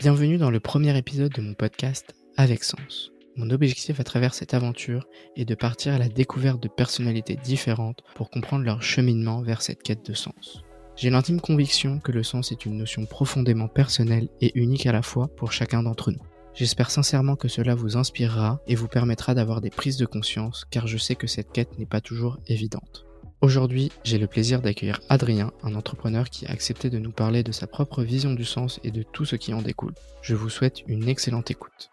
Bienvenue 0.00 0.38
dans 0.38 0.52
le 0.52 0.60
premier 0.60 0.96
épisode 0.96 1.32
de 1.32 1.40
mon 1.40 1.54
podcast 1.54 2.14
Avec 2.36 2.62
Sens. 2.62 3.10
Mon 3.34 3.50
objectif 3.50 3.98
à 3.98 4.04
travers 4.04 4.32
cette 4.32 4.54
aventure 4.54 5.08
est 5.34 5.44
de 5.44 5.56
partir 5.56 5.92
à 5.92 5.98
la 5.98 6.08
découverte 6.08 6.62
de 6.62 6.68
personnalités 6.68 7.34
différentes 7.34 8.04
pour 8.14 8.30
comprendre 8.30 8.64
leur 8.64 8.80
cheminement 8.80 9.42
vers 9.42 9.60
cette 9.60 9.82
quête 9.82 10.08
de 10.08 10.14
sens. 10.14 10.62
J'ai 10.94 11.10
l'intime 11.10 11.40
conviction 11.40 11.98
que 11.98 12.12
le 12.12 12.22
sens 12.22 12.52
est 12.52 12.64
une 12.64 12.76
notion 12.76 13.06
profondément 13.06 13.66
personnelle 13.66 14.28
et 14.40 14.56
unique 14.56 14.86
à 14.86 14.92
la 14.92 15.02
fois 15.02 15.26
pour 15.34 15.50
chacun 15.50 15.82
d'entre 15.82 16.12
nous. 16.12 16.22
J'espère 16.54 16.92
sincèrement 16.92 17.34
que 17.34 17.48
cela 17.48 17.74
vous 17.74 17.96
inspirera 17.96 18.60
et 18.68 18.76
vous 18.76 18.86
permettra 18.86 19.34
d'avoir 19.34 19.60
des 19.60 19.70
prises 19.70 19.96
de 19.96 20.06
conscience 20.06 20.64
car 20.70 20.86
je 20.86 20.96
sais 20.96 21.16
que 21.16 21.26
cette 21.26 21.50
quête 21.50 21.76
n'est 21.76 21.86
pas 21.86 22.00
toujours 22.00 22.38
évidente. 22.46 23.07
Aujourd'hui, 23.40 23.92
j'ai 24.02 24.18
le 24.18 24.26
plaisir 24.26 24.60
d'accueillir 24.60 25.00
Adrien, 25.08 25.52
un 25.62 25.76
entrepreneur 25.76 26.28
qui 26.28 26.44
a 26.46 26.50
accepté 26.50 26.90
de 26.90 26.98
nous 26.98 27.12
parler 27.12 27.44
de 27.44 27.52
sa 27.52 27.68
propre 27.68 28.02
vision 28.02 28.34
du 28.34 28.44
sens 28.44 28.80
et 28.82 28.90
de 28.90 29.04
tout 29.04 29.24
ce 29.24 29.36
qui 29.36 29.54
en 29.54 29.62
découle. 29.62 29.94
Je 30.22 30.34
vous 30.34 30.50
souhaite 30.50 30.82
une 30.88 31.08
excellente 31.08 31.48
écoute. 31.48 31.90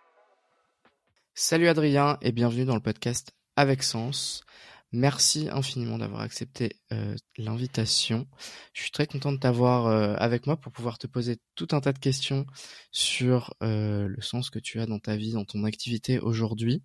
Salut 1.36 1.68
Adrien 1.68 2.18
et 2.24 2.32
bienvenue 2.32 2.66
dans 2.66 2.74
le 2.74 2.82
podcast 2.82 3.34
Avec 3.56 3.84
Sens. 3.84 4.44
Merci 4.92 5.48
infiniment 5.52 6.00
d'avoir 6.00 6.22
accepté 6.22 6.78
euh, 6.92 7.16
l'invitation. 7.38 8.28
Je 8.74 8.82
suis 8.82 8.92
très 8.92 9.06
content 9.06 9.32
de 9.32 9.38
t'avoir 9.38 9.86
euh, 9.86 10.16
avec 10.18 10.48
moi 10.48 10.58
pour 10.58 10.72
pouvoir 10.72 10.98
te 10.98 11.06
poser 11.06 11.38
tout 11.54 11.68
un 11.74 11.80
tas 11.82 11.94
de 11.94 12.00
questions 12.00 12.48
sur 12.92 13.54
euh, 13.62 14.08
le 14.08 14.22
sens 14.22 14.50
que 14.50 14.58
tu 14.58 14.80
as 14.80 14.88
dans 14.88 15.00
ta 15.00 15.16
vie, 15.16 15.34
dans 15.34 15.46
ton 15.46 15.64
activité 15.64 16.18
aujourd'hui. 16.18 16.82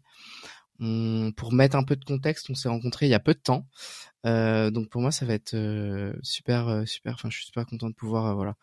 Pour 1.37 1.52
mettre 1.52 1.77
un 1.77 1.84
peu 1.84 1.97
de 1.97 2.05
contexte, 2.05 2.48
on 2.51 2.55
s'est 2.55 2.69
rencontrés 2.69 3.07
il 3.07 3.11
y 3.11 3.15
a 3.15 3.20
peu 3.20 3.34
de 3.34 3.41
temps, 3.41 3.66
donc 4.25 4.89
pour 4.89 5.01
moi 5.01 5.11
ça 5.11 5.27
va 5.27 5.34
être 5.34 5.56
super, 6.23 6.83
super. 6.87 7.15
Enfin, 7.15 7.30
je 7.30 7.37
suis 7.37 7.47
super 7.47 7.66
content 7.66 7.89
de 7.89 7.95
pouvoir, 7.95 8.34
voilà, 8.34 8.56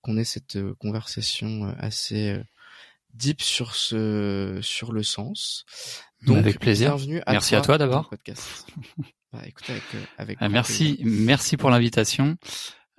qu'on 0.00 0.16
ait 0.16 0.24
cette 0.24 0.58
conversation 0.78 1.74
assez 1.78 2.36
deep 3.14 3.42
sur 3.42 3.74
ce, 3.74 4.58
sur 4.62 4.92
le 4.92 5.02
sens. 5.02 5.64
Donc, 6.22 6.38
avec 6.38 6.58
plaisir. 6.60 6.96
Bienvenue 6.96 7.20
à 7.26 7.32
merci 7.32 7.50
toi 7.50 7.58
à 7.58 7.62
toi 7.62 7.78
d'abord. 7.78 8.10
bah, 9.32 9.42
écoute, 9.46 9.68
avec, 9.68 9.82
euh, 9.94 10.04
avec 10.18 10.38
ah, 10.40 10.48
merci, 10.48 11.00
merci 11.04 11.56
pour 11.56 11.70
l'invitation. 11.70 12.36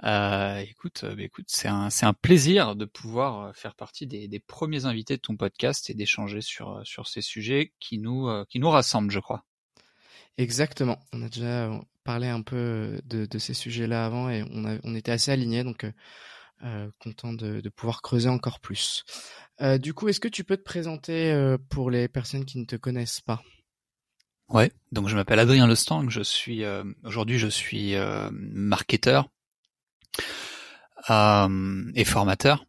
Euh, 0.04 0.58
écoute, 0.58 1.04
euh, 1.04 1.16
bah, 1.16 1.24
écoute, 1.24 1.46
c'est 1.48 1.68
un, 1.68 1.90
c'est 1.90 2.06
un 2.06 2.14
plaisir 2.14 2.76
de 2.76 2.86
pouvoir 2.86 3.48
euh, 3.48 3.54
faire 3.54 3.76
partie 3.76 4.06
des, 4.06 4.28
des, 4.28 4.40
premiers 4.40 4.86
invités 4.86 5.16
de 5.16 5.22
ton 5.22 5.38
podcast 5.38 5.90
et 5.90 5.94
d'échanger 5.94 6.42
sur 6.42 6.82
sur 6.86 7.08
ces 7.08 7.22
sujets 7.22 7.74
qui 7.80 8.00
nous 8.00 8.30
qui 8.50 8.60
nous 8.60 8.70
rassemblent, 8.70 9.12
je 9.12 9.20
crois. 9.20 9.46
Exactement. 10.38 11.00
On 11.14 11.22
a 11.22 11.30
déjà 11.30 11.72
parlé 12.04 12.28
un 12.28 12.42
peu 12.42 13.00
de, 13.06 13.26
de 13.26 13.38
ces 13.38 13.54
sujets-là 13.54 14.06
avant 14.06 14.30
et 14.30 14.44
on 14.52 14.66
a, 14.66 14.78
on 14.84 14.96
était 14.96 15.12
assez 15.12 15.32
alignés, 15.32 15.64
donc 15.64 15.86
euh, 16.64 16.90
content 17.00 17.34
de, 17.34 17.60
de, 17.60 17.70
pouvoir 17.70 18.02
creuser 18.02 18.30
encore 18.30 18.62
plus. 18.62 19.04
Euh, 19.62 19.78
du 19.78 19.94
coup, 19.94 20.08
est-ce 20.08 20.22
que 20.22 20.30
tu 20.30 20.46
peux 20.46 20.56
te 20.56 20.64
présenter 20.64 21.30
euh, 21.32 21.58
pour 21.70 21.92
les 21.92 22.08
personnes 22.08 22.46
qui 22.46 22.58
ne 22.58 22.64
te 22.64 22.78
connaissent 22.78 23.20
pas? 23.20 23.44
Ouais, 24.48 24.72
donc 24.94 25.10
je 25.10 25.16
m'appelle 25.16 25.40
Adrien 25.40 25.68
Lestang, 25.68 26.10
je 26.10 26.22
suis 26.22 26.64
euh, 26.64 26.86
aujourd'hui 27.04 27.38
je 27.38 27.48
suis 27.48 27.96
marketeur 28.32 29.30
et 31.10 32.06
formateur. 32.06 32.66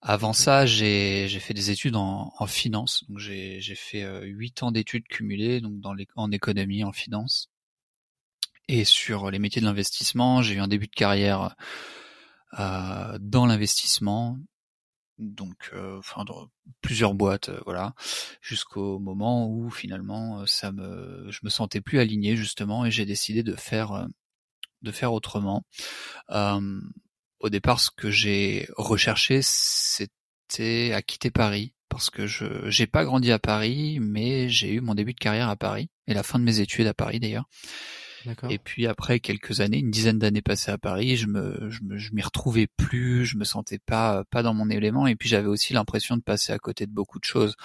Avant 0.00 0.32
ça, 0.32 0.64
j'ai 0.64 1.28
fait 1.40 1.54
des 1.54 1.70
études 1.70 1.96
en, 1.96 2.32
en 2.38 2.46
finance, 2.46 3.04
donc 3.08 3.18
j'ai 3.18 3.60
fait 3.60 4.06
huit 4.22 4.62
ans 4.62 4.70
d'études 4.70 5.06
cumulées, 5.08 5.60
donc 5.60 5.80
dans 5.80 5.92
les, 5.92 6.06
en 6.14 6.30
économie, 6.30 6.84
en 6.84 6.92
finance, 6.92 7.50
et 8.68 8.84
sur 8.84 9.30
les 9.30 9.38
métiers 9.38 9.60
de 9.60 9.66
l'investissement. 9.66 10.40
J'ai 10.42 10.54
eu 10.54 10.60
un 10.60 10.68
début 10.68 10.86
de 10.86 10.94
carrière 10.94 11.56
dans 12.56 13.46
l'investissement, 13.46 14.38
donc 15.18 15.70
euh, 15.74 15.98
enfin 15.98 16.24
dans 16.24 16.48
plusieurs 16.80 17.14
boîtes 17.14 17.48
euh, 17.48 17.60
voilà 17.64 17.94
jusqu'au 18.40 18.98
moment 18.98 19.48
où 19.48 19.70
finalement 19.70 20.40
euh, 20.40 20.46
ça 20.46 20.72
me 20.72 21.26
je 21.30 21.40
me 21.42 21.50
sentais 21.50 21.80
plus 21.80 21.98
aligné 21.98 22.36
justement 22.36 22.86
et 22.86 22.90
j'ai 22.90 23.04
décidé 23.04 23.42
de 23.42 23.54
faire 23.56 24.06
de 24.82 24.92
faire 24.92 25.12
autrement. 25.12 25.64
Au 26.28 27.50
départ 27.50 27.80
ce 27.80 27.90
que 27.96 28.10
j'ai 28.10 28.66
recherché 28.76 29.40
c'était 29.42 30.92
à 30.92 31.02
quitter 31.02 31.30
Paris 31.30 31.74
parce 31.88 32.10
que 32.10 32.26
je 32.26 32.68
j'ai 32.68 32.88
pas 32.88 33.04
grandi 33.04 33.30
à 33.30 33.38
Paris 33.38 33.98
mais 34.00 34.48
j'ai 34.48 34.72
eu 34.72 34.80
mon 34.80 34.94
début 34.94 35.14
de 35.14 35.18
carrière 35.18 35.48
à 35.48 35.56
Paris 35.56 35.88
et 36.08 36.14
la 36.14 36.24
fin 36.24 36.38
de 36.38 36.44
mes 36.44 36.60
études 36.60 36.88
à 36.88 36.94
Paris 36.94 37.20
d'ailleurs. 37.20 37.48
Et 38.50 38.58
puis 38.58 38.86
après 38.86 39.20
quelques 39.20 39.60
années, 39.60 39.78
une 39.78 39.90
dizaine 39.90 40.18
d'années 40.18 40.42
passées 40.42 40.70
à 40.70 40.78
Paris, 40.78 41.16
je 41.16 41.26
me, 41.26 41.70
je 41.70 41.82
me, 41.82 41.96
je 41.96 42.12
m'y 42.12 42.22
retrouvais 42.22 42.66
plus, 42.66 43.24
je 43.24 43.36
me 43.36 43.44
sentais 43.44 43.78
pas, 43.78 44.24
pas 44.30 44.42
dans 44.42 44.54
mon 44.54 44.68
élément. 44.70 45.06
Et 45.06 45.16
puis 45.16 45.28
j'avais 45.28 45.46
aussi 45.46 45.72
l'impression 45.72 46.16
de 46.16 46.22
passer 46.22 46.52
à 46.52 46.58
côté 46.58 46.86
de 46.86 46.92
beaucoup 46.92 47.18
de 47.18 47.24
choses, 47.24 47.56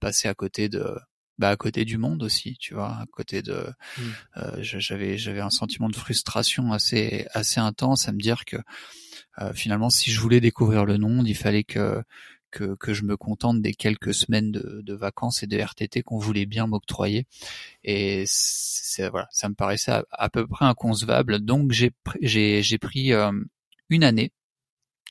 passer 0.00 0.28
à 0.28 0.34
côté 0.34 0.68
de, 0.68 0.98
bah 1.38 1.50
à 1.50 1.56
côté 1.56 1.84
du 1.84 1.98
monde 1.98 2.22
aussi, 2.22 2.56
tu 2.58 2.74
vois, 2.74 2.90
à 2.90 3.06
côté 3.10 3.42
de, 3.42 3.66
mmh. 3.96 4.02
euh, 4.38 4.56
j'avais, 4.60 5.16
j'avais 5.18 5.40
un 5.40 5.50
sentiment 5.50 5.88
de 5.88 5.96
frustration 5.96 6.72
assez, 6.72 7.26
assez 7.32 7.60
intense 7.60 8.08
à 8.08 8.12
me 8.12 8.20
dire 8.20 8.44
que 8.44 8.56
euh, 9.40 9.52
finalement, 9.52 9.90
si 9.90 10.10
je 10.10 10.20
voulais 10.20 10.40
découvrir 10.40 10.84
le 10.84 10.98
monde, 10.98 11.28
il 11.28 11.36
fallait 11.36 11.64
que 11.64 12.02
que, 12.50 12.74
que 12.76 12.94
je 12.94 13.02
me 13.02 13.16
contente 13.16 13.60
des 13.60 13.74
quelques 13.74 14.14
semaines 14.14 14.50
de, 14.52 14.80
de 14.82 14.94
vacances 14.94 15.42
et 15.42 15.46
de 15.46 15.58
RTT 15.58 16.02
qu'on 16.02 16.18
voulait 16.18 16.46
bien 16.46 16.66
m'octroyer. 16.66 17.26
Et 17.84 18.24
c'est 18.26 19.08
voilà, 19.08 19.28
ça 19.30 19.48
me 19.48 19.54
paraissait 19.54 20.02
à, 20.10 20.28
peu 20.30 20.46
près 20.46 20.64
inconcevable. 20.64 21.40
Donc 21.40 21.72
j'ai 21.72 21.92
j'ai 22.22 22.62
j'ai 22.62 22.78
pris 22.78 23.12
euh, 23.12 23.32
une 23.90 24.04
année. 24.04 24.32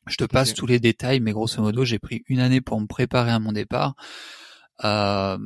Je 0.07 0.15
te 0.15 0.23
passe 0.23 0.53
tous 0.53 0.65
les 0.65 0.79
détails, 0.79 1.19
mais 1.19 1.33
grosso 1.33 1.61
modo, 1.61 1.83
j'ai 1.83 1.99
pris 1.99 2.23
une 2.27 2.39
année 2.39 2.61
pour 2.61 2.79
me 2.79 2.87
préparer 2.87 3.31
à 3.31 3.39
mon 3.39 3.51
départ. 3.51 3.95
Euh, 4.85 5.37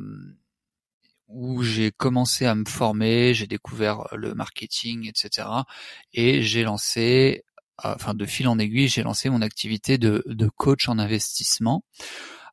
où 1.32 1.62
j'ai 1.62 1.90
commencé 1.90 2.46
à 2.46 2.54
me 2.54 2.64
former, 2.64 3.34
j'ai 3.34 3.46
découvert 3.46 4.06
le 4.12 4.34
marketing, 4.34 5.08
etc. 5.08 5.48
Et 6.12 6.42
j'ai 6.42 6.62
lancé 6.62 7.44
enfin 7.82 8.14
de 8.14 8.26
fil 8.26 8.48
en 8.48 8.58
aiguille, 8.58 8.88
j'ai 8.88 9.02
lancé 9.02 9.28
mon 9.30 9.42
activité 9.42 9.98
de, 9.98 10.22
de 10.26 10.48
coach 10.48 10.88
en 10.88 10.98
investissement. 10.98 11.84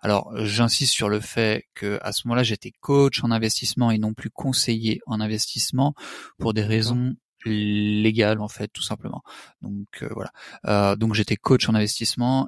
Alors, 0.02 0.32
j'insiste 0.46 0.94
sur 0.94 1.10
le 1.10 1.20
fait 1.20 1.66
que 1.76 2.00
à 2.02 2.14
ce 2.14 2.28
moment-là, 2.28 2.44
j'étais 2.44 2.72
coach 2.80 3.24
en 3.24 3.32
investissement 3.32 3.92
et 3.92 3.98
non 3.98 4.14
plus 4.14 4.30
conseiller 4.30 5.02
en 5.06 5.20
investissement 5.20 5.94
pour 6.38 6.54
des 6.54 6.64
raisons 6.64 7.16
légales 7.46 8.40
en 8.40 8.48
fait, 8.48 8.70
tout 8.70 8.82
simplement. 8.82 9.22
Donc 9.62 9.88
euh, 10.02 10.10
voilà. 10.14 10.32
Euh, 10.66 10.96
donc 10.96 11.14
j'étais 11.14 11.36
coach 11.36 11.68
en 11.70 11.76
investissement 11.76 12.48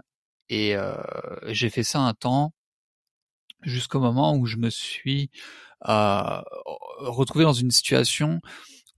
et 0.49 0.75
euh, 0.75 0.95
j'ai 1.47 1.69
fait 1.69 1.83
ça 1.83 1.99
un 1.99 2.13
temps 2.13 2.53
jusqu'au 3.63 3.99
moment 3.99 4.35
où 4.35 4.45
je 4.45 4.57
me 4.57 4.69
suis 4.69 5.29
retrouvé 5.81 7.43
dans 7.43 7.53
une 7.53 7.71
situation 7.71 8.39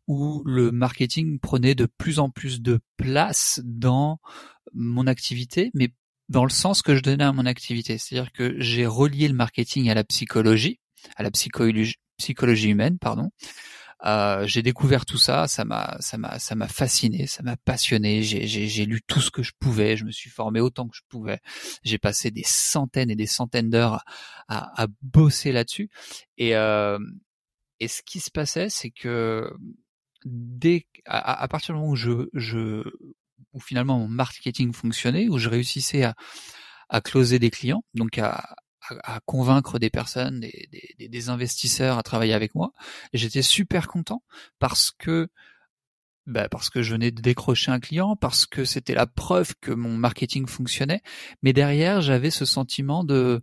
où 0.07 0.44
le 0.46 0.72
marketing 0.72 1.40
prenait 1.40 1.75
de 1.75 1.85
plus 1.85 2.19
en 2.19 2.29
plus 2.29 2.62
de 2.62 2.79
place 2.97 3.62
dans 3.63 4.19
mon 4.74 5.07
activité, 5.07 5.72
mais 5.74 5.94
dans 6.29 6.44
le 6.44 6.50
sens 6.50 6.81
que 6.81 6.96
je 6.96 7.01
donnais 7.01 7.24
à 7.24 7.31
mon 7.31 7.46
activité. 7.46 7.97
C'est-à-dire 7.97 8.31
que 8.34 8.56
j'ai 8.59 8.85
relié 8.85 9.28
le 9.28 9.34
marketing 9.34 9.90
à 9.90 9.94
la 9.94 10.03
psychologie, 10.03 10.80
à 11.16 11.24
la 11.24 11.31
psychologie 11.31 12.69
humaine, 12.69 12.97
pardon. 13.00 13.30
Euh, 14.06 14.46
j'ai 14.46 14.62
découvert 14.62 15.06
tout 15.06 15.18
ça, 15.18 15.47
ça 15.47 15.64
m'a, 15.64 15.96
ça 16.00 16.18
m'a, 16.18 16.38
ça 16.40 16.56
m'a 16.56 16.68
fasciné, 16.68 17.25
ça 17.28 17.41
m'a 17.44 17.56
passionné. 17.58 18.22
J'ai, 18.24 18.86
lu 18.86 19.02
tout 19.08 19.22
ce 19.22 19.31
que 19.31 19.44
je 19.44 19.52
pouvais, 19.59 19.96
je 19.96 20.03
me 20.06 20.12
suis 20.12 20.30
formé 20.30 20.59
autant 20.59 20.88
que 20.88 20.96
je 20.96 21.03
pouvais. 21.08 21.40
J'ai 21.84 21.97
passé 21.97 22.31
des 22.31 22.44
centaines 22.44 23.09
et 23.09 23.16
des 23.16 23.28
centaines 23.28 23.69
d'heures 23.69 24.03
à, 24.47 24.84
à, 24.84 24.88
bosser 25.02 25.52
là-dessus. 25.52 25.90
Et, 26.38 26.56
euh, 26.56 27.00
et 27.80 27.88
ce 27.88 28.02
qui 28.06 28.19
se 28.19 28.31
passait, 28.31 28.69
c'est 28.69 28.92
que 28.92 29.52
dès 30.25 30.86
à, 31.06 31.47
partir 31.47 31.74
du 31.74 31.80
moment 31.80 31.92
où 31.92 31.96
je, 31.96 32.30
je 32.34 32.84
où 33.53 33.59
finalement 33.59 34.00
mon 34.00 34.08
marketing 34.08 34.74
fonctionnait, 34.74 35.30
où 35.30 35.38
je 35.38 35.50
réussissais 35.50 36.03
à, 36.03 36.16
à 36.90 37.02
closer 37.02 37.40
des 37.40 37.52
clients, 37.52 37.83
donc 37.94 38.18
à, 38.18 38.56
à, 38.89 39.19
convaincre 39.25 39.80
des 39.80 39.89
personnes, 39.89 40.39
des, 40.39 40.68
des, 40.97 41.07
des, 41.07 41.30
investisseurs 41.30 41.97
à 41.97 42.03
travailler 42.03 42.33
avec 42.33 42.56
moi, 42.56 42.74
j'étais 43.13 43.41
super 43.41 43.88
content 43.88 44.24
parce 44.59 44.91
que 44.91 45.30
bah 46.25 46.47
parce 46.50 46.69
que 46.69 46.81
je 46.81 46.94
venais 46.94 47.12
de 47.12 47.21
décrocher 47.21 47.71
un 47.71 47.80
client, 47.80 48.15
parce 48.15 48.45
que 48.45 48.63
c'était 48.63 48.94
la 48.94 49.07
preuve 49.07 49.56
que 49.59 49.71
mon 49.71 49.97
marketing 49.97 50.47
fonctionnait, 50.47 51.01
mais 51.41 51.53
derrière 51.53 52.01
j'avais 52.01 52.31
ce 52.31 52.45
sentiment 52.45 53.03
de 53.03 53.41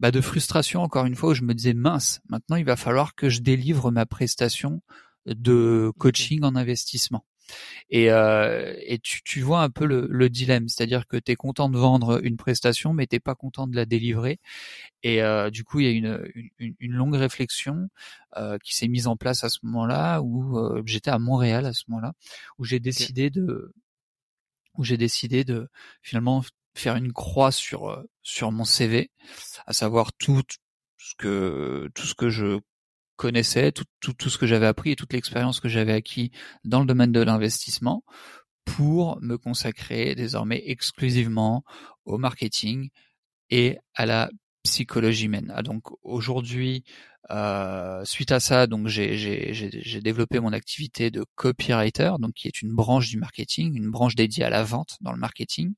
bah 0.00 0.10
de 0.10 0.20
frustration 0.20 0.82
encore 0.82 1.06
une 1.06 1.16
fois 1.16 1.30
où 1.30 1.34
je 1.34 1.42
me 1.42 1.54
disais 1.54 1.74
mince, 1.74 2.20
maintenant 2.28 2.56
il 2.56 2.64
va 2.64 2.76
falloir 2.76 3.14
que 3.14 3.28
je 3.28 3.40
délivre 3.40 3.90
ma 3.90 4.06
prestation 4.06 4.82
de 5.26 5.92
coaching 5.98 6.42
en 6.42 6.56
investissement. 6.56 7.24
Et, 7.90 8.10
euh, 8.10 8.74
et 8.80 8.98
tu, 8.98 9.22
tu, 9.22 9.40
vois 9.40 9.62
un 9.62 9.70
peu 9.70 9.84
le, 9.84 10.06
le 10.08 10.28
dilemme, 10.28 10.68
c'est-à-dire 10.68 11.06
que 11.06 11.16
tu 11.16 11.32
es 11.32 11.36
content 11.36 11.68
de 11.68 11.78
vendre 11.78 12.20
une 12.24 12.36
prestation, 12.36 12.92
mais 12.92 13.06
t'es 13.06 13.20
pas 13.20 13.34
content 13.34 13.66
de 13.66 13.76
la 13.76 13.86
délivrer. 13.86 14.38
Et 15.02 15.22
euh, 15.22 15.50
du 15.50 15.64
coup, 15.64 15.80
il 15.80 15.86
y 15.86 15.88
a 15.88 15.92
une, 15.92 16.52
une, 16.58 16.74
une 16.78 16.92
longue 16.92 17.14
réflexion 17.14 17.88
euh, 18.36 18.58
qui 18.62 18.76
s'est 18.76 18.88
mise 18.88 19.06
en 19.06 19.16
place 19.16 19.44
à 19.44 19.48
ce 19.48 19.58
moment-là, 19.62 20.20
où 20.20 20.58
euh, 20.58 20.82
j'étais 20.86 21.10
à 21.10 21.18
Montréal 21.18 21.66
à 21.66 21.72
ce 21.72 21.84
moment-là, 21.88 22.12
où 22.58 22.64
j'ai 22.64 22.80
décidé 22.80 23.30
de 23.30 23.72
où 24.74 24.84
j'ai 24.84 24.96
décidé 24.96 25.44
de 25.44 25.68
finalement 26.02 26.44
faire 26.74 26.96
une 26.96 27.12
croix 27.12 27.52
sur 27.52 28.04
sur 28.22 28.52
mon 28.52 28.64
CV, 28.64 29.10
à 29.66 29.72
savoir 29.72 30.12
tout 30.14 30.42
ce 30.98 31.14
que 31.16 31.90
tout 31.94 32.06
ce 32.06 32.14
que 32.14 32.30
je 32.30 32.60
connaissais, 33.20 33.70
tout, 33.70 33.84
tout, 34.00 34.14
tout 34.14 34.30
ce 34.30 34.38
que 34.38 34.46
j'avais 34.46 34.66
appris 34.66 34.92
et 34.92 34.96
toute 34.96 35.12
l'expérience 35.12 35.60
que 35.60 35.68
j'avais 35.68 35.92
acquis 35.92 36.30
dans 36.64 36.80
le 36.80 36.86
domaine 36.86 37.12
de 37.12 37.20
l'investissement 37.20 38.02
pour 38.64 39.20
me 39.20 39.36
consacrer 39.36 40.14
désormais 40.14 40.62
exclusivement 40.64 41.62
au 42.06 42.16
marketing 42.16 42.88
et 43.50 43.76
à 43.94 44.06
la 44.06 44.30
psychologie 44.62 45.26
humaine. 45.26 45.52
Ah, 45.54 45.62
donc 45.62 45.82
aujourd'hui, 46.02 46.82
euh, 47.30 48.02
suite 48.06 48.32
à 48.32 48.40
ça, 48.40 48.66
donc 48.66 48.86
j'ai 48.88 50.00
développé 50.02 50.40
mon 50.40 50.54
activité 50.54 51.10
de 51.10 51.26
copywriter, 51.34 52.12
donc 52.20 52.32
qui 52.32 52.48
est 52.48 52.62
une 52.62 52.74
branche 52.74 53.10
du 53.10 53.18
marketing, 53.18 53.76
une 53.76 53.90
branche 53.90 54.14
dédiée 54.14 54.44
à 54.44 54.50
la 54.50 54.62
vente 54.62 54.96
dans 55.02 55.12
le 55.12 55.18
marketing. 55.18 55.74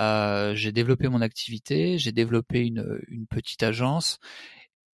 Euh, 0.00 0.54
j'ai 0.54 0.70
développé 0.70 1.08
mon 1.08 1.22
activité, 1.22 1.98
j'ai 1.98 2.12
développé 2.12 2.60
une, 2.64 3.00
une 3.08 3.26
petite 3.26 3.64
agence 3.64 4.20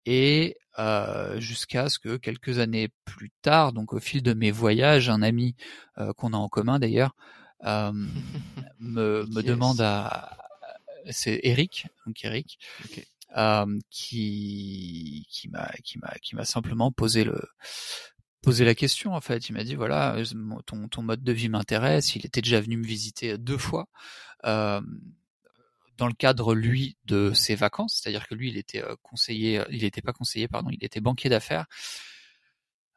et 0.06 0.56
euh, 0.78 1.38
jusqu'à 1.38 1.88
ce 1.88 1.98
que 1.98 2.16
quelques 2.16 2.58
années 2.58 2.88
plus 3.04 3.30
tard, 3.42 3.72
donc 3.72 3.92
au 3.92 4.00
fil 4.00 4.22
de 4.22 4.32
mes 4.32 4.50
voyages, 4.50 5.10
un 5.10 5.22
ami 5.22 5.54
euh, 5.98 6.12
qu'on 6.14 6.32
a 6.32 6.36
en 6.36 6.48
commun 6.48 6.78
d'ailleurs 6.78 7.14
euh, 7.64 7.92
me, 8.80 9.26
me 9.26 9.42
demande 9.42 9.80
à 9.80 10.38
c'est 11.10 11.40
Eric, 11.42 11.88
donc 12.06 12.24
Eric, 12.24 12.58
qui 13.90 15.26
qui 15.28 15.48
m'a 15.48 15.70
qui 15.82 15.98
m'a 15.98 16.14
qui 16.22 16.36
m'a 16.36 16.44
simplement 16.44 16.92
posé 16.92 17.24
le 17.24 17.42
posé 18.40 18.64
la 18.64 18.74
question 18.74 19.14
en 19.14 19.20
fait. 19.20 19.48
Il 19.48 19.54
m'a 19.54 19.64
dit 19.64 19.74
voilà 19.74 20.16
ton 20.64 20.88
ton 20.88 21.02
mode 21.02 21.22
de 21.24 21.32
vie 21.32 21.48
m'intéresse. 21.48 22.14
Il 22.14 22.24
était 22.24 22.40
déjà 22.40 22.60
venu 22.60 22.76
me 22.76 22.86
visiter 22.86 23.36
deux 23.36 23.58
fois. 23.58 23.88
Dans 25.96 26.06
le 26.06 26.14
cadre 26.14 26.54
lui 26.54 26.96
de 27.04 27.32
ses 27.32 27.54
vacances, 27.54 28.00
c'est-à-dire 28.00 28.26
que 28.26 28.34
lui 28.34 28.48
il 28.50 28.56
était 28.56 28.82
euh, 28.82 28.96
conseiller, 29.02 29.58
euh, 29.58 29.64
il 29.70 29.82
n'était 29.82 30.02
pas 30.02 30.12
conseiller 30.12 30.48
pardon, 30.48 30.70
il 30.70 30.84
était 30.84 31.00
banquier 31.00 31.28
d'affaires. 31.30 31.66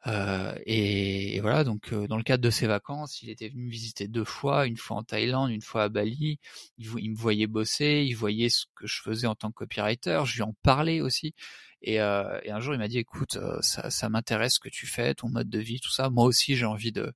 Euh, 0.06 0.54
et, 0.66 1.40
voilà, 1.40 1.64
donc 1.64 1.92
dans 1.92 2.16
le 2.16 2.22
cadre 2.22 2.42
de 2.42 2.50
ses 2.50 2.68
vacances, 2.68 3.22
il 3.22 3.30
était 3.30 3.48
venu 3.48 3.64
me 3.64 3.70
visiter 3.70 4.06
deux 4.06 4.24
fois, 4.24 4.66
une 4.66 4.76
fois 4.76 4.98
en 4.98 5.02
Thaïlande, 5.02 5.50
une 5.50 5.62
fois 5.62 5.84
à 5.84 5.88
Bali. 5.88 6.38
Il, 6.78 7.10
me 7.10 7.16
voyait 7.16 7.48
bosser, 7.48 8.04
il 8.06 8.14
voyait 8.14 8.48
ce 8.48 8.66
que 8.76 8.86
je 8.86 9.02
faisais 9.02 9.26
en 9.26 9.34
tant 9.34 9.50
que 9.50 9.54
copywriter. 9.54 10.22
Je 10.24 10.36
lui 10.36 10.42
en 10.42 10.54
parlais 10.62 11.00
aussi. 11.00 11.34
Et, 11.82 11.98
un 11.98 12.60
jour, 12.60 12.74
il 12.74 12.78
m'a 12.78 12.86
dit, 12.88 12.98
écoute, 12.98 13.38
ça 13.62 14.08
m'intéresse 14.08 14.54
ce 14.54 14.60
que 14.60 14.68
tu 14.68 14.86
fais, 14.86 15.14
ton 15.14 15.28
mode 15.28 15.48
de 15.48 15.58
vie, 15.58 15.80
tout 15.80 15.90
ça. 15.90 16.08
Moi 16.08 16.24
aussi, 16.24 16.54
j'ai 16.54 16.66
envie 16.66 16.92
de, 16.92 17.12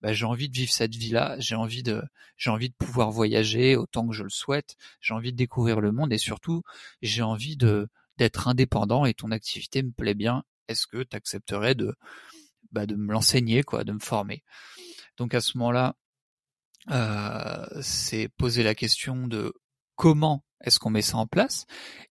bah, 0.00 0.12
j'ai 0.12 0.24
envie 0.24 0.48
de 0.48 0.56
vivre 0.56 0.72
cette 0.72 0.94
vie-là, 0.94 1.36
j'ai 1.38 1.54
envie 1.54 1.82
de, 1.82 2.02
j'ai 2.36 2.50
envie 2.50 2.68
de 2.68 2.74
pouvoir 2.74 3.10
voyager 3.10 3.76
autant 3.76 4.06
que 4.06 4.14
je 4.14 4.22
le 4.22 4.30
souhaite, 4.30 4.76
j'ai 5.00 5.14
envie 5.14 5.32
de 5.32 5.36
découvrir 5.36 5.80
le 5.80 5.92
monde 5.92 6.12
et 6.12 6.18
surtout, 6.18 6.62
j'ai 7.02 7.22
envie 7.22 7.56
de 7.56 7.88
d'être 8.18 8.48
indépendant 8.48 9.04
et 9.04 9.14
ton 9.14 9.30
activité 9.30 9.82
me 9.82 9.92
plaît 9.92 10.14
bien. 10.14 10.42
Est-ce 10.66 10.88
que 10.88 11.04
tu 11.04 11.16
accepterais 11.16 11.76
de, 11.76 11.94
bah, 12.72 12.84
de 12.84 12.96
me 12.96 13.12
l'enseigner, 13.12 13.62
quoi, 13.62 13.84
de 13.84 13.92
me 13.92 14.00
former? 14.00 14.42
Donc 15.16 15.34
à 15.34 15.40
ce 15.40 15.56
moment-là, 15.58 15.94
euh, 16.90 17.66
c'est 17.80 18.28
poser 18.28 18.62
la 18.62 18.74
question 18.74 19.26
de 19.26 19.52
comment 19.96 20.44
est-ce 20.64 20.78
qu'on 20.78 20.90
met 20.90 21.02
ça 21.02 21.18
en 21.18 21.26
place. 21.26 21.66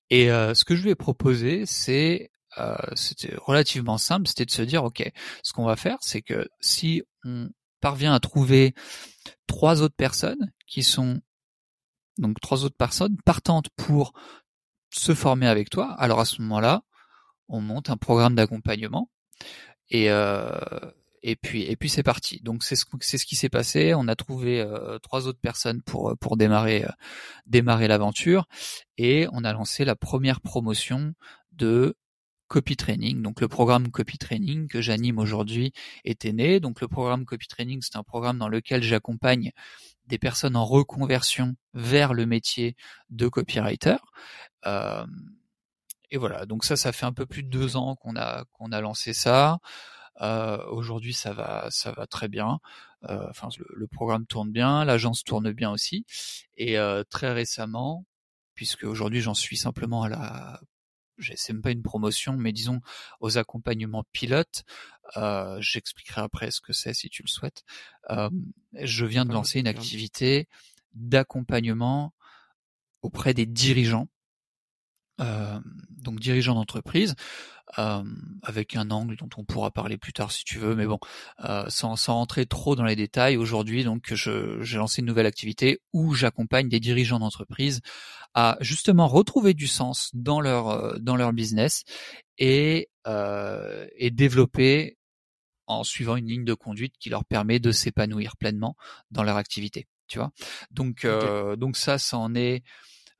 Et 0.10 0.31
euh, 0.31 0.54
ce 0.54 0.66
que 0.66 0.75
je 0.75 0.83
lui 0.83 0.92
ai 0.92 0.95
proposé, 0.95 1.66
c'est 1.66 2.31
euh, 2.57 2.75
c'était 2.95 3.36
relativement 3.38 3.98
simple, 3.98 4.28
c'était 4.28 4.45
de 4.45 4.51
se 4.51 4.62
dire 4.62 4.83
ok, 4.83 5.10
ce 5.44 5.54
qu'on 5.54 5.66
va 5.66 5.75
faire, 5.75 5.98
c'est 6.01 6.22
que 6.22 6.48
si 6.60 7.04
on 7.24 7.50
parvient 7.88 8.13
à 8.13 8.19
trouver 8.19 8.74
trois 9.48 9.81
autres 9.81 9.95
personnes 9.95 10.51
qui 10.66 10.84
sont 10.84 11.22
donc 12.18 12.38
trois 12.42 12.66
autres 12.66 12.75
personnes 12.75 13.16
partantes 13.24 13.69
pour 13.78 14.12
se 14.89 15.13
former 15.13 15.48
avec 15.48 15.69
toi, 15.69 15.94
alors 15.98 16.19
à 16.19 16.25
ce 16.25 16.42
moment-là, 16.42 16.81
on 17.48 17.62
monte 17.62 17.89
un 17.89 17.95
programme 17.95 18.36
d'accompagnement 18.36 19.10
et 19.89 20.12
euh, 20.12 20.60
et 21.22 21.38
puis 21.38 21.63
et 21.63 21.78
puis 21.78 21.88
c'est 21.88 22.04
parti. 22.04 22.42
Donc 22.44 22.66
c'est 22.66 22.75
ce 22.75 22.84
c'est 23.00 23.18
ce 23.18 23.25
qui 23.25 23.38
s'est 23.38 23.48
passé. 23.48 23.94
On 23.94 24.10
a 24.10 24.18
trouvé 24.18 24.60
euh, 24.60 25.00
trois 25.00 25.25
autres 25.28 25.40
personnes 25.40 25.81
pour 25.81 26.13
pour 26.19 26.36
démarrer 26.36 26.83
euh, 26.83 26.92
démarrer 27.45 27.88
l'aventure 27.88 28.48
et 28.98 29.28
on 29.31 29.45
a 29.45 29.54
lancé 29.54 29.86
la 29.86 29.95
première 29.95 30.42
promotion 30.42 31.13
de 31.54 31.95
Copy 32.47 32.75
Training. 32.75 33.21
Donc 33.21 33.41
le 33.41 33.47
programme 33.47 33.89
Copy 33.91 34.17
Training 34.17 34.67
que 34.67 34.81
j'anime 34.81 35.19
aujourd'hui 35.19 35.73
était 36.03 36.33
né. 36.33 36.59
Donc 36.59 36.81
le 36.81 36.88
programme 36.88 37.25
Copy 37.25 37.47
Training, 37.47 37.81
c'est 37.81 37.97
un 37.97 38.03
programme 38.03 38.38
dans 38.38 38.47
lequel 38.47 38.83
j'accompagne 38.83 39.51
des 40.07 40.17
personnes 40.17 40.55
en 40.55 40.65
reconversion 40.65 41.55
vers 41.73 42.13
le 42.13 42.25
métier 42.25 42.75
de 43.09 43.27
copywriter. 43.27 43.97
Euh, 44.65 45.05
et 46.09 46.17
voilà, 46.17 46.45
donc 46.45 46.63
ça, 46.63 46.77
ça 46.77 46.91
fait 46.94 47.05
un 47.05 47.13
peu 47.13 47.25
plus 47.25 47.44
de 47.44 47.49
deux 47.49 47.75
ans 47.75 47.95
qu'on 47.97 48.15
a 48.15 48.45
qu'on 48.53 48.71
a 48.71 48.81
lancé 48.81 49.13
ça. 49.13 49.59
Euh, 50.21 50.65
aujourd'hui, 50.67 51.13
ça 51.13 51.33
va, 51.33 51.67
ça 51.69 51.91
va 51.91 52.07
très 52.07 52.27
bien. 52.29 52.59
Euh, 53.03 53.27
enfin, 53.29 53.49
le, 53.59 53.88
programme 53.88 54.25
tourne 54.25 54.51
bien, 54.51 54.85
l'agence 54.85 55.23
tourne 55.23 55.51
bien 55.51 55.71
aussi. 55.71 56.05
Et 56.57 56.77
très 57.09 57.33
récemment, 57.33 58.05
puisque 58.55 58.83
aujourd'hui 58.83 59.21
j'en 59.21 59.35
suis 59.35 59.57
simplement 59.57 60.03
à 60.03 60.09
la 60.09 60.61
c'est 61.36 61.54
même 61.54 61.62
pas 61.62 61.72
une 61.72 61.84
promotion, 61.84 62.34
mais 62.34 62.52
disons 62.52 62.81
aux 63.19 63.38
accompagnements 63.38 64.06
pilotes. 64.12 64.64
Euh, 65.16 65.58
J'expliquerai 65.62 66.22
après 66.22 66.52
ce 66.52 66.62
que 66.62 66.74
c'est 66.74 66.94
si 66.94 67.10
tu 67.10 67.24
le 67.24 67.28
souhaites. 67.28 67.64
Euh, 68.10 68.30
je 68.74 69.06
viens 69.06 69.25
de 69.25 69.34
lancer 69.34 69.60
une 69.60 69.68
activité 69.68 70.48
d'accompagnement 70.94 72.14
auprès 73.02 73.34
des 73.34 73.46
dirigeants, 73.46 74.08
euh, 75.19 75.60
donc 75.90 76.19
dirigeants 76.19 76.56
d'entreprise. 76.56 77.16
Euh, 77.78 78.02
avec 78.44 78.78
un 78.78 78.92
angle 78.92 79.18
dont 79.18 79.30
on 79.36 79.44
pourra 79.44 79.72
parler 79.72 79.98
plus 79.98 80.14
tard 80.14 80.31
si 80.31 80.46
tu 80.46 80.58
veux, 80.58 80.74
mais 80.74 80.86
bon, 80.86 81.00
euh, 81.44 81.66
sans, 81.68 81.98
sans 81.98 82.14
rentrer 82.14 82.46
trop 82.46 82.78
dans 82.78 82.86
les 82.86 82.96
détails, 82.96 83.36
aujourd'hui 83.36 83.84
donc 83.84 84.14
j'ai 84.14 84.78
lancé 84.78 85.02
une 85.02 85.06
nouvelle 85.06 85.25
activité 85.25 85.81
où 85.92 86.14
j'accompagne 86.14 86.69
des 86.69 86.80
dirigeants 86.80 87.19
d'entreprise 87.19 87.81
à 88.34 88.58
justement 88.62 89.10
retrouver 89.10 89.54
du 89.54 89.68
sens 89.68 90.12
dans 90.14 90.40
leur 90.40 90.69
euh, 90.69 90.98
dans 91.00 91.18
leur 91.18 91.34
business 91.34 91.84
et 92.38 92.90
et 93.06 94.12
développer 94.12 94.98
en 95.66 95.84
suivant 95.84 96.16
une 96.16 96.28
ligne 96.28 96.46
de 96.46 96.54
conduite 96.54 96.94
qui 97.00 97.10
leur 97.10 97.25
permet 97.25 97.60
de 97.60 97.72
s'épanouir 97.72 98.38
pleinement 98.38 98.75
dans 99.12 99.24
leur 99.24 99.36
activité. 99.38 99.88
Tu 100.08 100.19
vois, 100.19 100.31
donc 100.72 101.06
donc 101.58 101.75
ça, 101.75 101.98
ça 101.98 102.18
en 102.18 102.34
est 102.34 102.64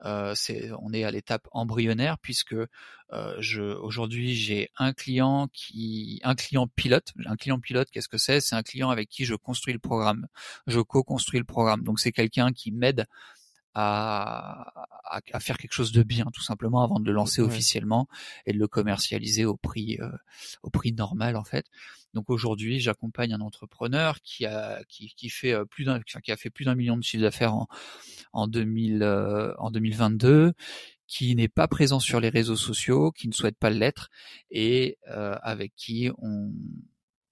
euh, 0.06 0.34
c'est, 0.36 0.70
on 0.80 0.94
est 0.94 1.04
à 1.04 1.12
l'étape 1.12 1.48
embryonnaire 1.52 2.18
puisque 2.20 2.54
euh, 2.54 3.36
je, 3.40 3.62
aujourd'hui 3.62 4.36
j'ai 4.36 4.70
un 4.78 4.94
client 4.94 5.48
qui, 5.52 6.20
un 6.24 6.36
client 6.36 6.68
pilote. 6.68 7.14
Un 7.26 7.36
client 7.36 7.60
pilote, 7.60 7.90
qu'est-ce 7.92 8.10
que 8.10 8.18
c'est? 8.18 8.40
C'est 8.42 8.56
un 8.56 8.64
client 8.64 8.90
avec 8.90 9.10
qui 9.10 9.26
je 9.26 9.36
construis 9.36 9.74
le 9.74 9.80
programme, 9.80 10.28
je 10.68 10.80
co-construis 10.80 11.40
le 11.40 11.46
programme. 11.46 11.84
Donc 11.84 12.00
c'est 12.00 12.12
quelqu'un 12.12 12.52
qui 12.52 12.72
m'aide 12.72 13.08
à, 13.74 14.88
à, 15.06 15.40
faire 15.40 15.58
quelque 15.58 15.74
chose 15.74 15.92
de 15.92 16.02
bien, 16.02 16.26
tout 16.34 16.42
simplement, 16.42 16.84
avant 16.84 17.00
de 17.00 17.06
le 17.06 17.12
lancer 17.12 17.42
officiellement 17.42 18.08
et 18.48 18.54
de 18.54 18.58
le 18.58 18.68
commercialiser 18.68 19.46
au 19.46 19.56
prix, 19.56 20.00
euh, 20.02 20.10
au 20.64 20.72
prix 20.72 20.94
normal 20.94 21.36
en 21.36 21.44
fait. 21.44 21.66
Donc 22.18 22.32
aujourd'hui, 22.32 22.80
j'accompagne 22.80 23.32
un 23.32 23.42
entrepreneur 23.42 24.22
qui 24.24 24.48
a 24.48 24.84
qui, 24.90 25.14
qui 25.16 25.30
fait 25.30 25.54
euh, 25.54 25.66
plus 25.66 25.86
d'un 25.86 26.02
qui 26.02 26.32
a 26.32 26.36
fait 26.36 26.50
plus 26.50 26.66
d'un 26.66 26.74
million 26.74 26.98
de 26.98 27.04
chiffres 27.04 27.22
d'affaires 27.22 27.54
en 27.54 27.68
en 28.34 28.48
2000 28.48 29.04
euh, 29.04 29.54
en 29.60 29.70
2022 29.70 30.54
qui 31.06 31.36
n'est 31.36 31.48
pas 31.48 31.68
présent 31.68 32.00
sur 32.00 32.20
les 32.20 32.30
réseaux 32.30 32.56
sociaux, 32.56 33.12
qui 33.12 33.28
ne 33.28 33.34
souhaite 33.34 33.56
pas 33.60 33.70
l'être 33.70 34.10
et 34.50 34.98
avec 35.06 35.74
qui 35.76 36.10
on 36.18 36.52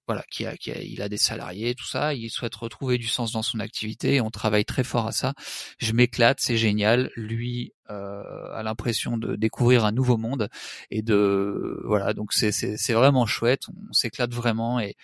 voilà, 0.08 0.24
qui 0.30 0.46
a, 0.46 0.56
qui 0.58 0.72
a, 0.72 0.80
il 0.82 1.02
a 1.02 1.10
des 1.10 1.18
salariés, 1.18 1.74
tout 1.76 1.88
ça, 1.88 2.14
il 2.14 2.30
souhaite 2.30 2.56
retrouver 2.56 2.98
du 2.98 3.08
sens 3.08 3.32
dans 3.32 3.42
son 3.42 3.60
activité, 3.60 4.22
on 4.22 4.30
travaille 4.30 4.66
très 4.66 4.84
fort 4.84 5.08
à 5.08 5.12
ça. 5.12 5.34
Je 5.80 5.94
m'éclate, 5.94 6.40
c'est 6.40 6.58
génial. 6.58 7.12
Lui 7.16 7.74
euh, 7.90 8.52
a 8.54 8.64
l'impression 8.64 9.18
de 9.18 9.36
découvrir 9.36 9.86
un 9.86 9.92
nouveau 9.92 10.18
monde 10.18 10.50
et 10.92 11.02
de 11.02 11.82
voilà, 11.86 12.14
donc 12.14 12.34
c'est 12.34 12.52
c'est 12.52 12.94
vraiment 12.94 13.26
chouette, 13.26 13.64
on 13.70 13.94
s'éclate 13.94 14.34
vraiment 14.34 14.80
et 14.80 14.96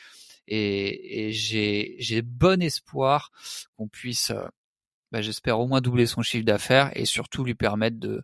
et, 0.47 1.27
et 1.27 1.31
j'ai 1.31 1.95
j'ai 1.99 2.21
bon 2.21 2.61
espoir 2.61 3.31
qu'on 3.77 3.87
puisse, 3.87 4.31
euh, 4.31 4.45
bah, 5.11 5.21
j'espère 5.21 5.59
au 5.59 5.67
moins 5.67 5.81
doubler 5.81 6.05
son 6.07 6.21
chiffre 6.21 6.45
d'affaires 6.45 6.91
et 6.95 7.05
surtout 7.05 7.43
lui 7.43 7.55
permettre 7.55 7.99
de 7.99 8.23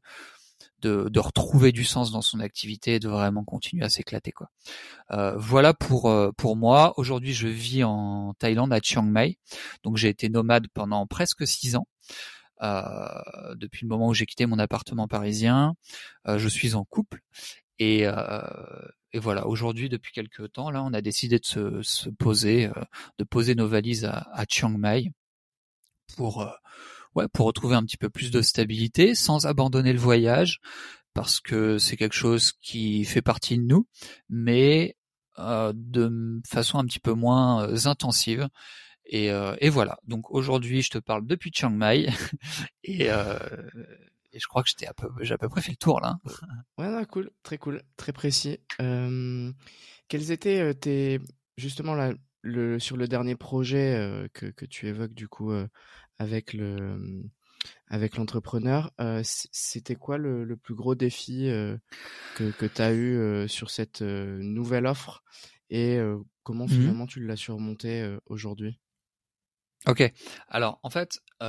de, 0.82 1.10
de, 1.10 1.20
retrouver 1.20 1.72
du 1.72 1.84
sens 1.84 2.12
dans 2.12 2.22
son 2.22 2.40
activité 2.40 2.96
et 2.96 3.00
de 3.00 3.10
vraiment 3.10 3.44
continuer 3.44 3.84
à 3.84 3.90
s'éclater 3.90 4.32
quoi. 4.32 4.50
Euh, 5.12 5.36
voilà 5.38 5.74
pour 5.74 6.10
euh, 6.10 6.32
pour 6.38 6.56
moi. 6.56 6.94
Aujourd'hui, 6.98 7.34
je 7.34 7.48
vis 7.48 7.84
en 7.84 8.34
Thaïlande 8.40 8.74
à 8.74 8.80
Chiang 8.82 9.04
Mai, 9.04 9.38
donc 9.84 9.98
j'ai 9.98 10.10
été 10.10 10.30
nomade 10.30 10.68
pendant 10.74 11.06
presque 11.08 11.48
six 11.48 11.76
ans. 11.76 11.88
Euh, 12.64 13.56
depuis 13.56 13.86
le 13.86 13.90
moment 13.90 14.08
où 14.08 14.14
j'ai 14.14 14.26
quitté 14.26 14.46
mon 14.46 14.60
appartement 14.60 15.08
parisien, 15.08 15.76
euh, 16.28 16.40
je 16.40 16.48
suis 16.48 16.74
en 16.74 16.86
couple 16.86 17.22
et, 17.80 18.08
euh, 18.08 18.42
et 19.14 19.20
voilà. 19.20 19.46
Aujourd'hui, 19.48 19.90
depuis 19.90 20.12
quelques 20.12 20.52
temps, 20.54 20.72
là, 20.72 20.84
on 20.84 20.94
a 20.94 21.02
décidé 21.02 21.38
de 21.40 21.46
se, 21.46 21.82
se 21.84 22.10
poser, 22.10 22.70
de 23.20 23.24
poser 23.24 23.56
nos 23.56 23.68
valises 23.68 24.06
à, 24.06 24.28
à 24.34 24.46
Chiang 24.48 24.70
Mai 24.78 25.12
pour 26.16 26.48
ouais, 27.18 27.28
pour 27.34 27.48
retrouver 27.48 27.76
un 27.76 27.84
petit 27.84 27.98
peu 27.98 28.10
plus 28.10 28.32
de 28.32 28.42
stabilité, 28.42 29.16
sans 29.16 29.46
abandonner 29.46 29.92
le 29.92 30.00
voyage, 30.00 30.60
parce 31.14 31.40
que 31.40 31.80
c'est 31.80 31.98
quelque 31.98 32.16
chose 32.16 32.54
qui 32.62 33.04
fait 33.04 33.24
partie 33.24 33.58
de 33.58 33.64
nous, 33.64 33.88
mais 34.30 34.96
euh, 35.40 35.74
de 35.76 36.42
façon 36.48 36.78
un 36.78 36.86
petit 36.86 37.00
peu 37.00 37.14
moins 37.14 37.68
euh, 37.68 37.78
intensive. 37.86 38.48
Et, 39.06 39.32
euh, 39.32 39.56
et, 39.62 39.70
voilà. 39.70 39.98
Donc 40.06 40.32
aujourd'hui, 40.32 40.82
je 40.82 40.92
te 40.92 40.98
parle 40.98 41.26
depuis 41.26 41.52
Chiang 41.54 41.72
Mai 41.72 42.08
et, 42.84 43.06
et 43.06 44.40
je 44.40 44.48
crois 44.48 44.64
que 44.64 44.70
j'étais 44.70 44.88
à 44.88 44.94
j'ai 45.22 45.34
à 45.34 45.38
peu 45.38 45.48
près 45.48 45.62
fait 45.62 45.72
le 45.72 45.78
tour 45.78 46.02
là. 46.02 46.18
Ouais, 46.78 47.06
cool, 47.10 47.32
très 47.42 47.58
cool, 47.58 47.82
très 47.96 48.12
précis. 48.12 48.60
Quels 48.78 50.32
étaient 50.32 50.74
tes 50.76 51.22
justement 51.56 51.96
là 51.96 52.14
le 52.42 52.80
sur 52.80 52.98
le 52.98 53.08
dernier 53.08 53.36
projet 53.36 54.30
que 54.34 54.48
que 54.48 54.66
tu 54.66 54.88
évoques 54.88 55.14
du 55.14 55.30
coup 55.30 55.54
avec 56.20 56.54
le 56.54 57.24
avec 57.88 58.18
l'entrepreneur, 58.18 58.92
euh, 59.00 59.22
c'était 59.24 59.96
quoi 59.96 60.18
le, 60.18 60.44
le, 60.44 60.58
plus 60.58 60.76
gros 60.76 60.96
défi 60.96 61.50
euh, 61.50 61.78
que, 62.36 62.52
que 62.52 62.66
tu 62.66 62.82
as 62.82 62.94
eu 62.94 63.18
euh, 63.18 63.48
sur 63.48 63.70
cette 63.70 64.02
nouvelle 64.02 64.86
offre 64.86 65.24
et 65.70 66.00
comment 66.44 66.66
mmh 66.66 66.70
finalement 66.70 67.08
tu 67.08 67.20
l'as 67.26 67.36
surmonté 67.36 68.18
aujourd'hui? 68.26 68.80
Ok, 69.86 70.14
alors 70.48 70.80
en 70.82 70.90
fait, 70.90 71.20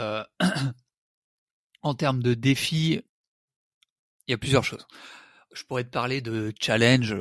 en 1.83 1.95
termes 1.95 2.23
de 2.23 2.35
défis, 2.35 3.01
il 4.27 4.33
y 4.33 4.35
a 4.35 4.39
plusieurs 4.39 4.65
choses. 4.65 4.89
Je 5.55 5.63
pourrais 5.63 5.85
te 5.85 5.91
parler 5.91 6.21
de 6.21 6.53
challenge 6.61 7.17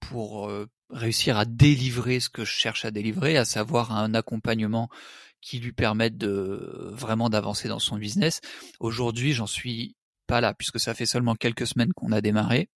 pour 0.00 0.50
réussir 0.88 1.36
à 1.36 1.44
délivrer 1.44 2.18
ce 2.18 2.30
que 2.30 2.46
je 2.46 2.52
cherche 2.52 2.86
à 2.86 2.90
délivrer, 2.90 3.36
à 3.36 3.44
savoir 3.44 3.92
un 3.92 4.14
accompagnement 4.14 4.88
qui 5.40 5.58
lui 5.58 5.72
permettent 5.72 6.18
de 6.18 6.90
vraiment 6.92 7.30
d'avancer 7.30 7.68
dans 7.68 7.78
son 7.78 7.96
business. 7.96 8.40
Aujourd'hui, 8.78 9.32
j'en 9.32 9.46
suis 9.46 9.96
pas 10.26 10.40
là 10.40 10.54
puisque 10.54 10.78
ça 10.78 10.94
fait 10.94 11.06
seulement 11.06 11.34
quelques 11.34 11.66
semaines 11.66 11.92
qu'on 11.92 12.12
a 12.12 12.20
démarré 12.20 12.68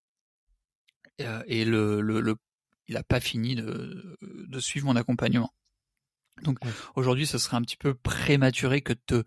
euh, 1.21 1.43
et 1.47 1.65
le, 1.65 2.01
le, 2.01 2.21
le 2.21 2.37
il 2.89 2.97
a 2.97 3.03
pas 3.03 3.21
fini 3.21 3.55
de, 3.55 4.19
de 4.21 4.61
suivre 4.61 4.87
mon 4.87 4.97
accompagnement. 4.97 5.53
Donc 6.43 6.59
aujourd'hui, 6.97 7.27
ce 7.27 7.39
serait 7.39 7.57
un 7.57 7.63
petit 7.63 7.77
peu 7.77 7.95
prématuré 7.95 8.83
que 8.83 8.93
de 9.09 9.25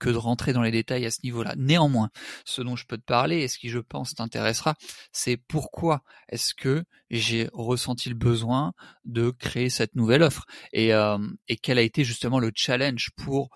que 0.00 0.10
de 0.10 0.16
rentrer 0.16 0.52
dans 0.52 0.62
les 0.62 0.72
détails 0.72 1.06
à 1.06 1.10
ce 1.12 1.20
niveau-là. 1.22 1.54
Néanmoins, 1.56 2.10
ce 2.44 2.62
dont 2.62 2.74
je 2.74 2.86
peux 2.86 2.96
te 2.96 3.04
parler 3.04 3.42
et 3.42 3.48
ce 3.48 3.58
qui 3.58 3.68
je 3.68 3.78
pense 3.78 4.14
t'intéressera, 4.14 4.74
c'est 5.12 5.36
pourquoi 5.36 6.02
est-ce 6.28 6.54
que 6.54 6.82
j'ai 7.10 7.48
ressenti 7.52 8.08
le 8.08 8.16
besoin 8.16 8.72
de 9.04 9.30
créer 9.30 9.70
cette 9.70 9.94
nouvelle 9.94 10.22
offre 10.22 10.46
et, 10.72 10.92
euh, 10.92 11.18
quel 11.62 11.78
a 11.78 11.82
été 11.82 12.02
justement 12.02 12.38
le 12.38 12.50
challenge 12.54 13.10
pour 13.16 13.50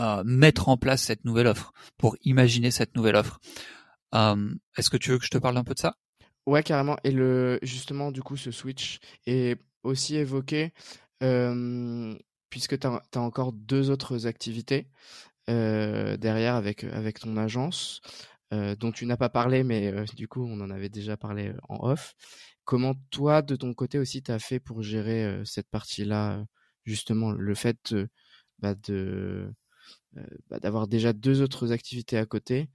euh, 0.00 0.22
mettre 0.26 0.68
en 0.68 0.76
place 0.76 1.02
cette 1.02 1.24
nouvelle 1.24 1.46
offre, 1.46 1.72
pour 1.96 2.16
imaginer 2.22 2.70
cette 2.70 2.96
nouvelle 2.96 3.16
offre. 3.16 3.38
Euh, 4.14 4.52
est-ce 4.76 4.90
que 4.90 4.96
tu 4.96 5.10
veux 5.10 5.18
que 5.18 5.24
je 5.24 5.30
te 5.30 5.38
parle 5.38 5.56
un 5.56 5.64
peu 5.64 5.74
de 5.74 5.78
ça? 5.78 5.94
Ouais, 6.46 6.62
carrément. 6.62 6.96
Et 7.04 7.12
le 7.12 7.58
justement, 7.62 8.10
du 8.10 8.22
coup, 8.22 8.36
ce 8.36 8.50
switch 8.50 8.98
est 9.26 9.60
aussi 9.84 10.16
évoqué 10.16 10.72
puisque 12.50 12.78
tu 12.78 12.86
as, 12.86 13.20
encore 13.20 13.52
deux 13.52 13.90
autres 13.90 14.26
activités 14.26 14.88
derrière 15.48 16.54
avec 16.56 16.84
avec 16.84 17.20
ton 17.20 17.36
agence 17.36 18.00
euh, 18.52 18.76
dont 18.76 18.92
tu 18.92 19.06
n'as 19.06 19.16
pas 19.16 19.28
parlé, 19.28 19.64
mais 19.64 19.92
euh, 19.92 20.04
du 20.14 20.28
coup 20.28 20.44
on 20.44 20.60
en 20.60 20.70
avait 20.70 20.88
déjà 20.88 21.16
parlé 21.16 21.52
en 21.68 21.78
off. 21.90 22.14
Comment 22.64 22.94
toi 23.10 23.42
de 23.42 23.56
ton 23.56 23.74
côté 23.74 23.98
aussi 23.98 24.22
tu 24.22 24.30
as 24.30 24.38
fait 24.38 24.60
pour 24.60 24.82
gérer 24.82 25.42
cette 25.44 25.68
partie-là, 25.68 26.44
justement 26.84 27.32
le 27.32 27.54
fait 27.54 27.94
bah, 28.60 28.74
de 28.74 29.52
bah, 30.48 30.60
d'avoir 30.60 30.88
déjà 30.88 31.12
deux 31.12 31.42
autres 31.42 31.72
activités 31.72 32.18
à 32.18 32.26
côté 32.26 32.68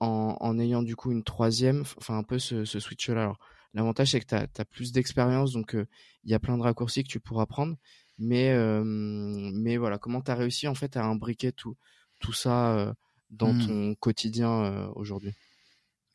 en, 0.00 0.36
en, 0.40 0.58
ayant 0.58 0.82
du 0.82 0.96
coup 0.96 1.12
une 1.12 1.24
troisième, 1.24 1.82
enfin 1.98 2.18
un 2.18 2.24
peu 2.24 2.38
ce, 2.38 2.64
switch-là? 2.64 3.34
L'avantage 3.74 4.12
c'est 4.12 4.20
que 4.20 4.26
tu 4.26 4.34
as, 4.34 4.48
as, 4.58 4.64
plus 4.64 4.92
d'expérience, 4.92 5.52
donc 5.52 5.76
il 6.24 6.30
y 6.30 6.34
a 6.34 6.40
plein 6.40 6.56
de 6.58 6.62
raccourcis 6.62 7.04
que 7.04 7.08
tu 7.08 7.20
pourras 7.20 7.46
prendre. 7.46 7.76
Mais, 8.18 8.54
mais 8.84 9.76
voilà, 9.76 9.98
comment 9.98 10.20
tu 10.22 10.30
as 10.30 10.34
réussi 10.36 10.68
en 10.68 10.74
fait 10.74 10.96
à 10.96 11.04
imbriquer 11.04 11.52
tout, 11.52 11.76
tout 12.20 12.32
ça 12.32 12.74
euh, 12.74 12.92
dans 13.30 13.52
mmh. 13.52 13.66
ton 13.66 13.94
quotidien 13.96 14.50
euh, 14.64 14.88
aujourd'hui? 14.94 15.34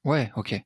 Ouais, 0.03 0.31
ok. 0.35 0.61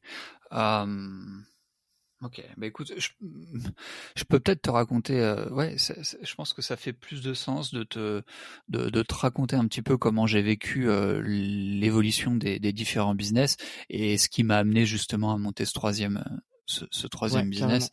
Ok, 2.22 2.43
bah 2.58 2.67
écoute, 2.67 2.91
je, 2.98 3.10
je 4.15 4.24
peux 4.25 4.39
peut-être 4.41 4.63
te 4.63 4.69
raconter. 4.69 5.22
Euh, 5.22 5.48
ouais, 5.51 5.77
je 5.77 6.36
pense 6.36 6.51
que 6.51 6.62
ça 6.62 6.75
fait 6.75 6.91
plus 6.91 7.22
de 7.22 7.34
sens 7.34 7.74
de 7.74 7.84
te 7.84 8.24
de, 8.67 8.89
de 8.89 9.03
te 9.03 9.13
raconter 9.13 9.55
un 9.55 9.65
petit 9.67 9.81
peu 9.81 9.98
comment 9.98 10.27
j'ai 10.27 10.41
vécu 10.41 10.89
euh, 10.89 11.22
l'évolution 11.22 12.36
des, 12.36 12.60
des, 12.60 12.74
différents 12.74 13.15
business 13.15 13.55
et 13.89 14.17
ce 14.17 14.27
qui 14.27 14.43
m'a 14.43 14.58
amené 14.58 14.86
justement 14.86 15.31
à 15.31 15.38
monter 15.38 15.63
ce 15.63 15.72
troisième 15.72 16.22
ce, 16.65 16.84
ce 16.91 17.08
troisième 17.08 17.50
business. 17.50 17.89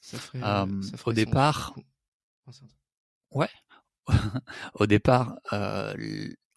Ça 0.00 0.18
ferait, 0.18 0.38
ça 0.38 0.96
ferait 0.96 1.02
au 1.10 1.12
départ, 1.12 1.74
ouais, 3.32 3.50
au 4.74 4.86
départ, 4.86 5.36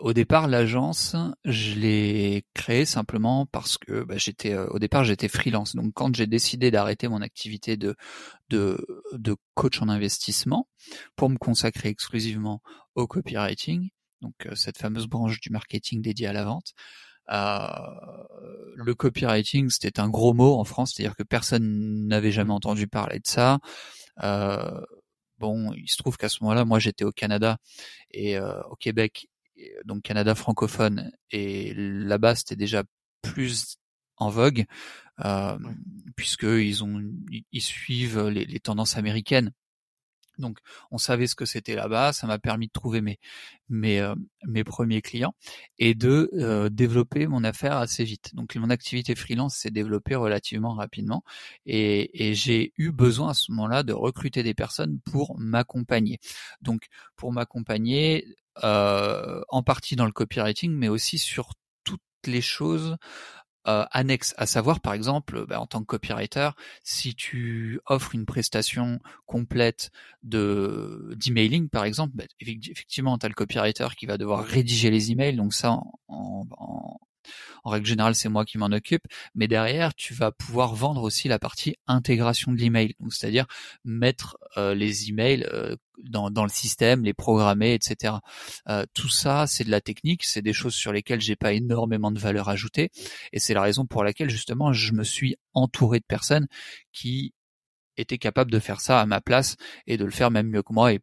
au 0.02 0.14
départ, 0.14 0.48
l'agence, 0.48 1.16
je 1.46 1.76
l'ai 1.76 2.46
créée 2.54 2.86
simplement 2.86 3.46
parce 3.46 3.78
que 3.78 4.04
bah, 4.04 4.18
j'étais 4.18 4.54
euh, 4.54 4.68
au 4.68 4.80
départ 4.80 5.04
j'étais 5.04 5.28
freelance. 5.28 5.76
Donc 5.76 5.94
quand 5.94 6.16
j'ai 6.16 6.28
décidé 6.28 6.72
d'arrêter 6.72 7.08
mon 7.08 7.22
activité 7.22 7.78
de, 7.78 7.96
de 8.50 8.86
de 9.14 9.36
coach 9.56 9.82
en 9.82 9.90
investissement 9.90 10.68
pour 11.16 11.30
me 11.30 11.38
consacrer 11.38 11.90
exclusivement 11.90 12.62
au 12.96 13.08
copywriting, 13.08 13.90
donc 14.22 14.34
euh, 14.46 14.56
cette 14.56 14.78
fameuse 14.78 15.08
branche 15.08 15.40
du 15.40 15.50
marketing 15.52 16.02
dédiée 16.02 16.28
à 16.28 16.34
la 16.34 16.46
vente, 16.46 16.74
euh, 17.32 17.68
le 18.76 18.94
copywriting, 18.96 19.70
c'était 19.70 20.00
un 20.00 20.10
gros 20.10 20.34
mot 20.34 20.60
en 20.60 20.64
France, 20.64 20.94
c'est-à-dire 20.94 21.16
que 21.16 21.24
personne 21.24 22.08
n'avait 22.08 22.32
jamais 22.32 22.54
entendu 22.54 22.88
parler 22.88 23.20
de 23.20 23.28
ça. 23.28 23.60
Euh, 24.24 24.82
bon, 25.40 25.74
il 25.74 25.90
se 25.90 25.98
trouve 25.98 26.18
qu'à 26.18 26.30
ce 26.30 26.44
moment-là, 26.44 26.66
moi, 26.66 26.80
j'étais 26.80 27.06
au 27.06 27.12
Canada 27.12 27.58
et 28.12 28.38
euh, 28.38 28.62
au 28.70 28.76
Québec 28.76 29.28
donc 29.86 30.04
Canada 30.04 30.36
francophone, 30.36 31.12
et 31.32 31.74
là-bas 31.76 32.36
c'était 32.36 32.56
déjà 32.56 32.84
plus 33.22 33.78
en 34.18 34.30
vogue, 34.30 34.66
euh, 35.26 35.58
puisque 36.16 36.44
ils 36.44 36.84
ont, 36.84 37.02
ils 37.52 37.62
suivent 37.62 38.28
les, 38.28 38.46
les, 38.46 38.60
tendances 38.60 38.98
américaines. 38.98 39.52
Donc, 40.38 40.60
on 40.92 40.98
savait 40.98 41.28
ce 41.28 41.36
que 41.36 41.46
c'était 41.46 41.76
là-bas. 41.76 42.14
Ça 42.14 42.28
m'a 42.28 42.40
permis 42.40 42.68
de 42.68 42.72
trouver 42.72 43.02
mes 43.02 43.20
mes 43.70 44.00
euh, 44.00 44.16
mes 44.48 44.64
premiers 44.64 45.02
clients 45.02 45.34
et 45.78 45.94
de 45.96 46.30
euh, 46.34 46.70
développer 46.70 47.28
mon 47.28 47.44
affaire 47.44 47.78
assez 47.78 48.04
vite. 48.04 48.34
Donc, 48.36 48.56
mon 48.56 48.70
activité 48.70 49.16
freelance 49.16 49.56
s'est 49.56 49.72
développée 49.72 50.16
relativement 50.16 50.74
rapidement 50.74 51.24
et, 51.66 52.28
et 52.30 52.34
j'ai 52.34 52.74
eu 52.78 52.92
besoin 52.92 53.30
à 53.30 53.34
ce 53.34 53.52
moment-là 53.52 53.84
de 53.84 53.94
recruter 53.94 54.44
des 54.44 54.54
personnes 54.54 55.00
pour 55.06 55.38
m'accompagner. 55.38 56.20
Donc, 56.62 56.88
pour 57.16 57.32
m'accompagner, 57.32 58.26
euh, 58.28 58.34
en 58.62 59.64
partie 59.64 59.96
dans 59.96 60.06
le 60.06 60.12
copywriting, 60.12 60.74
mais 60.74 60.90
aussi 60.90 61.18
sur 61.18 61.52
toutes 61.84 62.02
les 62.26 62.42
choses 62.42 62.98
euh, 63.68 63.86
annexes, 63.92 64.34
à 64.38 64.48
savoir 64.48 64.80
par 64.80 64.94
exemple, 64.94 65.46
bah, 65.46 65.60
en 65.60 65.68
tant 65.68 65.82
que 65.82 65.86
copywriter, 65.86 66.50
si 66.84 67.14
tu 67.14 67.80
offres 67.86 68.16
une 68.16 68.26
prestation 68.26 69.00
complète 69.28 69.92
de 70.24 71.14
d'emailing 71.16 71.70
par 71.70 71.86
exemple, 71.86 72.16
bah, 72.16 72.24
effectivement, 72.40 73.20
tu 73.20 73.26
as 73.28 73.30
le 73.30 73.36
copywriter 73.36 73.90
qui 73.96 74.08
va 74.08 74.18
devoir 74.18 74.44
rédiger 74.44 74.90
les 74.90 75.12
emails, 75.12 75.36
donc 75.36 75.54
ça 75.54 75.74
en, 76.08 76.48
en, 76.58 77.00
en 77.64 77.72
règle 77.72 77.86
générale, 77.86 78.16
c'est 78.16 78.30
moi 78.30 78.46
qui 78.46 78.58
m'en 78.58 78.68
occupe. 78.68 79.04
Mais 79.36 79.48
derrière, 79.48 79.94
tu 79.94 80.14
vas 80.14 80.32
pouvoir 80.32 80.76
vendre 80.76 81.04
aussi 81.04 81.28
la 81.28 81.40
partie 81.40 81.76
intégration 81.88 82.52
de 82.52 82.58
l'email, 82.58 82.96
c'est-à-dire 83.10 83.46
mettre 83.84 84.38
euh, 84.58 84.74
les 84.74 85.10
emails 85.10 85.46
euh, 85.52 85.76
dans, 86.04 86.30
le 86.44 86.50
système, 86.50 87.04
les 87.04 87.14
programmer, 87.14 87.74
etc. 87.74 88.16
Euh, 88.68 88.86
tout 88.94 89.10
ça, 89.10 89.46
c'est 89.48 89.64
de 89.64 89.72
la 89.72 89.82
technique, 89.82 90.24
c'est 90.24 90.42
des 90.42 90.54
choses 90.54 90.74
sur 90.74 90.92
lesquelles 90.92 91.22
j'ai 91.22 91.36
pas 91.36 91.54
énormément 91.54 92.12
de 92.12 92.20
valeur 92.20 92.50
ajoutée, 92.50 92.90
et 93.34 93.40
c'est 93.40 93.54
la 93.54 93.62
raison 93.62 93.86
pour 93.86 94.04
laquelle 94.04 94.30
justement 94.30 94.74
je 94.74 94.94
me 94.94 95.04
suis 95.04 95.36
entouré 95.54 96.00
de 96.00 96.06
personnes 96.06 96.48
qui 96.92 97.34
étaient 97.98 98.18
capables 98.18 98.52
de 98.52 98.60
faire 98.60 98.82
ça 98.82 99.00
à 99.02 99.06
ma 99.06 99.22
place 99.22 99.58
et 99.86 99.98
de 99.98 100.06
le 100.06 100.12
faire 100.12 100.32
même 100.32 100.48
mieux 100.48 100.64
que 100.64 100.74
moi 100.74 100.94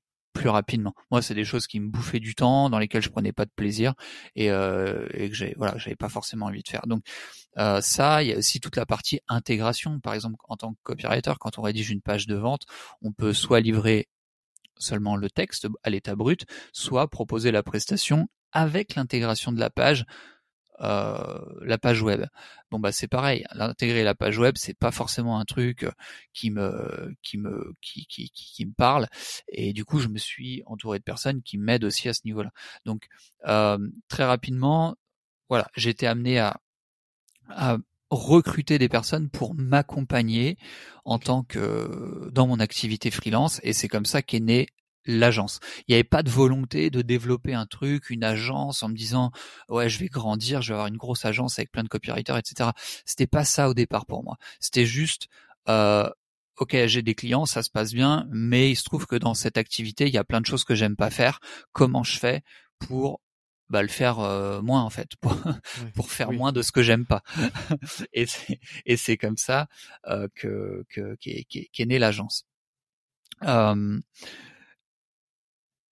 rapidement. 0.47 0.95
Moi, 1.11 1.23
c'est 1.23 1.35
des 1.35 1.45
choses 1.45 1.67
qui 1.67 1.81
me 1.81 1.89
bouffaient 1.89 2.21
du 2.21 2.35
temps, 2.35 2.71
dans 2.71 2.79
lesquelles 2.79 3.03
je 3.03 3.09
prenais 3.09 3.33
pas 3.33 3.45
de 3.45 3.51
plaisir 3.51 3.95
et, 4.37 4.51
euh, 4.51 5.09
que 5.09 5.35
j'ai 5.35 5.55
voilà, 5.57 5.77
j'avais 5.79 5.97
pas 5.97 6.09
forcément 6.09 6.47
envie 6.47 6.63
de 6.63 6.69
faire. 6.69 6.87
Donc 6.87 7.03
euh, 7.59 7.81
ça, 7.81 8.23
il 8.23 8.29
y 8.29 8.33
a 8.33 8.37
aussi 8.37 8.61
toute 8.61 8.77
la 8.77 8.87
partie 8.87 9.21
intégration. 9.29 9.99
Par 10.01 10.15
exemple, 10.15 10.37
en 10.49 10.57
tant 10.57 10.75
que 10.75 10.79
copywriter, 10.83 11.33
quand 11.41 11.59
on 11.59 11.63
rédige 11.63 11.91
une 11.91 12.03
page 12.03 12.27
de 12.27 12.37
vente, 12.37 12.67
on 13.03 13.13
peut 13.13 13.33
soit 13.33 13.61
livrer 13.61 14.09
seulement 14.79 15.17
le 15.17 15.29
texte 15.31 15.67
à 15.83 15.91
l'état 15.91 16.15
brut, 16.15 16.45
soit 16.73 17.09
proposer 17.09 17.51
la 17.51 17.63
prestation 17.63 18.29
avec 18.53 18.95
l'intégration 18.95 19.51
de 19.51 19.59
la 19.59 19.71
page 19.71 20.05
euh, 20.81 21.41
la 21.63 21.79
page 21.79 22.03
web. 22.03 22.25
Bon 22.71 22.79
bah 22.79 22.93
c'est 22.93 23.09
pareil, 23.09 23.45
l'intégrer 23.53 24.05
la 24.05 24.15
page 24.15 24.39
web, 24.39 24.55
c'est 24.59 24.75
pas 24.79 24.91
forcément 24.91 25.39
un 25.41 25.45
truc 25.45 25.87
qui 26.33 26.51
me 26.51 27.15
qui 27.23 27.39
me 27.39 27.73
qui, 27.81 28.07
qui, 28.07 28.31
qui, 28.31 28.67
me 28.67 28.73
parle 28.73 29.09
et 29.49 29.73
du 29.73 29.85
coup 29.85 29.99
je 30.01 30.09
me 30.09 30.19
suis 30.19 30.63
entouré 30.67 30.99
de 30.99 31.05
personnes 31.05 31.43
qui 31.43 31.59
m'aident 31.59 31.85
aussi 31.85 32.09
à 32.09 32.15
ce 32.15 32.21
niveau-là. 32.25 32.51
Donc 32.85 33.09
euh, 33.47 33.79
très 34.09 34.25
rapidement, 34.25 34.97
voilà, 35.49 35.69
j'ai 35.77 35.91
été 35.91 36.07
amené 36.07 36.39
à 36.39 36.61
à 37.51 37.79
recruter 38.11 38.79
des 38.79 38.89
personnes 38.89 39.29
pour 39.31 39.55
m'accompagner 39.55 40.57
en 41.05 41.19
tant 41.19 41.43
que 41.43 42.31
dans 42.33 42.47
mon 42.47 42.61
activité 42.61 43.11
freelance 43.11 43.61
et 43.63 43.73
c'est 43.73 43.89
comme 43.89 44.07
ça 44.07 44.23
qu'est 44.23 44.41
née 44.41 44.69
l'agence. 45.09 45.59
Il 45.81 45.93
n'y 45.93 45.95
avait 45.95 46.05
pas 46.05 46.23
de 46.23 46.31
volonté 46.31 46.91
de 46.91 47.03
développer 47.03 47.55
un 47.55 47.67
truc, 47.67 48.11
une 48.11 48.23
agence 48.23 48.83
en 48.83 48.89
me 48.91 48.95
disant 48.95 49.33
ouais 49.69 49.89
je 49.89 49.99
vais 49.99 50.09
grandir, 50.09 50.63
je 50.63 50.69
vais 50.69 50.75
avoir 50.75 50.87
une 50.87 50.99
grosse 50.99 51.25
agence 51.25 51.59
avec 51.59 51.73
plein 51.73 51.83
de 51.83 51.89
copywriters, 51.89 52.37
etc. 52.37 52.71
C'était 53.05 53.27
pas 53.27 53.45
ça 53.45 53.69
au 53.69 53.75
départ 53.75 54.07
pour 54.07 54.23
moi. 54.23 54.37
C'était 54.61 54.85
juste 54.85 55.29
euh, 55.69 56.09
ok 56.59 56.77
j'ai 56.87 57.03
des 57.03 57.15
clients, 57.15 57.47
ça 57.47 57.63
se 57.63 57.71
passe 57.71 57.95
bien, 57.95 58.27
mais 58.31 58.71
il 58.71 58.77
se 58.77 58.85
trouve 58.85 59.07
que 59.07 59.17
dans 59.17 59.35
cette 59.35 59.57
activité 59.57 60.07
il 60.07 60.15
y 60.15 60.19
a 60.19 60.25
plein 60.25 60.43
de 60.43 60.47
choses 60.47 60.65
que 60.65 60.75
j'aime 60.75 60.95
pas 60.95 61.11
faire. 61.11 61.41
Comment 61.73 62.05
je 62.05 62.19
fais 62.19 62.43
pour 62.79 63.21
bah, 63.71 63.83
le 63.83 63.89
faire 63.89 64.21
euh, 64.21 64.63
moins 64.63 64.83
en 64.83 64.91
fait 64.91 65.17
pour, 65.21 65.35
pour 65.95 66.11
faire 66.11 66.33
moins 66.33 66.53
de 66.53 66.63
ce 66.63 66.73
que 66.73 66.83
j'aime 66.83 67.07
pas 67.07 67.23
et 68.13 68.27
c'est 68.27 68.61
et 68.87 68.97
c'est 68.97 69.17
comme 69.17 69.37
ça 69.37 69.69
euh, 70.07 70.29
que 70.35 70.85
que 70.89 71.17
qu'est 71.17 71.45
qu'est 71.45 71.87
née 71.87 71.99
l'agence 71.99 72.47
euh, 73.45 74.01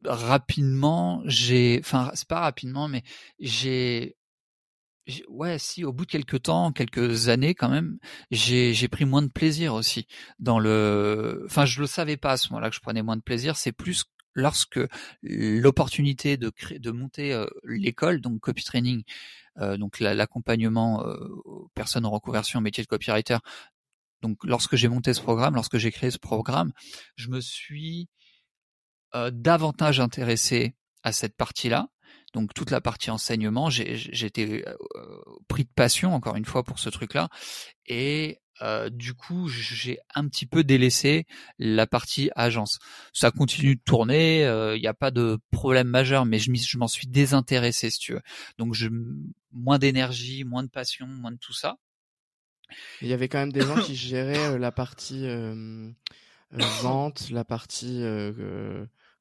rapidement 0.04 1.22
j'ai 1.24 1.80
enfin 1.82 2.10
c'est 2.14 2.28
pas 2.28 2.40
rapidement 2.40 2.88
mais 2.88 3.02
j'ai 3.40 4.16
ouais, 5.28 5.58
si, 5.58 5.84
au 5.84 5.92
bout 5.92 6.04
de 6.04 6.10
quelques 6.10 6.42
temps, 6.42 6.72
quelques 6.72 7.28
années 7.28 7.54
quand 7.54 7.68
même, 7.68 7.98
j'ai 8.30 8.74
j'ai 8.74 8.88
pris 8.88 9.04
moins 9.04 9.22
de 9.22 9.28
plaisir 9.28 9.74
aussi 9.74 10.06
dans 10.38 10.58
le. 10.58 11.42
Enfin, 11.46 11.64
je 11.64 11.80
le 11.80 11.86
savais 11.86 12.16
pas 12.16 12.32
à 12.32 12.36
ce 12.36 12.50
moment-là 12.50 12.70
que 12.70 12.76
je 12.76 12.80
prenais 12.80 13.02
moins 13.02 13.16
de 13.16 13.22
plaisir. 13.22 13.56
C'est 13.56 13.72
plus 13.72 14.04
lorsque 14.34 14.80
l'opportunité 15.22 16.36
de 16.36 16.50
créer, 16.50 16.78
de 16.78 16.90
monter 16.90 17.44
l'école, 17.64 18.20
donc 18.20 18.40
copy 18.40 18.64
training, 18.64 19.02
donc 19.78 20.00
l'accompagnement 20.00 21.04
aux 21.44 21.70
personnes 21.74 22.04
en 22.04 22.10
reconversion 22.10 22.60
métier 22.60 22.82
de 22.82 22.88
copywriter. 22.88 23.38
Donc, 24.22 24.38
lorsque 24.44 24.76
j'ai 24.76 24.88
monté 24.88 25.12
ce 25.14 25.20
programme, 25.20 25.54
lorsque 25.54 25.78
j'ai 25.78 25.90
créé 25.90 26.10
ce 26.10 26.18
programme, 26.18 26.72
je 27.16 27.28
me 27.28 27.40
suis 27.40 28.08
davantage 29.32 30.00
intéressé 30.00 30.74
à 31.02 31.12
cette 31.12 31.36
partie-là. 31.36 31.88
Donc 32.34 32.52
toute 32.54 32.70
la 32.70 32.80
partie 32.80 33.10
enseignement, 33.10 33.70
j'étais 33.70 34.64
pris 35.48 35.64
de 35.64 35.70
passion 35.74 36.14
encore 36.14 36.36
une 36.36 36.44
fois 36.44 36.64
pour 36.64 36.78
ce 36.78 36.90
truc-là, 36.90 37.28
et 37.86 38.40
euh, 38.62 38.88
du 38.90 39.14
coup, 39.14 39.48
j'ai 39.48 39.98
un 40.14 40.26
petit 40.28 40.46
peu 40.46 40.64
délaissé 40.64 41.26
la 41.58 41.86
partie 41.86 42.30
agence. 42.34 42.78
Ça 43.12 43.30
continue 43.30 43.76
de 43.76 43.80
tourner, 43.84 44.40
il 44.40 44.44
euh, 44.44 44.78
n'y 44.78 44.86
a 44.86 44.94
pas 44.94 45.10
de 45.10 45.38
problème 45.50 45.88
majeur, 45.88 46.24
mais 46.24 46.38
je 46.38 46.78
m'en 46.78 46.88
suis 46.88 47.06
désintéressé, 47.06 47.90
si 47.90 47.98
tu 47.98 48.12
veux. 48.14 48.22
Donc, 48.58 48.74
je, 48.74 48.88
moins 49.52 49.78
d'énergie, 49.78 50.44
moins 50.44 50.62
de 50.62 50.70
passion, 50.70 51.06
moins 51.06 51.32
de 51.32 51.38
tout 51.38 51.52
ça. 51.52 51.76
Il 53.02 53.08
y 53.08 53.12
avait 53.12 53.28
quand 53.28 53.38
même 53.38 53.52
des 53.52 53.60
gens 53.60 53.80
qui 53.80 53.94
géraient 53.96 54.54
euh, 54.54 54.58
la 54.58 54.72
partie 54.72 55.26
vente, 56.50 57.30
la 57.30 57.44
partie 57.44 58.02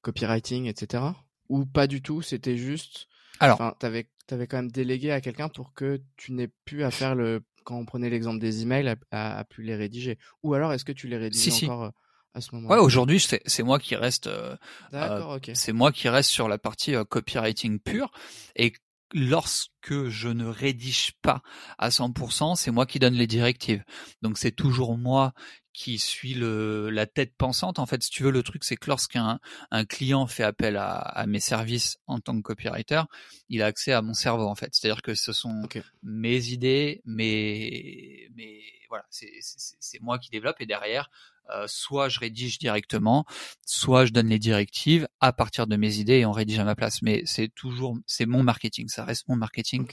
copywriting, 0.06 0.66
etc. 0.68 1.04
Ou 1.50 1.66
pas 1.66 1.88
du 1.88 2.02
tout, 2.02 2.22
c'était 2.22 2.58
juste. 2.58 3.08
Alors, 3.40 3.76
t'avais 3.80 4.08
avais 4.32 4.48
quand 4.48 4.58
même 4.58 4.72
délégué 4.72 5.12
à 5.12 5.22
quelqu'un 5.22 5.50
pour 5.50 5.74
que 5.74 6.02
tu 6.18 6.34
n'aies 6.34 6.50
plus 6.66 6.84
à 6.84 6.92
faire 6.92 7.14
le 7.14 7.44
quand 7.64 7.78
on 7.78 7.86
prenait 7.86 8.10
l'exemple 8.10 8.40
des 8.40 8.62
emails, 8.62 8.96
à, 9.12 9.40
à, 9.40 9.44
plus 9.44 9.64
les 9.64 9.76
rédiger 9.76 10.20
Ou 10.44 10.54
alors, 10.54 10.72
est-ce 10.72 10.86
que 10.86 10.92
tu 10.92 11.08
les 11.08 11.18
rédiges 11.18 11.64
encore 11.64 11.86
euh, 11.86 11.90
à 12.36 12.42
ce 12.42 12.54
moment-là? 12.54 12.76
Ouais, 12.76 12.82
aujourd'hui, 12.82 13.20
c'est 13.20 13.64
moi 13.64 13.80
qui 13.80 13.96
reste. 13.96 14.28
Euh, 14.28 14.56
euh 14.94 15.40
C'est 15.56 15.74
moi 15.74 15.92
qui 15.92 16.08
reste 16.08 16.30
sur 16.30 16.48
la 16.48 16.60
partie 16.60 16.96
euh, 16.96 17.04
copywriting 17.04 17.80
pure. 17.80 18.12
Et 18.56 18.74
lorsque 19.14 20.08
je 20.08 20.30
ne 20.30 20.46
rédige 20.46 21.14
pas 21.22 21.42
à 21.78 21.90
100%, 21.90 22.56
c'est 22.56 22.72
moi 22.72 22.86
qui 22.86 23.00
donne 23.00 23.14
les 23.14 23.28
directives. 23.28 23.84
Donc 24.22 24.38
c'est 24.38 24.52
toujours 24.52 24.98
moi 24.98 25.34
qui 25.76 26.00
suis 26.00 26.34
le, 26.34 26.90
la 26.90 27.06
tête 27.06 27.34
pensante. 27.38 27.80
En 27.80 27.86
fait, 27.86 28.02
si 28.02 28.10
tu 28.10 28.24
veux, 28.24 28.32
le 28.32 28.44
truc, 28.44 28.64
c'est 28.64 28.78
que 28.78 28.90
lorsqu'un 28.90 29.40
un 29.72 29.86
client 29.86 30.26
fait 30.26 30.44
appel 30.44 30.78
à, 30.78 30.96
à, 30.96 31.28
mes 31.28 31.42
services 31.42 31.98
en 32.08 32.20
tant 32.20 32.36
que 32.38 32.42
copywriter, 32.42 33.02
il 33.50 33.62
a 33.62 33.66
accès 33.66 33.92
à 33.92 34.02
mon 34.02 34.14
cerveau, 34.14 34.48
en 34.48 34.56
fait. 34.56 34.70
C'est-à-dire 34.72 35.02
que 35.02 35.16
ce 35.16 35.34
sont 35.34 35.68
mes 36.02 36.48
idées, 36.48 37.02
mes, 37.06 38.30
mes 38.36 38.62
voilà, 38.96 39.06
c'est 39.10 40.02
moi 40.02 40.20
qui 40.20 40.30
développe 40.30 40.56
et 40.60 40.66
derrière, 40.66 41.10
euh, 41.50 41.66
soit 41.68 42.10
je 42.10 42.20
rédige 42.20 42.58
directement, 42.60 43.26
soit 43.66 44.06
je 44.06 44.14
donne 44.14 44.28
les 44.28 44.40
directives 44.40 45.08
à 45.20 45.34
partir 45.34 45.68
de 45.68 45.76
mes 45.76 45.98
idées 45.98 46.20
et 46.20 46.26
on 46.26 46.32
rédige 46.32 46.60
à 46.60 46.64
ma 46.64 46.76
place. 46.76 47.02
Mais 47.02 47.24
c'est 47.26 47.50
toujours, 47.54 47.98
c'est 48.08 48.26
mon 48.26 48.44
marketing, 48.44 48.88
ça 48.88 49.04
reste 49.04 49.28
mon 49.28 49.36
marketing, 49.36 49.88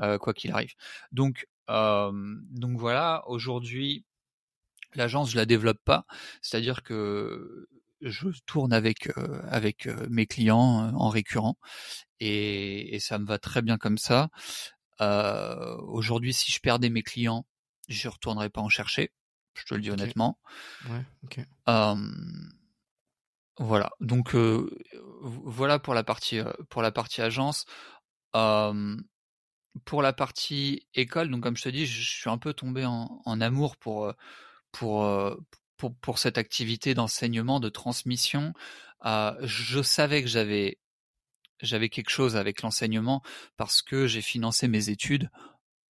euh, 0.00 0.18
quoi 0.18 0.34
qu'il 0.34 0.50
arrive. 0.50 0.72
Donc, 1.12 1.46
euh, 1.70 2.12
donc 2.50 2.78
voilà, 2.78 3.22
aujourd'hui, 3.26 4.04
L'agence, 4.96 5.32
je 5.32 5.36
la 5.36 5.44
développe 5.44 5.82
pas, 5.84 6.06
c'est-à-dire 6.40 6.84
que 6.84 7.66
je 8.00 8.28
tourne 8.46 8.72
avec 8.72 9.08
euh, 9.18 9.42
avec 9.48 9.88
mes 10.08 10.26
clients 10.26 10.94
en 10.94 11.08
récurrent 11.08 11.56
et, 12.20 12.94
et, 12.94 13.00
ça 13.00 13.18
me 13.18 13.26
va 13.26 13.38
très 13.38 13.60
bien 13.60 13.76
comme 13.76 13.98
ça. 13.98 14.28
Euh, 15.00 15.76
Aujourd'hui, 15.88 16.32
si 16.32 16.52
je 16.52 16.60
perdais 16.60 16.90
mes 16.90 17.02
clients, 17.02 17.46
je 17.88 18.08
retournerais 18.08 18.50
pas 18.50 18.60
en 18.60 18.68
chercher. 18.68 19.12
Je 19.54 19.64
te 19.64 19.74
le 19.74 19.80
dis 19.80 19.90
honnêtement. 19.90 20.38
Ouais, 20.88 21.04
ok. 21.24 21.40
voilà. 23.58 23.90
Donc 24.00 24.34
voilà 25.22 25.78
pour 25.78 25.94
la 25.94 26.02
partie 26.02 26.40
pour 26.70 26.82
la 26.82 26.90
partie 26.90 27.22
agence. 27.22 27.66
pour 28.32 30.02
la 30.02 30.12
partie 30.12 30.86
école, 30.94 31.30
donc 31.30 31.42
comme 31.42 31.56
je 31.56 31.62
te 31.64 31.68
dis, 31.68 31.86
je 31.86 32.18
suis 32.18 32.30
un 32.30 32.38
peu 32.38 32.52
tombé 32.52 32.84
en, 32.84 33.22
en 33.24 33.40
amour 33.40 33.76
pour 33.76 34.12
pour, 34.74 35.04
euh, 35.04 35.36
pour, 35.78 35.94
pour 35.96 36.18
cette 36.18 36.36
activité 36.36 36.92
d'enseignement, 36.94 37.60
de 37.60 37.70
transmission. 37.70 38.52
Euh, 39.06 39.34
je 39.42 39.80
savais 39.82 40.22
que 40.22 40.28
j'avais 40.28 40.78
j'avais 41.60 41.88
quelque 41.88 42.10
chose 42.10 42.36
avec 42.36 42.62
l'enseignement 42.62 43.22
parce 43.56 43.80
que 43.80 44.06
j'ai 44.06 44.20
financé 44.20 44.68
mes 44.68 44.90
études 44.90 45.30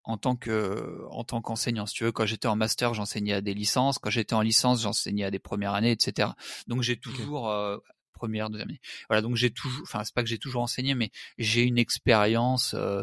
en 0.05 0.19
tant 0.19 0.37
que 0.37 1.03
en 1.11 1.25
tant 1.25 1.40
qu'enseignant. 1.40 1.87
Si 1.87 1.95
tu 1.95 2.05
veux, 2.05 2.12
quand 2.12 2.27
j'étais 2.27 2.49
en 2.49 2.57
master, 2.57 2.95
j'enseignais 2.95 3.33
à 3.33 3.40
des 3.40 3.55
licences. 3.55 3.99
Quand 3.99 4.11
j'étais 4.11 4.35
en 4.35 4.43
licence, 4.43 4.83
j'enseignais 4.83 5.25
à 5.25 5.31
des 5.31 5.38
premières 5.38 5.75
années, 5.75 5.90
etc. 5.90 6.31
Donc 6.67 6.83
j'ai 6.83 6.97
toujours 6.97 7.51
euh, 7.51 7.79
première, 8.12 8.51
deuxième 8.51 8.69
année. 8.69 8.81
Voilà, 9.09 9.23
donc 9.23 9.37
j'ai 9.37 9.51
toujours, 9.51 9.83
enfin 9.83 10.05
c'est 10.05 10.14
pas 10.14 10.23
que 10.23 10.29
j'ai 10.29 10.38
toujours 10.38 10.62
enseigné, 10.62 10.95
mais 10.95 11.11
j'ai 11.38 11.62
une 11.62 11.79
expérience. 11.79 12.75
Euh, 12.75 13.03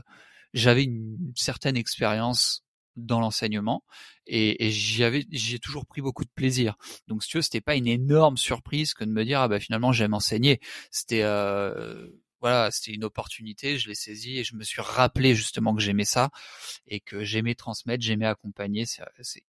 j'avais 0.54 0.84
une 0.84 1.32
certaine 1.36 1.78
expérience 1.78 2.64
dans 2.98 3.20
l'enseignement 3.22 3.84
et, 4.28 4.66
et 4.66 4.70
j'y 4.70 5.04
avais 5.06 5.26
j'ai 5.32 5.60
toujours 5.60 5.86
pris 5.86 6.02
beaucoup 6.02 6.26
de 6.26 6.30
plaisir 6.36 6.76
donc 7.08 7.24
si 7.24 7.30
tu 7.30 7.38
veux 7.38 7.42
c'était 7.42 7.62
pas 7.62 7.76
une 7.76 7.88
énorme 7.88 8.36
surprise 8.36 8.94
que 8.94 9.06
de 9.06 9.12
me 9.12 9.24
dire 9.24 9.40
ah 9.40 9.48
bah 9.48 9.62
finalement 9.62 9.94
j'aime 9.94 10.14
enseigner 10.14 10.60
c'était 10.92 11.24
euh, 11.24 12.10
voilà 12.42 12.72
c'était 12.72 12.94
une 12.94 13.04
opportunité 13.04 13.78
je 13.78 13.88
l'ai 13.88 13.96
saisie 13.96 14.40
et 14.40 14.44
je 14.44 14.56
me 14.56 14.64
suis 14.64 14.82
rappelé 14.82 15.36
justement 15.36 15.76
que 15.76 15.82
j'aimais 15.82 16.06
ça 16.06 16.30
et 16.88 17.00
que 17.00 17.24
j'aimais 17.24 17.56
transmettre 17.56 18.04
j'aimais 18.04 18.26
accompagner. 18.26 18.86
C'est 18.86 19.44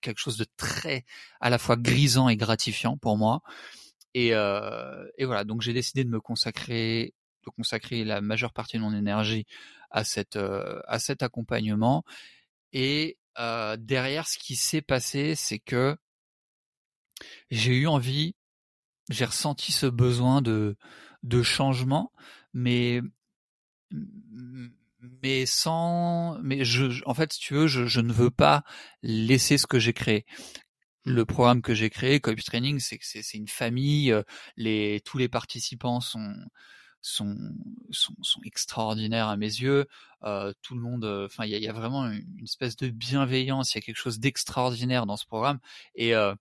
quelque 0.00 0.18
chose 0.18 0.36
de 0.36 0.46
très 0.56 1.04
à 1.40 1.50
la 1.50 1.58
fois 1.58 1.76
grisant 1.76 2.28
et 2.28 2.36
gratifiant 2.36 2.96
pour 2.96 3.16
moi 3.16 3.42
et, 4.14 4.34
euh, 4.34 5.08
et 5.16 5.24
voilà. 5.24 5.44
Donc 5.44 5.62
j'ai 5.62 5.72
décidé 5.72 6.04
de 6.04 6.10
me 6.10 6.20
consacrer 6.20 7.14
de 7.46 7.50
consacrer 7.50 8.04
la 8.04 8.20
majeure 8.20 8.52
partie 8.52 8.76
de 8.76 8.82
mon 8.82 8.94
énergie 8.94 9.46
à 9.90 10.04
cette 10.04 10.36
euh, 10.36 10.80
à 10.86 10.98
cet 10.98 11.22
accompagnement 11.22 12.04
et 12.72 13.18
euh, 13.38 13.76
derrière, 13.78 14.28
ce 14.28 14.38
qui 14.38 14.56
s'est 14.56 14.82
passé, 14.82 15.34
c'est 15.34 15.58
que 15.58 15.96
j'ai 17.50 17.74
eu 17.74 17.86
envie, 17.86 18.34
j'ai 19.10 19.24
ressenti 19.24 19.72
ce 19.72 19.86
besoin 19.86 20.42
de, 20.42 20.76
de 21.22 21.42
changement, 21.42 22.12
mais 22.52 23.02
mais 25.20 25.46
sans, 25.46 26.38
mais 26.42 26.64
je, 26.64 27.02
en 27.06 27.14
fait, 27.14 27.32
si 27.32 27.40
tu 27.40 27.54
veux, 27.54 27.66
je, 27.66 27.86
je 27.86 28.00
ne 28.00 28.12
veux 28.12 28.30
pas 28.30 28.64
laisser 29.02 29.58
ce 29.58 29.66
que 29.66 29.78
j'ai 29.78 29.92
créé 29.92 30.24
le 31.04 31.24
programme 31.24 31.62
que 31.62 31.74
j'ai 31.74 31.90
créé, 31.90 32.20
Copy 32.20 32.44
Training, 32.44 32.78
c'est 32.78 32.98
que 32.98 33.04
c'est 33.04 33.36
une 33.36 33.48
famille. 33.48 34.14
Les 34.56 35.00
tous 35.04 35.18
les 35.18 35.28
participants 35.28 36.00
sont 36.00 36.32
sont, 37.02 37.36
sont, 37.90 38.14
sont 38.22 38.40
extraordinaires 38.44 39.28
à 39.28 39.36
mes 39.36 39.46
yeux. 39.46 39.86
Euh, 40.22 40.52
tout 40.62 40.74
le 40.74 40.80
monde, 40.80 41.04
euh, 41.04 41.26
enfin, 41.26 41.44
il 41.44 41.50
y 41.50 41.54
a, 41.56 41.58
y 41.58 41.68
a, 41.68 41.72
vraiment 41.72 42.06
une, 42.10 42.44
espèce 42.44 42.76
de 42.76 42.88
bienveillance. 42.88 43.74
Il 43.74 43.78
y 43.78 43.80
a 43.80 43.82
quelque 43.82 43.96
chose 43.96 44.20
d'extraordinaire 44.20 45.04
dans 45.06 45.16
ce 45.16 45.26
programme. 45.26 45.58
Et 45.96 46.14
euh, 46.14 46.34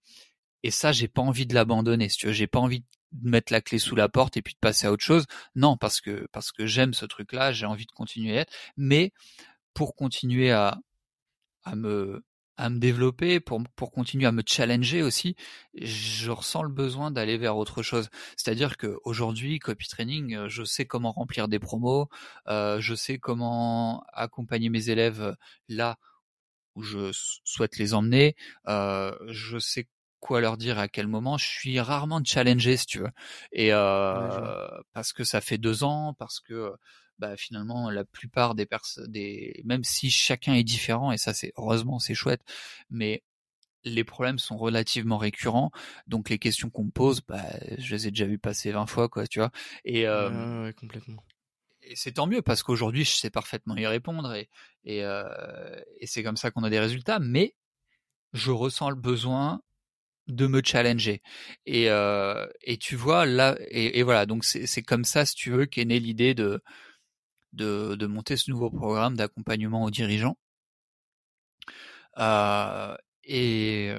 et 0.64 0.72
ça, 0.72 0.92
j'ai 0.92 1.08
pas 1.08 1.24
envie 1.24 1.48
de 1.48 1.56
l'abandonner. 1.56 2.08
Si 2.10 2.18
tu 2.20 2.28
veux, 2.28 2.34
j'ai 2.34 2.48
pas 2.48 2.60
envie 2.60 2.82
de 2.82 2.86
mettre 3.22 3.52
la 3.54 3.62
clé 3.62 3.80
sous 3.80 3.96
la 3.96 4.10
porte 4.10 4.38
et 4.38 4.42
puis 4.42 4.54
de 4.54 4.60
passer 4.60 4.88
à 4.88 4.92
autre 4.92 5.04
chose. 5.04 5.26
Non, 5.56 5.78
parce 5.78 6.02
que 6.02 6.28
parce 6.32 6.52
que 6.52 6.66
j'aime 6.66 6.94
ce 6.94 7.06
truc-là, 7.06 7.52
j'ai 7.52 7.66
envie 7.66 7.86
de 7.86 7.92
continuer 7.92 8.38
à 8.38 8.42
être. 8.42 8.54
Mais 8.78 9.12
pour 9.74 9.96
continuer 9.96 10.52
à, 10.52 10.80
à 11.64 11.76
me 11.76 12.24
à 12.58 12.70
me 12.70 12.78
développer, 12.80 13.40
pour, 13.40 13.62
pour 13.76 13.92
continuer 13.92 14.28
à 14.28 14.32
me 14.32 14.44
challenger 14.46 15.02
aussi, 15.02 15.36
je 15.74 16.30
ressens 16.30 16.62
le 16.62 16.70
besoin 16.70 17.10
d'aller 17.10 17.38
vers 17.38 17.58
autre 17.58 17.82
chose. 17.82 18.10
C'est-à-dire 18.38 18.78
que 18.78 19.00
aujourd'hui, 19.04 19.58
copy 19.58 19.88
training, 19.88 20.36
euh, 20.36 20.48
je 20.48 20.64
sais 20.64 20.86
comment 20.86 21.12
remplir 21.12 21.48
des 21.48 21.58
promos, 21.58 22.08
euh, 22.48 22.80
je 22.80 22.94
sais 22.94 23.18
comment 23.18 24.04
accompagner 24.14 24.70
mes 24.70 24.90
élèves 24.90 25.36
là 25.70 25.98
où 26.76 26.84
je 26.84 27.12
souhaite 27.44 27.78
les 27.78 27.94
emmener, 27.96 28.36
euh, 28.68 29.12
je 29.28 29.58
sais 29.58 29.88
quoi 30.22 30.40
leur 30.40 30.56
dire 30.56 30.80
à 30.80 30.88
quel 30.88 31.08
moment. 31.08 31.38
Je 31.38 31.46
suis 31.46 31.80
rarement 31.82 32.22
challengé, 32.24 32.78
si 32.78 32.86
tu 32.86 33.00
veux, 33.00 33.12
et 33.52 33.74
euh, 33.74 34.70
parce 34.94 35.12
que 35.12 35.26
ça 35.26 35.42
fait 35.42 35.58
deux 35.58 35.84
ans, 35.84 36.14
parce 36.14 36.40
que 36.40 36.74
bah, 37.20 37.36
finalement 37.36 37.90
la 37.90 38.06
plupart 38.06 38.56
des 38.56 38.66
personnes, 38.66 39.12
des 39.12 39.62
même 39.66 39.84
si 39.84 40.10
chacun 40.10 40.54
est 40.54 40.64
différent 40.64 41.12
et 41.12 41.18
ça 41.18 41.34
c'est 41.34 41.52
heureusement 41.58 42.00
c'est 42.00 42.16
chouette, 42.16 42.42
mais 42.90 43.24
les 43.84 44.04
problèmes 44.04 44.40
sont 44.40 44.58
relativement 44.58 45.18
récurrents, 45.18 45.72
donc 46.08 46.30
les 46.30 46.40
questions 46.40 46.70
qu'on 46.70 46.86
me 46.86 46.92
pose, 46.92 47.22
bah, 47.22 47.44
je 47.78 47.96
les 47.96 48.08
ai 48.08 48.12
déjà 48.12 48.26
vues 48.26 48.38
passer 48.38 48.72
20 48.72 48.86
fois, 48.86 49.10
quoi, 49.10 49.26
tu 49.28 49.40
vois. 49.40 49.52
Et, 49.86 50.08
euh, 50.08 50.66
ouais, 50.66 50.74
complètement. 50.74 51.24
Et 51.82 51.96
c'est 51.96 52.14
tant 52.14 52.28
mieux 52.28 52.44
parce 52.44 52.62
qu'aujourd'hui, 52.62 53.04
je 53.06 53.12
sais 53.12 53.32
parfaitement 53.32 53.76
y 53.76 53.88
répondre 53.88 54.34
et, 54.36 54.50
et, 54.84 55.04
euh, 55.04 55.82
et 56.00 56.06
c'est 56.06 56.22
comme 56.22 56.38
ça 56.38 56.52
qu'on 56.52 56.64
a 56.64 56.70
des 56.70 56.80
résultats. 56.80 57.18
Mais 57.20 57.56
je 58.34 58.52
ressens 58.52 58.92
le 58.92 58.96
besoin 58.96 59.62
de 60.28 60.48
me 60.48 60.62
challenger. 60.64 61.22
Et, 61.66 61.90
euh, 61.90 62.48
et 62.62 62.78
tu 62.78 62.96
vois 62.96 63.26
là, 63.26 63.58
et, 63.70 64.04
voilà, 64.04 64.26
donc 64.26 64.46
c'est 64.46 64.84
comme 64.84 65.06
ça, 65.06 65.26
si 65.26 65.36
tu 65.36 65.52
veux, 65.52 65.66
qu'est 65.66 65.86
née 65.86 66.00
l'idée 66.00 66.34
de 66.34 66.62
de, 67.54 68.06
monter 68.08 68.38
ce 68.38 68.50
nouveau 68.52 68.70
programme 68.70 69.16
d'accompagnement 69.18 69.84
aux 69.84 69.92
dirigeants. 69.92 70.38
Euh, 72.18 72.96
et, 73.24 73.94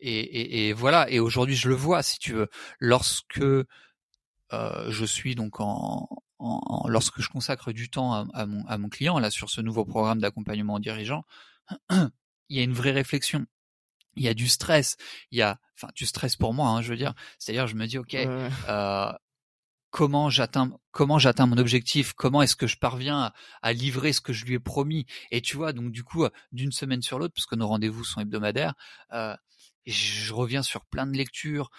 et, 0.00 0.68
et, 0.68 0.72
voilà. 0.72 1.10
Et 1.10 1.20
aujourd'hui, 1.20 1.56
je 1.56 1.68
le 1.68 1.74
vois, 1.74 2.02
si 2.02 2.18
tu 2.18 2.32
veux, 2.34 2.48
lorsque 2.78 3.40
euh, 3.40 4.90
je 4.90 5.04
suis 5.04 5.34
donc 5.34 5.60
en, 5.60 6.08
en, 6.38 6.88
lorsque 6.88 7.20
je 7.20 7.28
consacre 7.28 7.72
du 7.72 7.90
temps 7.90 8.12
à, 8.14 8.26
à, 8.34 8.46
mon, 8.46 8.64
à 8.66 8.78
mon 8.78 8.88
client 8.88 9.18
là 9.18 9.30
sur 9.30 9.50
ce 9.50 9.60
nouveau 9.60 9.84
programme 9.84 10.20
d'accompagnement 10.20 10.74
aux 10.74 10.78
dirigeants, 10.80 11.24
il 11.90 12.56
y 12.56 12.60
a 12.60 12.62
une 12.62 12.72
vraie 12.72 12.92
réflexion. 12.92 13.46
Il 14.18 14.24
y 14.24 14.28
a 14.28 14.34
du 14.34 14.48
stress, 14.48 14.96
il 15.30 15.38
y 15.38 15.42
a, 15.42 15.58
enfin, 15.76 15.88
du 15.94 16.06
stress 16.06 16.36
pour 16.36 16.54
moi, 16.54 16.68
hein, 16.68 16.82
je 16.82 16.90
veux 16.90 16.96
dire. 16.96 17.14
C'est-à-dire, 17.38 17.66
je 17.66 17.74
me 17.74 17.86
dis, 17.86 17.98
ok, 17.98 18.14
euh, 18.14 19.12
comment 19.90 20.30
j'atteins 20.30 20.70
comment 20.90 21.18
j'atteins 21.18 21.46
mon 21.46 21.58
objectif, 21.58 22.12
comment 22.12 22.42
est-ce 22.42 22.56
que 22.56 22.66
je 22.66 22.76
parviens 22.76 23.32
à, 23.62 23.72
livrer 23.72 24.12
ce 24.12 24.20
que 24.20 24.32
je 24.32 24.44
lui 24.44 24.54
ai 24.54 24.58
promis? 24.58 25.06
Et 25.30 25.40
tu 25.40 25.56
vois, 25.56 25.72
donc 25.72 25.92
du 25.92 26.02
coup, 26.02 26.26
d'une 26.52 26.72
semaine 26.72 27.02
sur 27.02 27.18
l'autre, 27.18 27.34
parce 27.34 27.46
que 27.46 27.54
nos 27.54 27.68
rendez-vous 27.68 28.02
sont 28.02 28.20
hebdomadaires, 28.20 28.74
euh, 29.12 29.36
je 29.86 30.34
reviens 30.34 30.62
sur 30.62 30.84
plein 30.86 31.06
de 31.06 31.16
lectures, 31.16 31.70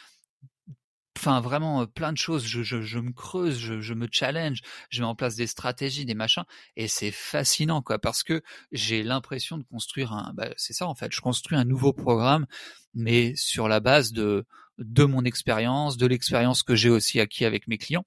enfin 1.19 1.41
vraiment 1.41 1.86
plein 1.86 2.13
de 2.13 2.17
choses. 2.17 2.45
Je, 2.45 2.63
je, 2.63 2.82
je 2.82 2.99
me 2.99 3.12
creuse, 3.12 3.60
je, 3.60 3.82
je, 3.82 3.93
me 3.93 4.08
challenge, 4.10 4.62
je 4.89 5.01
mets 5.01 5.08
en 5.08 5.15
place 5.15 5.36
des 5.36 5.47
stratégies, 5.47 6.05
des 6.05 6.15
machins, 6.15 6.45
et 6.77 6.88
c'est 6.88 7.12
fascinant 7.12 7.82
quoi, 7.82 7.99
parce 7.99 8.23
que 8.23 8.41
j'ai 8.71 9.03
l'impression 9.03 9.58
de 9.58 9.63
construire 9.63 10.13
un, 10.13 10.34
bah, 10.34 10.49
c'est 10.58 10.73
ça 10.73 10.88
en 10.88 10.95
fait, 10.95 11.12
je 11.13 11.21
construis 11.21 11.58
un 11.58 11.65
nouveau 11.65 11.93
programme, 11.93 12.45
mais 12.93 13.34
sur 13.36 13.67
la 13.67 13.79
base 13.79 14.13
de 14.13 14.45
de 14.77 15.03
mon 15.03 15.25
expérience, 15.25 15.97
de 15.97 16.08
l'expérience 16.08 16.63
que 16.63 16.73
j'ai 16.73 16.89
aussi 16.89 17.19
acquis 17.19 17.43
avec 17.43 17.67
mes 17.67 17.77
clients. 17.77 18.05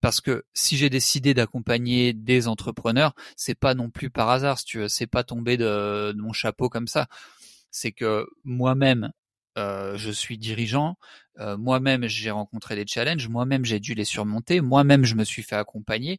Parce 0.00 0.20
que 0.22 0.44
si 0.54 0.76
j'ai 0.76 0.88
décidé 0.88 1.34
d'accompagner 1.34 2.14
des 2.14 2.48
entrepreneurs, 2.48 3.14
c'est 3.36 3.54
pas 3.54 3.74
non 3.74 3.90
plus 3.90 4.08
par 4.08 4.30
hasard, 4.30 4.58
si 4.58 4.64
tu 4.64 4.78
veux, 4.78 4.88
c'est 4.88 5.06
pas 5.06 5.24
tombé 5.24 5.58
de, 5.58 6.14
mon 6.16 6.32
chapeau 6.32 6.68
comme 6.70 6.86
ça. 6.86 7.06
C'est 7.70 7.92
que 7.92 8.26
moi-même, 8.44 9.10
euh, 9.56 9.96
je 9.96 10.10
suis 10.10 10.38
dirigeant, 10.38 10.96
euh, 11.38 11.56
moi-même 11.56 12.06
j'ai 12.06 12.30
rencontré 12.30 12.76
des 12.76 12.86
challenges, 12.86 13.28
moi-même 13.28 13.64
j'ai 13.64 13.80
dû 13.80 13.94
les 13.94 14.04
surmonter, 14.04 14.60
moi-même 14.60 15.04
je 15.04 15.14
me 15.14 15.24
suis 15.24 15.42
fait 15.42 15.56
accompagner, 15.56 16.18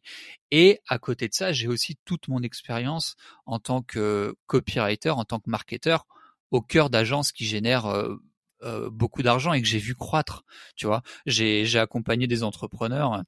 et 0.50 0.80
à 0.88 0.98
côté 0.98 1.28
de 1.28 1.34
ça, 1.34 1.52
j'ai 1.52 1.68
aussi 1.68 1.96
toute 2.04 2.28
mon 2.28 2.42
expérience 2.42 3.16
en 3.46 3.58
tant 3.58 3.82
que 3.82 4.34
copywriter, 4.46 5.10
en 5.10 5.24
tant 5.24 5.40
que 5.40 5.50
marketeur, 5.50 6.06
au 6.50 6.60
cœur 6.62 6.90
d'agences 6.90 7.32
qui 7.32 7.44
génèrent 7.46 7.86
euh, 7.86 8.16
euh, 8.64 8.90
beaucoup 8.90 9.22
d'argent 9.22 9.52
et 9.52 9.62
que 9.62 9.68
j'ai 9.68 9.78
vu 9.78 9.94
croître. 9.94 10.44
Tu 10.74 10.86
vois, 10.86 11.02
j'ai 11.26 11.78
accompagné 11.78 12.26
des 12.26 12.42
entrepreneurs 12.42 13.22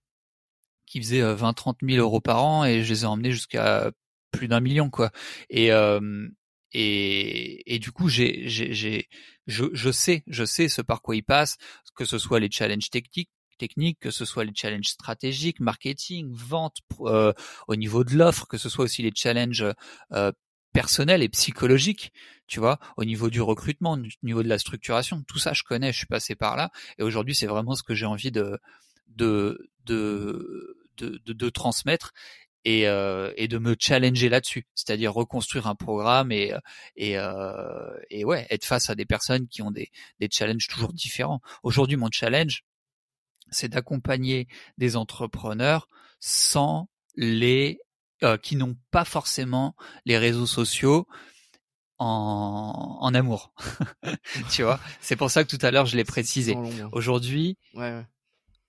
qui 0.87 1.01
faisaient 1.01 1.23
20-30 1.23 1.77
euh, 1.85 1.95
000 1.95 2.05
euros 2.05 2.21
par 2.21 2.45
an 2.45 2.65
et 2.65 2.83
je 2.83 2.93
les 2.93 3.03
ai 3.05 3.07
emmenés 3.07 3.31
jusqu'à 3.31 3.93
plus 4.33 4.49
d'un 4.49 4.61
million 4.61 4.91
quoi. 4.91 5.11
Et 5.49 5.73
euh, 5.73 6.29
et, 6.73 7.79
du 7.81 7.93
coup 7.93 8.09
j'ai 8.09 8.49
j'ai 8.49 9.09
je, 9.47 9.65
je 9.73 9.91
sais 9.91 10.23
je 10.27 10.45
sais 10.45 10.69
ce 10.69 10.83
par 10.83 11.03
quoi 11.03 11.17
ils 11.17 11.23
passent, 11.23 11.57
que 11.95 12.05
ce 12.05 12.19
soit 12.19 12.41
les 12.41 12.51
challenges 12.51 12.91
techniques 12.91 13.31
techniques, 13.59 13.99
que 14.01 14.11
ce 14.11 14.25
soit 14.25 14.45
les 14.45 14.53
challenges 14.55 14.87
stratégiques, 14.87 15.61
marketing, 15.61 16.33
vente 16.33 16.79
au 16.99 17.77
niveau 17.77 18.05
de 18.05 18.17
l'offre, 18.17 18.47
que 18.47 18.57
ce 18.57 18.71
soit 18.71 18.85
aussi 18.87 19.03
les 19.03 19.13
challenges 19.15 19.67
euh, 20.13 20.33
personnel 20.73 21.23
et 21.23 21.29
psychologique, 21.29 22.13
tu 22.47 22.59
vois, 22.59 22.79
au 22.97 23.05
niveau 23.05 23.29
du 23.29 23.43
recrutement, 23.43 23.93
au 23.93 24.27
niveau 24.27 24.43
de 24.43 24.49
la 24.49 24.59
structuration, 24.59 25.23
tout 25.29 25.39
ça 25.39 25.53
je 25.53 25.63
connais, 25.63 25.93
je 25.93 25.99
suis 25.99 26.07
passé 26.07 26.35
par 26.35 26.57
là, 26.57 26.71
et 26.99 27.03
aujourd'hui 27.03 27.35
c'est 27.35 27.47
vraiment 27.47 27.75
ce 27.75 27.83
que 27.83 27.95
j'ai 27.95 28.07
envie 28.07 28.31
de 28.33 28.59
de 29.09 29.71
de 29.85 30.77
de, 30.97 31.19
de, 31.33 31.49
transmettre 31.49 32.13
et, 32.65 32.87
euh, 32.87 33.33
et 33.37 33.49
de 33.49 33.59
me 33.59 33.75
challenger 33.79 34.29
là-dessus, 34.29 34.67
c'est-à-dire 34.75 35.13
reconstruire 35.13 35.67
un 35.67 35.75
programme 35.75 36.33
et 36.33 36.53
et 36.97 37.19
euh, 37.19 37.97
et 38.11 38.25
ouais, 38.25 38.47
être 38.51 38.65
face 38.65 38.91
à 38.91 38.95
des 38.95 39.07
personnes 39.07 39.49
qui 39.49 39.63
ont 39.63 39.71
des 39.71 39.91
des 40.19 40.29
challenges 40.31 40.67
toujours 40.69 40.93
différents. 40.93 41.41
Aujourd'hui, 41.63 41.97
mon 41.97 42.11
challenge, 42.11 42.65
c'est 43.51 43.69
d'accompagner 43.69 44.47
des 44.79 44.97
entrepreneurs 44.97 45.89
sans 46.21 46.89
les 47.17 47.81
euh, 48.23 48.37
qui 48.37 48.57
n'ont 48.57 48.77
pas 48.91 49.05
forcément 49.05 49.75
les 50.05 50.19
réseaux 50.19 50.47
sociaux 50.47 51.07
en, 51.99 52.99
en 53.01 53.15
amour. 53.15 53.55
tu 54.51 54.63
vois, 54.63 54.79
c'est 55.01 55.17
pour 55.17 55.31
ça 55.31 55.45
que 55.45 55.55
tout 55.55 55.65
à 55.65 55.71
l'heure 55.71 55.87
je 55.87 55.97
l'ai 55.97 56.05
précisé. 56.05 56.57
Aujourd'hui, 56.93 57.57
ouais, 57.75 57.93
ouais. 57.93 58.07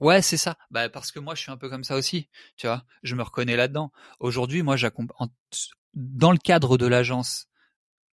Ouais 0.02 0.22
c'est 0.22 0.38
ça. 0.38 0.58
Bah 0.72 0.90
parce 0.90 1.12
que 1.12 1.20
moi 1.20 1.36
je 1.36 1.42
suis 1.42 1.52
un 1.52 1.58
peu 1.58 1.70
comme 1.70 1.84
ça 1.84 1.96
aussi. 1.96 2.30
Tu 2.58 2.68
vois, 2.68 2.84
je 3.04 3.16
me 3.16 3.24
reconnais 3.24 3.56
là-dedans. 3.56 3.92
Aujourd'hui, 4.20 4.64
moi 4.64 4.76
j'accompagne 4.76 5.30
dans 5.94 6.32
le 6.32 6.38
cadre 6.38 6.78
de 6.78 6.86
l'agence. 6.88 7.48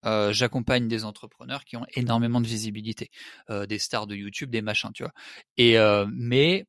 Euh, 0.05 0.33
j'accompagne 0.33 0.87
des 0.89 1.05
entrepreneurs 1.05 1.65
qui 1.65 1.77
ont 1.77 1.87
énormément 1.95 2.41
de 2.41 2.47
visibilité, 2.47 3.11
euh, 3.51 3.67
des 3.67 3.81
stars 3.81 4.07
de 4.07 4.15
YouTube, 4.15 4.51
des 4.51 4.63
machins, 4.63 4.93
tu 4.95 5.03
vois. 5.03 5.13
Et 5.57 5.79
euh, 5.79 6.07
mais 6.13 6.67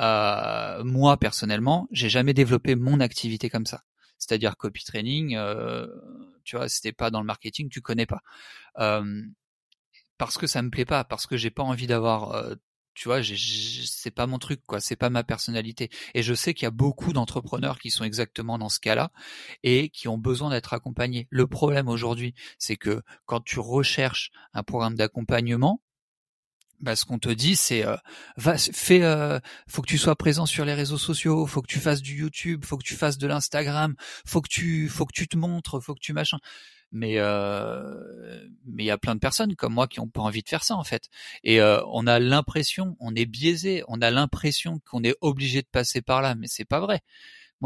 euh, 0.00 0.82
moi 0.84 1.16
personnellement, 1.18 1.88
j'ai 1.92 2.08
jamais 2.08 2.34
développé 2.34 2.74
mon 2.74 3.00
activité 3.00 3.48
comme 3.50 3.66
ça 3.66 3.82
c'est-à-dire 4.18 4.56
copy 4.56 4.84
training, 4.84 5.36
euh, 5.36 5.86
tu 6.44 6.56
vois, 6.56 6.68
c'était 6.68 6.92
pas 6.92 7.10
dans 7.10 7.20
le 7.20 7.26
marketing, 7.26 7.68
tu 7.68 7.82
connais 7.82 8.06
pas. 8.06 8.22
parce 10.18 10.38
que 10.38 10.46
ça 10.46 10.62
me 10.62 10.70
plaît 10.70 10.84
pas, 10.84 11.04
parce 11.04 11.26
que 11.26 11.36
j'ai 11.36 11.50
pas 11.50 11.62
envie 11.62 11.86
d'avoir 11.86 12.32
euh, 12.32 12.54
tu 12.94 13.08
vois, 13.08 13.20
c'est 13.22 14.10
pas 14.10 14.26
mon 14.26 14.38
truc, 14.38 14.60
quoi. 14.66 14.80
C'est 14.80 14.96
pas 14.96 15.10
ma 15.10 15.24
personnalité. 15.24 15.90
Et 16.14 16.22
je 16.22 16.34
sais 16.34 16.54
qu'il 16.54 16.64
y 16.64 16.68
a 16.68 16.70
beaucoup 16.70 17.12
d'entrepreneurs 17.12 17.78
qui 17.78 17.90
sont 17.90 18.04
exactement 18.04 18.58
dans 18.58 18.68
ce 18.68 18.80
cas-là 18.80 19.10
et 19.62 19.88
qui 19.90 20.08
ont 20.08 20.18
besoin 20.18 20.50
d'être 20.50 20.72
accompagnés. 20.74 21.26
Le 21.30 21.46
problème 21.46 21.88
aujourd'hui, 21.88 22.34
c'est 22.58 22.76
que 22.76 23.02
quand 23.26 23.40
tu 23.40 23.58
recherches 23.60 24.30
un 24.52 24.62
programme 24.62 24.94
d'accompagnement, 24.94 25.80
bah, 26.80 26.96
ce 26.96 27.04
qu'on 27.04 27.18
te 27.18 27.30
dit, 27.30 27.56
c'est 27.56 27.86
euh, 27.86 27.96
fais, 28.58 29.02
euh, 29.02 29.40
faut 29.68 29.80
que 29.80 29.88
tu 29.88 29.98
sois 29.98 30.16
présent 30.16 30.44
sur 30.44 30.64
les 30.64 30.74
réseaux 30.74 30.98
sociaux, 30.98 31.46
faut 31.46 31.62
que 31.62 31.66
tu 31.66 31.78
fasses 31.78 32.02
du 32.02 32.14
YouTube, 32.14 32.64
faut 32.64 32.76
que 32.76 32.84
tu 32.84 32.94
fasses 32.94 33.16
de 33.16 33.26
l'Instagram, 33.26 33.94
faut 34.26 34.42
que 34.42 34.48
tu, 34.48 34.88
faut 34.88 35.06
que 35.06 35.14
tu 35.14 35.26
te 35.26 35.36
montres, 35.36 35.80
faut 35.80 35.94
que 35.94 36.00
tu 36.00 36.12
machin. 36.12 36.38
Mais 36.94 37.18
euh, 37.18 38.48
mais 38.64 38.84
il 38.84 38.86
y 38.86 38.90
a 38.90 38.96
plein 38.96 39.14
de 39.14 39.20
personnes 39.20 39.54
comme 39.56 39.74
moi 39.74 39.86
qui 39.86 40.00
ont 40.00 40.08
pas 40.08 40.22
envie 40.22 40.42
de 40.42 40.48
faire 40.48 40.64
ça 40.64 40.76
en 40.76 40.84
fait. 40.84 41.10
Et 41.42 41.60
euh, 41.60 41.82
on 41.92 42.06
a 42.06 42.18
l'impression, 42.18 42.96
on 43.00 43.14
est 43.14 43.26
biaisé, 43.26 43.84
on 43.88 44.00
a 44.00 44.10
l'impression 44.10 44.80
qu'on 44.88 45.04
est 45.04 45.16
obligé 45.20 45.60
de 45.60 45.66
passer 45.66 46.00
par 46.00 46.22
là, 46.22 46.34
mais 46.34 46.46
c'est 46.46 46.64
pas 46.64 46.80
vrai 46.80 47.02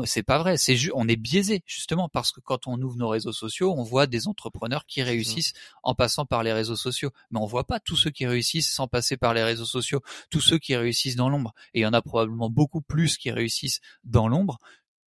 c'est 0.06 0.22
pas 0.22 0.38
vrai. 0.38 0.56
C'est 0.56 0.76
on 0.94 1.08
est 1.08 1.16
biaisé 1.16 1.62
justement 1.66 2.08
parce 2.08 2.32
que 2.32 2.40
quand 2.40 2.66
on 2.66 2.80
ouvre 2.80 2.96
nos 2.96 3.08
réseaux 3.08 3.32
sociaux, 3.32 3.74
on 3.76 3.82
voit 3.82 4.06
des 4.06 4.28
entrepreneurs 4.28 4.86
qui 4.86 5.02
réussissent 5.02 5.52
en 5.82 5.94
passant 5.94 6.26
par 6.26 6.42
les 6.42 6.52
réseaux 6.52 6.76
sociaux, 6.76 7.10
mais 7.30 7.40
on 7.40 7.46
voit 7.46 7.66
pas 7.66 7.80
tous 7.80 7.96
ceux 7.96 8.10
qui 8.10 8.26
réussissent 8.26 8.70
sans 8.70 8.88
passer 8.88 9.16
par 9.16 9.34
les 9.34 9.42
réseaux 9.42 9.64
sociaux, 9.64 10.00
tous 10.30 10.40
ceux 10.40 10.58
qui 10.58 10.76
réussissent 10.76 11.16
dans 11.16 11.28
l'ombre. 11.28 11.54
Et 11.74 11.80
il 11.80 11.82
y 11.82 11.86
en 11.86 11.92
a 11.92 12.02
probablement 12.02 12.50
beaucoup 12.50 12.80
plus 12.80 13.16
qui 13.16 13.30
réussissent 13.30 13.80
dans 14.04 14.28
l'ombre 14.28 14.58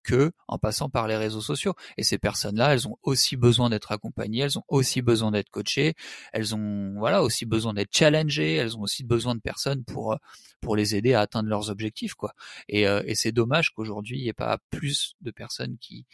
que 0.04 0.32
en 0.48 0.58
passant 0.58 0.90
par 0.90 1.08
les 1.08 1.18
réseaux 1.18 1.42
sociaux. 1.42 1.74
Et 1.98 2.04
ces 2.04 2.18
personnes-là, 2.18 2.74
elles 2.74 2.88
ont 2.88 2.98
aussi 3.04 3.38
besoin 3.38 3.70
d'être 3.70 3.92
accompagnées, 3.92 4.40
elles 4.42 4.58
ont 4.58 4.64
aussi 4.68 5.02
besoin 5.02 5.32
d'être 5.32 5.50
coachées, 5.50 5.94
elles 6.34 6.56
ont 6.56 6.96
voilà 6.98 7.24
aussi 7.24 7.46
besoin 7.46 7.74
d'être 7.74 7.96
challengées, 7.96 8.56
elles 8.56 8.78
ont 8.78 8.82
aussi 8.82 9.04
besoin 9.04 9.36
de 9.36 9.42
personnes 9.42 9.84
pour 9.84 10.18
pour 10.62 10.76
les 10.76 10.96
aider 10.96 11.14
à 11.14 11.22
atteindre 11.22 11.50
leurs 11.50 11.70
objectifs 11.70 12.14
quoi. 12.14 12.34
Et, 12.70 12.88
euh, 12.88 13.02
et 13.06 13.16
c'est 13.16 13.32
dommage 13.32 13.72
qu'aujourd'hui 13.72 14.18
il 14.18 14.24
n'y 14.24 14.30
ait 14.30 14.34
pas 14.34 14.60
plus 14.70 15.16
de 15.22 15.32
personnes 15.32 15.78
qui 15.80 16.06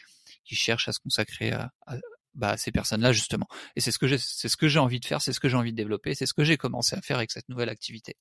qui 0.45 0.55
cherchent 0.55 0.87
à 0.87 0.93
se 0.93 0.99
consacrer 0.99 1.51
à, 1.51 1.71
bah, 2.37 2.55
ces 2.57 2.71
personnes-là 2.71 3.11
justement. 3.11 3.47
Et 3.75 3.81
c'est 3.81 3.91
ce 3.91 3.99
que 3.99 4.07
j'ai, 4.07 4.17
c'est 4.17 4.47
ce 4.49 4.57
que 4.57 4.67
j'ai 4.67 4.79
envie 4.79 4.99
de 4.99 5.05
faire, 5.05 5.21
c'est 5.21 5.33
ce 5.33 5.39
que 5.39 5.49
j'ai 5.49 5.57
envie 5.57 5.71
de 5.71 5.77
développer, 5.77 6.13
c'est 6.15 6.25
ce 6.25 6.33
que 6.33 6.43
j'ai 6.43 6.57
commencé 6.57 6.95
à 6.95 7.01
faire 7.01 7.17
avec 7.17 7.31
cette 7.31 7.49
nouvelle 7.49 7.69
activité. 7.69 8.15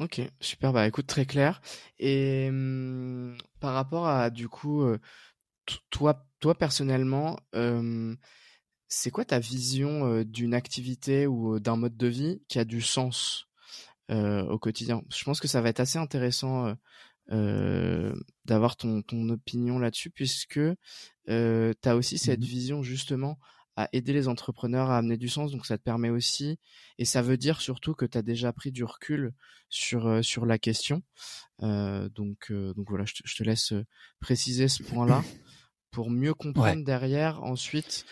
Ok, 0.00 0.20
super. 0.40 0.72
Bah 0.72 0.86
écoute, 0.86 1.06
très 1.06 1.24
clair. 1.24 1.60
Et 1.98 2.50
mmh, 2.50 3.36
par 3.60 3.74
rapport 3.74 4.08
à 4.08 4.30
du 4.30 4.48
coup, 4.48 4.82
euh, 4.82 4.98
toi, 5.90 6.26
toi 6.40 6.54
personnellement, 6.56 7.38
c'est 8.88 9.10
quoi 9.10 9.24
ta 9.24 9.38
vision 9.38 10.06
euh, 10.06 10.24
d'une 10.24 10.54
activité 10.54 11.26
ou 11.26 11.58
d'un 11.60 11.76
mode 11.76 11.96
de 11.96 12.06
vie 12.06 12.42
qui 12.48 12.58
a 12.58 12.64
du 12.64 12.80
sens 12.80 13.46
au 14.10 14.58
quotidien? 14.58 15.02
Je 15.10 15.24
pense 15.24 15.40
que 15.40 15.48
ça 15.48 15.60
va 15.60 15.70
être 15.70 15.80
assez 15.80 15.98
intéressant 15.98 16.74
d'avoir 18.44 18.76
ton, 18.76 19.02
ton 19.02 19.28
opinion 19.30 19.78
là-dessus, 19.78 20.10
puisque 20.10 20.60
tu 21.26 21.32
as 21.32 21.96
aussi 21.96 22.18
cette 22.18 22.40
mmh 22.40 22.44
vision 22.44 22.82
justement 22.82 23.38
à 23.76 23.88
aider 23.92 24.12
les 24.12 24.28
entrepreneurs 24.28 24.90
à 24.90 24.98
amener 24.98 25.16
du 25.16 25.28
sens. 25.28 25.52
Donc 25.52 25.66
ça 25.66 25.78
te 25.78 25.82
permet 25.82 26.10
aussi, 26.10 26.58
et 26.98 27.04
ça 27.04 27.22
veut 27.22 27.36
dire 27.36 27.60
surtout 27.60 27.94
que 27.94 28.04
tu 28.04 28.18
as 28.18 28.22
déjà 28.22 28.52
pris 28.52 28.72
du 28.72 28.84
recul 28.84 29.32
sur, 29.68 30.24
sur 30.24 30.46
la 30.46 30.58
question. 30.58 31.02
donc, 31.60 32.52
donc 32.52 32.88
voilà, 32.88 33.04
je 33.06 33.34
te, 33.34 33.42
laisse 33.42 33.72
préciser 34.20 34.68
ce 34.68 34.82
point-là 34.82 35.22
pour 35.90 36.10
mieux 36.10 36.34
comprendre 36.34 36.84
derrière 36.84 37.42
ensuite 37.42 38.06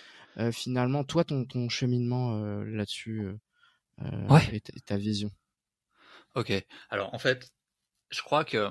finalement 0.50 1.04
toi 1.04 1.24
ton, 1.24 1.44
ton 1.44 1.68
cheminement 1.68 2.40
là-dessus 2.64 3.28
et, 4.52 4.60
ta 4.84 4.96
vision. 4.96 5.30
Ok, 6.34 6.52
alors 6.88 7.12
en 7.14 7.18
fait, 7.18 7.52
je 8.10 8.22
crois 8.22 8.44
que 8.44 8.70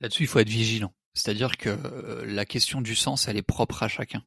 là-dessus 0.00 0.24
il 0.24 0.26
faut 0.26 0.38
être 0.38 0.48
vigilant. 0.48 0.94
C'est-à-dire 1.16 1.56
que 1.56 1.70
euh, 1.70 2.26
la 2.26 2.44
question 2.44 2.82
du 2.82 2.94
sens, 2.94 3.26
elle 3.26 3.38
est 3.38 3.42
propre 3.42 3.82
à 3.82 3.88
chacun. 3.88 4.22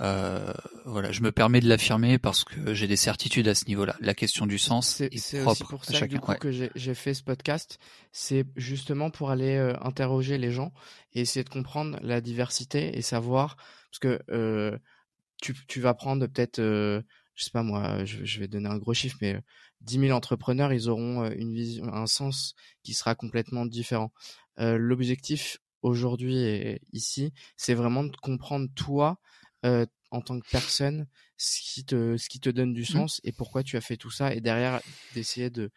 Euh, 0.00 0.52
voilà, 0.84 1.12
je 1.12 1.22
me 1.22 1.30
permets 1.30 1.60
de 1.60 1.68
l'affirmer 1.68 2.18
parce 2.18 2.42
que 2.42 2.74
j'ai 2.74 2.88
des 2.88 2.96
certitudes 2.96 3.46
à 3.46 3.54
ce 3.54 3.66
niveau-là. 3.66 3.94
La 4.00 4.14
question 4.14 4.44
du 4.44 4.58
sens 4.58 4.88
c'est, 4.88 5.14
est, 5.14 5.42
propre 5.42 5.50
aussi 5.50 5.64
pour 5.64 5.84
ça 5.84 5.92
chacun. 5.92 6.06
Du 6.06 6.20
coup, 6.20 6.34
que 6.34 6.50
j'ai, 6.50 6.94
fait 6.94 7.14
ce 7.14 7.22
podcast, 7.22 7.78
c'est 8.10 8.44
justement 8.56 9.10
pour 9.10 9.30
aller 9.30 9.54
euh, 9.54 9.74
interroger 9.80 10.36
les 10.36 10.50
gens 10.50 10.72
et 11.12 11.20
essayer 11.20 11.44
de 11.44 11.48
comprendre 11.48 11.96
la 12.02 12.20
diversité 12.20 12.98
et 12.98 13.02
savoir 13.02 13.56
parce 13.90 14.00
que 14.00 14.20
euh, 14.30 14.76
tu, 15.40 15.54
tu 15.68 15.80
vas 15.80 15.94
prendre 15.94 16.26
peut-être, 16.26 16.60
je 16.60 17.02
sais 17.36 17.52
pas 17.52 17.62
moi, 17.62 18.04
je, 18.04 18.24
je, 18.24 18.40
vais 18.40 18.48
donner 18.48 18.68
un 18.68 18.78
gros 18.78 18.94
chiffre, 18.94 19.18
mais 19.20 19.40
10 19.82 20.00
000 20.00 20.16
entrepreneurs, 20.16 20.72
ils 20.72 20.88
auront 20.88 21.30
une 21.30 21.54
vision, 21.54 21.92
un 21.94 22.06
sens 22.08 22.56
qui 22.82 22.94
sera 22.94 23.14
complètement 23.14 23.66
différent. 23.66 24.12
l'objectif 24.58 25.58
aujourd'hui 25.84 26.38
et 26.38 26.80
ici, 26.92 27.32
c'est 27.56 27.74
vraiment 27.74 28.04
de 28.04 28.16
comprendre 28.16 28.68
toi 28.74 29.20
euh, 29.64 29.86
en 30.10 30.20
tant 30.20 30.40
que 30.40 30.48
personne 30.50 31.06
ce 31.36 31.60
qui 31.60 31.84
te 31.84 32.16
ce 32.16 32.28
qui 32.28 32.40
te 32.40 32.48
donne 32.48 32.72
du 32.72 32.82
mmh. 32.82 32.96
sens 32.96 33.20
et 33.24 33.32
pourquoi 33.32 33.62
tu 33.62 33.76
as 33.76 33.80
fait 33.80 33.96
tout 33.96 34.10
ça 34.10 34.34
et 34.34 34.40
derrière 34.40 34.80
d'essayer 35.14 35.50
de 35.50 35.70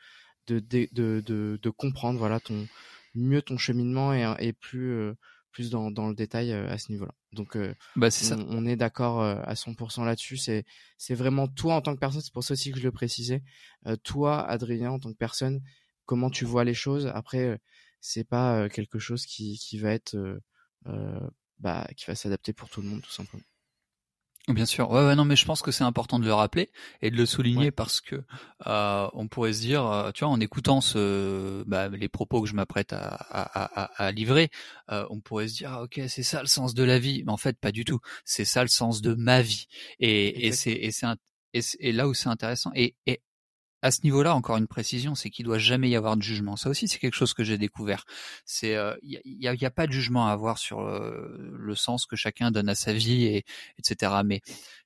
de, 0.47 0.59
de 0.59 0.87
de, 0.93 1.59
de, 1.61 1.69
comprendre 1.69 2.19
voilà 2.19 2.39
ton 2.39 2.67
mieux 3.15 3.41
ton 3.41 3.57
cheminement 3.57 4.13
et, 4.13 4.33
et 4.39 4.53
plus 4.53 4.91
euh, 4.91 5.17
plus 5.51 5.69
dans, 5.71 5.91
dans 5.91 6.07
le 6.07 6.15
détail 6.15 6.51
euh, 6.51 6.69
à 6.69 6.77
ce 6.77 6.91
niveau-là. 6.91 7.13
Donc 7.33 7.57
bah, 7.95 8.09
c'est 8.11 8.33
on, 8.33 8.37
ça. 8.37 8.45
on, 8.49 8.65
est 8.65 8.75
d'accord 8.75 9.21
à 9.21 9.53
100% 9.53 10.05
là-dessus. 10.05 10.37
C'est 10.37 10.63
c'est 10.97 11.15
vraiment 11.15 11.47
toi 11.47 11.75
en 11.75 11.81
tant 11.81 11.93
que 11.93 11.99
personne. 11.99 12.21
C'est 12.21 12.33
pour 12.33 12.43
ça 12.43 12.53
aussi 12.53 12.71
que 12.71 12.79
je 12.79 12.83
le 12.83 12.91
précisais. 12.91 13.43
toi, 14.03 14.47
Adrien, 14.47 14.91
en 14.91 14.99
tant 14.99 15.11
que 15.11 15.17
personne, 15.17 15.61
comment 16.05 16.29
tu 16.29 16.45
vois 16.45 16.63
les 16.63 16.73
choses. 16.73 17.07
Après, 17.13 17.59
c'est 18.01 18.27
pas 18.27 18.69
quelque 18.69 18.99
chose 18.99 19.25
qui, 19.25 19.57
qui 19.57 19.77
va 19.79 19.91
être 19.91 20.17
bah, 21.59 21.87
qui 21.95 22.05
va 22.05 22.15
s'adapter 22.15 22.53
pour 22.53 22.69
tout 22.69 22.81
le 22.81 22.87
monde 22.87 23.01
tout 23.01 23.11
simplement. 23.11 23.43
Bien 24.47 24.65
sûr, 24.65 24.89
ouais, 24.89 25.05
ouais, 25.05 25.15
non, 25.15 25.25
mais 25.25 25.35
je 25.35 25.43
pense 25.43 25.61
que 25.61 25.71
c'est 25.71 25.83
important 25.83 26.19
de 26.19 26.25
le 26.25 26.33
rappeler 26.33 26.71
et 27.01 27.11
de 27.11 27.17
le 27.17 27.25
souligner 27.25 27.69
parce 27.69 27.99
que 27.99 28.23
euh, 28.65 29.09
on 29.11 29.27
pourrait 29.27 29.51
se 29.51 29.59
dire, 29.59 30.11
tu 30.13 30.23
vois, 30.23 30.31
en 30.31 30.39
écoutant 30.39 30.79
ce, 30.79 31.63
bah, 31.65 31.89
les 31.89 32.07
propos 32.07 32.41
que 32.41 32.47
je 32.47 32.53
m'apprête 32.53 32.93
à, 32.93 33.09
à, 33.09 33.81
à, 33.81 34.05
à, 34.05 34.11
livrer, 34.13 34.49
euh, 34.89 35.05
on 35.09 35.19
pourrait 35.19 35.49
se 35.49 35.55
dire, 35.55 35.73
ah, 35.73 35.83
ok, 35.83 35.99
c'est 36.07 36.23
ça 36.23 36.39
le 36.39 36.47
sens 36.47 36.73
de 36.73 36.83
la 36.83 36.97
vie, 36.97 37.23
mais 37.25 37.31
en 37.33 37.37
fait, 37.37 37.59
pas 37.59 37.73
du 37.73 37.83
tout. 37.83 37.99
C'est 38.23 38.45
ça 38.45 38.61
le 38.61 38.69
sens 38.69 39.01
de 39.01 39.15
ma 39.15 39.41
vie, 39.41 39.67
et, 39.99 40.47
et 40.47 40.53
c'est 40.53 40.71
et 40.71 40.91
c'est 40.91 41.07
et, 41.53 41.59
et, 41.79 41.91
là 41.91 42.07
où 42.07 42.13
c'est 42.13 42.29
intéressant. 42.29 42.71
Et, 42.73 42.95
et 43.05 43.21
à 43.81 43.91
ce 43.91 44.01
niveau-là, 44.03 44.35
encore 44.35 44.57
une 44.57 44.67
précision, 44.67 45.15
c'est 45.15 45.29
qu'il 45.29 45.45
doit 45.45 45.59
jamais 45.59 45.89
y 45.89 45.95
avoir 45.95 46.17
de 46.17 46.21
jugement. 46.21 46.55
Ça 46.55 46.69
aussi, 46.69 46.87
c'est 46.87 46.99
quelque 46.99 47.15
chose 47.15 47.33
que 47.33 47.43
j'ai 47.43 47.57
découvert. 47.57 48.05
C'est, 48.45 48.75
il 49.03 49.21
n'y 49.23 49.47
a, 49.47 49.51
a, 49.51 49.69
pas 49.69 49.87
de 49.87 49.91
jugement 49.91 50.27
à 50.27 50.31
avoir 50.31 50.57
sur 50.57 50.81
le 50.81 51.75
sens 51.75 52.05
que 52.05 52.15
chacun 52.15 52.51
donne 52.51 52.69
à 52.69 52.75
sa 52.75 52.93
vie 52.93 53.25
et 53.25 53.45
etc. 53.77 54.21
Mais 54.25 54.41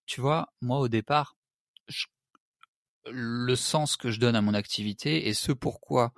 tu 0.05 0.19
vois, 0.19 0.51
moi 0.61 0.79
au 0.79 0.89
départ, 0.89 1.35
le 3.09 3.55
sens 3.55 3.97
que 3.97 4.11
je 4.11 4.19
donne 4.19 4.35
à 4.35 4.41
mon 4.41 4.53
activité 4.53 5.27
et 5.27 5.33
ce 5.33 5.51
pourquoi 5.51 6.13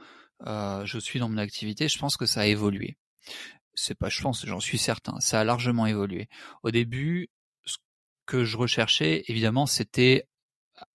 euh, 0.46 0.86
je 0.86 1.00
suis 1.00 1.20
dans 1.20 1.30
mon 1.30 1.38
activité, 1.38 1.88
je 1.88 1.98
pense 1.98 2.18
que 2.18 2.26
ça 2.26 2.42
a 2.42 2.46
évolué. 2.46 2.98
C'est 3.76 3.96
pas, 3.96 4.10
je 4.10 4.22
pense, 4.22 4.46
j'en 4.46 4.60
suis 4.60 4.78
certain, 4.78 5.20
ça 5.20 5.40
a 5.40 5.44
largement 5.44 5.86
évolué. 5.86 6.28
Au 6.64 6.72
début, 6.72 7.30
ce 7.66 7.78
que 8.26 8.44
je 8.44 8.58
recherchais, 8.58 9.24
évidemment, 9.28 9.66
c'était 9.66 10.28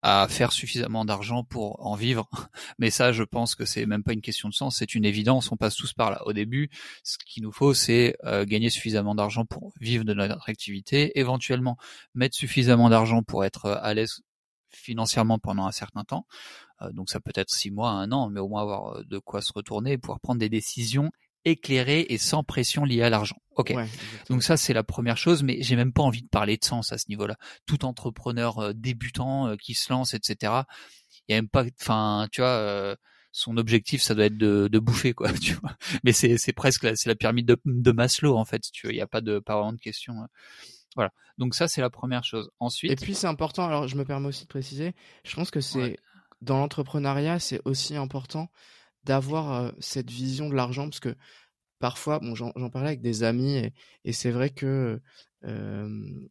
à 0.02 0.26
faire 0.28 0.52
suffisamment 0.52 1.04
d'argent 1.04 1.44
pour 1.44 1.84
en 1.86 1.94
vivre. 1.94 2.28
Mais 2.78 2.90
ça, 2.90 3.12
je 3.12 3.22
pense 3.22 3.54
que 3.54 3.64
c'est 3.64 3.86
même 3.86 4.02
pas 4.02 4.12
une 4.12 4.20
question 4.20 4.48
de 4.48 4.54
sens, 4.54 4.76
c'est 4.78 4.94
une 4.94 5.04
évidence. 5.04 5.50
On 5.52 5.56
passe 5.56 5.74
tous 5.74 5.92
par 5.92 6.10
là. 6.10 6.22
Au 6.26 6.32
début, 6.32 6.70
ce 7.02 7.16
qu'il 7.18 7.42
nous 7.42 7.52
faut, 7.52 7.74
c'est 7.74 8.16
euh, 8.24 8.44
gagner 8.44 8.70
suffisamment 8.70 9.14
d'argent 9.14 9.44
pour 9.44 9.72
vivre 9.80 10.04
de 10.04 10.14
notre 10.14 10.48
activité, 10.48 11.18
éventuellement 11.18 11.76
mettre 12.14 12.36
suffisamment 12.36 12.88
d'argent 12.88 13.22
pour 13.22 13.44
être 13.44 13.66
euh, 13.66 13.78
à 13.80 13.94
l'aise 13.94 14.20
financièrement 14.70 15.38
pendant 15.38 15.66
un 15.66 15.72
certain 15.72 16.04
temps. 16.04 16.26
Euh, 16.82 16.92
donc 16.92 17.10
ça 17.10 17.20
peut 17.20 17.32
être 17.34 17.50
six 17.50 17.70
mois, 17.70 17.90
un 17.90 18.12
an, 18.12 18.28
mais 18.30 18.40
au 18.40 18.48
moins 18.48 18.62
avoir 18.62 19.04
de 19.04 19.18
quoi 19.18 19.42
se 19.42 19.52
retourner 19.52 19.92
et 19.92 19.98
pouvoir 19.98 20.20
prendre 20.20 20.40
des 20.40 20.48
décisions 20.48 21.10
éclairé 21.44 22.06
et 22.08 22.18
sans 22.18 22.42
pression 22.44 22.84
liée 22.84 23.02
à 23.02 23.10
l'argent. 23.10 23.36
Ok. 23.56 23.74
Donc 24.30 24.42
ça 24.42 24.56
c'est 24.56 24.72
la 24.72 24.84
première 24.84 25.16
chose, 25.16 25.42
mais 25.42 25.60
j'ai 25.62 25.76
même 25.76 25.92
pas 25.92 26.02
envie 26.02 26.22
de 26.22 26.28
parler 26.28 26.56
de 26.56 26.64
sens 26.64 26.92
à 26.92 26.98
ce 26.98 27.06
niveau-là. 27.08 27.36
Tout 27.66 27.84
entrepreneur 27.84 28.58
euh, 28.58 28.72
débutant 28.72 29.48
euh, 29.48 29.56
qui 29.56 29.74
se 29.74 29.92
lance, 29.92 30.14
etc. 30.14 30.52
Il 31.28 31.32
y 31.32 31.34
a 31.34 31.38
même 31.38 31.48
pas, 31.48 31.64
enfin, 31.80 32.28
tu 32.30 32.40
vois, 32.40 32.50
euh, 32.50 32.96
son 33.32 33.56
objectif 33.56 34.00
ça 34.00 34.14
doit 34.14 34.26
être 34.26 34.38
de, 34.38 34.68
de 34.70 34.78
bouffer 34.78 35.12
quoi, 35.12 35.32
tu 35.40 35.54
vois. 35.54 35.76
Mais 36.04 36.12
c'est 36.12 36.38
c'est 36.38 36.52
presque 36.52 36.84
la, 36.84 36.96
c'est 36.96 37.08
la 37.08 37.16
pyramide 37.16 37.46
de, 37.46 37.60
de 37.64 37.92
Maslow 37.92 38.36
en 38.36 38.44
fait. 38.44 38.62
Tu 38.72 38.86
vois, 38.86 38.92
il 38.92 38.96
y 38.96 39.02
a 39.02 39.08
pas 39.08 39.20
de 39.20 39.38
pas 39.40 39.56
vraiment 39.56 39.72
de 39.72 39.80
question. 39.80 40.14
Voilà. 40.94 41.10
Donc 41.36 41.54
ça 41.54 41.66
c'est 41.68 41.80
la 41.80 41.90
première 41.90 42.24
chose. 42.24 42.50
Ensuite. 42.60 42.92
Et 42.92 42.96
puis 42.96 43.14
c'est 43.14 43.26
important. 43.26 43.66
Alors 43.66 43.88
je 43.88 43.96
me 43.96 44.04
permets 44.04 44.28
aussi 44.28 44.42
de 44.42 44.48
préciser. 44.48 44.94
Je 45.24 45.34
pense 45.34 45.50
que 45.50 45.60
c'est 45.60 45.98
dans 46.40 46.58
l'entrepreneuriat 46.58 47.40
c'est 47.40 47.60
aussi 47.64 47.96
important 47.96 48.48
d'avoir 49.04 49.72
cette 49.78 50.10
vision 50.10 50.48
de 50.48 50.54
l'argent 50.54 50.84
parce 50.84 51.00
que 51.00 51.14
parfois, 51.78 52.20
j'en 52.34 52.70
parlais 52.70 52.88
avec 52.88 53.00
des 53.00 53.22
amis 53.22 53.72
et, 54.04 54.12
c'est 54.12 54.30
vrai 54.30 54.50
que 54.50 55.00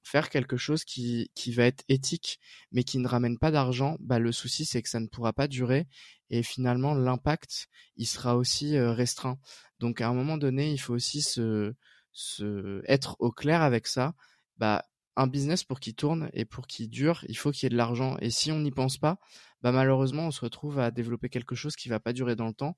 faire 0.04 0.30
quelque 0.30 0.58
chose 0.58 0.84
qui, 0.84 1.30
va 1.56 1.66
être 1.66 1.84
éthique 1.88 2.40
mais 2.72 2.84
qui 2.84 3.00
ne 3.00 3.08
ramène 3.08 3.38
pas 3.38 3.52
d'argent, 3.52 3.98
bah, 4.00 4.20
le 4.20 4.32
souci 4.32 4.66
c'est 4.66 4.82
que 4.82 4.90
ça 4.90 5.00
ne 5.00 5.08
pourra 5.08 5.34
pas 5.34 5.48
durer 5.48 5.88
et 6.30 6.44
finalement 6.44 6.94
l'impact 6.94 7.68
il 7.96 8.06
sera 8.06 8.36
aussi 8.36 8.78
restreint. 8.78 9.40
Donc 9.80 10.02
à 10.02 10.10
un 10.10 10.14
moment 10.14 10.38
donné, 10.38 10.72
il 10.72 10.78
faut 10.78 10.94
aussi 10.94 11.22
se, 11.22 11.74
se 12.12 12.82
être 12.88 13.16
au 13.20 13.32
clair 13.32 13.62
avec 13.62 13.88
ça. 13.88 14.14
Bah, 14.58 14.84
un 15.18 15.28
business 15.28 15.64
pour 15.64 15.80
qu'il 15.80 15.96
tourne 15.96 16.30
et 16.34 16.46
pour 16.46 16.68
qu'il 16.68 16.90
dure, 16.90 17.26
il 17.28 17.36
faut 17.38 17.52
qu'il 17.52 17.64
y 17.64 17.68
ait 17.68 17.70
de 17.72 17.76
l'argent. 17.76 18.18
Et 18.22 18.30
si 18.30 18.52
on 18.52 18.60
n'y 18.60 18.72
pense 18.72 19.00
pas, 19.00 19.20
bah 19.62 19.72
malheureusement, 19.72 20.28
on 20.28 20.32
se 20.32 20.42
retrouve 20.42 20.80
à 20.80 20.92
développer 20.92 21.28
quelque 21.28 21.56
chose 21.56 21.76
qui 21.76 21.90
va 21.90 22.00
pas 22.00 22.14
durer 22.14 22.36
dans 22.36 22.48
le 22.48 22.54
temps 22.54 22.78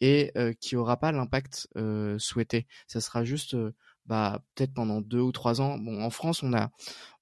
et 0.00 0.30
euh, 0.36 0.52
qui 0.52 0.76
aura 0.76 0.98
pas 0.98 1.12
l'impact 1.12 1.66
euh, 1.76 2.18
souhaité. 2.18 2.66
Ça 2.86 3.00
sera 3.00 3.24
juste, 3.24 3.54
euh, 3.54 3.74
bah 4.04 4.44
peut-être 4.54 4.74
pendant 4.74 5.00
deux 5.00 5.20
ou 5.20 5.32
trois 5.32 5.62
ans. 5.62 5.78
Bon, 5.78 6.02
en 6.02 6.10
France, 6.10 6.42
on 6.42 6.52
a 6.52 6.70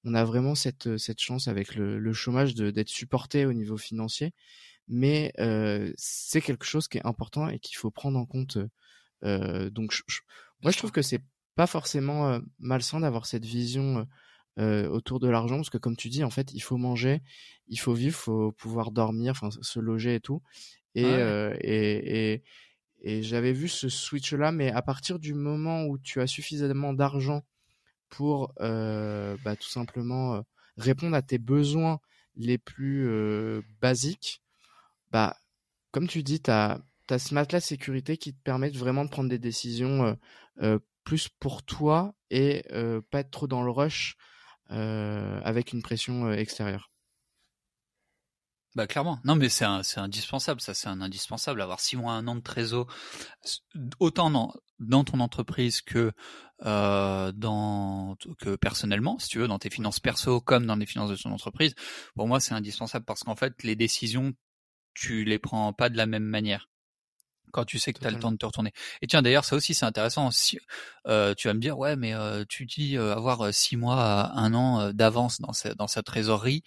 on 0.04 0.14
a 0.14 0.24
vraiment 0.24 0.56
cette 0.56 0.98
cette 0.98 1.20
chance 1.20 1.46
avec 1.46 1.76
le, 1.76 1.98
le 2.00 2.12
chômage 2.12 2.56
d'être 2.56 2.88
supporté 2.88 3.46
au 3.46 3.52
niveau 3.52 3.76
financier, 3.76 4.34
mais 4.88 5.32
c'est 5.96 6.40
quelque 6.40 6.66
chose 6.66 6.88
qui 6.88 6.98
est 6.98 7.06
important 7.06 7.48
et 7.48 7.60
qu'il 7.60 7.76
faut 7.76 7.90
prendre 7.90 8.18
en 8.18 8.26
compte. 8.26 8.58
donc, 9.22 9.94
moi, 10.62 10.72
je 10.72 10.78
trouve 10.78 10.92
que 10.92 11.02
c'est 11.02 11.22
pas 11.56 11.66
forcément 11.66 12.40
malsain 12.58 13.00
d'avoir 13.00 13.26
cette 13.26 13.44
vision 13.44 14.06
euh, 14.58 14.88
autour 14.88 15.20
de 15.20 15.28
l'argent 15.28 15.56
parce 15.56 15.68
que 15.68 15.76
comme 15.76 15.96
tu 15.96 16.08
dis 16.08 16.24
en 16.24 16.30
fait 16.30 16.50
il 16.54 16.60
faut 16.60 16.78
manger 16.78 17.20
il 17.68 17.78
faut 17.78 17.92
vivre 17.92 18.16
faut 18.16 18.52
pouvoir 18.52 18.90
dormir 18.90 19.32
enfin 19.32 19.50
se 19.50 19.78
loger 19.80 20.14
et 20.14 20.20
tout. 20.20 20.40
Et 20.94 21.04
euh, 21.04 21.54
et, 21.60 22.32
et, 22.32 22.42
et 23.02 23.22
j'avais 23.22 23.52
vu 23.52 23.68
ce 23.68 23.90
switch 23.90 24.32
là 24.32 24.52
mais 24.52 24.70
à 24.70 24.80
partir 24.80 25.18
du 25.18 25.34
moment 25.34 25.84
où 25.84 25.98
tu 25.98 26.22
as 26.22 26.26
suffisamment 26.26 26.94
d'argent 26.94 27.42
pour 28.08 28.54
euh, 28.60 29.36
bah, 29.44 29.56
tout 29.56 29.68
simplement 29.68 30.42
répondre 30.78 31.14
à 31.14 31.20
tes 31.20 31.36
besoins 31.36 32.00
les 32.36 32.56
plus 32.56 33.10
basiques 33.82 34.40
bah 35.12 35.36
comme 35.90 36.08
tu 36.08 36.22
dis 36.22 36.40
tu 36.40 36.50
as, 36.50 36.80
as 37.10 37.18
ce 37.18 37.34
matelas 37.34 37.60
sécurité 37.60 38.16
qui 38.16 38.32
te 38.32 38.42
permet 38.42 38.70
vraiment 38.70 39.04
de 39.04 39.10
prendre 39.10 39.28
des 39.28 39.38
décisions 39.38 40.16
plus 41.04 41.28
pour 41.28 41.62
toi 41.62 42.14
et 42.30 42.64
pas 43.10 43.20
être 43.20 43.30
trop 43.30 43.46
dans 43.46 43.62
le 43.62 43.70
rush 43.70 44.16
avec 44.68 45.72
une 45.72 45.82
pression 45.82 46.32
extérieure. 46.32 46.90
Bah 48.76 48.86
clairement. 48.86 49.18
Non 49.24 49.36
mais 49.36 49.48
c'est 49.48 49.64
c'est 49.84 50.00
indispensable, 50.00 50.60
ça 50.60 50.74
c'est 50.74 50.88
un 50.88 51.00
indispensable. 51.00 51.62
Avoir 51.62 51.80
six 51.80 51.96
mois, 51.96 52.12
un 52.12 52.28
an 52.28 52.34
de 52.34 52.42
trésor, 52.42 52.86
autant 54.00 54.30
dans, 54.30 54.52
dans 54.80 55.02
ton 55.02 55.20
entreprise 55.20 55.80
que 55.80 56.12
euh, 56.66 57.32
dans 57.32 58.16
que 58.38 58.54
personnellement, 58.56 59.18
si 59.18 59.28
tu 59.28 59.38
veux, 59.38 59.48
dans 59.48 59.58
tes 59.58 59.70
finances 59.70 59.98
perso 59.98 60.42
comme 60.42 60.66
dans 60.66 60.76
les 60.76 60.84
finances 60.84 61.08
de 61.08 61.16
ton 61.16 61.32
entreprise, 61.32 61.74
pour 62.14 62.28
moi 62.28 62.38
c'est 62.38 62.52
indispensable 62.52 63.06
parce 63.06 63.22
qu'en 63.24 63.34
fait 63.34 63.62
les 63.62 63.76
décisions 63.76 64.34
tu 64.92 65.24
les 65.24 65.38
prends 65.38 65.72
pas 65.72 65.88
de 65.88 65.96
la 65.96 66.04
même 66.04 66.24
manière 66.24 66.68
quand 67.56 67.64
tu 67.64 67.78
sais 67.78 67.94
que 67.94 68.00
tu 68.00 68.06
as 68.06 68.10
le 68.10 68.18
temps 68.18 68.30
de 68.30 68.36
te 68.36 68.44
retourner. 68.44 68.72
Et 69.00 69.06
tiens, 69.06 69.22
d'ailleurs, 69.22 69.46
ça 69.46 69.56
aussi, 69.56 69.72
c'est 69.72 69.86
intéressant. 69.86 70.30
Si, 70.30 70.58
euh, 71.08 71.32
tu 71.34 71.48
vas 71.48 71.54
me 71.54 71.58
dire, 71.58 71.78
ouais, 71.78 71.96
mais 71.96 72.12
euh, 72.12 72.44
tu 72.46 72.66
dis 72.66 72.98
euh, 72.98 73.16
avoir 73.16 73.52
six 73.52 73.78
mois, 73.78 74.30
un 74.34 74.52
an 74.52 74.92
d'avance 74.92 75.40
dans 75.40 75.54
sa, 75.54 75.74
dans 75.74 75.86
sa 75.86 76.02
trésorerie, 76.02 76.62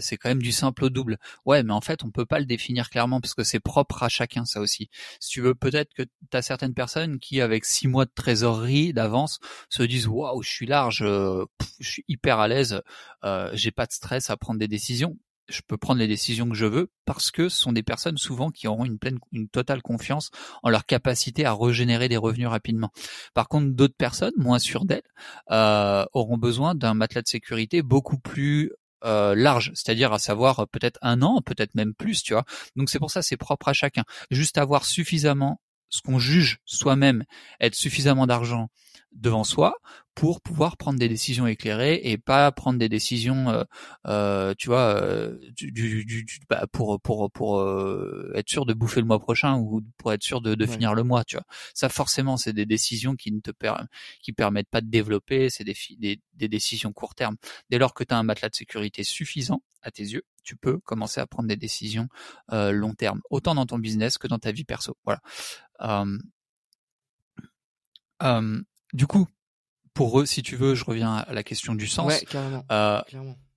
c'est 0.00 0.16
quand 0.16 0.30
même 0.30 0.40
du 0.40 0.52
simple 0.52 0.84
au 0.84 0.88
double. 0.88 1.18
Ouais, 1.44 1.62
mais 1.62 1.74
en 1.74 1.82
fait, 1.82 2.02
on 2.02 2.10
peut 2.10 2.24
pas 2.24 2.38
le 2.38 2.46
définir 2.46 2.88
clairement 2.88 3.20
parce 3.20 3.34
que 3.34 3.44
c'est 3.44 3.60
propre 3.60 4.02
à 4.02 4.08
chacun, 4.08 4.46
ça 4.46 4.60
aussi. 4.60 4.88
Si 5.20 5.28
tu 5.28 5.42
veux, 5.42 5.54
peut-être 5.54 5.92
que 5.92 6.02
tu 6.02 6.36
as 6.36 6.40
certaines 6.40 6.72
personnes 6.72 7.18
qui, 7.18 7.42
avec 7.42 7.66
six 7.66 7.88
mois 7.88 8.06
de 8.06 8.12
trésorerie 8.14 8.94
d'avance, 8.94 9.38
se 9.68 9.82
disent, 9.82 10.06
waouh, 10.06 10.42
je 10.42 10.48
suis 10.48 10.66
large, 10.66 11.04
je 11.04 11.88
suis 11.88 12.04
hyper 12.08 12.38
à 12.38 12.48
l'aise, 12.48 12.80
j'ai 13.52 13.70
pas 13.70 13.84
de 13.84 13.92
stress 13.92 14.30
à 14.30 14.38
prendre 14.38 14.58
des 14.58 14.68
décisions 14.68 15.18
je 15.48 15.60
peux 15.66 15.76
prendre 15.76 16.00
les 16.00 16.08
décisions 16.08 16.48
que 16.48 16.54
je 16.54 16.66
veux 16.66 16.90
parce 17.04 17.30
que 17.30 17.48
ce 17.48 17.58
sont 17.58 17.72
des 17.72 17.82
personnes 17.82 18.18
souvent 18.18 18.50
qui 18.50 18.68
auront 18.68 18.84
une 18.84 18.98
pleine, 18.98 19.18
une 19.32 19.48
totale 19.48 19.82
confiance 19.82 20.30
en 20.62 20.70
leur 20.70 20.86
capacité 20.86 21.44
à 21.44 21.54
régénérer 21.54 22.08
des 22.08 22.16
revenus 22.16 22.48
rapidement. 22.48 22.90
Par 23.34 23.48
contre, 23.48 23.74
d'autres 23.74 23.96
personnes 23.96 24.34
moins 24.36 24.58
sûres 24.58 24.84
d'elles 24.84 25.02
euh, 25.50 26.04
auront 26.12 26.38
besoin 26.38 26.74
d'un 26.74 26.94
matelas 26.94 27.22
de 27.22 27.28
sécurité 27.28 27.82
beaucoup 27.82 28.18
plus 28.18 28.72
euh, 29.04 29.34
large, 29.34 29.72
c'est-à-dire 29.74 30.12
à 30.12 30.18
savoir 30.18 30.66
peut-être 30.68 30.98
un 31.02 31.22
an, 31.22 31.40
peut-être 31.42 31.74
même 31.74 31.94
plus, 31.94 32.22
tu 32.22 32.32
vois. 32.32 32.44
Donc 32.74 32.90
c'est 32.90 32.98
pour 32.98 33.10
ça 33.10 33.22
c'est 33.22 33.36
propre 33.36 33.68
à 33.68 33.72
chacun. 33.72 34.04
Juste 34.30 34.58
avoir 34.58 34.84
suffisamment 34.84 35.60
ce 35.88 36.02
qu'on 36.02 36.18
juge 36.18 36.58
soi-même 36.64 37.24
être 37.60 37.74
suffisamment 37.74 38.26
d'argent 38.26 38.68
devant 39.12 39.44
soi 39.44 39.76
pour 40.16 40.40
pouvoir 40.40 40.78
prendre 40.78 40.98
des 40.98 41.10
décisions 41.10 41.46
éclairées 41.46 42.00
et 42.02 42.16
pas 42.16 42.50
prendre 42.50 42.78
des 42.78 42.88
décisions, 42.88 43.50
euh, 43.50 43.64
euh, 44.06 44.54
tu 44.56 44.68
vois, 44.68 44.94
euh, 44.96 45.38
du, 45.52 45.70
du, 45.72 46.26
bah, 46.48 46.66
pour 46.72 46.98
pour 47.00 47.30
pour 47.30 47.62
être 48.34 48.48
sûr 48.48 48.64
de 48.64 48.72
bouffer 48.72 49.00
le 49.00 49.06
mois 49.06 49.18
prochain 49.20 49.58
ou 49.58 49.82
pour 49.98 50.12
être 50.14 50.22
sûr 50.22 50.40
de, 50.40 50.54
de 50.54 50.66
finir 50.66 50.94
le 50.94 51.04
mois, 51.04 51.22
tu 51.24 51.36
vois. 51.36 51.44
Ça 51.74 51.90
forcément, 51.90 52.38
c'est 52.38 52.54
des 52.54 52.64
décisions 52.64 53.14
qui 53.14 53.30
ne 53.30 53.40
te 53.40 53.50
qui 54.22 54.32
permettent 54.32 54.70
pas 54.70 54.80
de 54.80 54.88
développer, 54.88 55.50
c'est 55.50 55.64
des, 55.64 55.76
des, 55.98 56.20
des 56.34 56.48
décisions 56.48 56.92
court 56.94 57.14
terme. 57.14 57.36
Dès 57.68 57.78
lors 57.78 57.92
que 57.92 58.02
tu 58.02 58.14
as 58.14 58.18
un 58.18 58.22
matelas 58.22 58.48
de 58.48 58.54
sécurité 58.54 59.04
suffisant 59.04 59.62
à 59.82 59.90
tes 59.90 60.02
yeux, 60.02 60.22
tu 60.44 60.56
peux 60.56 60.78
commencer 60.78 61.20
à 61.20 61.26
prendre 61.26 61.48
des 61.48 61.56
décisions 61.56 62.08
long 62.50 62.94
terme, 62.94 63.20
autant 63.28 63.54
dans 63.54 63.66
ton 63.66 63.78
business 63.78 64.16
que 64.16 64.28
dans 64.28 64.38
ta 64.38 64.50
vie 64.50 64.64
perso. 64.64 64.96
Voilà. 65.04 65.20
Du 68.92 69.06
coup, 69.06 69.26
pour 69.94 70.20
eux, 70.20 70.26
si 70.26 70.42
tu 70.42 70.56
veux, 70.56 70.74
je 70.74 70.84
reviens 70.84 71.16
à 71.16 71.32
la 71.32 71.42
question 71.42 71.74
du 71.74 71.86
sens. 71.86 72.12
Ouais, 72.12 72.24
carrément. 72.26 72.64
Euh, 72.70 73.00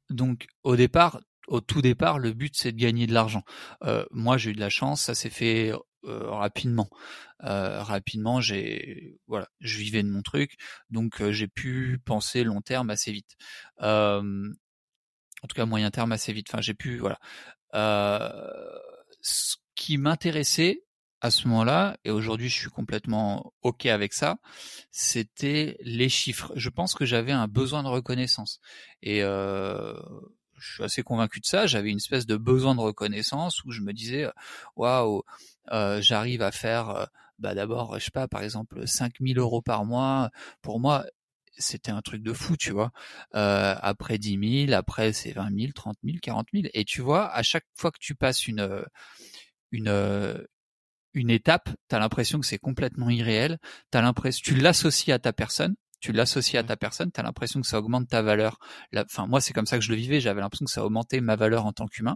donc, 0.10 0.48
au 0.64 0.76
départ, 0.76 1.20
au 1.48 1.62
tout 1.62 1.82
départ, 1.82 2.20
le 2.20 2.34
but 2.34 2.56
c'est 2.56 2.72
de 2.72 2.78
gagner 2.78 3.08
de 3.08 3.14
l'argent. 3.14 3.44
Euh, 3.84 4.06
moi, 4.12 4.38
j'ai 4.38 4.52
eu 4.52 4.54
de 4.54 4.60
la 4.60 4.70
chance, 4.70 5.02
ça 5.02 5.16
s'est 5.16 5.30
fait 5.30 5.74
euh, 6.06 6.30
rapidement. 6.30 6.90
Euh, 7.44 7.84
rapidement, 7.84 8.40
j'ai 8.40 9.20
voilà, 9.28 9.50
je 9.60 9.78
vivais 9.80 10.04
de 10.04 10.10
mon 10.10 10.22
truc, 10.22 10.58
donc 10.90 11.22
euh, 11.22 11.32
j'ai 11.32 11.48
pu 11.48 12.00
penser 12.06 12.44
long 12.44 12.62
terme 12.62 12.90
assez 12.90 13.12
vite. 13.12 13.36
en 13.82 14.22
tout 15.48 15.56
cas, 15.56 15.66
moyen 15.66 15.92
terme 15.92 16.12
assez 16.12 16.32
vite. 16.34 16.48
Enfin, 16.50 16.62
j'ai 16.62 16.74
pu 16.74 16.98
voilà. 17.00 17.20
ce 19.22 19.56
qui 19.76 19.98
m'intéressait, 19.98 20.84
à 21.22 21.32
ce 21.32 21.48
moment-là, 21.48 21.98
et 22.06 22.12
aujourd'hui 22.12 22.50
je 22.50 22.56
suis 22.56 22.70
complètement 22.70 23.54
OK 23.62 23.86
avec 23.86 24.14
ça, 24.14 24.38
c'était 24.92 25.78
les 25.82 26.10
chiffres. 26.10 26.52
Je 26.56 26.70
pense 26.70 26.96
que 26.96 27.06
j'avais 27.06 27.32
un 27.32 27.48
besoin 27.48 27.84
de 27.84 27.90
reconnaissance. 27.90 28.60
Et 29.02 29.24
euh, 29.24 29.94
je 30.60 30.74
suis 30.74 30.84
assez 30.84 31.04
convaincu 31.04 31.40
de 31.40 31.46
ça. 31.46 31.68
J'avais 31.68 31.90
une 31.90 31.98
espèce 31.98 32.26
de 32.26 32.38
besoin 32.38 32.76
de 32.76 32.82
reconnaissance 32.82 33.64
où 33.66 33.72
je 33.72 33.82
me 33.82 33.94
disais, 33.94 34.28
waouh, 34.76 35.24
euh, 35.72 36.02
j'arrive 36.02 36.42
à 36.42 36.52
faire, 36.52 36.90
euh, 36.90 37.06
bah 37.40 37.56
d'abord, 37.56 38.00
je 38.00 38.06
sais 38.06 38.12
pas, 38.12 38.28
par 38.28 38.44
exemple, 38.44 38.88
5000 38.88 39.38
euros 39.40 39.62
par 39.62 39.86
mois. 39.86 40.30
Pour 40.62 40.80
moi, 40.80 41.06
c'était 41.58 41.92
un 41.92 42.02
truc 42.02 42.24
de 42.24 42.34
fou, 42.34 42.56
tu 42.58 42.72
vois. 42.72 42.92
Euh, 43.36 43.76
après 43.82 44.18
10 44.18 44.66
000, 44.68 44.74
après 44.74 45.14
c'est 45.14 45.32
20 45.34 45.50
000, 45.58 45.72
30 45.74 45.98
000, 46.04 46.18
40 46.22 46.48
000. 46.54 46.68
Et 46.74 46.86
tu 46.86 47.02
vois, 47.02 47.30
à 47.34 47.44
chaque 47.44 47.66
fois 47.76 47.92
que 47.92 48.00
tu 48.00 48.16
passes 48.16 48.48
une 48.48 48.86
une 49.72 50.48
une 51.20 51.30
étape, 51.30 51.70
tu 51.90 51.96
as 51.96 52.00
l'impression 52.00 52.40
que 52.40 52.46
c'est 52.46 52.58
complètement 52.58 53.10
irréel, 53.10 53.58
t'as 53.92 54.02
l'impression 54.02 54.42
tu 54.44 54.56
l'associes 54.56 55.14
à 55.14 55.20
ta 55.20 55.34
personne, 55.34 55.76
tu 56.00 56.12
l'associes 56.12 56.58
à 56.58 56.64
ta 56.64 56.78
personne, 56.78 57.12
tu 57.12 57.20
as 57.20 57.24
l'impression 57.24 57.62
que 57.62 57.68
ça 57.68 57.80
augmente 57.80 58.08
ta 58.08 58.22
valeur. 58.22 58.58
Enfin 58.96 59.28
moi 59.28 59.42
c'est 59.42 59.54
comme 59.54 59.66
ça 59.66 59.78
que 59.78 59.84
je 59.84 59.92
le 59.92 59.98
vivais, 59.98 60.20
j'avais 60.20 60.42
l'impression 60.42 60.66
que 60.66 60.72
ça 60.72 60.86
augmentait 60.86 61.22
ma 61.22 61.36
valeur 61.36 61.66
en 61.66 61.74
tant 61.74 61.88
qu'humain 61.88 62.16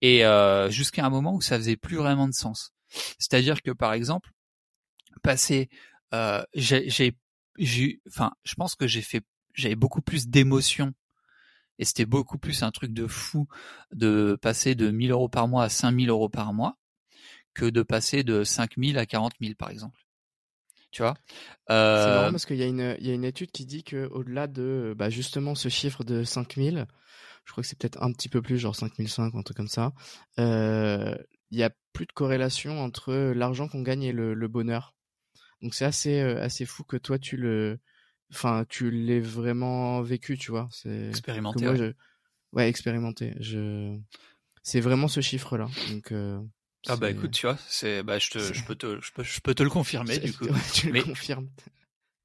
et 0.00 0.24
euh, 0.24 0.70
jusqu'à 0.70 1.04
un 1.04 1.10
moment 1.10 1.34
où 1.34 1.40
ça 1.40 1.56
faisait 1.56 1.76
plus 1.76 1.96
vraiment 1.96 2.28
de 2.28 2.32
sens. 2.32 2.72
C'est-à-dire 3.18 3.62
que 3.62 3.70
par 3.70 3.92
exemple, 3.92 4.30
passer 5.22 5.68
euh, 6.14 6.42
j'ai 6.54 6.88
j'ai 7.58 8.00
enfin 8.08 8.32
je 8.44 8.54
pense 8.54 8.74
que 8.74 8.86
j'ai 8.86 9.02
fait 9.02 9.22
j'avais 9.54 9.76
beaucoup 9.76 10.02
plus 10.02 10.28
d'émotions 10.28 10.92
et 11.78 11.84
c'était 11.84 12.06
beaucoup 12.06 12.38
plus 12.38 12.62
un 12.62 12.70
truc 12.70 12.92
de 12.92 13.06
fou 13.06 13.46
de 13.92 14.38
passer 14.40 14.74
de 14.74 14.90
1000 14.90 15.10
euros 15.12 15.28
par 15.28 15.48
mois 15.48 15.64
à 15.64 15.68
5000 15.68 16.08
euros 16.10 16.28
par 16.28 16.52
mois 16.52 16.76
que 17.54 17.66
de 17.66 17.82
passer 17.82 18.22
de 18.22 18.44
5000 18.44 18.98
à 18.98 19.06
40 19.06 19.32
000 19.40 19.54
par 19.54 19.70
exemple. 19.70 19.98
Tu 20.90 21.02
vois? 21.02 21.14
Euh... 21.70 22.04
C'est 22.04 22.10
marrant 22.10 22.30
parce 22.32 22.46
qu'il 22.46 22.56
y, 22.56 22.62
a 22.62 22.66
une, 22.66 22.96
il 22.98 23.06
y 23.06 23.10
a 23.10 23.14
une 23.14 23.24
étude 23.24 23.52
qui 23.52 23.64
dit 23.64 23.84
qu'au-delà 23.84 24.46
de 24.48 24.94
bah, 24.96 25.08
justement 25.08 25.54
ce 25.54 25.68
chiffre 25.68 26.02
de 26.02 26.24
5000, 26.24 26.86
je 27.44 27.52
crois 27.52 27.62
que 27.62 27.68
c'est 27.68 27.78
peut-être 27.78 28.02
un 28.02 28.12
petit 28.12 28.28
peu 28.28 28.42
plus, 28.42 28.58
genre 28.58 28.74
5005 28.74 29.34
ou 29.34 29.38
un 29.38 29.42
truc 29.42 29.56
comme 29.56 29.68
ça, 29.68 29.92
euh, 30.38 31.14
il 31.50 31.58
y 31.58 31.62
a 31.62 31.70
plus 31.92 32.06
de 32.06 32.12
corrélation 32.12 32.82
entre 32.82 33.12
l'argent 33.14 33.68
qu'on 33.68 33.82
gagne 33.82 34.02
et 34.02 34.12
le, 34.12 34.34
le 34.34 34.48
bonheur. 34.48 34.94
Donc 35.62 35.74
c'est 35.74 35.84
assez, 35.84 36.20
euh, 36.20 36.42
assez 36.42 36.64
fou 36.64 36.84
que 36.84 36.96
toi 36.96 37.18
tu 37.18 37.36
le, 37.36 37.78
enfin 38.32 38.64
tu 38.68 38.90
l'aies 38.90 39.20
vraiment 39.20 40.00
vécu, 40.02 40.38
tu 40.38 40.50
vois? 40.50 40.68
Expérimenté. 40.84 41.68
ouais. 41.68 41.76
Je... 41.76 41.92
ouais, 42.52 42.68
expérimenté. 42.68 43.34
Je, 43.38 43.96
c'est 44.62 44.80
vraiment 44.80 45.08
ce 45.08 45.20
chiffre-là. 45.20 45.68
Donc 45.90 46.12
euh... 46.12 46.40
Ah 46.86 46.96
bah 46.96 47.10
écoute, 47.10 47.32
tu 47.32 47.46
vois, 47.46 47.58
c'est 47.68 48.02
bah 48.02 48.18
je 48.18 48.30
te 48.30 48.38
je 48.38 48.64
peux 48.64 48.74
te 48.74 49.00
je 49.00 49.12
peux, 49.12 49.22
je 49.22 49.40
peux 49.40 49.54
te 49.54 49.62
le 49.62 49.70
confirmer 49.70 50.18
du 50.18 50.32
coup. 50.32 50.46
tu 50.74 50.90
mais, 50.90 51.00
le 51.00 51.04
confirmes. 51.06 51.48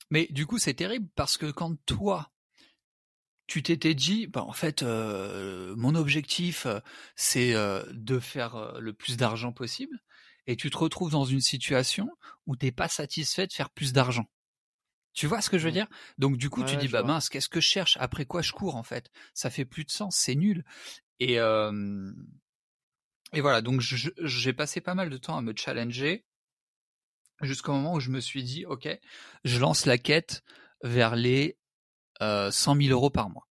Mais 0.10 0.28
du 0.30 0.46
coup, 0.46 0.58
c'est 0.58 0.74
terrible 0.74 1.08
parce 1.16 1.38
que 1.38 1.52
quand 1.52 1.76
toi 1.86 2.32
tu 3.48 3.62
t'étais 3.62 3.94
dit 3.94 4.28
bah 4.28 4.44
en 4.44 4.54
fait 4.54 4.82
euh, 4.82 5.76
mon 5.78 5.94
objectif 5.94 6.66
euh, 6.66 6.80
c'est 7.16 7.54
euh, 7.54 7.84
de 7.92 8.20
faire 8.20 8.80
le 8.80 8.92
plus 8.92 9.18
d'argent 9.18 9.52
possible 9.52 10.00
et 10.48 10.56
tu 10.56 10.72
te 10.72 10.78
retrouves 10.78 11.12
dans 11.12 11.26
une 11.26 11.42
situation 11.42 12.10
où 12.48 12.56
t'es 12.56 12.72
pas 12.72 12.88
satisfait 12.88 13.46
de 13.46 13.54
faire 13.54 13.70
plus 13.70 13.94
d'argent. 13.94 14.28
Tu 15.14 15.28
vois 15.28 15.42
ce 15.42 15.50
que 15.50 15.58
je 15.58 15.66
veux 15.66 15.72
dire? 15.72 15.88
Donc 16.18 16.38
du 16.38 16.50
coup, 16.50 16.64
tu 16.64 16.76
dis 16.76 16.90
bah 16.90 17.04
mince, 17.04 17.30
qu'est-ce 17.30 17.50
que 17.50 17.62
je 17.62 17.68
cherche? 17.68 17.98
Après 18.00 18.26
quoi 18.26 18.42
je 18.42 18.52
cours 18.52 18.76
en 18.76 18.84
fait? 18.84 19.12
Ça 19.34 19.50
fait 19.50 19.64
plus 19.66 19.86
de 19.86 19.92
sens, 19.92 20.16
c'est 20.18 20.36
nul. 20.36 20.66
Et 21.20 21.40
et 23.34 23.42
voilà, 23.42 23.62
donc 23.62 23.82
j'ai 23.82 24.54
passé 24.54 24.82
pas 24.82 24.96
mal 24.96 25.10
de 25.10 25.18
temps 25.18 25.38
à 25.38 25.42
me 25.42 25.54
challenger 25.56 26.26
jusqu'au 27.42 27.74
moment 27.74 27.94
où 27.94 28.00
je 28.00 28.10
me 28.10 28.20
suis 28.20 28.44
dit, 28.44 28.66
ok, 28.66 28.88
je 29.44 29.60
lance 29.60 29.86
la 29.86 29.98
quête 29.98 30.44
vers 30.84 31.16
les 31.16 31.58
euh, 32.22 32.52
100 32.52 32.76
000 32.76 32.90
euros 32.90 33.10
par 33.10 33.30
mois. 33.30 33.48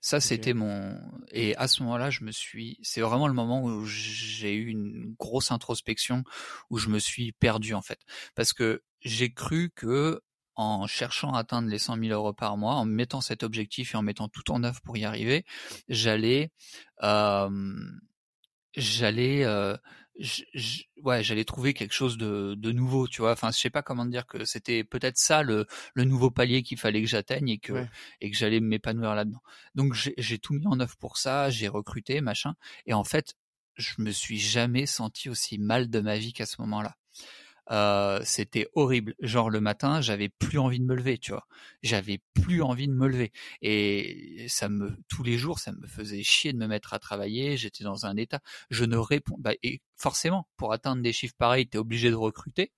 Ça, 0.00 0.20
c'était 0.20 0.54
mon 0.54 0.98
et 1.32 1.56
à 1.56 1.66
ce 1.66 1.82
moment-là, 1.82 2.10
je 2.10 2.22
me 2.24 2.30
suis. 2.30 2.78
C'est 2.82 3.00
vraiment 3.00 3.26
le 3.26 3.34
moment 3.34 3.64
où 3.64 3.84
j'ai 3.84 4.54
eu 4.54 4.68
une 4.68 5.14
grosse 5.18 5.50
introspection, 5.50 6.24
où 6.70 6.78
je 6.78 6.88
me 6.88 6.98
suis 6.98 7.32
perdu 7.32 7.74
en 7.74 7.82
fait, 7.82 8.00
parce 8.34 8.52
que 8.52 8.82
j'ai 9.00 9.32
cru 9.32 9.70
que 9.74 10.20
en 10.54 10.86
cherchant 10.88 11.34
à 11.34 11.40
atteindre 11.40 11.68
les 11.68 11.78
100 11.78 11.98
000 11.98 12.08
euros 12.12 12.32
par 12.32 12.56
mois, 12.56 12.74
en 12.74 12.84
mettant 12.84 13.20
cet 13.20 13.42
objectif 13.44 13.94
et 13.94 13.96
en 13.96 14.02
mettant 14.02 14.28
tout 14.28 14.50
en 14.50 14.64
œuvre 14.64 14.80
pour 14.82 14.96
y 14.96 15.04
arriver, 15.04 15.44
j'allais 15.88 16.50
euh, 17.02 17.48
j'allais 18.80 19.44
euh, 19.44 19.76
ouais 21.02 21.22
j'allais 21.22 21.44
trouver 21.44 21.74
quelque 21.74 21.92
chose 21.94 22.16
de, 22.18 22.54
de 22.56 22.72
nouveau 22.72 23.06
tu 23.06 23.20
vois. 23.22 23.32
Enfin 23.32 23.50
je 23.52 23.58
sais 23.58 23.70
pas 23.70 23.82
comment 23.82 24.06
dire 24.06 24.26
que 24.26 24.44
c'était 24.44 24.84
peut-être 24.84 25.16
ça 25.18 25.42
le, 25.42 25.66
le 25.94 26.04
nouveau 26.04 26.30
palier 26.30 26.62
qu'il 26.62 26.78
fallait 26.78 27.02
que 27.02 27.08
j'atteigne 27.08 27.48
et 27.48 27.58
que 27.58 27.86
et 28.20 28.30
que 28.30 28.36
j'allais 28.36 28.60
m'épanouir 28.60 29.14
là-dedans. 29.14 29.42
Donc 29.74 29.94
j'ai 29.94 30.38
tout 30.38 30.54
mis 30.54 30.66
en 30.66 30.80
œuvre 30.80 30.96
pour 30.96 31.18
ça 31.18 31.50
j'ai 31.50 31.68
recruté 31.68 32.20
machin. 32.20 32.54
Et 32.86 32.94
en 32.94 33.04
fait 33.04 33.34
je 33.76 33.94
me 33.98 34.10
suis 34.10 34.38
jamais 34.38 34.86
senti 34.86 35.28
aussi 35.28 35.58
mal 35.58 35.88
de 35.88 36.00
ma 36.00 36.18
vie 36.18 36.32
qu'à 36.32 36.46
ce 36.46 36.60
moment-là 36.62 36.96
euh, 37.70 38.20
c'était 38.24 38.68
horrible. 38.74 39.14
Genre 39.20 39.50
le 39.50 39.60
matin, 39.60 40.00
j'avais 40.00 40.28
plus 40.28 40.58
envie 40.58 40.80
de 40.80 40.84
me 40.84 40.94
lever, 40.94 41.18
tu 41.18 41.32
vois. 41.32 41.46
J'avais 41.82 42.20
plus 42.34 42.62
envie 42.62 42.88
de 42.88 42.92
me 42.92 43.08
lever. 43.08 43.32
Et 43.62 44.46
ça 44.48 44.68
me, 44.68 44.96
tous 45.08 45.22
les 45.22 45.38
jours, 45.38 45.58
ça 45.58 45.72
me 45.72 45.86
faisait 45.86 46.22
chier 46.22 46.52
de 46.52 46.58
me 46.58 46.66
mettre 46.66 46.94
à 46.94 46.98
travailler. 46.98 47.56
J'étais 47.56 47.84
dans 47.84 48.06
un 48.06 48.16
état. 48.16 48.40
Je 48.70 48.84
ne 48.84 48.96
réponds, 48.96 49.36
bah, 49.38 49.52
et 49.62 49.82
forcément, 49.96 50.48
pour 50.56 50.72
atteindre 50.72 51.02
des 51.02 51.12
chiffres 51.12 51.34
pareils, 51.36 51.68
tu 51.68 51.76
es 51.76 51.80
obligé 51.80 52.10
de 52.10 52.16
recruter. 52.16 52.72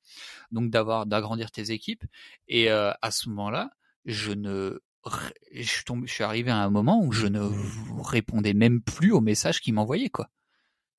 Donc 0.50 0.70
d'avoir, 0.70 1.06
d'agrandir 1.06 1.50
tes 1.50 1.70
équipes. 1.70 2.04
Et 2.48 2.70
euh, 2.70 2.92
à 3.02 3.10
ce 3.10 3.28
moment-là, 3.28 3.70
je 4.04 4.32
ne 4.32 4.80
je 5.52 5.82
suis, 6.06 6.24
arrivé 6.24 6.50
à 6.50 6.58
un 6.58 6.68
moment 6.70 7.02
où 7.02 7.12
je 7.12 7.26
ne 7.26 7.40
répondais 8.02 8.52
même 8.52 8.82
plus 8.82 9.12
aux 9.12 9.22
messages 9.22 9.60
qu'ils 9.60 9.72
m'envoyaient, 9.72 10.10
quoi 10.10 10.28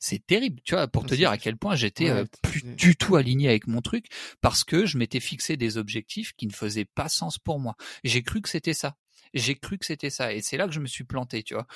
c'est 0.01 0.25
terrible, 0.25 0.59
tu 0.65 0.73
vois, 0.73 0.87
pour 0.87 1.05
te 1.05 1.13
dire 1.13 1.29
à 1.29 1.37
quel 1.37 1.57
point 1.57 1.75
j'étais 1.75 2.09
euh, 2.09 2.25
plus 2.41 2.63
du 2.63 2.95
tout 2.95 3.15
aligné 3.15 3.47
avec 3.47 3.67
mon 3.67 3.81
truc 3.81 4.07
parce 4.41 4.63
que 4.63 4.87
je 4.87 4.97
m'étais 4.97 5.19
fixé 5.19 5.57
des 5.57 5.77
objectifs 5.77 6.33
qui 6.33 6.47
ne 6.47 6.51
faisaient 6.51 6.85
pas 6.85 7.07
sens 7.07 7.37
pour 7.37 7.59
moi. 7.59 7.75
J'ai 8.03 8.23
cru 8.23 8.41
que 8.41 8.49
c'était 8.49 8.73
ça. 8.73 8.97
J'ai 9.35 9.55
cru 9.55 9.77
que 9.77 9.85
c'était 9.85 10.09
ça 10.09 10.33
et 10.33 10.41
c'est 10.41 10.57
là 10.57 10.65
que 10.65 10.73
je 10.73 10.79
me 10.79 10.87
suis 10.87 11.03
planté, 11.03 11.43
tu 11.43 11.53
vois. 11.53 11.67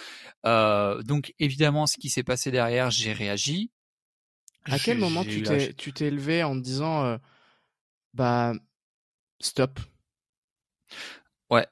Euh, 0.48 1.04
donc 1.04 1.36
évidemment, 1.38 1.86
ce 1.86 1.98
qui 1.98 2.10
s'est 2.10 2.24
passé 2.24 2.50
derrière, 2.50 2.90
j'ai 2.90 3.14
réagi. 3.14 3.72
À 4.64 4.80
quel 4.80 4.98
moment 4.98 5.24
tu 5.24 5.44
t'es 5.44 5.74
tu 5.76 5.94
t'es 5.94 6.10
levé 6.10 6.42
en 6.42 6.56
te 6.56 6.64
disant 6.64 7.06
euh, 7.06 7.18
bah 8.16 8.54
stop? 9.40 9.80
Ouais, 11.52 11.68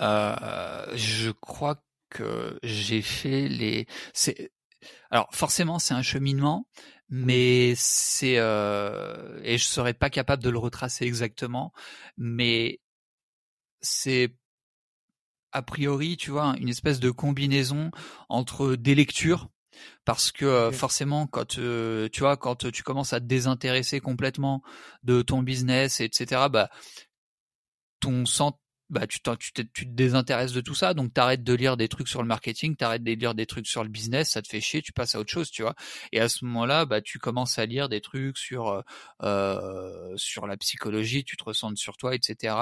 je 0.00 1.30
crois 1.32 1.84
que 2.08 2.58
j'ai 2.62 3.02
fait 3.02 3.46
les. 3.48 3.86
C'est 4.14 4.50
alors 5.10 5.28
forcément, 5.32 5.78
c'est 5.78 5.94
un 5.94 6.02
cheminement, 6.02 6.66
mais 7.08 7.74
c'est 7.76 8.38
euh, 8.38 9.40
et 9.42 9.58
je 9.58 9.64
serais 9.64 9.94
pas 9.94 10.10
capable 10.10 10.42
de 10.42 10.50
le 10.50 10.58
retracer 10.58 11.04
exactement, 11.04 11.72
mais 12.16 12.80
c'est 13.80 14.34
a 15.52 15.62
priori, 15.62 16.16
tu 16.16 16.30
vois, 16.30 16.54
une 16.58 16.68
espèce 16.68 17.00
de 17.00 17.10
combinaison 17.10 17.90
entre 18.28 18.74
des 18.74 18.94
lectures, 18.94 19.48
parce 20.04 20.30
que 20.32 20.44
euh, 20.44 20.72
forcément, 20.72 21.26
quand 21.26 21.58
euh, 21.58 22.08
tu 22.12 22.20
vois, 22.20 22.36
quand 22.36 22.70
tu 22.70 22.82
commences 22.82 23.12
à 23.12 23.20
te 23.20 23.26
désintéresser 23.26 24.00
complètement 24.00 24.62
de 25.04 25.22
ton 25.22 25.42
business, 25.42 26.00
etc., 26.00 26.48
bah 26.50 26.68
ton, 28.00 28.24
bah 28.90 29.06
tu, 29.06 29.20
tu, 29.20 29.52
te, 29.52 29.62
tu 29.62 29.84
te 29.86 29.90
désintéresses 29.90 30.52
de 30.52 30.60
tout 30.60 30.74
ça, 30.74 30.94
donc 30.94 31.12
t'arrêtes 31.12 31.44
de 31.44 31.52
lire 31.52 31.76
des 31.76 31.88
trucs 31.88 32.08
sur 32.08 32.22
le 32.22 32.28
marketing, 32.28 32.74
t'arrêtes 32.74 33.02
de 33.02 33.12
lire 33.12 33.34
des 33.34 33.46
trucs 33.46 33.66
sur 33.66 33.82
le 33.82 33.90
business, 33.90 34.30
ça 34.30 34.42
te 34.42 34.48
fait 34.48 34.60
chier, 34.60 34.80
tu 34.80 34.92
passes 34.92 35.14
à 35.14 35.20
autre 35.20 35.30
chose, 35.30 35.50
tu 35.50 35.62
vois. 35.62 35.74
Et 36.12 36.20
à 36.20 36.28
ce 36.28 36.44
moment-là, 36.46 36.86
bah 36.86 37.02
tu 37.02 37.18
commences 37.18 37.58
à 37.58 37.66
lire 37.66 37.88
des 37.88 38.00
trucs 38.00 38.38
sur 38.38 38.68
euh, 38.68 38.82
euh 39.22 40.16
sur 40.16 40.46
la 40.46 40.56
psychologie, 40.56 41.24
tu 41.24 41.36
te 41.36 41.44
ressens 41.44 41.76
sur 41.76 41.96
toi, 41.96 42.14
etc. 42.14 42.56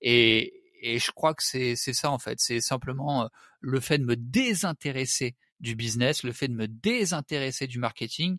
Et, 0.00 0.62
et 0.80 0.98
je 0.98 1.10
crois 1.10 1.34
que 1.34 1.42
c'est 1.42 1.74
c'est 1.76 1.94
ça 1.94 2.10
en 2.10 2.18
fait, 2.18 2.38
c'est 2.40 2.60
simplement 2.60 3.24
euh, 3.24 3.28
le 3.60 3.80
fait 3.80 3.98
de 3.98 4.04
me 4.04 4.16
désintéresser 4.16 5.34
du 5.60 5.74
business, 5.74 6.22
le 6.22 6.32
fait 6.32 6.48
de 6.48 6.54
me 6.54 6.68
désintéresser 6.68 7.66
du 7.66 7.78
marketing, 7.78 8.38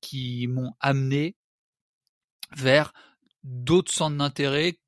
qui 0.00 0.46
m'ont 0.48 0.72
amené 0.80 1.36
vers 2.56 2.92
d'autres 3.44 3.92
centres 3.92 4.16
d'intérêt 4.16 4.78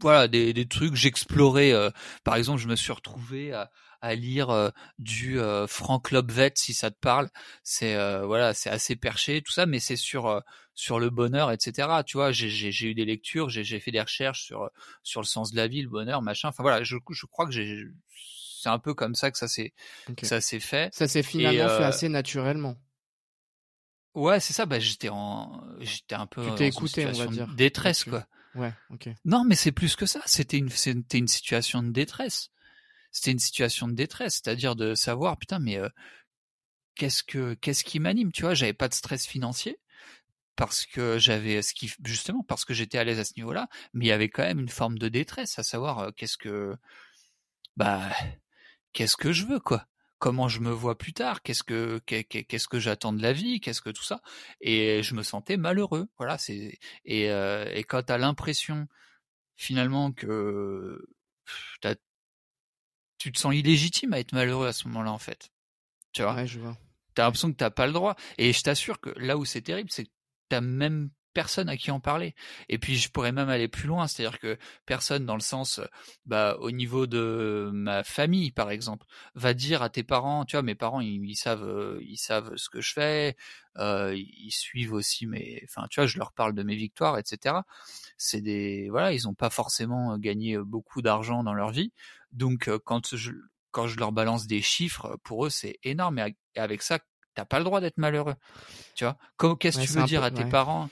voilà 0.00 0.28
des, 0.28 0.52
des 0.52 0.66
trucs 0.66 0.94
j'explorais 0.94 1.72
euh, 1.72 1.90
par 2.24 2.36
exemple 2.36 2.60
je 2.60 2.68
me 2.68 2.76
suis 2.76 2.92
retrouvé 2.92 3.52
à, 3.52 3.70
à 4.00 4.14
lire 4.14 4.50
euh, 4.50 4.70
du 4.98 5.40
euh, 5.40 5.66
Frank 5.66 6.10
Lobvet 6.10 6.52
si 6.54 6.74
ça 6.74 6.90
te 6.90 6.98
parle. 6.98 7.28
C'est 7.62 7.96
voilà 8.24 8.54
c'est 8.54 8.70
assez 8.70 8.96
perché 8.96 9.42
tout 9.42 9.52
ça 9.52 9.66
mais 9.66 9.80
c'est 9.80 9.96
sur 9.96 10.42
sur 10.74 10.98
le 11.00 11.10
bonheur 11.10 11.50
etc 11.50 11.88
tu 12.04 12.16
vois 12.18 12.32
j'ai 12.32 12.50
j'ai 12.50 12.86
eu 12.88 12.94
des 12.94 13.04
lectures 13.04 13.48
j'ai 13.48 13.64
j'ai 13.64 13.80
fait 13.80 13.90
des 13.90 14.00
recherches 14.00 14.44
sur 14.44 14.68
sur 15.02 15.20
le 15.20 15.26
sens 15.26 15.52
de 15.52 15.56
la 15.56 15.68
vie 15.68 15.82
le 15.82 15.88
bonheur 15.88 16.22
machin. 16.22 16.48
Enfin 16.48 16.62
voilà 16.62 16.82
je 16.82 16.96
je 17.10 17.26
crois 17.26 17.46
que 17.46 17.52
j'ai 17.52 17.84
c'est 18.60 18.68
un 18.68 18.78
peu 18.78 18.94
comme 18.94 19.14
ça 19.14 19.30
que 19.30 19.38
ça 19.38 19.48
s'est 19.48 19.72
ça 20.22 20.40
s'est 20.40 20.60
fait. 20.60 20.92
Ça 20.92 21.06
s'est 21.06 21.22
finalement 21.22 21.68
fait 21.68 21.84
assez 21.84 22.08
naturellement. 22.08 22.76
Ouais 24.14 24.40
c'est 24.40 24.52
ça. 24.54 24.66
Bah 24.66 24.80
j'étais 24.80 25.08
en 25.08 25.62
j'étais 25.78 26.14
un 26.14 26.26
peu 26.26 26.44
tu 26.48 26.54
t'es 26.56 26.66
écouté 26.68 27.06
on 27.06 27.12
va 27.12 27.26
dire. 27.26 27.46
détresse 27.54 28.04
quoi 28.04 28.26
Ouais, 28.56 28.72
ok. 28.90 29.10
Non, 29.24 29.44
mais 29.44 29.54
c'est 29.54 29.72
plus 29.72 29.96
que 29.96 30.06
ça. 30.06 30.20
C'était 30.26 30.58
une, 30.58 30.68
situation 31.28 31.82
de 31.82 31.90
détresse. 31.90 32.50
C'était 33.12 33.32
une 33.32 33.38
situation 33.38 33.86
de 33.86 33.94
détresse, 33.94 34.40
c'est-à-dire 34.42 34.76
de 34.76 34.94
savoir, 34.94 35.36
putain, 35.36 35.58
mais 35.58 35.78
euh, 35.78 35.88
qu'est-ce 36.94 37.22
que, 37.22 37.54
qu'est-ce 37.54 37.84
qui 37.84 38.00
m'anime, 38.00 38.32
tu 38.32 38.42
vois? 38.42 38.54
J'avais 38.54 38.72
pas 38.72 38.88
de 38.88 38.94
stress 38.94 39.26
financier 39.26 39.78
parce 40.56 40.86
que 40.86 41.18
j'avais 41.18 41.60
ce 41.60 41.74
qui, 41.74 41.92
justement, 42.04 42.42
parce 42.42 42.64
que 42.64 42.72
j'étais 42.72 42.98
à 42.98 43.04
l'aise 43.04 43.18
à 43.18 43.24
ce 43.24 43.34
niveau-là, 43.36 43.68
mais 43.92 44.06
il 44.06 44.08
y 44.08 44.12
avait 44.12 44.30
quand 44.30 44.42
même 44.42 44.60
une 44.60 44.70
forme 44.70 44.98
de 44.98 45.08
détresse, 45.08 45.58
à 45.58 45.62
savoir 45.62 45.98
euh, 45.98 46.10
qu'est-ce 46.16 46.38
que, 46.38 46.74
bah, 47.76 48.10
qu'est-ce 48.94 49.18
que 49.18 49.32
je 49.32 49.44
veux, 49.44 49.60
quoi? 49.60 49.86
Comment 50.18 50.48
je 50.48 50.60
me 50.60 50.70
vois 50.70 50.96
plus 50.96 51.12
tard, 51.12 51.42
qu'est-ce 51.42 51.62
que 51.62 51.98
qu'est-ce 51.98 52.68
que 52.68 52.78
j'attends 52.78 53.12
de 53.12 53.22
la 53.22 53.32
vie, 53.32 53.60
qu'est-ce 53.60 53.82
que 53.82 53.90
tout 53.90 54.02
ça, 54.02 54.20
et 54.60 55.02
je 55.02 55.14
me 55.14 55.22
sentais 55.22 55.56
malheureux. 55.56 56.08
Voilà, 56.18 56.38
c'est 56.38 56.78
et, 57.04 57.30
euh, 57.30 57.70
et 57.74 57.84
quand 57.84 58.02
t'as 58.02 58.18
l'impression 58.18 58.86
finalement 59.56 60.12
que 60.12 61.06
tu 63.18 63.32
te 63.32 63.38
sens 63.38 63.54
illégitime 63.54 64.12
à 64.12 64.18
être 64.20 64.32
malheureux 64.32 64.66
à 64.66 64.72
ce 64.72 64.88
moment-là 64.88 65.12
en 65.12 65.18
fait, 65.18 65.50
tu 66.12 66.22
vois. 66.22 66.34
Ouais, 66.34 66.46
je 66.46 66.60
vois. 66.60 66.76
T'as 67.14 67.24
l'impression 67.24 67.50
que 67.50 67.56
t'as 67.56 67.70
pas 67.70 67.86
le 67.86 67.94
droit. 67.94 68.14
Et 68.36 68.52
je 68.52 68.62
t'assure 68.62 69.00
que 69.00 69.10
là 69.16 69.38
où 69.38 69.46
c'est 69.46 69.62
terrible, 69.62 69.90
c'est 69.90 70.04
que 70.04 70.10
t'as 70.50 70.60
même 70.60 71.10
personne 71.36 71.68
à 71.68 71.76
qui 71.76 71.90
en 71.90 72.00
parler. 72.00 72.34
Et 72.70 72.78
puis 72.78 72.96
je 72.96 73.10
pourrais 73.10 73.30
même 73.30 73.50
aller 73.50 73.68
plus 73.68 73.88
loin, 73.88 74.06
c'est-à-dire 74.06 74.38
que 74.38 74.56
personne 74.86 75.26
dans 75.26 75.34
le 75.34 75.42
sens, 75.42 75.82
bah, 76.24 76.56
au 76.60 76.70
niveau 76.70 77.06
de 77.06 77.68
ma 77.74 78.02
famille 78.04 78.52
par 78.52 78.70
exemple, 78.70 79.04
va 79.34 79.52
dire 79.52 79.82
à 79.82 79.90
tes 79.90 80.02
parents, 80.02 80.46
tu 80.46 80.56
vois, 80.56 80.62
mes 80.62 80.74
parents 80.74 81.02
ils, 81.02 81.36
savent, 81.36 81.98
ils 82.00 82.16
savent 82.16 82.56
ce 82.56 82.70
que 82.70 82.80
je 82.80 82.90
fais, 82.94 83.36
euh, 83.76 84.16
ils 84.16 84.50
suivent 84.50 84.94
aussi 84.94 85.26
mes, 85.26 85.60
enfin 85.64 85.86
tu 85.90 86.00
vois, 86.00 86.06
je 86.06 86.16
leur 86.16 86.32
parle 86.32 86.54
de 86.54 86.62
mes 86.62 86.74
victoires, 86.74 87.18
etc. 87.18 87.56
C'est 88.16 88.40
des, 88.40 88.88
voilà, 88.88 89.12
ils 89.12 89.24
n'ont 89.24 89.34
pas 89.34 89.50
forcément 89.50 90.16
gagné 90.16 90.56
beaucoup 90.56 91.02
d'argent 91.02 91.44
dans 91.44 91.52
leur 91.52 91.70
vie, 91.70 91.92
donc 92.32 92.70
quand 92.86 93.14
je 93.14 93.32
quand 93.72 93.88
je 93.88 93.98
leur 93.98 94.10
balance 94.10 94.46
des 94.46 94.62
chiffres, 94.62 95.18
pour 95.22 95.44
eux 95.44 95.50
c'est 95.50 95.78
énorme. 95.82 96.18
Et 96.18 96.34
avec 96.58 96.80
ça, 96.80 96.98
t'as 97.34 97.44
pas 97.44 97.58
le 97.58 97.64
droit 97.66 97.82
d'être 97.82 97.98
malheureux. 97.98 98.36
Tu 98.94 99.04
vois, 99.04 99.18
qu'est-ce 99.58 99.78
que 99.78 99.84
tu 99.84 99.92
veux 99.92 100.04
dire 100.04 100.24
à 100.24 100.30
tes 100.30 100.46
parents 100.46 100.88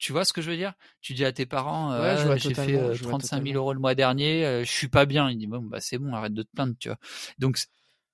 tu 0.00 0.12
vois 0.12 0.24
ce 0.24 0.32
que 0.32 0.40
je 0.40 0.50
veux 0.50 0.56
dire? 0.56 0.72
Tu 1.02 1.12
dis 1.12 1.26
à 1.26 1.32
tes 1.32 1.44
parents, 1.44 1.92
euh, 1.92 2.36
j'ai 2.38 2.54
fait 2.54 2.98
35 3.02 3.44
000 3.44 3.54
euros 3.54 3.74
le 3.74 3.78
mois 3.78 3.94
dernier, 3.94 4.46
euh, 4.46 4.64
je 4.64 4.70
suis 4.70 4.88
pas 4.88 5.04
bien. 5.04 5.30
Ils 5.30 5.36
disent 5.36 5.48
bon 5.48 5.60
bah 5.60 5.78
c'est 5.80 5.98
bon, 5.98 6.14
arrête 6.14 6.32
de 6.32 6.42
te 6.42 6.50
plaindre, 6.52 6.74
tu 6.80 6.88
vois. 6.88 6.98
Donc 7.38 7.58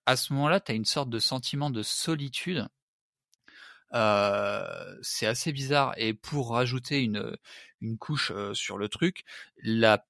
à 0.04 0.16
ce 0.16 0.32
moment-là, 0.32 0.58
tu 0.58 0.72
as 0.72 0.74
une 0.74 0.84
sorte 0.84 1.08
de 1.08 1.20
sentiment 1.20 1.70
de 1.70 1.82
solitude. 1.82 2.66
Euh, 3.94 4.96
c'est 5.00 5.26
assez 5.26 5.52
bizarre. 5.52 5.94
Et 5.96 6.12
pour 6.12 6.50
rajouter 6.50 7.02
une 7.02 7.36
une 7.80 7.98
couche 7.98 8.32
sur 8.52 8.78
le 8.78 8.88
truc, 8.88 9.22
la 9.62 10.04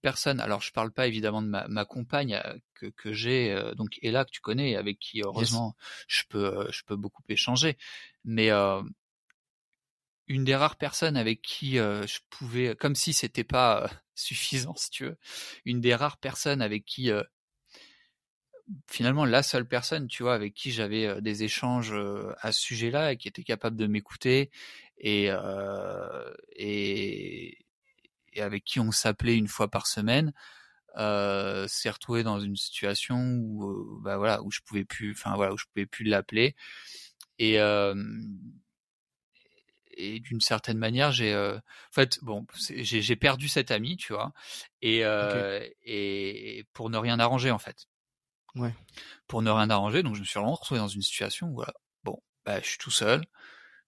personne, 0.00 0.40
alors 0.40 0.62
je 0.62 0.72
parle 0.72 0.92
pas 0.92 1.08
évidemment 1.08 1.42
de 1.42 1.48
ma, 1.48 1.68
ma 1.68 1.84
compagne 1.84 2.40
que, 2.72 2.86
que 2.86 3.12
j'ai 3.12 3.54
donc 3.76 3.98
Ella 4.00 4.24
que 4.24 4.30
tu 4.30 4.40
connais, 4.40 4.76
avec 4.76 4.98
qui 4.98 5.20
heureusement 5.20 5.76
je 6.06 6.22
peux 6.26 6.66
je 6.70 6.84
peux 6.84 6.96
beaucoup 6.96 7.22
échanger, 7.28 7.76
mais 8.24 8.50
une 10.28 10.44
des 10.44 10.54
rares 10.54 10.76
personnes 10.76 11.16
avec 11.16 11.42
qui 11.42 11.78
euh, 11.78 12.06
je 12.06 12.20
pouvais, 12.30 12.76
comme 12.76 12.94
si 12.94 13.12
c'était 13.12 13.44
pas 13.44 13.84
euh, 13.84 13.88
suffisant, 14.14 14.74
si 14.76 14.90
tu 14.90 15.04
veux, 15.04 15.18
une 15.64 15.80
des 15.80 15.94
rares 15.94 16.18
personnes 16.18 16.62
avec 16.62 16.84
qui, 16.84 17.10
euh, 17.10 17.22
finalement, 18.86 19.24
la 19.24 19.42
seule 19.42 19.66
personne, 19.66 20.06
tu 20.08 20.22
vois, 20.22 20.34
avec 20.34 20.54
qui 20.54 20.70
j'avais 20.70 21.20
des 21.22 21.42
échanges 21.42 21.94
à 22.40 22.52
ce 22.52 22.60
sujet-là, 22.60 23.12
et 23.12 23.16
qui 23.16 23.26
était 23.28 23.44
capable 23.44 23.76
de 23.76 23.86
m'écouter 23.86 24.50
et, 24.98 25.30
et, 26.56 27.58
et 28.34 28.42
avec 28.42 28.64
qui 28.64 28.78
on 28.80 28.90
s'appelait 28.90 29.38
une 29.38 29.48
fois 29.48 29.68
par 29.68 29.86
semaine, 29.86 30.34
s'est 30.96 31.90
retrouvé 31.90 32.22
dans 32.24 32.40
une 32.40 32.56
situation 32.56 33.16
où, 33.16 34.00
bah 34.02 34.18
voilà, 34.18 34.42
où 34.42 34.50
je 34.50 34.60
pouvais 34.60 34.84
plus, 34.84 35.12
enfin 35.12 35.34
voilà, 35.36 35.54
où 35.54 35.56
je 35.56 35.64
pouvais 35.72 35.86
plus 35.86 36.04
l'appeler 36.04 36.54
et 37.38 37.58
et 39.98 40.20
d'une 40.20 40.40
certaine 40.40 40.78
manière, 40.78 41.12
j'ai, 41.12 41.32
euh, 41.34 41.56
en 41.56 41.92
fait, 41.92 42.18
bon, 42.22 42.46
j'ai 42.70 43.16
perdu 43.16 43.48
cet 43.48 43.70
ami, 43.70 43.96
tu 43.96 44.12
vois, 44.12 44.32
et 44.80 45.04
euh, 45.04 45.66
et 45.84 46.64
pour 46.72 46.88
ne 46.88 46.96
rien 46.96 47.18
arranger 47.18 47.50
en 47.50 47.58
fait. 47.58 47.88
Ouais. 48.54 48.74
Pour 49.26 49.42
ne 49.42 49.50
rien 49.50 49.68
arranger, 49.70 50.02
donc 50.02 50.14
je 50.14 50.20
me 50.20 50.24
suis 50.24 50.38
vraiment 50.38 50.54
retrouvé 50.54 50.78
dans 50.80 50.88
une 50.88 51.02
situation 51.02 51.48
où 51.48 51.54
voilà, 51.54 51.74
bon, 52.04 52.22
bah, 52.46 52.60
je 52.60 52.66
suis 52.66 52.78
tout 52.78 52.90
seul, 52.90 53.24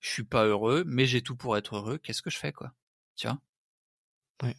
je 0.00 0.10
suis 0.10 0.24
pas 0.24 0.44
heureux, 0.44 0.84
mais 0.86 1.06
j'ai 1.06 1.22
tout 1.22 1.36
pour 1.36 1.56
être 1.56 1.76
heureux. 1.76 1.98
Qu'est-ce 1.98 2.22
que 2.22 2.30
je 2.30 2.38
fais, 2.38 2.52
quoi 2.52 2.72
Tu 3.16 3.26
vois? 3.26 3.38
Ouais. 4.42 4.56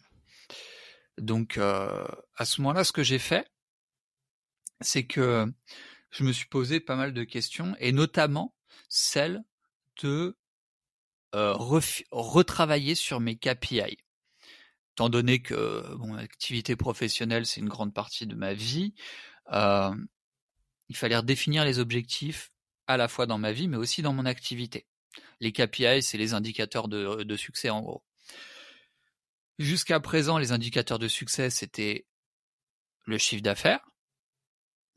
Donc 1.18 1.58
euh, 1.58 2.06
à 2.36 2.44
ce 2.44 2.62
moment-là, 2.62 2.84
ce 2.84 2.92
que 2.92 3.02
j'ai 3.02 3.18
fait, 3.18 3.46
c'est 4.80 5.06
que 5.06 5.46
je 6.10 6.24
me 6.24 6.32
suis 6.32 6.46
posé 6.46 6.80
pas 6.80 6.96
mal 6.96 7.12
de 7.12 7.24
questions, 7.24 7.76
et 7.78 7.92
notamment 7.92 8.54
celle 8.88 9.44
de 10.02 10.36
retravailler 11.32 12.94
sur 12.94 13.20
mes 13.20 13.36
KPI. 13.36 13.96
Étant 14.94 15.08
donné 15.08 15.40
que 15.40 15.94
mon 15.96 16.16
activité 16.16 16.76
professionnelle, 16.76 17.46
c'est 17.46 17.60
une 17.60 17.68
grande 17.68 17.94
partie 17.94 18.26
de 18.26 18.34
ma 18.34 18.52
vie, 18.54 18.94
il 19.50 20.96
fallait 20.96 21.16
redéfinir 21.16 21.64
les 21.64 21.78
objectifs 21.78 22.50
à 22.86 22.96
la 22.96 23.08
fois 23.08 23.26
dans 23.26 23.38
ma 23.38 23.52
vie, 23.52 23.68
mais 23.68 23.76
aussi 23.76 24.02
dans 24.02 24.12
mon 24.12 24.26
activité. 24.26 24.86
Les 25.40 25.52
KPI, 25.52 26.02
c'est 26.02 26.18
les 26.18 26.34
indicateurs 26.34 26.88
de, 26.88 27.22
de 27.22 27.36
succès 27.36 27.70
en 27.70 27.80
gros. 27.80 28.04
Jusqu'à 29.58 30.00
présent, 30.00 30.38
les 30.38 30.52
indicateurs 30.52 30.98
de 30.98 31.08
succès, 31.08 31.50
c'était 31.50 32.06
le 33.06 33.18
chiffre 33.18 33.42
d'affaires. 33.42 33.80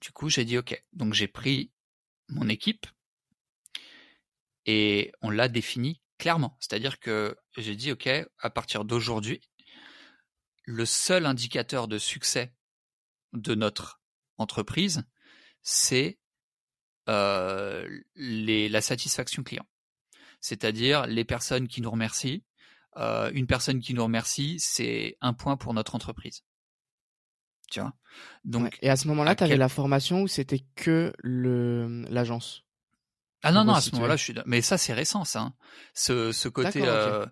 Du 0.02 0.12
coup, 0.12 0.30
j'ai 0.30 0.46
dit 0.46 0.58
OK. 0.58 0.84
Donc 0.94 1.14
j'ai 1.14 1.28
pris 1.28 1.72
mon 2.30 2.50
équipe 2.50 2.86
et 4.66 5.12
on 5.22 5.30
l'a 5.30 5.48
défini 5.48 6.02
clairement. 6.18 6.58
C'est-à-dire 6.60 7.00
que 7.00 7.38
j'ai 7.58 7.76
dit 7.76 7.92
OK, 7.92 8.08
à 8.40 8.50
partir 8.50 8.86
d'aujourd'hui, 8.86 9.42
le 10.64 10.86
seul 10.86 11.26
indicateur 11.26 11.88
de 11.88 11.98
succès 11.98 12.54
de 13.34 13.56
notre 13.56 14.02
entreprise, 14.38 15.04
c'est 15.62 16.20
euh, 17.10 17.88
la 18.16 18.82
satisfaction 18.82 19.44
client. 19.44 19.66
C'est-à-dire 20.40 21.06
les 21.08 21.26
personnes 21.26 21.68
qui 21.68 21.82
nous 21.82 21.92
remercient. 21.92 22.44
Euh, 22.98 23.30
une 23.34 23.48
personne 23.48 23.82
qui 23.82 23.94
nous 23.94 24.04
remercie, 24.04 24.58
c'est 24.60 25.18
un 25.22 25.34
point 25.34 25.58
pour 25.58 25.74
notre 25.74 25.96
entreprise. 25.96 26.44
Tu 27.70 27.80
vois? 27.80 27.94
Donc, 28.44 28.78
Et 28.82 28.90
à 28.90 28.96
ce 28.96 29.08
moment-là, 29.10 29.36
tu 29.36 29.44
avais 29.44 29.58
la 29.58 29.70
formation 29.70 30.22
ou 30.22 30.28
c'était 30.28 30.64
que 30.76 31.14
le 31.18 32.06
l'agence? 32.10 32.65
Ah 33.46 33.52
non, 33.52 33.64
non, 33.64 33.74
à 33.74 33.82
ce 33.82 33.92
moment-là, 33.92 34.16
je 34.16 34.24
suis. 34.24 34.36
Mais 34.48 34.62
ça, 34.62 34.78
c'est 34.78 34.94
récent, 34.94 35.24
ça. 35.24 35.42
Hein. 35.42 35.54
Ce, 35.94 36.32
ce 36.32 36.50
côté. 36.50 36.82
Euh, 36.84 37.26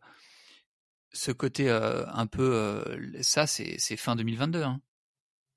ce 1.12 1.32
côté 1.32 1.70
euh, 1.70 2.06
un 2.08 2.28
peu. 2.28 2.54
Euh, 2.54 3.22
ça, 3.24 3.48
c'est 3.48 3.98
fin 3.98 4.16
2022. 4.16 4.62
Hein. 4.62 4.80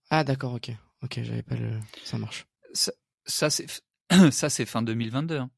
Ah, 0.08 0.24
d'accord, 0.24 0.54
ok. 0.54 0.70
Ok, 1.02 1.20
j'avais 1.22 1.42
pas 1.42 1.56
le. 1.56 1.78
Ça 2.04 2.16
marche. 2.16 2.46
Ça, 2.72 2.92
ça 3.26 3.50
c'est 3.50 3.66
ça 4.30 4.48
c'est 4.48 4.64
fin 4.64 4.82
2022. 4.82 5.36
Hein. 5.36 5.50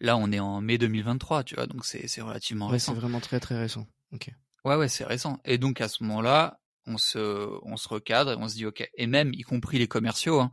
Là, 0.00 0.16
on 0.16 0.30
est 0.30 0.40
en 0.40 0.60
mai 0.60 0.78
2023, 0.78 1.44
tu 1.44 1.54
vois, 1.54 1.66
donc 1.66 1.84
c'est 1.84 2.20
relativement 2.20 2.66
ouais, 2.66 2.72
récent. 2.72 2.94
C'est 2.94 3.00
vraiment 3.00 3.20
très 3.20 3.40
très 3.40 3.58
récent. 3.58 3.86
Ok. 4.12 4.30
Ouais, 4.64 4.76
ouais, 4.76 4.88
c'est 4.88 5.04
récent. 5.04 5.40
Et 5.44 5.58
donc 5.58 5.80
à 5.80 5.88
ce 5.88 6.04
moment-là, 6.04 6.60
on 6.86 6.98
se, 6.98 7.48
on 7.62 7.76
se 7.76 7.88
recadre 7.88 8.32
et 8.32 8.36
on 8.36 8.48
se 8.48 8.54
dit 8.54 8.66
ok. 8.66 8.88
Et 8.94 9.06
même, 9.06 9.32
y 9.34 9.42
compris 9.42 9.78
les 9.78 9.88
commerciaux, 9.88 10.40
hein, 10.40 10.50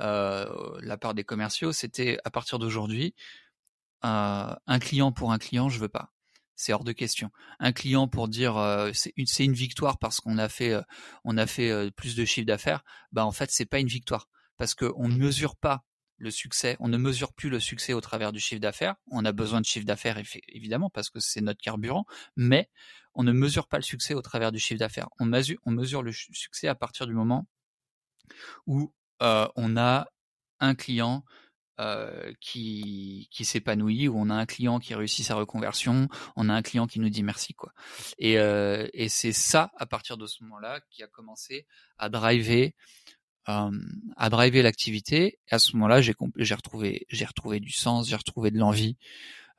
euh, 0.00 0.46
la 0.80 0.96
part 0.96 1.14
des 1.14 1.24
commerciaux, 1.24 1.72
c'était 1.72 2.18
à 2.24 2.30
partir 2.30 2.58
d'aujourd'hui, 2.58 3.14
euh, 4.04 4.54
un 4.66 4.78
client 4.78 5.12
pour 5.12 5.32
un 5.32 5.38
client, 5.38 5.68
je 5.68 5.78
veux 5.78 5.88
pas. 5.88 6.12
C'est 6.54 6.72
hors 6.72 6.84
de 6.84 6.92
question. 6.92 7.30
Un 7.58 7.72
client 7.72 8.08
pour 8.08 8.28
dire 8.28 8.56
euh, 8.56 8.90
c'est 8.94 9.12
une, 9.16 9.26
une 9.38 9.52
victoire 9.52 9.98
parce 9.98 10.20
qu'on 10.20 10.38
a 10.38 10.48
fait, 10.48 10.74
on 11.24 11.36
a 11.36 11.46
fait 11.46 11.90
plus 11.92 12.14
de 12.14 12.24
chiffre 12.24 12.46
d'affaires, 12.46 12.84
bah 13.10 13.24
en 13.26 13.32
fait 13.32 13.50
c'est 13.50 13.66
pas 13.66 13.78
une 13.78 13.88
victoire 13.88 14.28
parce 14.58 14.74
qu'on 14.74 15.08
ne 15.08 15.16
mesure 15.16 15.56
pas 15.56 15.84
le 16.22 16.30
succès. 16.30 16.76
On 16.80 16.88
ne 16.88 16.96
mesure 16.96 17.32
plus 17.32 17.50
le 17.50 17.60
succès 17.60 17.92
au 17.92 18.00
travers 18.00 18.32
du 18.32 18.40
chiffre 18.40 18.60
d'affaires. 18.60 18.94
On 19.10 19.24
a 19.24 19.32
besoin 19.32 19.60
de 19.60 19.66
chiffre 19.66 19.84
d'affaires, 19.84 20.20
évidemment, 20.48 20.88
parce 20.88 21.10
que 21.10 21.20
c'est 21.20 21.40
notre 21.40 21.60
carburant, 21.60 22.06
mais 22.36 22.70
on 23.14 23.24
ne 23.24 23.32
mesure 23.32 23.66
pas 23.66 23.76
le 23.76 23.82
succès 23.82 24.14
au 24.14 24.22
travers 24.22 24.52
du 24.52 24.58
chiffre 24.58 24.78
d'affaires. 24.78 25.08
On 25.18 25.26
mesure, 25.26 26.02
le 26.02 26.12
succès 26.12 26.68
à 26.68 26.74
partir 26.74 27.06
du 27.06 27.12
moment 27.12 27.46
où 28.66 28.94
euh, 29.20 29.48
on 29.56 29.76
a 29.76 30.06
un 30.60 30.74
client 30.74 31.24
euh, 31.80 32.32
qui, 32.40 33.28
s'épanouit, 33.40 34.06
où 34.06 34.16
on 34.16 34.30
a 34.30 34.34
un 34.34 34.46
client 34.46 34.78
qui 34.78 34.94
réussit 34.94 35.26
sa 35.26 35.34
reconversion, 35.34 36.08
on 36.36 36.48
a 36.48 36.54
un 36.54 36.62
client 36.62 36.86
qui 36.86 37.00
nous 37.00 37.10
dit 37.10 37.24
merci 37.24 37.54
quoi. 37.54 37.72
Et, 38.18 38.38
euh, 38.38 38.86
et 38.92 39.08
c'est 39.08 39.32
ça 39.32 39.72
à 39.76 39.86
partir 39.86 40.16
de 40.16 40.26
ce 40.26 40.44
moment-là 40.44 40.80
qui 40.90 41.02
a 41.02 41.08
commencé 41.08 41.66
à 41.98 42.08
driver 42.08 42.74
à 43.46 44.30
driver 44.30 44.62
l'activité. 44.62 45.38
À 45.50 45.58
ce 45.58 45.74
moment-là, 45.76 46.00
j'ai 46.00 46.12
retrouvé 46.54 47.06
j'ai 47.08 47.24
retrouvé 47.24 47.60
du 47.60 47.72
sens, 47.72 48.08
j'ai 48.08 48.16
retrouvé 48.16 48.50
de 48.50 48.58
l'envie, 48.58 48.96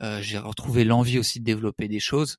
euh, 0.02 0.22
j'ai 0.22 0.38
retrouvé 0.38 0.84
l'envie 0.84 1.20
aussi 1.20 1.40
de 1.40 1.46
développer 1.46 1.88
des 1.88 2.00
choses, 2.00 2.38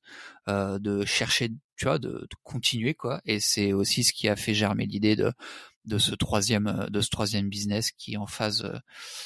euh, 0.49 0.79
de 0.79 1.05
chercher, 1.05 1.49
tu 1.75 1.85
vois, 1.85 1.99
de, 1.99 2.09
de 2.09 2.35
continuer 2.43 2.93
quoi. 2.93 3.21
Et 3.25 3.39
c'est 3.39 3.73
aussi 3.73 4.03
ce 4.03 4.13
qui 4.13 4.27
a 4.27 4.35
fait 4.35 4.53
germer 4.53 4.85
l'idée 4.85 5.15
de 5.15 5.31
de 5.85 5.97
ce 5.97 6.15
troisième 6.15 6.87
de 6.89 7.01
ce 7.01 7.09
troisième 7.09 7.49
business 7.49 7.91
qui 7.91 8.13
est 8.13 8.17
en 8.17 8.27
phase 8.27 8.63
euh, 8.63 8.77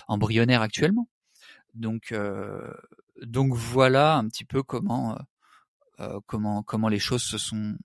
embryonnaire 0.07 0.61
actuellement. 0.61 1.07
Donc 1.73 2.11
euh, 2.11 2.73
donc 3.21 3.53
voilà 3.53 4.15
un 4.17 4.27
petit 4.27 4.45
peu 4.45 4.63
comment 4.63 5.17
euh, 5.99 6.19
comment 6.27 6.63
comment 6.63 6.89
les 6.89 6.99
choses 6.99 7.23
se 7.23 7.37
sont 7.37 7.77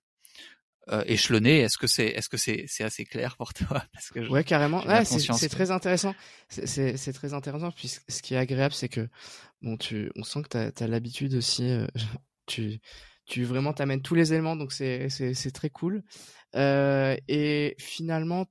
euh, 0.91 1.03
échelonné. 1.07 1.61
Est-ce 1.61 1.79
que 1.79 1.87
c'est 1.87 2.05
est-ce 2.05 2.29
que 2.29 2.37
c'est 2.37 2.65
c'est 2.67 2.83
assez 2.83 3.05
clair 3.05 3.37
pour 3.37 3.55
toi 3.55 3.83
Parce 3.93 4.09
que 4.11 4.19
ouais 4.29 4.43
carrément. 4.43 4.85
Ouais, 4.85 5.03
c'est 5.03 5.49
très 5.49 5.71
intéressant. 5.71 6.13
C'est 6.47 6.95
c'est 6.97 7.13
très 7.13 7.33
intéressant. 7.33 7.71
Puis 7.71 7.87
ce 8.07 8.21
qui 8.21 8.35
est 8.35 8.37
agréable, 8.37 8.73
c'est 8.73 8.89
que 8.89 9.09
bon, 9.63 9.77
tu 9.77 10.11
on 10.15 10.23
sent 10.23 10.43
que 10.43 10.69
tu 10.69 10.83
as, 10.83 10.87
l'habitude 10.87 11.33
aussi. 11.33 11.69
Euh, 11.69 11.87
tu 12.45 12.79
tu 13.25 13.43
vraiment 13.45 13.73
t'amènes 13.73 14.03
tous 14.03 14.13
les 14.13 14.33
éléments, 14.33 14.55
donc 14.55 14.71
c'est 14.71 15.09
c'est 15.09 15.33
c'est 15.33 15.51
très 15.51 15.71
cool. 15.71 16.03
Euh, 16.55 17.15
et 17.27 17.75
finalement, 17.79 18.45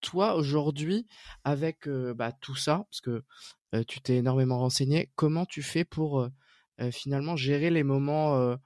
toi 0.00 0.34
aujourd'hui, 0.34 1.06
avec 1.44 1.88
bah, 1.88 2.32
tout 2.32 2.56
ça, 2.56 2.84
parce 2.90 3.00
que 3.00 3.22
tu 3.86 4.00
t'es 4.00 4.16
énormément 4.16 4.58
renseigné, 4.58 5.12
comment 5.14 5.46
tu 5.46 5.62
fais 5.62 5.84
pour 5.84 6.28
finalement 6.90 7.36
gérer 7.36 7.70
les 7.70 7.84
moments 7.84 8.56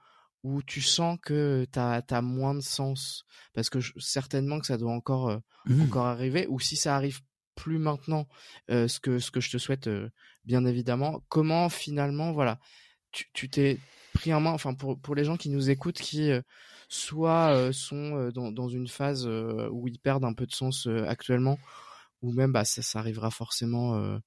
où 0.43 0.61
tu 0.63 0.81
sens 0.81 1.17
que 1.21 1.65
tu 1.71 1.79
as, 1.79 2.21
moins 2.21 2.55
de 2.55 2.61
sens. 2.61 3.25
Parce 3.53 3.69
que 3.69 3.79
certainement 3.99 4.59
que 4.59 4.65
ça 4.65 4.77
doit 4.77 4.93
encore 4.93 5.29
euh, 5.29 5.37
mmh. 5.65 5.81
encore 5.83 6.05
arriver. 6.05 6.47
Ou 6.49 6.59
si 6.59 6.75
ça 6.75 6.95
arrive 6.95 7.21
plus 7.55 7.77
maintenant 7.77 8.27
euh, 8.71 8.87
ce 8.87 8.99
que 8.99 9.19
ce 9.19 9.29
que 9.29 9.41
je 9.41 9.51
te 9.51 9.57
souhaite 9.57 9.87
euh, 9.87 10.09
bien 10.45 10.65
évidemment. 10.65 11.21
Comment 11.29 11.69
finalement 11.69 12.31
voilà 12.31 12.59
tu 13.11 13.49
t'es 13.49 13.77
pris 14.13 14.33
en 14.33 14.39
main 14.39 14.51
enfin 14.51 14.73
pour 14.73 14.97
pour 14.97 15.15
les 15.15 15.25
gens 15.25 15.35
qui 15.35 15.49
nous 15.49 15.69
écoutent 15.69 15.99
qui 15.99 16.31
soit 16.87 17.73
sont 17.73 18.29
dans, 18.29 18.53
dans 18.53 18.69
une 18.69 18.87
phase 18.87 19.27
où 19.27 19.89
ils 19.89 19.99
perdent 19.99 20.23
un 20.23 20.31
peu 20.31 20.45
de 20.45 20.53
sens 20.53 20.87
actuellement 21.07 21.59
ou 22.21 22.31
même 22.31 22.53
bah 22.53 22.63
ça, 22.63 22.81
ça 22.81 22.99
arrivera 22.99 23.29
forcément 23.29 24.17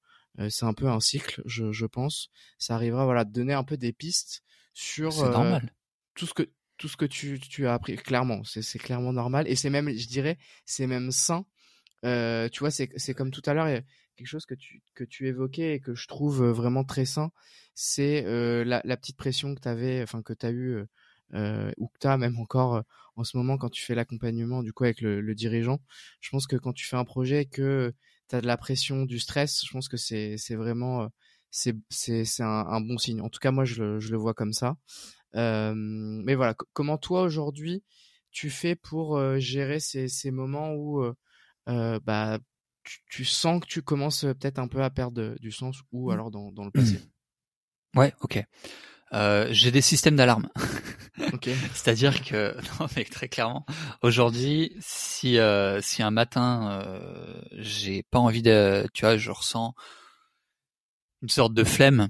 c'est 0.49 0.67
un 0.67 0.75
peu 0.75 0.87
un 0.87 0.99
cycle 0.99 1.41
je, 1.45 1.71
je 1.71 1.87
pense. 1.87 2.29
Ça 2.59 2.75
arrivera 2.75 3.05
voilà 3.05 3.25
de 3.25 3.31
donner 3.31 3.53
un 3.53 3.63
peu 3.63 3.75
des 3.75 3.91
pistes 3.91 4.43
sur 4.75 5.11
c'est 5.11 5.29
normal 5.29 5.73
tout 6.15 6.25
ce 6.25 6.33
que 6.33 6.49
tout 6.77 6.87
ce 6.87 6.97
que 6.97 7.05
tu, 7.05 7.39
tu 7.39 7.67
as 7.67 7.73
appris 7.73 7.95
clairement 7.95 8.43
c'est 8.43 8.79
clairement 8.79 9.13
normal 9.13 9.47
et 9.47 9.55
c'est 9.55 9.69
même 9.69 9.89
je 9.89 10.07
dirais 10.07 10.37
c'est 10.65 10.87
même 10.87 11.11
sain. 11.11 11.45
Euh, 12.03 12.49
tu 12.49 12.59
vois 12.59 12.71
c'est 12.71 13.13
comme 13.13 13.31
tout 13.31 13.41
à 13.45 13.53
l'heure 13.53 13.81
quelque 14.15 14.27
chose 14.27 14.45
que 14.45 14.53
tu 14.55 14.83
que 14.93 15.03
tu 15.03 15.27
évoquais 15.27 15.75
et 15.75 15.79
que 15.79 15.95
je 15.95 16.07
trouve 16.07 16.43
euh, 16.43 16.51
vraiment 16.51 16.83
très 16.83 17.05
sain 17.05 17.31
c'est 17.73 18.25
euh, 18.25 18.63
la, 18.63 18.81
la 18.83 18.97
petite 18.97 19.17
pression 19.17 19.55
que 19.55 19.61
tu 19.61 19.67
avais 19.67 20.03
enfin 20.03 20.21
que 20.21 20.33
tu 20.33 20.45
as 20.45 20.51
eu 20.51 20.83
ou 21.77 21.87
que 21.87 21.97
tu 21.99 22.07
as 22.07 22.17
même 22.17 22.37
encore 22.39 22.83
en 23.15 23.23
ce 23.23 23.37
moment 23.37 23.57
quand 23.57 23.69
tu 23.69 23.83
fais 23.83 23.95
l'accompagnement 23.95 24.61
du 24.61 24.73
coup 24.73 24.83
avec 24.83 25.01
le, 25.01 25.35
dirigeant. 25.35 25.79
Je 26.21 26.29
pense 26.29 26.47
que 26.47 26.55
quand 26.55 26.73
tu 26.73 26.85
fais 26.85 26.97
un 26.97 27.05
projet 27.05 27.45
que 27.45 27.93
tu 28.29 28.35
as 28.35 28.41
de 28.41 28.47
la 28.47 28.57
pression 28.57 29.03
du 29.05 29.19
stress 29.19 29.65
je 29.65 29.71
pense 29.71 29.87
que 29.89 29.97
c'est 29.97 30.37
vraiment 30.51 31.09
c'est 31.49 31.75
c'est 31.89 32.43
un, 32.43 32.67
un, 32.67 32.81
bon 32.81 32.97
signe. 32.97 33.21
En 33.21 33.29
tout 33.29 33.39
cas 33.39 33.51
moi 33.51 33.65
je 33.65 33.99
je 33.99 34.11
le 34.11 34.17
vois 34.17 34.33
comme 34.33 34.53
ça 34.53 34.77
mais 35.35 36.35
voilà, 36.35 36.55
comment 36.73 36.97
toi 36.97 37.21
aujourd'hui 37.21 37.83
tu 38.31 38.49
fais 38.49 38.75
pour 38.75 39.19
gérer 39.39 39.79
ces, 39.79 40.07
ces 40.07 40.31
moments 40.31 40.73
où 40.73 41.03
bah 41.67 42.39
tu, 43.09 43.25
sens 43.25 43.61
que 43.61 43.67
tu 43.67 43.81
commences 43.81 44.21
peut-être 44.21 44.59
un 44.59 44.67
peu 44.67 44.83
à 44.83 44.89
perdre 44.89 45.35
du 45.39 45.51
sens 45.51 45.77
ou 45.91 46.09
mmh. 46.09 46.13
alors 46.13 46.31
dans, 46.31 46.51
dans 46.51 46.65
le 46.65 46.71
passé? 46.71 46.99
Ouais, 47.95 48.13
ok. 48.19 48.43
Euh, 49.13 49.47
j'ai 49.51 49.71
des 49.71 49.81
systèmes 49.81 50.15
d'alarme. 50.15 50.49
ok. 51.33 51.49
C'est-à-dire 51.73 52.23
que 52.23 52.55
non 52.79 52.87
mais 52.95 53.05
très 53.05 53.29
clairement, 53.29 53.65
aujourd'hui, 54.01 54.75
si 54.79 55.39
euh, 55.39 55.79
si 55.81 56.03
un 56.03 56.11
matin 56.11 56.81
euh, 56.81 57.41
j'ai 57.53 58.03
pas 58.03 58.19
envie 58.19 58.41
de, 58.41 58.87
tu 58.93 59.05
vois, 59.05 59.17
je 59.17 59.31
ressens 59.31 59.73
une 61.21 61.29
sorte 61.29 61.53
de 61.53 61.63
flemme 61.63 62.09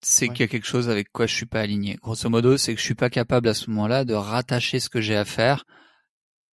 c'est 0.00 0.28
qu'il 0.28 0.40
y 0.40 0.42
a 0.44 0.48
quelque 0.48 0.66
chose 0.66 0.88
avec 0.88 1.10
quoi 1.12 1.26
je 1.26 1.34
suis 1.34 1.46
pas 1.46 1.60
aligné. 1.60 1.96
Grosso 2.02 2.28
modo, 2.28 2.56
c'est 2.56 2.74
que 2.74 2.80
je 2.80 2.84
suis 2.84 2.94
pas 2.94 3.10
capable 3.10 3.48
à 3.48 3.54
ce 3.54 3.70
moment-là 3.70 4.04
de 4.04 4.14
rattacher 4.14 4.80
ce 4.80 4.88
que 4.88 5.00
j'ai 5.00 5.16
à 5.16 5.24
faire 5.24 5.64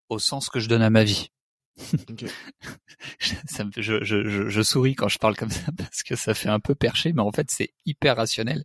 au 0.09 0.19
sens 0.19 0.49
que 0.49 0.59
je 0.59 0.69
donne 0.69 0.81
à 0.81 0.89
ma 0.89 1.03
vie. 1.03 1.29
ça 3.47 3.65
me, 3.65 3.71
je, 3.75 4.03
je, 4.03 4.49
je, 4.49 4.61
souris 4.61 4.95
quand 4.95 5.09
je 5.09 5.19
parle 5.19 5.35
comme 5.35 5.49
ça 5.49 5.71
parce 5.77 6.03
que 6.03 6.15
ça 6.15 6.33
fait 6.33 6.49
un 6.49 6.59
peu 6.59 6.73
perché, 6.73 7.11
mais 7.13 7.21
en 7.21 7.31
fait 7.31 7.51
c'est 7.51 7.73
hyper 7.85 8.15
rationnel. 8.15 8.63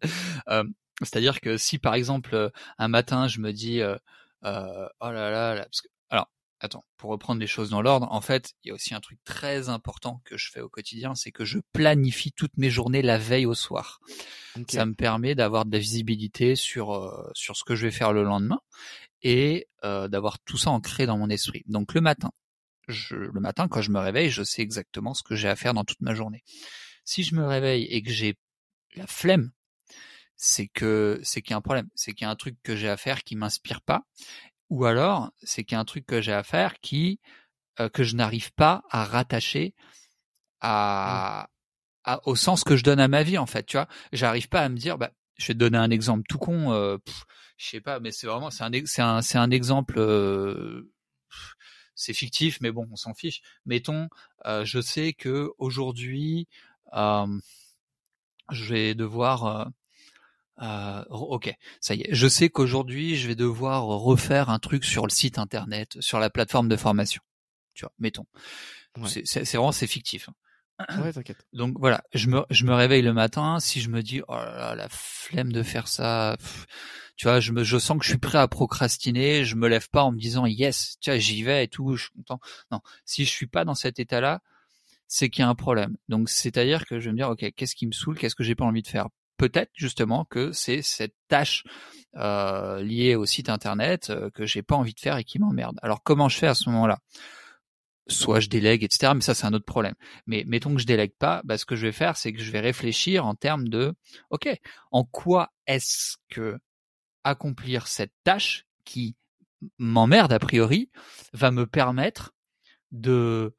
Euh, 0.48 0.64
C'est-à-dire 1.02 1.40
que 1.40 1.56
si 1.56 1.78
par 1.78 1.94
exemple 1.94 2.50
un 2.78 2.88
matin 2.88 3.26
je 3.26 3.40
me 3.40 3.52
dis 3.52 3.80
euh, 3.80 3.96
euh, 4.44 4.86
oh 5.00 5.10
là 5.10 5.30
là, 5.30 5.54
là 5.54 5.64
parce 5.64 5.80
que, 5.80 5.88
alors 6.08 6.30
attends, 6.60 6.84
pour 6.96 7.10
reprendre 7.10 7.40
les 7.40 7.46
choses 7.46 7.70
dans 7.70 7.82
l'ordre, 7.82 8.06
en 8.10 8.20
fait, 8.20 8.52
il 8.62 8.68
y 8.68 8.70
a 8.70 8.74
aussi 8.74 8.94
un 8.94 9.00
truc 9.00 9.18
très 9.24 9.68
important 9.68 10.20
que 10.24 10.36
je 10.36 10.50
fais 10.50 10.60
au 10.60 10.68
quotidien, 10.68 11.14
c'est 11.14 11.32
que 11.32 11.44
je 11.44 11.58
planifie 11.72 12.32
toutes 12.32 12.56
mes 12.56 12.70
journées 12.70 13.02
la 13.02 13.18
veille 13.18 13.46
au 13.46 13.54
soir. 13.54 14.00
Ça 14.68 14.84
me 14.84 14.94
permet 14.94 15.34
d'avoir 15.34 15.64
de 15.64 15.72
la 15.72 15.78
visibilité 15.78 16.56
sur 16.56 16.92
euh, 16.92 17.30
sur 17.34 17.56
ce 17.56 17.64
que 17.64 17.74
je 17.74 17.86
vais 17.86 17.92
faire 17.92 18.12
le 18.12 18.24
lendemain 18.24 18.60
et 19.22 19.68
euh, 19.84 20.08
d'avoir 20.08 20.38
tout 20.40 20.58
ça 20.58 20.70
ancré 20.70 21.06
dans 21.06 21.16
mon 21.16 21.30
esprit. 21.30 21.62
Donc 21.66 21.94
le 21.94 22.00
matin, 22.00 22.30
je, 22.88 23.16
le 23.16 23.40
matin 23.40 23.68
quand 23.68 23.80
je 23.80 23.90
me 23.90 23.98
réveille, 23.98 24.30
je 24.30 24.42
sais 24.42 24.62
exactement 24.62 25.14
ce 25.14 25.22
que 25.22 25.36
j'ai 25.36 25.48
à 25.48 25.56
faire 25.56 25.74
dans 25.74 25.84
toute 25.84 26.00
ma 26.00 26.14
journée. 26.14 26.42
Si 27.04 27.22
je 27.22 27.34
me 27.34 27.46
réveille 27.46 27.84
et 27.84 28.02
que 28.02 28.10
j'ai 28.10 28.36
la 28.96 29.06
flemme, 29.06 29.50
c'est 30.36 30.68
que 30.68 31.20
c'est 31.22 31.42
qu'il 31.42 31.50
y 31.50 31.54
a 31.54 31.58
un 31.58 31.62
problème, 31.62 31.88
c'est 31.94 32.14
qu'il 32.14 32.24
y 32.24 32.28
a 32.28 32.30
un 32.30 32.36
truc 32.36 32.56
que 32.62 32.74
j'ai 32.74 32.88
à 32.88 32.96
faire 32.96 33.24
qui 33.24 33.36
m'inspire 33.36 33.82
pas, 33.82 34.04
ou 34.70 34.84
alors 34.86 35.32
c'est 35.42 35.64
qu'il 35.64 35.74
y 35.76 35.78
a 35.78 35.80
un 35.80 35.84
truc 35.84 36.06
que 36.06 36.20
j'ai 36.20 36.32
à 36.32 36.42
faire 36.42 36.80
qui 36.80 37.20
euh, 37.80 37.88
que 37.90 38.04
je 38.04 38.16
n'arrive 38.16 38.52
pas 38.54 38.82
à 38.90 39.04
rattacher 39.04 39.74
à, 40.60 41.48
à- 42.04 42.20
au 42.28 42.36
sens 42.36 42.64
que 42.64 42.76
je 42.76 42.84
donne 42.84 43.00
à 43.00 43.08
ma 43.08 43.22
vie 43.22 43.38
en 43.38 43.46
fait, 43.46 43.64
tu 43.66 43.76
vois? 43.76 43.88
J'arrive 44.12 44.48
pas 44.48 44.62
à 44.62 44.68
me 44.68 44.76
dire 44.76 44.98
bah 44.98 45.12
je 45.38 45.48
vais 45.48 45.54
te 45.54 45.58
donner 45.58 45.78
un 45.78 45.90
exemple 45.90 46.24
tout 46.28 46.38
con 46.38 46.72
euh, 46.72 46.98
pff, 46.98 47.24
je 47.58 47.68
sais 47.70 47.80
pas 47.80 48.00
mais 48.00 48.12
c'est 48.12 48.26
vraiment 48.26 48.50
c'est 48.50 48.64
un 48.64 48.70
c'est 48.86 49.02
un 49.02 49.22
c'est 49.22 49.38
un 49.38 49.50
exemple 49.52 49.96
euh, 49.98 50.90
c'est 51.94 52.12
fictif 52.14 52.58
mais 52.60 52.72
bon, 52.72 52.86
on 52.90 52.96
s'en 52.96 53.14
fiche. 53.14 53.42
Mettons 53.66 54.08
euh, 54.46 54.64
je 54.64 54.80
sais 54.80 55.12
que 55.12 55.50
aujourd'hui 55.58 56.48
euh, 56.94 57.26
je 58.50 58.64
vais 58.64 58.94
devoir 58.94 59.70
euh, 60.60 61.00
euh, 61.00 61.04
ok, 61.10 61.52
ça 61.80 61.94
y 61.94 62.02
est. 62.02 62.08
Je 62.14 62.28
sais 62.28 62.50
qu'aujourd'hui, 62.50 63.16
je 63.16 63.28
vais 63.28 63.34
devoir 63.34 63.84
refaire 63.84 64.50
un 64.50 64.58
truc 64.58 64.84
sur 64.84 65.06
le 65.06 65.10
site 65.10 65.38
internet, 65.38 65.96
sur 66.00 66.18
la 66.18 66.30
plateforme 66.30 66.68
de 66.68 66.76
formation. 66.76 67.22
Tu 67.74 67.84
vois, 67.84 67.92
mettons. 67.98 68.26
Ouais. 68.98 69.08
C'est 69.24 69.44
vraiment 69.52 69.72
c'est 69.72 69.86
fictif. 69.86 70.28
hein. 70.28 70.34
Ouais, 71.04 71.12
t'inquiète. 71.12 71.46
Donc 71.52 71.76
voilà, 71.78 72.02
je 72.14 72.28
me 72.28 72.42
je 72.50 72.64
me 72.64 72.74
réveille 72.74 73.02
le 73.02 73.12
matin. 73.12 73.60
Si 73.60 73.80
je 73.80 73.88
me 73.90 74.02
dis 74.02 74.22
oh 74.28 74.34
là 74.34 74.56
là, 74.56 74.74
la 74.74 74.88
flemme 74.88 75.52
de 75.52 75.62
faire 75.62 75.88
ça, 75.88 76.36
pff, 76.38 76.66
tu 77.16 77.26
vois, 77.26 77.38
je 77.40 77.52
me 77.52 77.64
je 77.64 77.78
sens 77.78 77.98
que 77.98 78.04
je 78.04 78.10
suis 78.10 78.18
prêt 78.18 78.38
à 78.38 78.48
procrastiner. 78.48 79.44
Je 79.44 79.56
me 79.56 79.68
lève 79.68 79.88
pas 79.90 80.02
en 80.04 80.12
me 80.12 80.18
disant 80.18 80.46
yes, 80.46 80.96
tu 81.00 81.10
vois, 81.10 81.18
j'y 81.18 81.42
vais 81.42 81.64
et 81.64 81.68
tout, 81.68 81.96
je 81.96 82.04
suis 82.04 82.12
content. 82.14 82.40
Non, 82.70 82.80
si 83.04 83.24
je 83.26 83.30
suis 83.30 83.46
pas 83.46 83.64
dans 83.64 83.74
cet 83.74 83.98
état-là, 84.00 84.40
c'est 85.06 85.28
qu'il 85.30 85.42
y 85.42 85.44
a 85.44 85.48
un 85.50 85.54
problème. 85.54 85.96
Donc 86.08 86.30
c'est-à-dire 86.30 86.86
que 86.86 86.98
je 87.00 87.06
vais 87.06 87.12
me 87.12 87.16
dire 87.18 87.28
ok, 87.30 87.52
qu'est-ce 87.56 87.76
qui 87.76 87.86
me 87.86 87.92
saoule, 87.92 88.18
qu'est-ce 88.18 88.34
que 88.34 88.44
j'ai 88.44 88.54
pas 88.54 88.64
envie 88.64 88.82
de 88.82 88.88
faire? 88.88 89.08
Peut-être 89.40 89.70
justement 89.72 90.26
que 90.26 90.52
c'est 90.52 90.82
cette 90.82 91.14
tâche 91.28 91.64
euh, 92.14 92.82
liée 92.82 93.14
au 93.14 93.24
site 93.24 93.48
internet 93.48 94.10
euh, 94.10 94.28
que 94.28 94.44
j'ai 94.44 94.60
pas 94.60 94.76
envie 94.76 94.92
de 94.92 95.00
faire 95.00 95.16
et 95.16 95.24
qui 95.24 95.38
m'emmerde. 95.38 95.78
Alors 95.82 96.02
comment 96.02 96.28
je 96.28 96.36
fais 96.36 96.46
à 96.46 96.54
ce 96.54 96.68
moment-là? 96.68 96.98
Soit 98.06 98.40
je 98.40 98.50
délègue, 98.50 98.84
etc. 98.84 99.12
Mais 99.14 99.22
ça 99.22 99.34
c'est 99.34 99.46
un 99.46 99.54
autre 99.54 99.64
problème. 99.64 99.94
Mais 100.26 100.44
mettons 100.46 100.74
que 100.74 100.80
je 100.82 100.84
délègue 100.84 101.14
pas, 101.18 101.40
bah, 101.44 101.56
ce 101.56 101.64
que 101.64 101.74
je 101.74 101.86
vais 101.86 101.92
faire, 101.92 102.18
c'est 102.18 102.34
que 102.34 102.42
je 102.42 102.50
vais 102.50 102.60
réfléchir 102.60 103.24
en 103.24 103.34
termes 103.34 103.68
de 103.68 103.94
ok, 104.28 104.46
en 104.90 105.04
quoi 105.04 105.54
est-ce 105.66 106.18
que 106.28 106.58
accomplir 107.24 107.86
cette 107.86 108.12
tâche 108.22 108.66
qui 108.84 109.16
m'emmerde 109.78 110.34
a 110.34 110.38
priori 110.38 110.90
va 111.32 111.50
me 111.50 111.64
permettre 111.64 112.34
de 112.92 113.54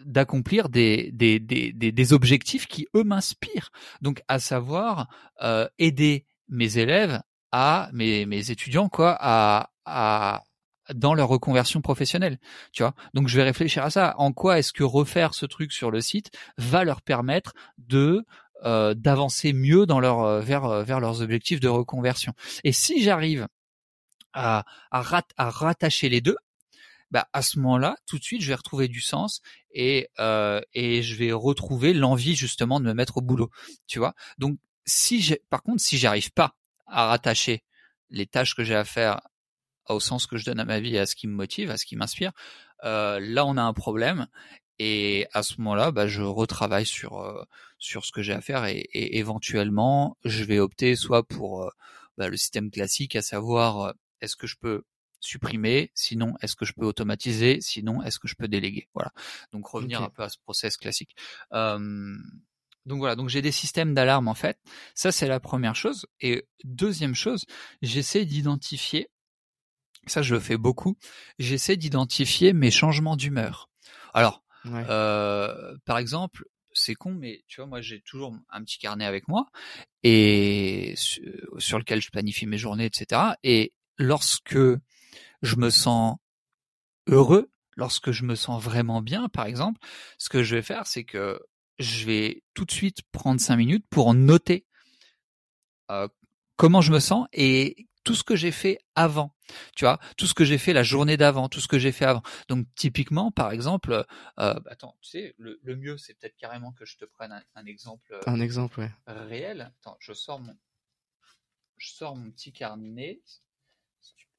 d'accomplir 0.00 0.68
des, 0.68 1.10
des, 1.12 1.38
des, 1.38 1.72
des, 1.72 2.12
objectifs 2.12 2.66
qui 2.66 2.86
eux 2.96 3.04
m'inspirent. 3.04 3.70
Donc 4.00 4.22
à 4.28 4.38
savoir 4.38 5.08
euh, 5.42 5.68
aider 5.78 6.26
mes 6.48 6.78
élèves 6.78 7.20
à 7.52 7.88
mes, 7.92 8.26
mes 8.26 8.50
étudiants 8.50 8.88
quoi 8.88 9.16
à, 9.18 9.70
à 9.84 10.42
dans 10.92 11.14
leur 11.14 11.28
reconversion 11.28 11.80
professionnelle, 11.80 12.38
tu 12.72 12.82
vois. 12.82 12.94
Donc 13.14 13.28
je 13.28 13.36
vais 13.36 13.42
réfléchir 13.42 13.82
à 13.84 13.90
ça. 13.90 14.14
En 14.18 14.32
quoi 14.32 14.58
est-ce 14.58 14.72
que 14.72 14.84
refaire 14.84 15.32
ce 15.32 15.46
truc 15.46 15.72
sur 15.72 15.90
le 15.90 16.02
site 16.02 16.30
va 16.58 16.84
leur 16.84 17.00
permettre 17.00 17.54
de 17.78 18.26
euh, 18.64 18.92
d'avancer 18.92 19.54
mieux 19.54 19.86
dans 19.86 20.00
leur 20.00 20.20
euh, 20.20 20.40
vers 20.40 20.84
vers 20.84 21.00
leurs 21.00 21.22
objectifs 21.22 21.60
de 21.60 21.68
reconversion? 21.68 22.34
Et 22.64 22.72
si 22.72 23.02
j'arrive 23.02 23.48
à 24.34 24.66
à 24.90 25.50
rattacher 25.50 26.10
les 26.10 26.20
deux, 26.20 26.36
bah 27.10 27.28
à 27.32 27.42
ce 27.42 27.58
moment-là, 27.58 27.96
tout 28.06 28.18
de 28.18 28.24
suite, 28.24 28.42
je 28.42 28.48
vais 28.48 28.54
retrouver 28.54 28.88
du 28.88 29.00
sens 29.00 29.40
et 29.72 30.08
euh, 30.18 30.60
et 30.72 31.02
je 31.02 31.16
vais 31.16 31.32
retrouver 31.32 31.92
l'envie 31.94 32.34
justement 32.34 32.80
de 32.80 32.86
me 32.86 32.94
mettre 32.94 33.18
au 33.18 33.20
boulot, 33.22 33.50
tu 33.86 33.98
vois? 33.98 34.14
Donc 34.38 34.58
si 34.86 35.20
j'ai, 35.22 35.42
par 35.50 35.62
contre, 35.62 35.80
si 35.82 35.98
j'arrive 35.98 36.32
pas 36.32 36.54
à 36.86 37.06
rattacher 37.08 37.62
les 38.10 38.26
tâches 38.26 38.54
que 38.54 38.64
j'ai 38.64 38.74
à 38.74 38.84
faire 38.84 39.20
au 39.88 40.00
sens 40.00 40.26
que 40.26 40.36
je 40.36 40.44
donne 40.44 40.60
à 40.60 40.64
ma 40.64 40.80
vie 40.80 40.98
à 40.98 41.06
ce 41.06 41.14
qui 41.14 41.26
me 41.28 41.34
motive, 41.34 41.70
à 41.70 41.76
ce 41.76 41.84
qui 41.86 41.96
m'inspire, 41.96 42.32
euh, 42.84 43.20
là 43.20 43.46
on 43.46 43.56
a 43.56 43.62
un 43.62 43.72
problème 43.72 44.26
et 44.78 45.26
à 45.32 45.42
ce 45.42 45.54
moment-là, 45.58 45.92
bah, 45.92 46.08
je 46.08 46.22
retravaille 46.22 46.86
sur 46.86 47.20
euh, 47.20 47.44
sur 47.78 48.04
ce 48.04 48.12
que 48.12 48.22
j'ai 48.22 48.32
à 48.32 48.40
faire 48.40 48.64
et, 48.66 48.88
et 48.92 49.18
éventuellement 49.18 50.16
je 50.24 50.44
vais 50.44 50.58
opter 50.58 50.96
soit 50.96 51.22
pour 51.26 51.62
euh, 51.62 51.70
bah, 52.18 52.28
le 52.28 52.36
système 52.36 52.70
classique, 52.70 53.16
à 53.16 53.22
savoir 53.22 53.80
euh, 53.80 53.92
est-ce 54.20 54.36
que 54.36 54.46
je 54.46 54.56
peux 54.60 54.82
supprimer, 55.24 55.90
sinon 55.94 56.34
est-ce 56.40 56.56
que 56.56 56.64
je 56.64 56.72
peux 56.72 56.84
automatiser, 56.86 57.60
sinon 57.60 58.02
est-ce 58.02 58.18
que 58.18 58.28
je 58.28 58.34
peux 58.34 58.48
déléguer? 58.48 58.88
Voilà. 58.94 59.12
Donc 59.52 59.66
revenir 59.66 60.02
un 60.02 60.10
peu 60.10 60.22
à 60.22 60.28
ce 60.28 60.38
process 60.38 60.76
classique. 60.76 61.16
Euh, 61.52 62.16
donc 62.86 62.98
voilà, 62.98 63.16
donc 63.16 63.28
j'ai 63.30 63.40
des 63.42 63.52
systèmes 63.52 63.94
d'alarme 63.94 64.28
en 64.28 64.34
fait. 64.34 64.58
Ça 64.94 65.10
c'est 65.12 65.26
la 65.26 65.40
première 65.40 65.74
chose. 65.74 66.06
Et 66.20 66.46
deuxième 66.64 67.14
chose, 67.14 67.44
j'essaie 67.82 68.24
d'identifier, 68.26 69.08
ça 70.06 70.22
je 70.22 70.34
le 70.34 70.40
fais 70.40 70.58
beaucoup, 70.58 70.96
j'essaie 71.38 71.76
d'identifier 71.76 72.52
mes 72.52 72.70
changements 72.70 73.16
d'humeur. 73.16 73.70
Alors, 74.12 74.42
Ouais. 74.66 74.84
euh, 74.88 75.76
par 75.84 75.98
exemple, 75.98 76.44
c'est 76.72 76.94
con, 76.94 77.12
mais 77.12 77.44
tu 77.48 77.60
vois, 77.60 77.66
moi 77.66 77.80
j'ai 77.82 78.00
toujours 78.00 78.34
un 78.50 78.64
petit 78.64 78.78
carnet 78.78 79.04
avec 79.04 79.28
moi 79.28 79.46
et 80.02 80.94
sur, 80.96 81.22
sur 81.58 81.78
lequel 81.78 82.00
je 82.00 82.10
planifie 82.10 82.46
mes 82.46 82.58
journées, 82.58 82.86
etc. 82.86 83.20
Et 83.42 83.72
lorsque 83.98 84.58
je 85.44 85.56
me 85.56 85.70
sens 85.70 86.16
heureux, 87.06 87.50
lorsque 87.76 88.10
je 88.10 88.24
me 88.24 88.34
sens 88.34 88.62
vraiment 88.62 89.02
bien, 89.02 89.28
par 89.28 89.46
exemple, 89.46 89.80
ce 90.18 90.28
que 90.28 90.42
je 90.42 90.56
vais 90.56 90.62
faire, 90.62 90.86
c'est 90.86 91.04
que 91.04 91.40
je 91.78 92.06
vais 92.06 92.42
tout 92.54 92.64
de 92.64 92.70
suite 92.70 93.02
prendre 93.12 93.40
cinq 93.40 93.56
minutes 93.56 93.86
pour 93.90 94.14
noter 94.14 94.66
euh, 95.90 96.08
comment 96.56 96.80
je 96.80 96.92
me 96.92 97.00
sens 97.00 97.26
et 97.32 97.88
tout 98.04 98.14
ce 98.14 98.22
que 98.22 98.36
j'ai 98.36 98.52
fait 98.52 98.78
avant, 98.94 99.34
tu 99.74 99.84
vois, 99.86 99.98
tout 100.18 100.26
ce 100.26 100.34
que 100.34 100.44
j'ai 100.44 100.58
fait 100.58 100.74
la 100.74 100.82
journée 100.82 101.16
d'avant, 101.16 101.48
tout 101.48 101.60
ce 101.60 101.68
que 101.68 101.78
j'ai 101.78 101.90
fait 101.90 102.04
avant. 102.04 102.22
Donc 102.48 102.66
typiquement, 102.74 103.30
par 103.30 103.50
exemple, 103.50 103.92
euh, 103.92 104.04
bah, 104.36 104.62
attends, 104.66 104.96
tu 105.00 105.10
sais, 105.10 105.34
le, 105.38 105.58
le 105.62 105.76
mieux, 105.76 105.96
c'est 105.96 106.14
peut-être 106.14 106.36
carrément 106.36 106.72
que 106.72 106.84
je 106.84 106.96
te 106.98 107.06
prenne 107.06 107.32
un, 107.32 107.42
un 107.54 107.64
exemple 107.64 108.12
euh, 108.12 108.20
Un 108.26 108.40
exemple, 108.40 108.80
ouais. 108.80 108.90
réel. 109.06 109.72
Attends, 109.80 109.96
je 110.00 110.12
sors 110.12 110.38
mon, 110.38 110.54
je 111.78 111.88
sors 111.90 112.14
mon 112.14 112.30
petit 112.30 112.52
carnet, 112.52 113.20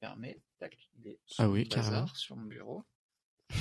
permets. 0.00 0.40
Tac, 0.58 0.76
il 0.94 1.08
est 1.08 1.20
sur 1.26 1.44
Ah 1.44 1.46
mon 1.46 1.52
oui, 1.54 1.68
carrément. 1.68 2.06
sur 2.08 2.36
mon 2.36 2.46
bureau. 2.46 2.84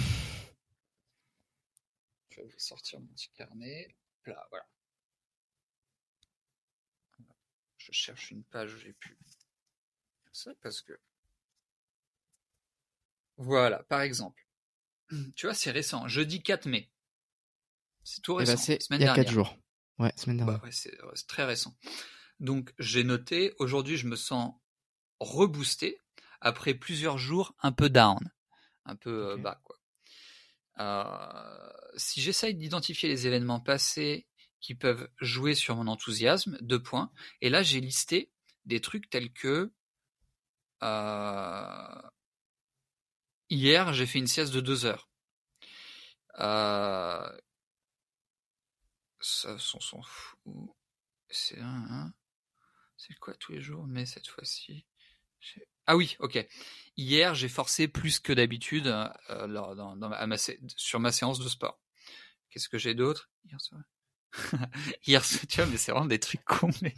Je 2.29 2.41
vais 2.41 2.59
sortir 2.59 2.99
mon 2.99 3.07
petit 3.07 3.29
carnet. 3.33 3.95
Là, 4.25 4.45
voilà. 4.49 4.65
Je 7.77 7.91
cherche 7.91 8.31
une 8.31 8.43
page 8.43 8.73
où 8.73 8.77
j'ai 8.79 8.93
pu 8.93 9.17
ça 10.31 10.53
parce 10.61 10.81
que 10.81 10.99
voilà, 13.37 13.83
par 13.83 14.01
exemple. 14.01 14.45
Tu 15.35 15.45
vois, 15.45 15.53
c'est 15.53 15.71
récent. 15.71 16.07
Jeudi 16.07 16.41
4 16.41 16.65
mai. 16.67 16.91
C'est 18.03 18.21
tout 18.21 18.33
Eh 18.39 18.43
récent. 18.43 18.53
ben, 18.73 18.79
semaine 18.81 19.01
il 19.01 19.03
y 19.03 19.07
a 19.07 19.13
dernière. 19.13 19.15
quatre 19.25 19.31
jours. 19.33 19.57
Ouais, 19.99 20.11
semaine 20.17 20.37
Bah 20.39 20.45
dernière. 20.45 20.63
ouais, 20.63 20.71
c'est 20.71 21.27
très 21.27 21.45
récent. 21.45 21.77
Donc 22.39 22.73
j'ai 22.79 23.03
noté, 23.03 23.53
aujourd'hui 23.59 23.97
je 23.97 24.07
me 24.07 24.15
sens 24.15 24.53
reboosté 25.19 26.01
après 26.45 26.75
plusieurs 26.75 27.17
jours 27.17 27.55
un 27.61 27.71
peu 27.71 27.89
down, 27.89 28.19
un 28.85 28.95
peu 28.95 29.31
euh, 29.31 29.37
bas 29.37 29.59
quoi. 29.63 29.77
Euh, 30.79 31.69
si 31.97 32.21
j'essaye 32.21 32.53
d'identifier 32.53 33.09
les 33.09 33.25
événements 33.27 33.59
passés 33.59 34.27
qui 34.61 34.75
peuvent 34.75 35.09
jouer 35.19 35.55
sur 35.55 35.75
mon 35.75 35.87
enthousiasme, 35.87 36.57
deux 36.61 36.81
points. 36.81 37.11
Et 37.41 37.49
là 37.49 37.63
j'ai 37.63 37.81
listé 37.81 38.31
des 38.65 38.79
trucs 38.79 39.09
tels 39.09 39.33
que 39.33 39.73
euh, 40.83 42.01
hier 43.49 43.91
j'ai 43.93 44.05
fait 44.05 44.19
une 44.19 44.27
sieste 44.27 44.53
de 44.53 44.61
deux 44.61 44.85
heures. 44.85 45.09
Euh, 46.39 47.37
ça, 49.19 49.55
on 49.73 49.79
s'en 49.79 50.01
fout. 50.03 50.39
C'est 51.29 51.59
un, 51.59 51.87
hein 51.89 52.13
c'est 52.97 53.15
quoi 53.15 53.33
tous 53.35 53.51
les 53.51 53.61
jours 53.61 53.87
Mais 53.87 54.05
cette 54.05 54.27
fois-ci, 54.27 54.85
j'ai- 55.39 55.67
ah 55.87 55.95
oui, 55.95 56.15
ok. 56.19 56.45
Hier, 56.97 57.35
j'ai 57.35 57.49
forcé 57.49 57.87
plus 57.87 58.19
que 58.19 58.33
d'habitude 58.33 58.87
euh, 58.87 59.47
dans- 59.47 59.95
ma- 59.95 60.37
sur 60.77 60.99
ma 60.99 61.11
séance 61.11 61.39
de 61.39 61.49
sport. 61.49 61.79
Qu'est-ce 62.49 62.69
que 62.69 62.77
j'ai 62.77 62.93
d'autre? 62.93 63.29
Hier 63.45 63.59
soir. 63.59 63.81
Hier 65.05 65.23
soir, 65.23 65.43
tu 65.47 65.57
vois, 65.57 65.65
mais 65.67 65.77
c'est 65.77 65.91
vraiment 65.91 66.07
des 66.07 66.19
trucs 66.19 66.43
cons. 66.45 66.71
Mais 66.81 66.93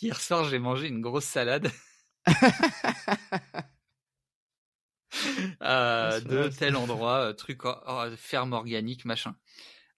hier 0.00 0.20
soir, 0.20 0.44
j'ai 0.44 0.58
mangé 0.58 0.88
une 0.88 1.00
grosse 1.00 1.24
salade. 1.24 1.70
euh, 5.62 6.20
de 6.20 6.48
tel 6.48 6.76
endroit, 6.76 7.34
truc 7.34 7.62
ferme 8.16 8.52
organique, 8.52 9.04
machin. 9.04 9.36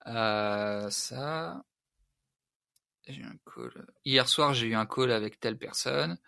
ça, 0.05 1.63
j'ai 3.07 3.23
un 3.23 3.37
call. 3.45 3.87
Hier 4.05 4.29
soir, 4.29 4.55
j'ai 4.55 4.69
eu 4.69 4.75
un 4.75 4.87
call 4.87 5.13
avec 5.13 5.41
telle 5.41 5.59
personne. 5.59 6.19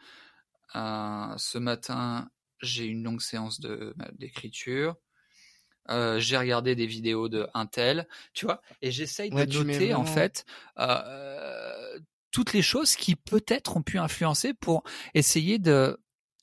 Ce 0.74 1.58
matin, 1.58 2.28
j'ai 2.60 2.84
une 2.84 3.02
longue 3.02 3.20
séance 3.20 3.60
de 3.60 3.94
d'écriture. 4.12 4.96
Euh, 5.88 6.18
j'ai 6.18 6.36
regardé 6.36 6.74
des 6.74 6.86
vidéos 6.86 7.28
de 7.28 7.46
Intel, 7.54 8.08
tu 8.32 8.46
vois, 8.46 8.60
et 8.82 8.90
j'essaye 8.90 9.30
de 9.30 9.62
noter 9.62 9.94
en 9.94 10.04
fait 10.04 10.44
euh, 10.78 11.98
toutes 12.32 12.52
les 12.52 12.62
choses 12.62 12.96
qui 12.96 13.14
peut-être 13.14 13.76
ont 13.76 13.82
pu 13.82 13.98
influencer 13.98 14.52
pour 14.54 14.82
essayer 15.14 15.58
de 15.58 15.98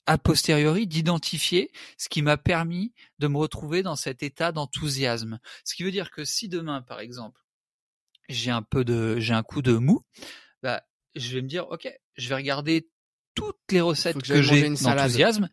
a 0.06 0.18
posteriori 0.18 0.86
d'identifier 0.86 1.72
ce 1.98 2.10
qui 2.10 2.22
m'a 2.22 2.36
permis 2.36 2.94
de 3.20 3.28
me 3.28 3.38
retrouver 3.38 3.84
dans 3.84 3.96
cet 3.96 4.22
état 4.22 4.52
d'enthousiasme. 4.52 5.40
Ce 5.64 5.76
qui 5.76 5.84
veut 5.84 5.92
dire 5.92 6.12
que 6.12 6.26
si 6.26 6.50
demain, 6.50 6.82
par 6.82 7.00
exemple, 7.00 7.40
j'ai 8.28 8.52
un 8.52 8.64
peu 8.64 8.84
de, 8.84 9.18
j'ai 9.20 9.34
un 9.34 9.44
coup 9.44 9.62
de 9.62 9.74
mou, 9.78 10.04
bah, 10.62 10.84
je 11.16 11.34
vais 11.34 11.42
me 11.42 11.48
dire, 11.48 11.70
ok, 11.70 11.88
je 12.18 12.30
vais 12.30 12.36
regarder 12.36 12.90
toutes 13.36 13.72
les 13.72 13.82
recettes 13.82 14.22
que, 14.22 14.42
j'ai 14.42 14.70
d'enthousiasme. 14.70 15.50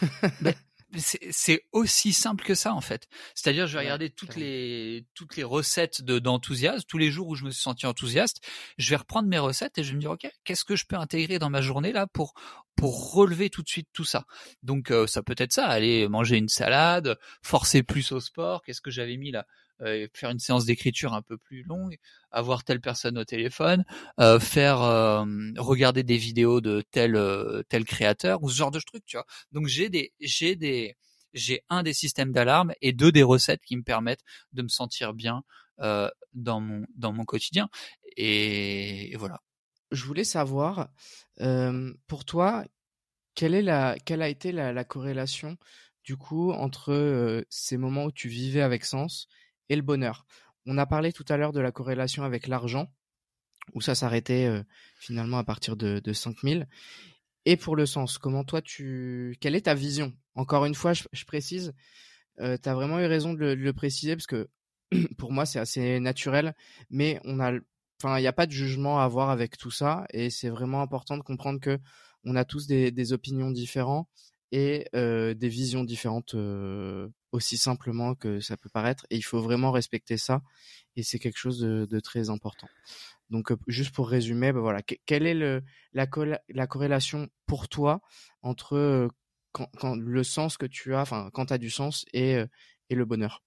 bah, 0.40 0.52
c'est 0.98 1.64
aussi 1.72 2.12
simple 2.12 2.44
que 2.44 2.54
ça 2.54 2.74
en 2.74 2.80
fait. 2.80 3.08
C'est-à-dire, 3.34 3.66
je 3.66 3.74
vais 3.74 3.80
regarder 3.80 4.10
toutes 4.10 4.36
les 4.36 5.06
toutes 5.14 5.36
les 5.36 5.42
recettes 5.42 6.02
de 6.02 6.18
d'enthousiasme 6.18 6.84
tous 6.88 6.98
les 6.98 7.10
jours 7.10 7.28
où 7.28 7.34
je 7.34 7.44
me 7.44 7.50
suis 7.50 7.62
senti 7.62 7.86
enthousiaste. 7.86 8.40
Je 8.78 8.90
vais 8.90 8.96
reprendre 8.96 9.28
mes 9.28 9.38
recettes 9.38 9.78
et 9.78 9.84
je 9.84 9.90
vais 9.90 9.96
me 9.96 10.00
dire 10.00 10.12
ok, 10.12 10.30
qu'est-ce 10.44 10.64
que 10.64 10.76
je 10.76 10.86
peux 10.86 10.96
intégrer 10.96 11.38
dans 11.38 11.50
ma 11.50 11.60
journée 11.60 11.92
là 11.92 12.06
pour 12.06 12.34
pour 12.76 13.12
relever 13.12 13.50
tout 13.50 13.62
de 13.62 13.68
suite 13.68 13.88
tout 13.92 14.04
ça? 14.04 14.24
Donc 14.62 14.90
euh, 14.90 15.06
ça 15.06 15.22
peut 15.22 15.34
être 15.38 15.52
ça, 15.52 15.66
aller 15.66 16.08
manger 16.08 16.36
une 16.36 16.48
salade, 16.48 17.18
forcer 17.42 17.82
plus 17.82 18.12
au 18.12 18.20
sport. 18.20 18.62
Qu'est-ce 18.62 18.80
que 18.80 18.90
j'avais 18.90 19.16
mis 19.16 19.30
là? 19.30 19.46
Euh, 19.80 20.06
faire 20.14 20.30
une 20.30 20.38
séance 20.38 20.66
d'écriture 20.66 21.14
un 21.14 21.22
peu 21.22 21.36
plus 21.36 21.64
longue, 21.64 21.96
avoir 22.30 22.62
telle 22.62 22.80
personne 22.80 23.18
au 23.18 23.24
téléphone, 23.24 23.84
euh, 24.20 24.38
faire 24.38 24.80
euh, 24.82 25.24
regarder 25.56 26.04
des 26.04 26.16
vidéos 26.16 26.60
de 26.60 26.82
tel 26.92 27.18
tel 27.68 27.84
créateur 27.84 28.42
ou 28.42 28.50
ce 28.50 28.56
genre 28.56 28.70
de 28.70 28.78
truc, 28.78 29.04
tu 29.04 29.16
vois. 29.16 29.26
Donc 29.50 29.66
j'ai 29.66 29.88
des 29.88 30.12
j'ai 30.20 30.54
des 30.54 30.96
j'ai 31.32 31.62
un 31.68 31.82
des 31.82 31.92
systèmes 31.92 32.30
d'alarme 32.30 32.72
et 32.82 32.92
deux 32.92 33.10
des 33.10 33.24
recettes 33.24 33.62
qui 33.64 33.76
me 33.76 33.82
permettent 33.82 34.22
de 34.52 34.62
me 34.62 34.68
sentir 34.68 35.12
bien 35.12 35.42
dans 35.78 36.60
mon 36.60 36.86
dans 36.94 37.12
mon 37.12 37.24
quotidien 37.24 37.68
et, 38.16 39.14
voilà. 39.16 39.40
Je 39.90 40.04
voulais 40.04 40.24
savoir 40.24 40.88
pour 42.06 42.24
toi 42.24 42.64
quelle 43.34 43.54
est 43.54 43.62
la 43.62 43.96
quelle 44.04 44.22
a 44.22 44.28
été 44.28 44.52
la, 44.52 44.72
la 44.72 44.84
corrélation 44.84 45.56
du 46.04 46.16
coup 46.16 46.52
entre 46.52 47.44
ces 47.48 47.76
moments 47.76 48.04
où 48.04 48.12
tu 48.12 48.28
vivais 48.28 48.62
avec 48.62 48.84
sens 48.84 49.28
et 49.68 49.76
le 49.76 49.82
bonheur. 49.82 50.26
On 50.66 50.78
a 50.78 50.86
parlé 50.86 51.12
tout 51.12 51.24
à 51.28 51.36
l'heure 51.36 51.52
de 51.52 51.60
la 51.60 51.72
corrélation 51.72 52.24
avec 52.24 52.46
l'argent, 52.46 52.90
où 53.74 53.80
ça 53.80 53.94
s'arrêtait 53.94 54.46
euh, 54.46 54.62
finalement 54.98 55.38
à 55.38 55.44
partir 55.44 55.76
de, 55.76 56.00
de 56.00 56.12
5000. 56.12 56.68
Et 57.46 57.56
pour 57.56 57.76
le 57.76 57.86
sens, 57.86 58.18
comment 58.18 58.44
toi 58.44 58.62
tu... 58.62 59.36
Quelle 59.40 59.54
est 59.54 59.62
ta 59.62 59.74
vision? 59.74 60.14
Encore 60.34 60.64
une 60.64 60.74
fois, 60.74 60.92
je, 60.92 61.24
précise, 61.26 61.72
euh, 62.40 62.56
tu 62.62 62.68
as 62.68 62.74
vraiment 62.74 62.98
eu 63.00 63.06
raison 63.06 63.34
de 63.34 63.52
le, 63.52 63.72
préciser, 63.72 64.16
parce 64.16 64.26
que 64.26 64.48
pour 65.18 65.32
moi 65.32 65.46
c'est 65.46 65.58
assez 65.58 66.00
naturel, 66.00 66.54
mais 66.90 67.20
on 67.24 67.40
a... 67.40 67.52
Enfin, 68.02 68.18
il 68.18 68.22
n'y 68.22 68.26
a 68.26 68.32
pas 68.32 68.46
de 68.46 68.52
jugement 68.52 69.00
à 69.00 69.04
avoir 69.04 69.30
avec 69.30 69.56
tout 69.56 69.70
ça, 69.70 70.04
et 70.12 70.28
c'est 70.28 70.48
vraiment 70.48 70.82
important 70.82 71.16
de 71.16 71.22
comprendre 71.22 71.60
que 71.60 71.78
on 72.24 72.36
a 72.36 72.44
tous 72.44 72.66
des, 72.66 73.12
opinions 73.12 73.50
différentes 73.50 74.08
et 74.50 74.86
euh, 74.94 75.34
des 75.34 75.48
visions 75.48 75.84
différentes 75.84 76.34
euh, 76.34 77.08
aussi 77.34 77.58
simplement 77.58 78.14
que 78.14 78.40
ça 78.40 78.56
peut 78.56 78.68
paraître. 78.68 79.06
Et 79.10 79.16
il 79.16 79.22
faut 79.22 79.40
vraiment 79.40 79.72
respecter 79.72 80.16
ça. 80.16 80.42
Et 80.96 81.02
c'est 81.02 81.18
quelque 81.18 81.38
chose 81.38 81.60
de, 81.60 82.00
très 82.00 82.30
important. 82.30 82.68
Donc, 83.30 83.50
euh, 83.50 83.56
juste 83.66 83.94
pour 83.94 84.08
résumer, 84.08 84.52
ben 84.52 84.60
voilà, 84.60 84.82
quelle 84.82 85.26
est 85.26 85.34
le, 85.34 85.62
la, 85.92 86.06
la 86.48 86.66
corrélation 86.66 87.28
pour 87.46 87.68
toi 87.68 88.00
entre 88.42 89.08
quand, 89.52 89.96
le 89.96 90.24
sens 90.24 90.56
que 90.56 90.66
tu 90.66 90.94
as, 90.94 91.00
enfin, 91.00 91.30
quand 91.32 91.46
tu 91.46 91.52
as 91.52 91.58
du 91.58 91.70
sens 91.70 92.04
et, 92.12 92.36
et 92.90 92.94
le 92.94 93.04
bonheur? 93.04 93.42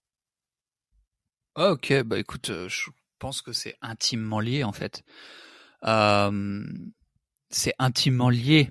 Ah, 1.55 1.71
Ok, 1.71 1.93
bah 2.03 2.19
écoute, 2.19 2.51
je 2.67 2.89
pense 3.19 3.41
que 3.41 3.53
c'est 3.53 3.75
intimement 3.81 4.39
lié 4.39 4.63
en 4.63 4.73
fait. 4.73 5.03
c'est 7.49 7.73
intimement 7.79 8.29
lié. 8.29 8.69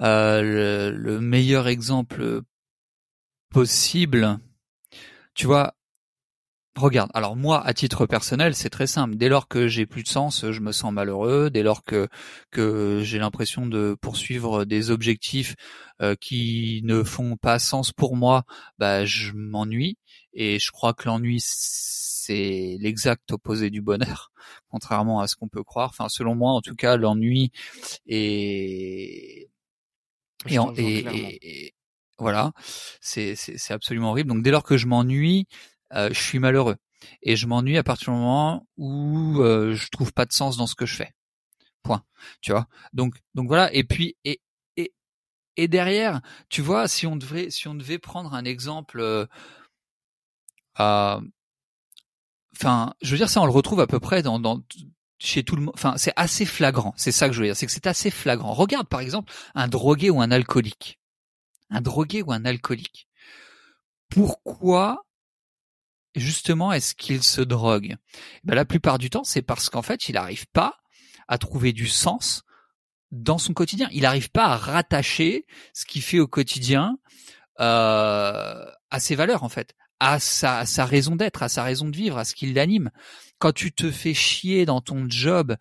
Euh, 0.00 0.90
le, 0.90 1.20
meilleur 1.20 1.68
exemple 1.68 2.42
possible, 3.54 4.40
tu 5.32 5.46
vois, 5.46 5.74
regarde. 6.76 7.10
Alors 7.14 7.36
moi, 7.36 7.64
à 7.64 7.72
titre 7.72 8.04
personnel, 8.04 8.56
c'est 8.56 8.68
très 8.68 8.88
simple. 8.88 9.14
Dès 9.14 9.28
lors 9.28 9.46
que 9.46 9.68
j'ai 9.68 9.86
plus 9.86 10.02
de 10.02 10.08
sens, 10.08 10.50
je 10.50 10.60
me 10.60 10.72
sens 10.72 10.92
malheureux. 10.92 11.50
Dès 11.50 11.62
lors 11.62 11.84
que 11.84 12.08
que 12.50 13.00
j'ai 13.04 13.20
l'impression 13.20 13.66
de 13.66 13.96
poursuivre 14.00 14.64
des 14.64 14.90
objectifs 14.90 15.54
euh, 16.02 16.16
qui 16.20 16.80
ne 16.82 17.04
font 17.04 17.36
pas 17.36 17.60
sens 17.60 17.92
pour 17.92 18.16
moi, 18.16 18.42
bah 18.78 19.04
je 19.04 19.30
m'ennuie. 19.34 19.98
Et 20.32 20.58
je 20.58 20.72
crois 20.72 20.92
que 20.92 21.06
l'ennui 21.06 21.38
c'est 21.40 22.76
l'exact 22.80 23.30
opposé 23.30 23.70
du 23.70 23.82
bonheur, 23.82 24.32
contrairement 24.68 25.20
à 25.20 25.28
ce 25.28 25.36
qu'on 25.36 25.48
peut 25.48 25.62
croire. 25.62 25.90
Enfin, 25.90 26.08
selon 26.08 26.34
moi, 26.34 26.50
en 26.50 26.60
tout 26.60 26.74
cas, 26.74 26.96
l'ennui 26.96 27.52
est 28.08 29.48
et, 30.46 31.74
voilà, 32.18 32.52
c'est 33.00 33.36
absolument 33.70 34.10
horrible. 34.10 34.28
Donc 34.30 34.42
dès 34.42 34.50
lors 34.50 34.62
que 34.62 34.76
je 34.76 34.86
m'ennuie, 34.86 35.46
euh, 35.92 36.08
je 36.12 36.20
suis 36.20 36.38
malheureux. 36.38 36.76
Et 37.22 37.36
je 37.36 37.46
m'ennuie 37.46 37.76
à 37.76 37.82
partir 37.82 38.12
du 38.12 38.18
moment 38.18 38.66
où 38.76 39.40
euh, 39.40 39.74
je 39.74 39.88
trouve 39.90 40.12
pas 40.12 40.24
de 40.24 40.32
sens 40.32 40.56
dans 40.56 40.66
ce 40.66 40.74
que 40.74 40.86
je 40.86 40.96
fais. 40.96 41.12
Point. 41.82 42.02
Tu 42.40 42.52
vois? 42.52 42.66
Donc 42.92 43.16
donc 43.34 43.48
voilà. 43.48 43.72
Et 43.74 43.84
puis 43.84 44.16
et 44.24 44.40
et 44.76 44.94
et 45.56 45.68
derrière, 45.68 46.20
tu 46.48 46.62
vois, 46.62 46.88
si 46.88 47.06
on 47.06 47.16
devait 47.16 47.50
si 47.50 47.68
on 47.68 47.74
devait 47.74 47.98
prendre 47.98 48.34
un 48.34 48.44
exemple. 48.44 49.00
Euh, 49.00 49.26
enfin, 52.56 52.94
je 53.02 53.10
veux 53.10 53.16
dire, 53.16 53.28
ça 53.28 53.40
on 53.42 53.46
le 53.46 53.52
retrouve 53.52 53.80
à 53.80 53.86
peu 53.86 54.00
près 54.00 54.22
dans, 54.22 54.38
dans 54.40 54.62
chez 55.18 55.44
tout 55.44 55.56
le 55.56 55.62
monde. 55.62 55.74
Enfin, 55.74 55.94
c'est 55.96 56.12
assez 56.16 56.46
flagrant. 56.46 56.94
C'est 56.96 57.12
ça 57.12 57.28
que 57.28 57.34
je 57.34 57.40
veux 57.40 57.46
dire. 57.46 57.56
C'est 57.56 57.66
que 57.66 57.72
c'est 57.72 57.86
assez 57.86 58.10
flagrant. 58.10 58.52
Regarde, 58.52 58.88
par 58.88 59.00
exemple, 59.00 59.32
un 59.54 59.68
drogué 59.68 60.10
ou 60.10 60.20
un 60.20 60.30
alcoolique. 60.30 60.98
Un 61.74 61.80
drogué 61.80 62.22
ou 62.22 62.32
un 62.32 62.44
alcoolique. 62.44 63.08
Pourquoi, 64.08 65.04
justement, 66.14 66.72
est-ce 66.72 66.94
qu'il 66.94 67.22
se 67.22 67.40
drogue? 67.40 67.96
Ben, 68.44 68.54
la 68.54 68.64
plupart 68.64 68.98
du 68.98 69.10
temps, 69.10 69.24
c'est 69.24 69.42
parce 69.42 69.68
qu'en 69.68 69.82
fait, 69.82 70.08
il 70.08 70.14
n'arrive 70.14 70.46
pas 70.48 70.78
à 71.28 71.38
trouver 71.38 71.72
du 71.72 71.86
sens 71.86 72.42
dans 73.10 73.38
son 73.38 73.54
quotidien. 73.54 73.88
Il 73.92 74.02
n'arrive 74.02 74.30
pas 74.30 74.46
à 74.46 74.56
rattacher 74.56 75.46
ce 75.72 75.84
qu'il 75.84 76.02
fait 76.02 76.20
au 76.20 76.26
quotidien 76.26 76.98
euh, 77.60 78.64
à 78.90 79.00
ses 79.00 79.14
valeurs, 79.14 79.42
en 79.42 79.48
fait 79.48 79.74
à 80.00 80.18
sa, 80.18 80.58
à 80.58 80.66
sa 80.66 80.84
raison 80.84 81.16
d'être, 81.16 81.42
à 81.42 81.48
sa 81.48 81.62
raison 81.62 81.88
de 81.88 81.96
vivre, 81.96 82.18
à 82.18 82.24
ce 82.24 82.34
qui 82.34 82.52
l'anime. 82.52 82.90
Quand 83.38 83.52
tu 83.52 83.72
te 83.72 83.90
fais 83.90 84.14
chier 84.14 84.66
dans 84.66 84.80
ton 84.80 85.08
job, 85.08 85.56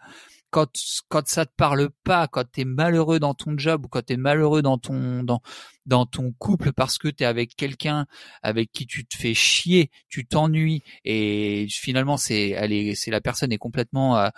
quand 0.53 0.69
quand 1.09 1.27
ça 1.27 1.47
te 1.47 1.51
parle 1.57 1.89
pas, 2.03 2.27
quand 2.27 2.43
tu 2.49 2.61
es 2.61 2.65
malheureux 2.65 3.19
dans 3.19 3.33
ton 3.33 3.57
job 3.57 3.85
ou 3.85 3.87
quand 3.89 4.05
tu 4.05 4.13
es 4.13 4.17
malheureux 4.17 4.61
dans 4.61 4.77
ton 4.77 5.23
dans 5.23 5.41
dans 5.87 6.05
ton 6.05 6.31
couple 6.31 6.73
parce 6.73 6.99
que 6.99 7.07
tu 7.07 7.23
es 7.23 7.25
avec 7.25 7.55
quelqu'un 7.55 8.05
avec 8.43 8.71
qui 8.71 8.85
tu 8.85 9.03
te 9.03 9.17
fais 9.17 9.33
chier, 9.33 9.89
tu 10.09 10.27
t'ennuies 10.27 10.83
et 11.05 11.65
finalement 11.71 12.17
c'est 12.17 12.55
c'est 12.95 13.09
la 13.09 13.19
personne 13.19 13.51
est 13.51 13.57
complètement 13.57 14.15
euh, 14.19 14.29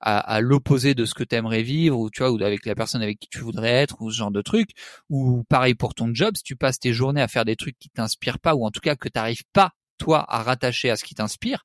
à, 0.00 0.40
l'opposé 0.40 0.94
de 0.96 1.04
ce 1.04 1.14
que 1.14 1.22
tu 1.22 1.36
aimerais 1.36 1.62
vivre 1.62 1.96
ou 1.96 2.10
tu 2.10 2.22
vois 2.24 2.32
ou 2.32 2.42
avec 2.42 2.66
la 2.66 2.74
personne 2.74 3.02
avec 3.02 3.20
qui 3.20 3.28
tu 3.28 3.38
voudrais 3.38 3.70
être 3.70 4.02
ou 4.02 4.10
ce 4.10 4.16
genre 4.16 4.32
de 4.32 4.42
truc 4.42 4.70
ou 5.10 5.44
pareil 5.44 5.76
pour 5.76 5.94
ton 5.94 6.12
job 6.12 6.36
si 6.36 6.42
tu 6.42 6.56
passes 6.56 6.80
tes 6.80 6.92
journées 6.92 7.22
à 7.22 7.28
faire 7.28 7.44
des 7.44 7.54
trucs 7.54 7.78
qui 7.78 7.88
t'inspirent 7.88 8.40
pas 8.40 8.56
ou 8.56 8.66
en 8.66 8.72
tout 8.72 8.80
cas 8.80 8.96
que 8.96 9.08
tu 9.08 9.16
n'arrives 9.16 9.44
pas 9.52 9.74
toi 9.98 10.24
à 10.28 10.42
rattacher 10.42 10.90
à 10.90 10.96
ce 10.96 11.04
qui 11.04 11.14
t'inspire 11.14 11.64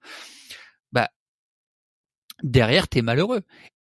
bah 0.92 1.10
derrière 2.44 2.88
tu 2.88 3.00
es 3.00 3.02
malheureux 3.02 3.42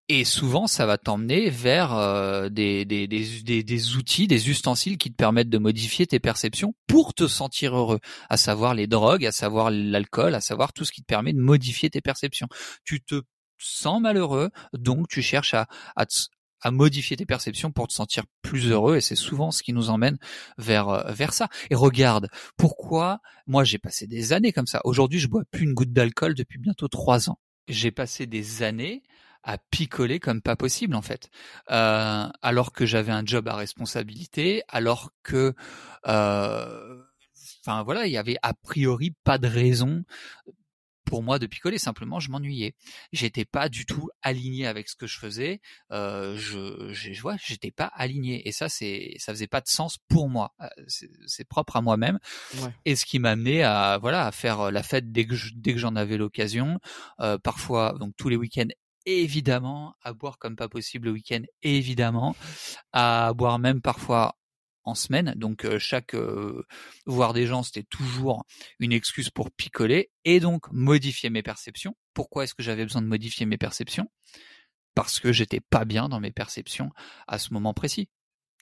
et 0.08 0.24
souvent, 0.24 0.66
ça 0.66 0.84
va 0.84 0.98
t'emmener 0.98 1.48
vers 1.48 1.94
euh, 1.94 2.50
des, 2.50 2.84
des, 2.84 3.06
des, 3.06 3.62
des, 3.62 3.96
outils, 3.96 4.26
des 4.26 4.50
ustensiles 4.50 4.98
qui 4.98 5.10
te 5.10 5.16
permettent 5.16 5.48
de 5.48 5.56
modifier 5.56 6.06
tes 6.06 6.20
perceptions 6.20 6.74
pour 6.86 7.14
te 7.14 7.26
sentir 7.26 7.74
heureux, 7.74 8.00
à 8.28 8.36
savoir 8.36 8.74
les 8.74 8.86
drogues, 8.86 9.24
à 9.24 9.32
savoir 9.32 9.70
l'alcool, 9.70 10.34
à 10.34 10.42
savoir 10.42 10.74
tout 10.74 10.84
ce 10.84 10.92
qui 10.92 11.00
te 11.00 11.06
permet 11.06 11.32
de 11.32 11.40
modifier 11.40 11.88
tes 11.88 12.02
perceptions. 12.02 12.48
Tu 12.84 13.00
te 13.00 13.22
sens 13.56 13.98
malheureux, 13.98 14.50
donc 14.74 15.08
tu 15.08 15.22
cherches 15.22 15.54
à, 15.54 15.68
à, 15.96 16.70
modifier 16.70 17.16
tes 17.16 17.24
perceptions 17.24 17.72
pour 17.72 17.88
te 17.88 17.94
sentir 17.94 18.24
plus 18.42 18.70
heureux 18.70 18.96
et 18.96 19.00
c'est 19.00 19.16
souvent 19.16 19.50
ce 19.50 19.62
qui 19.62 19.72
nous 19.72 19.88
emmène 19.88 20.18
vers 20.58 20.88
euh, 20.88 21.12
vers 21.12 21.32
ça. 21.32 21.48
Et 21.70 21.74
regarde, 21.74 22.28
pourquoi 22.58 23.20
moi 23.46 23.64
j'ai 23.64 23.78
passé 23.78 24.06
des 24.06 24.34
années 24.34 24.52
comme 24.52 24.66
ça. 24.66 24.82
Aujourd'hui, 24.84 25.18
je 25.18 25.28
bois 25.28 25.44
plus 25.50 25.64
une 25.64 25.72
goutte 25.72 25.92
d'alcool 25.92 26.34
depuis 26.34 26.58
bientôt 26.58 26.88
trois 26.88 27.30
ans. 27.30 27.38
J'ai 27.68 27.90
passé 27.90 28.26
des 28.26 28.62
années 28.62 29.02
à 29.44 29.58
picoler 29.58 30.18
comme 30.18 30.40
pas 30.40 30.56
possible 30.56 30.94
en 30.94 31.02
fait, 31.02 31.30
euh, 31.70 32.28
alors 32.42 32.72
que 32.72 32.86
j'avais 32.86 33.12
un 33.12 33.24
job 33.24 33.46
à 33.48 33.56
responsabilité, 33.56 34.62
alors 34.68 35.10
que 35.22 35.54
euh, 36.06 37.02
enfin 37.60 37.82
voilà, 37.82 38.06
il 38.06 38.12
y 38.12 38.16
avait 38.16 38.36
a 38.42 38.54
priori 38.54 39.14
pas 39.22 39.38
de 39.38 39.46
raison 39.46 40.04
pour 41.04 41.22
moi 41.22 41.38
de 41.38 41.46
picoler. 41.46 41.78
Simplement, 41.78 42.18
je 42.18 42.30
m'ennuyais. 42.30 42.74
J'étais 43.12 43.44
pas 43.44 43.68
du 43.68 43.86
tout 43.86 44.10
aligné 44.22 44.66
avec 44.66 44.88
ce 44.88 44.96
que 44.96 45.06
je 45.06 45.18
faisais. 45.18 45.60
Euh, 45.92 46.36
je, 46.36 46.92
je 46.92 47.20
vois, 47.20 47.36
j'étais 47.44 47.70
pas 47.70 47.90
aligné. 47.94 48.48
Et 48.48 48.52
ça, 48.52 48.68
c'est, 48.68 49.14
ça 49.18 49.32
faisait 49.32 49.46
pas 49.46 49.60
de 49.60 49.68
sens 49.68 49.98
pour 50.08 50.28
moi. 50.28 50.54
Euh, 50.60 50.66
c'est 51.26 51.46
propre 51.46 51.76
à 51.76 51.82
moi-même. 51.82 52.18
Ouais. 52.56 52.74
Et 52.84 52.96
ce 52.96 53.04
qui 53.04 53.18
m'a 53.18 53.30
amené 53.32 53.62
à, 53.62 53.98
voilà, 54.00 54.26
à 54.26 54.32
faire 54.32 54.70
la 54.70 54.82
fête 54.82 55.12
dès 55.12 55.26
que 55.26 55.34
dès 55.54 55.74
que 55.74 55.78
j'en 55.78 55.94
avais 55.96 56.16
l'occasion. 56.16 56.80
Euh, 57.20 57.38
parfois, 57.38 57.96
donc 57.98 58.14
tous 58.16 58.28
les 58.28 58.36
week-ends 58.36 58.68
évidemment, 59.06 59.94
à 60.02 60.12
boire 60.12 60.38
comme 60.38 60.56
pas 60.56 60.68
possible 60.68 61.06
le 61.06 61.12
week-end, 61.12 61.42
évidemment, 61.62 62.36
à 62.92 63.32
boire 63.34 63.58
même 63.58 63.80
parfois 63.80 64.36
en 64.84 64.94
semaine. 64.94 65.32
Donc 65.36 65.66
chaque 65.78 66.14
voir 67.06 67.32
des 67.32 67.46
gens, 67.46 67.62
c'était 67.62 67.84
toujours 67.84 68.44
une 68.78 68.92
excuse 68.92 69.30
pour 69.30 69.50
picoler 69.50 70.10
et 70.24 70.40
donc 70.40 70.70
modifier 70.72 71.30
mes 71.30 71.42
perceptions. 71.42 71.96
Pourquoi 72.12 72.44
est-ce 72.44 72.54
que 72.54 72.62
j'avais 72.62 72.84
besoin 72.84 73.02
de 73.02 73.06
modifier 73.06 73.46
mes 73.46 73.58
perceptions? 73.58 74.10
Parce 74.94 75.18
que 75.18 75.32
j'étais 75.32 75.60
pas 75.60 75.84
bien 75.84 76.08
dans 76.08 76.20
mes 76.20 76.30
perceptions 76.30 76.90
à 77.26 77.38
ce 77.38 77.52
moment 77.52 77.74
précis. 77.74 78.08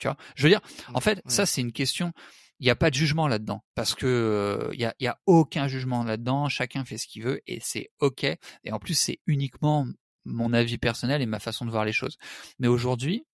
Tu 0.01 0.07
vois? 0.07 0.16
Je 0.34 0.45
veux 0.45 0.49
dire, 0.49 0.62
en 0.95 1.01
fait, 1.01 1.20
ça 1.26 1.45
c'est 1.45 1.61
une 1.61 1.72
question. 1.72 2.12
Il 2.61 2.64
n'y 2.64 2.70
a 2.70 2.76
pas 2.76 2.90
de 2.90 2.95
jugement 2.95 3.26
là-dedans 3.26 3.64
parce 3.74 3.97
que 3.97 4.70
il 4.72 4.80
y 4.80 4.84
a, 4.84 4.95
y 5.01 5.09
a 5.09 5.18
aucun 5.26 5.66
jugement 5.66 6.05
là-dedans. 6.05 6.49
Chacun 6.49 6.84
fait 6.84 6.97
ce 6.97 7.09
qu'il 7.09 7.24
veut 7.24 7.40
et 7.49 7.59
c'est 7.61 7.90
ok. 7.99 8.22
Et 8.22 8.70
en 8.70 8.78
plus, 8.78 8.95
c'est 8.95 9.18
uniquement 9.26 9.86
mon 10.25 10.53
avis 10.53 10.79
personnel 10.79 11.23
et 11.23 11.27
ma 11.27 11.41
façon 11.41 11.64
de 11.64 11.70
voir 11.70 11.85
les 11.85 11.93
choses. 11.93 12.16
Mais 12.59 12.68
aujourd'hui, 12.68 13.27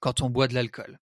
quand 0.00 0.20
on 0.22 0.30
boit 0.30 0.48
de 0.48 0.54
l'alcool, 0.54 0.98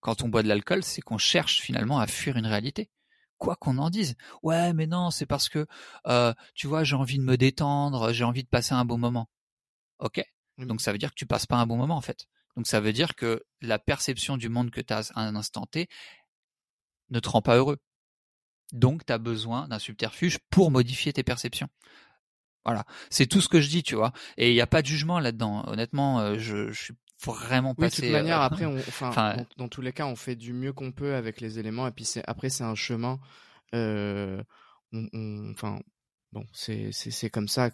quand 0.00 0.22
on 0.22 0.28
boit 0.28 0.42
de 0.42 0.48
l'alcool, 0.48 0.82
c'est 0.82 1.00
qu'on 1.00 1.18
cherche 1.18 1.60
finalement 1.60 1.98
à 1.98 2.06
fuir 2.06 2.36
une 2.36 2.46
réalité. 2.46 2.90
Quoi 3.38 3.56
qu'on 3.56 3.78
en 3.78 3.90
dise. 3.90 4.16
Ouais, 4.42 4.72
mais 4.72 4.86
non, 4.86 5.10
c'est 5.10 5.26
parce 5.26 5.48
que, 5.48 5.66
euh, 6.06 6.34
tu 6.54 6.66
vois, 6.66 6.82
j'ai 6.82 6.96
envie 6.96 7.18
de 7.18 7.22
me 7.22 7.36
détendre, 7.36 8.12
j'ai 8.12 8.24
envie 8.24 8.42
de 8.42 8.48
passer 8.48 8.74
un 8.74 8.84
bon 8.84 8.98
moment. 8.98 9.28
Ok? 10.00 10.22
Donc 10.58 10.80
ça 10.80 10.92
veut 10.92 10.98
dire 10.98 11.10
que 11.10 11.14
tu 11.14 11.26
passes 11.26 11.46
pas 11.46 11.56
un 11.56 11.66
bon 11.66 11.76
moment 11.76 11.96
en 11.96 12.00
fait. 12.00 12.26
Donc 12.56 12.66
ça 12.66 12.80
veut 12.80 12.92
dire 12.92 13.14
que 13.14 13.44
la 13.60 13.78
perception 13.78 14.36
du 14.36 14.48
monde 14.48 14.70
que 14.70 14.80
tu 14.80 14.92
as 14.92 15.12
à 15.14 15.20
un 15.20 15.36
instant 15.36 15.66
T 15.66 15.88
ne 17.10 17.20
te 17.20 17.28
rend 17.28 17.42
pas 17.42 17.56
heureux. 17.56 17.78
Donc 18.72 19.06
tu 19.06 19.12
as 19.12 19.18
besoin 19.18 19.68
d'un 19.68 19.78
subterfuge 19.78 20.38
pour 20.50 20.70
modifier 20.70 21.12
tes 21.12 21.22
perceptions. 21.22 21.68
Voilà, 22.64 22.84
c'est 23.10 23.26
tout 23.26 23.40
ce 23.40 23.48
que 23.48 23.60
je 23.60 23.68
dis, 23.68 23.82
tu 23.82 23.94
vois. 23.94 24.12
Et 24.36 24.50
il 24.50 24.54
n'y 24.54 24.60
a 24.60 24.66
pas 24.66 24.82
de 24.82 24.86
jugement 24.86 25.20
là-dedans. 25.20 25.64
Honnêtement, 25.66 26.20
euh, 26.20 26.38
je, 26.38 26.70
je 26.70 26.82
suis 26.82 26.94
vraiment 27.26 27.74
oui, 27.78 27.88
de 27.88 27.94
toute 27.94 28.10
manière, 28.10 28.40
euh, 28.40 28.44
après, 28.44 28.64
on, 28.66 28.76
enfin, 28.78 29.36
dans, 29.56 29.68
tous 29.68 29.80
les 29.80 29.92
cas, 29.92 30.06
on 30.06 30.16
fait 30.16 30.36
du 30.36 30.52
mieux 30.52 30.72
qu'on 30.72 30.92
peut 30.92 31.14
avec 31.14 31.40
les 31.40 31.58
éléments. 31.58 31.86
Et 31.86 31.90
puis 31.90 32.04
c'est 32.04 32.22
après, 32.26 32.48
c'est 32.48 32.64
un 32.64 32.74
chemin. 32.74 33.18
Euh, 33.74 34.42
enfin, 34.92 35.80
bon, 36.32 36.46
c'est 36.52 36.90
c'est 36.92 37.30
comme 37.30 37.48
ça. 37.48 37.70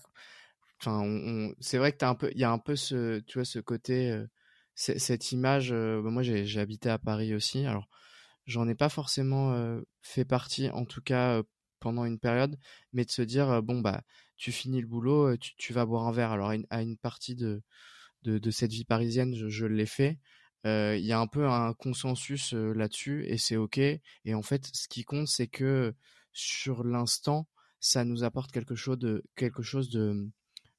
Enfin, 0.81 1.51
c'est 1.61 1.79
vrai 1.79 1.93
que 1.93 1.99
t'as 1.99 2.09
un 2.09 2.15
peu, 2.15 2.31
il 2.35 2.41
y 2.41 2.45
a 2.45 2.51
un 2.51 2.59
peu 2.59 2.77
ce, 2.77 3.21
tu 3.21 3.39
vois, 3.39 3.45
ce 3.45 3.59
côté, 3.59 4.11
euh, 4.11 4.27
cette 4.75 5.33
image. 5.33 5.71
Bah, 5.73 6.11
moi, 6.11 6.23
j'ai 6.23 6.61
habité 6.61 6.91
à 6.91 6.99
Paris 6.99 7.35
aussi. 7.35 7.67
Alors, 7.67 7.89
j'en 8.47 8.69
ai 8.69 8.75
pas 8.75 8.89
forcément 8.89 9.79
fait 10.03 10.25
partie, 10.25 10.71
en 10.71 10.85
tout 10.85 11.03
cas 11.03 11.43
pendant 11.85 12.05
une 12.07 12.19
période, 12.19 12.59
mais 12.95 13.05
de 13.05 13.11
se 13.11 13.23
dire 13.23 13.63
bon 13.63 13.81
bah, 13.81 14.03
tu 14.37 14.51
finis 14.53 14.81
le 14.81 14.87
boulot, 14.87 15.37
tu, 15.37 15.73
vas 15.75 15.85
boire 15.87 16.09
un 16.09 16.13
verre. 16.13 16.33
Alors 16.33 16.51
à 16.71 16.83
une 16.83 16.97
partie 16.97 17.37
de 17.37 17.63
de, 18.25 18.51
cette 18.51 18.73
vie 18.73 18.85
parisienne, 18.85 19.35
je, 19.35 19.67
l'ai 19.67 19.87
fait. 19.87 20.19
Il 20.65 21.05
y 21.05 21.13
a 21.13 21.21
un 21.21 21.27
peu 21.27 21.47
un 21.47 21.75
consensus 21.75 22.55
là-dessus 22.55 23.27
et 23.27 23.39
c'est 23.39 23.57
ok. 23.57 23.79
Et 23.79 24.35
en 24.35 24.43
fait, 24.43 24.71
ce 24.73 24.89
qui 24.89 25.05
compte, 25.05 25.29
c'est 25.29 25.47
que 25.47 25.95
sur 26.33 26.85
l'instant, 26.85 27.47
ça 27.81 28.05
nous 28.05 28.25
apporte 28.25 28.51
quelque 28.51 28.75
chose 28.75 28.99
de 28.99 29.23
quelque 29.37 29.63
chose 29.63 29.91
de, 29.91 30.31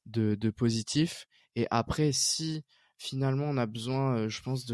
de, 0.08 0.50
positif. 0.50 1.28
Et 1.56 1.68
après, 1.70 2.12
si 2.12 2.64
finalement 2.98 3.46
on 3.46 3.58
a 3.58 3.68
besoin, 3.68 4.28
je 4.28 4.42
pense, 4.42 4.66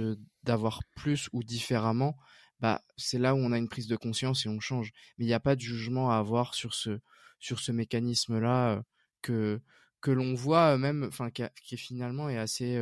d'avoir 0.43 0.81
plus 0.95 1.29
ou 1.33 1.43
différemment, 1.43 2.17
bah 2.61 2.83
c'est 2.97 3.19
là 3.19 3.35
où 3.35 3.39
on 3.39 3.51
a 3.51 3.57
une 3.57 3.69
prise 3.69 3.87
de 3.87 3.95
conscience 3.95 4.45
et 4.45 4.49
on 4.49 4.59
change. 4.59 4.91
Mais 5.17 5.25
il 5.25 5.27
n'y 5.27 5.33
a 5.33 5.39
pas 5.39 5.55
de 5.55 5.61
jugement 5.61 6.11
à 6.11 6.17
avoir 6.17 6.53
sur 6.53 6.73
ce 6.73 6.99
sur 7.39 7.59
ce 7.59 7.71
mécanisme-là 7.71 8.83
que 9.21 9.61
que 10.01 10.11
l'on 10.11 10.33
voit 10.35 10.77
même, 10.77 11.03
enfin, 11.03 11.29
qui, 11.31 11.43
qui, 11.63 11.77
finalement 11.77 12.29
est 12.29 12.37
assez, 12.37 12.75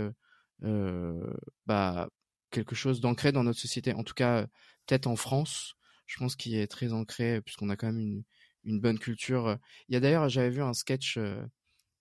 euh, 0.64 1.34
bah, 1.66 2.10
quelque 2.52 2.76
chose 2.76 3.02
d'ancré 3.02 3.32
dans 3.32 3.44
notre 3.44 3.60
société. 3.60 3.94
En 3.94 4.04
tout 4.04 4.14
cas, 4.14 4.48
peut-être 4.88 5.08
en 5.08 5.16
France, 5.16 5.76
je 6.08 6.18
pense 6.18 6.36
qu'il 6.36 6.56
est 6.56 6.68
très 6.68 6.94
ancré 6.94 7.42
puisqu'on 7.42 7.70
a 7.70 7.76
quand 7.76 7.88
même 7.88 8.00
une, 8.00 8.24
une 8.64 8.80
bonne 8.80 9.00
culture. 9.00 9.58
Il 9.90 9.94
y 9.94 9.98
a 9.98 10.00
d'ailleurs, 10.00 10.30
j'avais 10.30 10.50
vu 10.50 10.62
un 10.62 10.74
sketch 10.74 11.20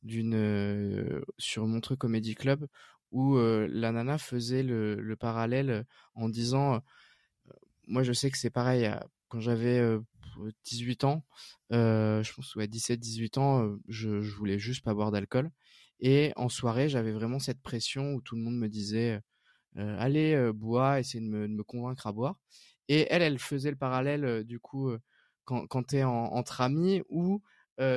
d'une 0.02 1.22
sur 1.38 1.66
Montreux 1.66 1.96
Comedy 1.96 2.34
Club 2.34 2.66
où 3.10 3.36
la 3.38 3.92
nana 3.92 4.18
faisait 4.18 4.62
le, 4.62 4.96
le, 4.96 5.16
parallèle 5.16 5.84
en 6.14 6.28
disant, 6.28 6.82
moi 7.88 8.02
je 8.02 8.12
sais 8.12 8.30
que 8.30 8.38
c'est 8.38 8.50
pareil, 8.50 8.90
quand 9.28 9.40
j'avais 9.40 9.82
18 10.64 11.04
ans, 11.04 11.24
je 11.70 12.32
pense 12.32 12.54
ouais 12.56 12.66
17-18 12.66 13.38
ans, 13.38 13.76
je, 13.88 14.20
je 14.20 14.36
voulais 14.36 14.58
juste 14.58 14.84
pas 14.84 14.94
boire 14.94 15.10
d'alcool. 15.10 15.50
Et 16.00 16.32
en 16.36 16.48
soirée, 16.48 16.88
j'avais 16.88 17.12
vraiment 17.12 17.40
cette 17.40 17.60
pression 17.60 18.14
où 18.14 18.20
tout 18.20 18.36
le 18.36 18.42
monde 18.42 18.56
me 18.56 18.68
disait 18.68 19.20
allez 19.74 20.52
bois, 20.52 21.00
essayer 21.00 21.20
de 21.24 21.28
me, 21.28 21.62
convaincre 21.64 22.06
à 22.06 22.12
boire. 22.12 22.36
Et 22.88 23.06
elle, 23.10 23.22
elle 23.22 23.38
faisait 23.38 23.70
le 23.70 23.76
parallèle 23.76 24.44
du 24.44 24.60
coup 24.60 24.90
quand, 25.44 25.66
quand 25.66 25.82
tu 25.88 25.96
es 25.96 26.04
entre 26.04 26.60
amis 26.60 27.02
où 27.08 27.42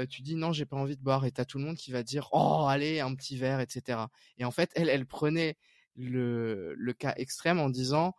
tu 0.09 0.21
dis 0.21 0.35
non, 0.35 0.51
j'ai 0.51 0.65
pas 0.65 0.77
envie 0.77 0.97
de 0.97 1.03
boire 1.03 1.25
et 1.25 1.31
t'as 1.31 1.45
tout 1.45 1.59
le 1.59 1.65
monde 1.65 1.77
qui 1.77 1.91
va 1.91 2.03
dire 2.03 2.29
oh 2.31 2.65
allez 2.67 2.99
un 2.99 3.13
petit 3.15 3.37
verre, 3.37 3.59
etc. 3.59 3.99
Et 4.37 4.45
en 4.45 4.51
fait, 4.51 4.71
elle, 4.75 4.89
elle 4.89 5.05
prenait 5.05 5.57
le 5.95 6.91
cas 6.97 7.13
extrême 7.17 7.59
en 7.59 7.69
disant 7.69 8.15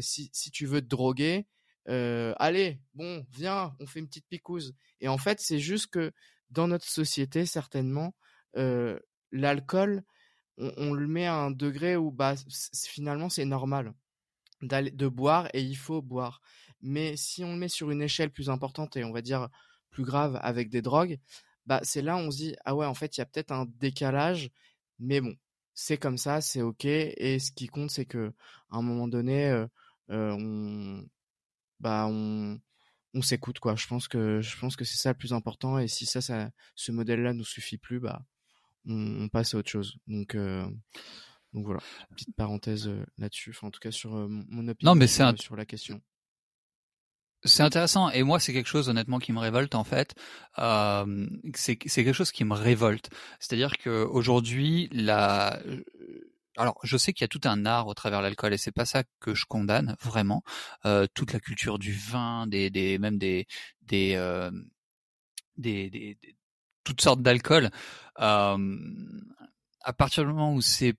si, 0.00 0.30
si 0.32 0.50
tu 0.50 0.66
veux 0.66 0.80
te 0.80 0.86
droguer, 0.86 1.46
euh, 1.88 2.34
allez, 2.38 2.80
bon, 2.94 3.24
viens, 3.32 3.74
on 3.80 3.86
fait 3.86 4.00
une 4.00 4.08
petite 4.08 4.26
picouse. 4.28 4.74
Et 5.00 5.08
en 5.08 5.18
fait, 5.18 5.40
c'est 5.40 5.58
juste 5.58 5.88
que 5.88 6.12
dans 6.50 6.68
notre 6.68 6.86
société, 6.86 7.46
certainement, 7.46 8.14
euh, 8.56 8.98
l'alcool, 9.32 10.04
on, 10.58 10.92
le 10.92 11.06
met 11.06 11.26
à 11.26 11.36
un 11.36 11.50
degré 11.50 11.96
où 11.96 12.10
bah, 12.10 12.34
finalement 12.86 13.28
c'est 13.28 13.44
normal 13.44 13.94
de 14.60 15.06
boire 15.06 15.48
et 15.54 15.62
il 15.62 15.76
faut 15.76 16.02
boire. 16.02 16.40
Mais 16.80 17.16
si 17.16 17.44
on 17.44 17.52
le 17.52 17.58
met 17.58 17.68
sur 17.68 17.92
une 17.92 18.02
échelle 18.02 18.30
plus 18.30 18.50
importante 18.50 18.96
et 18.96 19.04
on 19.04 19.12
va 19.12 19.22
dire 19.22 19.48
plus 19.90 20.04
grave 20.04 20.36
avec 20.42 20.68
des 20.68 20.82
drogues, 20.82 21.20
bah 21.64 21.80
c'est 21.84 22.02
là 22.02 22.16
où 22.16 22.20
on 22.20 22.30
se 22.32 22.38
dit 22.38 22.56
ah 22.64 22.74
ouais 22.74 22.86
en 22.86 22.94
fait 22.94 23.16
il 23.16 23.20
y 23.20 23.22
a 23.22 23.26
peut-être 23.26 23.52
un 23.52 23.66
décalage, 23.78 24.50
mais 24.98 25.20
bon 25.20 25.36
c'est 25.80 25.96
comme 25.96 26.18
ça, 26.18 26.40
c'est 26.40 26.60
ok 26.60 26.86
et 26.86 27.38
ce 27.38 27.52
qui 27.52 27.68
compte 27.68 27.92
c'est 27.92 28.04
que 28.04 28.32
à 28.68 28.78
un 28.78 28.82
moment 28.82 29.06
donné 29.06 29.48
euh, 29.48 29.66
on, 30.08 31.04
bah 31.78 32.06
on 32.08 32.58
on 33.14 33.22
s'écoute 33.22 33.60
quoi. 33.60 33.76
Je 33.76 33.86
pense 33.86 34.08
que 34.08 34.40
je 34.40 34.58
pense 34.58 34.74
que 34.74 34.84
c'est 34.84 34.96
ça 34.96 35.10
le 35.10 35.16
plus 35.16 35.32
important 35.32 35.78
et 35.78 35.86
si 35.86 36.04
ça, 36.04 36.20
ça 36.20 36.50
ce 36.74 36.90
modèle-là 36.90 37.32
nous 37.32 37.44
suffit 37.44 37.78
plus, 37.78 38.00
bah 38.00 38.20
on, 38.86 39.28
passe 39.28 39.54
à 39.54 39.58
autre 39.58 39.70
chose. 39.70 39.98
Donc 40.08 40.34
euh, 40.34 40.68
donc 41.52 41.64
voilà, 41.64 41.80
petite 42.10 42.34
parenthèse 42.34 42.88
euh, 42.88 43.06
là-dessus. 43.16 43.50
Enfin 43.50 43.68
en 43.68 43.70
tout 43.70 43.80
cas 43.80 43.92
sur 43.92 44.16
euh, 44.16 44.26
mon 44.28 44.66
opinion 44.66 44.90
non, 44.90 44.94
mais 44.96 45.06
sur, 45.06 45.32
sur 45.38 45.54
la 45.54 45.64
question. 45.64 46.02
C'est 47.44 47.62
intéressant 47.62 48.10
et 48.10 48.22
moi 48.24 48.40
c'est 48.40 48.52
quelque 48.52 48.66
chose 48.68 48.88
honnêtement 48.88 49.18
qui 49.18 49.32
me 49.32 49.38
révolte 49.38 49.74
en 49.74 49.84
fait. 49.84 50.14
Euh, 50.58 51.26
c'est 51.54 51.76
quelque 51.76 52.12
chose 52.12 52.32
qui 52.32 52.44
me 52.44 52.54
révolte. 52.54 53.10
C'est-à-dire 53.38 53.78
que 53.78 54.04
aujourd'hui 54.04 54.88
la 54.92 55.60
alors, 56.58 56.78
je 56.82 56.96
sais 56.96 57.12
qu'il 57.12 57.22
y 57.22 57.24
a 57.24 57.28
tout 57.28 57.40
un 57.44 57.66
art 57.66 57.86
au 57.86 57.94
travers 57.94 58.18
de 58.18 58.24
l'alcool 58.24 58.52
et 58.52 58.58
c'est 58.58 58.72
pas 58.72 58.84
ça 58.84 59.04
que 59.20 59.32
je 59.34 59.46
condamne 59.46 59.96
vraiment. 60.02 60.42
Euh, 60.86 61.06
toute 61.14 61.32
la 61.32 61.38
culture 61.38 61.78
du 61.78 61.92
vin, 61.92 62.48
des, 62.48 62.68
des 62.68 62.98
même 62.98 63.16
des 63.16 63.46
des, 63.82 64.14
euh, 64.16 64.50
des, 65.56 65.88
des, 65.88 66.18
toutes 66.84 67.00
sortes 67.00 67.22
d'alcool. 67.22 67.70
Euh, 68.20 68.76
à 69.82 69.92
partir 69.92 70.24
du 70.24 70.30
moment 70.30 70.52
où 70.54 70.60
c'est 70.60 70.94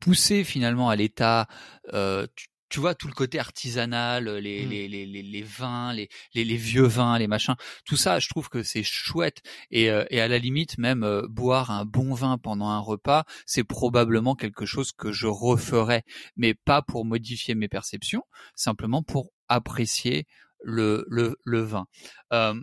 poussé 0.00 0.44
finalement 0.44 0.88
à 0.88 0.96
l'état, 0.96 1.46
euh, 1.92 2.26
tu 2.70 2.80
vois 2.80 2.94
tout 2.94 3.08
le 3.08 3.12
côté 3.12 3.38
artisanal, 3.38 4.28
euh, 4.28 4.40
les, 4.40 4.64
mmh. 4.64 4.70
les, 4.70 4.88
les, 4.88 5.22
les, 5.22 5.42
vins, 5.42 5.92
les, 5.92 6.08
les, 6.34 6.44
les, 6.44 6.56
vieux 6.56 6.86
vins, 6.86 7.18
les 7.18 7.26
machins, 7.26 7.56
tout 7.84 7.96
ça, 7.96 8.18
je 8.18 8.28
trouve 8.28 8.48
que 8.48 8.62
c'est 8.62 8.84
chouette. 8.84 9.42
Et, 9.70 9.90
euh, 9.90 10.04
et 10.10 10.20
à 10.20 10.28
la 10.28 10.38
limite, 10.38 10.78
même 10.78 11.02
euh, 11.02 11.26
boire 11.28 11.70
un 11.70 11.84
bon 11.84 12.14
vin 12.14 12.38
pendant 12.38 12.68
un 12.68 12.78
repas, 12.78 13.24
c'est 13.44 13.64
probablement 13.64 14.34
quelque 14.34 14.64
chose 14.64 14.92
que 14.92 15.12
je 15.12 15.26
referais, 15.26 16.04
mais 16.36 16.54
pas 16.54 16.80
pour 16.80 17.04
modifier 17.04 17.54
mes 17.54 17.68
perceptions, 17.68 18.22
simplement 18.54 19.02
pour 19.02 19.32
apprécier 19.48 20.26
le, 20.62 21.04
le, 21.08 21.36
le 21.44 21.60
vin. 21.60 21.86
Euh, 22.32 22.54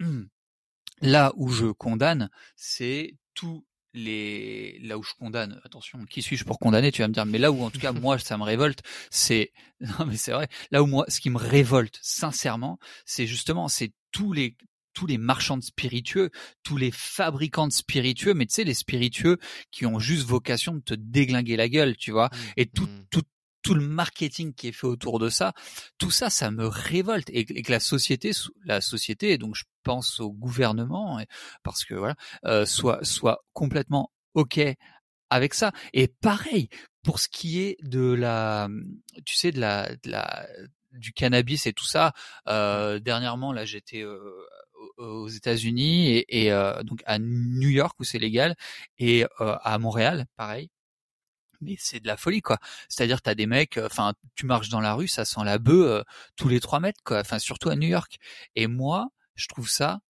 là 1.02 1.32
où 1.36 1.50
je 1.50 1.66
condamne, 1.66 2.30
c'est 2.56 3.16
tout 3.34 3.66
les 3.94 4.78
là 4.82 4.98
où 4.98 5.02
je 5.02 5.12
condamne, 5.18 5.60
attention, 5.64 6.04
qui 6.06 6.22
suis-je 6.22 6.44
pour 6.44 6.58
condamner 6.58 6.92
Tu 6.92 7.02
vas 7.02 7.08
me 7.08 7.14
dire, 7.14 7.26
mais 7.26 7.38
là 7.38 7.52
où 7.52 7.62
en 7.62 7.70
tout 7.70 7.78
cas 7.78 7.92
moi 7.92 8.18
ça 8.18 8.38
me 8.38 8.42
révolte, 8.42 8.82
c'est 9.10 9.52
non 9.80 10.06
mais 10.06 10.16
c'est 10.16 10.32
vrai. 10.32 10.48
Là 10.70 10.82
où 10.82 10.86
moi, 10.86 11.04
ce 11.08 11.20
qui 11.20 11.30
me 11.30 11.38
révolte 11.38 11.98
sincèrement, 12.02 12.78
c'est 13.04 13.26
justement 13.26 13.68
c'est 13.68 13.92
tous 14.10 14.32
les 14.32 14.56
tous 14.94 15.06
les 15.06 15.18
marchands 15.18 15.56
de 15.56 15.62
spiritueux, 15.62 16.30
tous 16.62 16.76
les 16.76 16.90
fabricants 16.90 17.66
de 17.66 17.72
spiritueux, 17.72 18.34
mais 18.34 18.46
tu 18.46 18.54
sais 18.54 18.64
les 18.64 18.74
spiritueux 18.74 19.38
qui 19.70 19.86
ont 19.86 19.98
juste 19.98 20.26
vocation 20.26 20.74
de 20.74 20.80
te 20.80 20.94
déglinguer 20.94 21.56
la 21.56 21.68
gueule, 21.68 21.96
tu 21.96 22.10
vois, 22.10 22.26
mmh. 22.26 22.38
et 22.58 22.66
tout 22.66 22.84
mmh. 22.84 23.06
tout 23.10 23.22
tout 23.62 23.74
le 23.74 23.86
marketing 23.86 24.54
qui 24.54 24.68
est 24.68 24.72
fait 24.72 24.86
autour 24.86 25.18
de 25.18 25.28
ça, 25.28 25.52
tout 25.98 26.10
ça, 26.10 26.30
ça 26.30 26.50
me 26.50 26.66
révolte 26.66 27.28
et, 27.30 27.44
que 27.44 27.72
la 27.72 27.80
société, 27.80 28.32
la 28.64 28.80
société, 28.80 29.38
donc 29.38 29.54
je 29.54 29.64
pense 29.82 30.20
au 30.20 30.32
gouvernement, 30.32 31.20
parce 31.62 31.84
que 31.84 31.94
voilà, 31.94 32.14
euh, 32.44 32.66
soit 32.66 33.04
soit 33.04 33.44
complètement 33.52 34.12
ok 34.34 34.60
avec 35.30 35.54
ça. 35.54 35.72
Et 35.92 36.08
pareil 36.08 36.68
pour 37.02 37.18
ce 37.18 37.28
qui 37.28 37.60
est 37.60 37.76
de 37.82 38.12
la, 38.12 38.68
tu 39.24 39.34
sais, 39.36 39.50
de 39.50 39.60
la, 39.60 39.94
de 40.04 40.10
la 40.10 40.46
du 40.92 41.12
cannabis 41.12 41.66
et 41.66 41.72
tout 41.72 41.86
ça. 41.86 42.12
Euh, 42.48 42.98
dernièrement, 42.98 43.52
là, 43.52 43.64
j'étais 43.64 44.02
euh, 44.02 44.18
aux 44.98 45.28
États-Unis 45.28 46.10
et, 46.10 46.44
et 46.44 46.52
euh, 46.52 46.82
donc 46.82 47.02
à 47.06 47.18
New 47.18 47.68
York 47.68 47.98
où 48.00 48.04
c'est 48.04 48.18
légal 48.18 48.56
et 48.98 49.24
euh, 49.24 49.56
à 49.62 49.78
Montréal, 49.78 50.26
pareil 50.36 50.70
mais 51.62 51.76
c'est 51.78 52.00
de 52.00 52.06
la 52.06 52.16
folie 52.16 52.42
quoi. 52.42 52.58
C'est-à-dire 52.88 53.22
t'as 53.22 53.34
des 53.34 53.46
mecs, 53.46 53.78
euh, 53.78 53.86
enfin 53.86 54.14
tu 54.34 54.46
marches 54.46 54.68
dans 54.68 54.80
la 54.80 54.94
rue, 54.94 55.08
ça 55.08 55.24
sent 55.24 55.40
la 55.44 55.58
bœuf 55.58 55.86
euh, 55.86 56.02
tous 56.36 56.48
les 56.48 56.60
trois 56.60 56.80
mètres 56.80 57.00
quoi. 57.04 57.20
Enfin 57.20 57.38
surtout 57.38 57.70
à 57.70 57.76
New 57.76 57.88
York. 57.88 58.18
Et 58.56 58.66
moi, 58.66 59.08
je 59.34 59.48
trouve 59.48 59.68
ça 59.68 60.00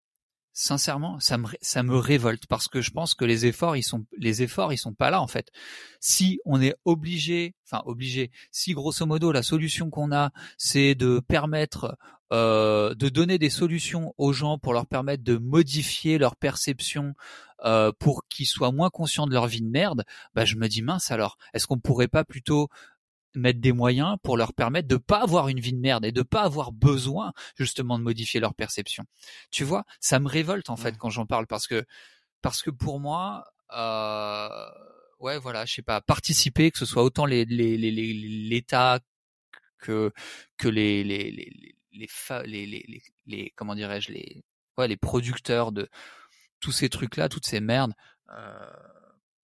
sincèrement, 0.53 1.19
ça 1.19 1.39
me 1.39 1.49
ça 1.61 1.83
me 1.83 1.97
révolte 1.97 2.47
parce 2.47 2.69
que 2.69 2.81
je 2.83 2.91
pense 2.91 3.15
que 3.15 3.25
les 3.25 3.47
efforts 3.47 3.77
ils 3.77 3.83
sont 3.83 4.05
les 4.19 4.43
efforts 4.43 4.73
ils 4.73 4.79
sont 4.79 4.93
pas 4.95 5.11
là 5.11 5.21
en 5.23 5.27
fait. 5.27 5.51
Si 6.01 6.41
on 6.45 6.61
est 6.61 6.75
obligé, 6.85 7.55
enfin 7.67 7.83
obligé, 7.87 8.31
si 8.51 8.75
grosso 8.75 9.07
modo 9.07 9.33
la 9.33 9.43
solution 9.43 9.91
qu'on 9.91 10.13
a 10.13 10.31
c'est 10.59 10.95
de 10.95 11.21
permettre 11.21 11.97
euh, 12.33 12.95
de 12.95 13.09
donner 13.09 13.39
des 13.39 13.51
solutions 13.51 14.15
aux 14.19 14.33
gens 14.33 14.59
pour 14.59 14.73
leur 14.73 14.87
permettre 14.87 15.23
de 15.23 15.37
modifier 15.37 16.19
leur 16.19 16.37
perception 16.37 17.15
euh, 17.65 17.93
pour 17.99 18.27
qu'ils 18.29 18.47
soient 18.47 18.73
moins 18.73 18.91
conscients 18.91 19.27
de 19.27 19.33
leur 19.33 19.47
vie 19.47 19.63
de 19.63 19.69
merde, 19.69 20.05
bah 20.35 20.45
je 20.45 20.57
me 20.57 20.69
dis 20.69 20.83
mince 20.83 21.11
alors, 21.11 21.37
est-ce 21.55 21.67
qu'on 21.67 21.79
pourrait 21.79 22.09
pas 22.09 22.25
plutôt 22.25 22.69
mettre 23.35 23.61
des 23.61 23.73
moyens 23.73 24.17
pour 24.23 24.37
leur 24.37 24.53
permettre 24.53 24.89
de 24.89 24.97
pas 24.97 25.23
avoir 25.23 25.49
une 25.49 25.61
vie 25.61 25.73
de 25.73 25.79
merde 25.79 26.05
et 26.05 26.13
de 26.13 26.23
pas 26.23 26.43
avoir 26.43 26.73
besoin 26.73 27.33
justement 27.57 27.99
de 27.99 28.05
modifier 28.05 28.41
leur 28.41 28.55
perception? 28.55 29.05
Tu 29.51 29.65
vois, 29.65 29.85
ça 30.01 30.19
me 30.19 30.29
révolte 30.29 30.71
en 30.71 30.77
fait 30.77 30.97
quand 30.99 31.11
j'en 31.11 31.27
parle 31.27 31.47
parce 31.47 31.67
que 31.67 31.85
parce 32.43 32.63
que 32.63 32.71
pour 32.71 33.01
moi, 33.01 33.45
euh, 33.77 34.49
ouais 35.21 35.39
voilà, 35.39 35.65
je 35.65 35.75
sais 35.75 35.83
pas, 35.83 36.01
participer 36.01 36.71
que 36.71 36.79
ce 36.79 36.87
soit 36.87 37.05
autant 37.05 37.27
les 37.27 37.45
l'État 37.45 39.01
que 39.79 40.13
que 40.59 40.69
les 40.69 41.05
les 41.05 41.31
les 41.31 41.51
les 41.93 42.09
les, 42.47 42.67
les, 42.67 43.03
les 43.27 43.53
comment 43.57 43.75
dirais-je 43.75 44.13
les 44.13 44.45
ouais, 44.79 44.89
les 44.89 44.97
producteurs 44.97 45.73
de 45.73 45.89
tous 46.63 46.73
ces 46.73 46.89
trucs 46.89 47.17
là, 47.17 47.29
toutes 47.29 47.47
ces 47.47 47.61
merdes. 47.61 47.93
Euh, 48.31 48.71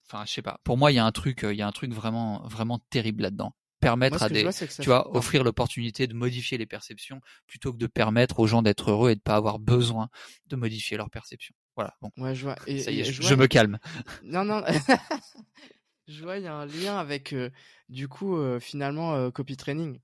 enfin, 0.06 0.24
je 0.26 0.32
sais 0.32 0.42
pas. 0.42 0.60
Pour 0.64 0.78
moi, 0.78 0.90
il 0.92 0.94
y 0.94 0.98
a 0.98 1.04
un 1.04 1.12
truc, 1.12 1.40
il 1.42 1.56
y 1.56 1.62
a 1.62 1.66
un 1.66 1.72
truc 1.72 1.92
vraiment 1.92 2.42
vraiment 2.46 2.78
terrible 2.90 3.22
là-dedans 3.22 3.54
permettre 3.80 4.22
à 4.22 4.28
des, 4.28 4.48
tu 4.80 4.86
vois, 4.86 5.14
offrir 5.14 5.44
l'opportunité 5.44 6.06
de 6.06 6.14
modifier 6.14 6.58
les 6.58 6.66
perceptions 6.66 7.20
plutôt 7.46 7.72
que 7.72 7.78
de 7.78 7.86
permettre 7.86 8.40
aux 8.40 8.46
gens 8.46 8.62
d'être 8.62 8.90
heureux 8.90 9.10
et 9.10 9.14
de 9.14 9.20
pas 9.20 9.36
avoir 9.36 9.58
besoin 9.58 10.08
de 10.46 10.56
modifier 10.56 10.96
leurs 10.96 11.10
perceptions. 11.10 11.54
Voilà. 11.76 11.94
Bon. 12.02 12.10
Ouais, 12.16 12.34
je 12.34 12.44
vois. 12.44 12.56
Et, 12.66 12.80
Ça 12.80 12.90
y 12.90 13.00
est, 13.00 13.04
je, 13.04 13.34
me 13.34 13.46
calme. 13.46 13.78
Non, 14.24 14.44
non. 14.44 14.64
je 16.08 16.22
vois, 16.22 16.38
il 16.38 16.44
y 16.44 16.48
a 16.48 16.54
un 16.54 16.66
lien 16.66 16.98
avec, 16.98 17.32
euh, 17.32 17.50
du 17.88 18.08
coup, 18.08 18.36
euh, 18.36 18.58
finalement, 18.58 19.14
euh, 19.14 19.30
copy 19.30 19.56
training, 19.56 20.00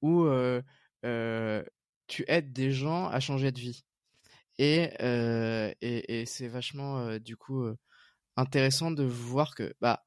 où 0.00 0.26
tu 1.02 2.24
aides 2.26 2.52
des 2.52 2.72
gens 2.72 3.08
à 3.08 3.20
changer 3.20 3.52
de 3.52 3.60
vie. 3.60 3.84
Et, 4.58 4.90
et, 5.80 6.26
c'est 6.26 6.48
vachement, 6.48 7.18
du 7.18 7.36
coup, 7.36 7.66
intéressant 8.36 8.90
de 8.90 9.04
voir 9.04 9.54
que, 9.54 9.74
bah, 9.80 10.04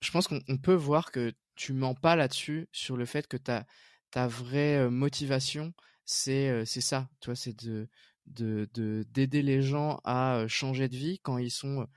je 0.00 0.10
pense 0.10 0.28
qu'on 0.28 0.40
peut 0.62 0.74
voir 0.74 1.10
que 1.10 1.32
tu 1.56 1.72
mens 1.72 1.94
pas 1.94 2.16
là-dessus 2.16 2.68
sur 2.72 2.96
le 2.96 3.04
fait 3.04 3.26
que 3.26 3.36
ta 3.36 3.66
ta 4.10 4.28
vraie 4.28 4.88
motivation 4.88 5.74
c'est 6.04 6.64
c'est 6.64 6.80
ça 6.80 7.08
tu 7.20 7.34
c'est 7.34 7.56
de 7.64 7.88
de 8.26 9.04
d'aider 9.10 9.42
les 9.42 9.60
gens 9.62 10.00
à 10.04 10.44
changer 10.46 10.88
de 10.88 10.96
vie 10.96 11.18
quand 11.20 11.38
ils 11.38 11.50
sont 11.50 11.88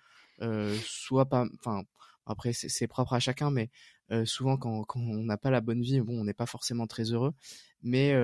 soit 0.84 1.28
pas 1.30 1.46
enfin 1.60 1.84
après 2.26 2.54
c'est 2.54 2.88
propre 2.88 3.14
à 3.14 3.20
chacun 3.20 3.52
mais 3.52 3.70
souvent 4.26 4.58
quand 4.58 4.84
quand 4.86 5.00
on 5.00 5.24
n'a 5.24 5.38
pas 5.38 5.52
la 5.52 5.62
bonne 5.62 5.82
vie 5.82 6.02
bon 6.02 6.20
on 6.20 6.24
n'est 6.24 6.34
pas 6.34 6.48
forcément 6.48 6.88
très 6.88 7.12
heureux. 7.14 7.34
Mais 7.84 8.16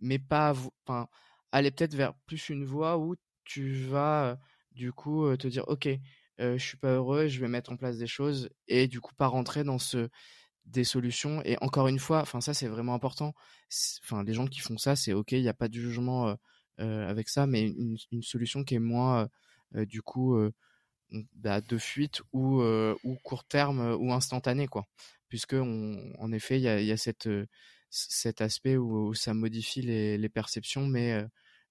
mais 0.00 0.18
pas 0.18 0.54
enfin 0.84 1.08
aller 1.52 1.70
peut-être 1.70 1.94
vers 1.94 2.14
plus 2.26 2.48
une 2.48 2.64
voie 2.64 2.98
où 2.98 3.16
tu 3.44 3.74
vas 3.84 4.38
du 4.72 4.92
coup 4.92 5.34
te 5.36 5.48
dire 5.48 5.64
ok 5.68 5.88
je 6.38 6.58
suis 6.58 6.76
pas 6.76 6.92
heureux 6.92 7.28
je 7.28 7.40
vais 7.40 7.48
mettre 7.48 7.72
en 7.72 7.76
place 7.76 7.98
des 7.98 8.06
choses 8.06 8.50
et 8.68 8.88
du 8.88 9.00
coup 9.00 9.14
pas 9.14 9.26
rentrer 9.26 9.64
dans 9.64 9.78
ce 9.78 10.08
des 10.66 10.84
solutions. 10.84 11.42
Et 11.44 11.56
encore 11.60 11.88
une 11.88 11.98
fois, 11.98 12.20
enfin 12.20 12.40
ça 12.40 12.54
c'est 12.54 12.68
vraiment 12.68 12.94
important. 12.94 13.34
Les 14.24 14.34
gens 14.34 14.46
qui 14.46 14.60
font 14.60 14.78
ça, 14.78 14.96
c'est 14.96 15.12
ok, 15.12 15.32
il 15.32 15.42
n'y 15.42 15.48
a 15.48 15.54
pas 15.54 15.68
de 15.68 15.74
jugement 15.74 16.36
avec 16.78 17.28
ça, 17.28 17.46
mais 17.46 17.62
une, 17.62 18.22
solution 18.22 18.64
qui 18.64 18.74
est 18.74 18.80
moins 18.80 19.28
du 19.72 20.02
coup 20.02 20.36
bah, 21.34 21.60
de 21.60 21.78
fuite 21.78 22.22
ou 22.32 22.62
ou 22.62 23.16
court 23.22 23.44
terme 23.44 23.96
ou 23.98 24.12
instantané 24.12 24.66
quoi. 24.66 24.86
Puisque 25.28 25.54
en 25.54 26.32
effet 26.32 26.58
il 26.58 26.62
y 26.62 26.92
a 26.92 26.96
cette 26.96 27.28
cet 27.90 28.40
aspect 28.40 28.76
où, 28.76 29.14
ça 29.14 29.34
modifie 29.34 29.82
les, 29.82 30.18
les 30.18 30.28
perceptions, 30.28 30.86
mais 30.86 31.24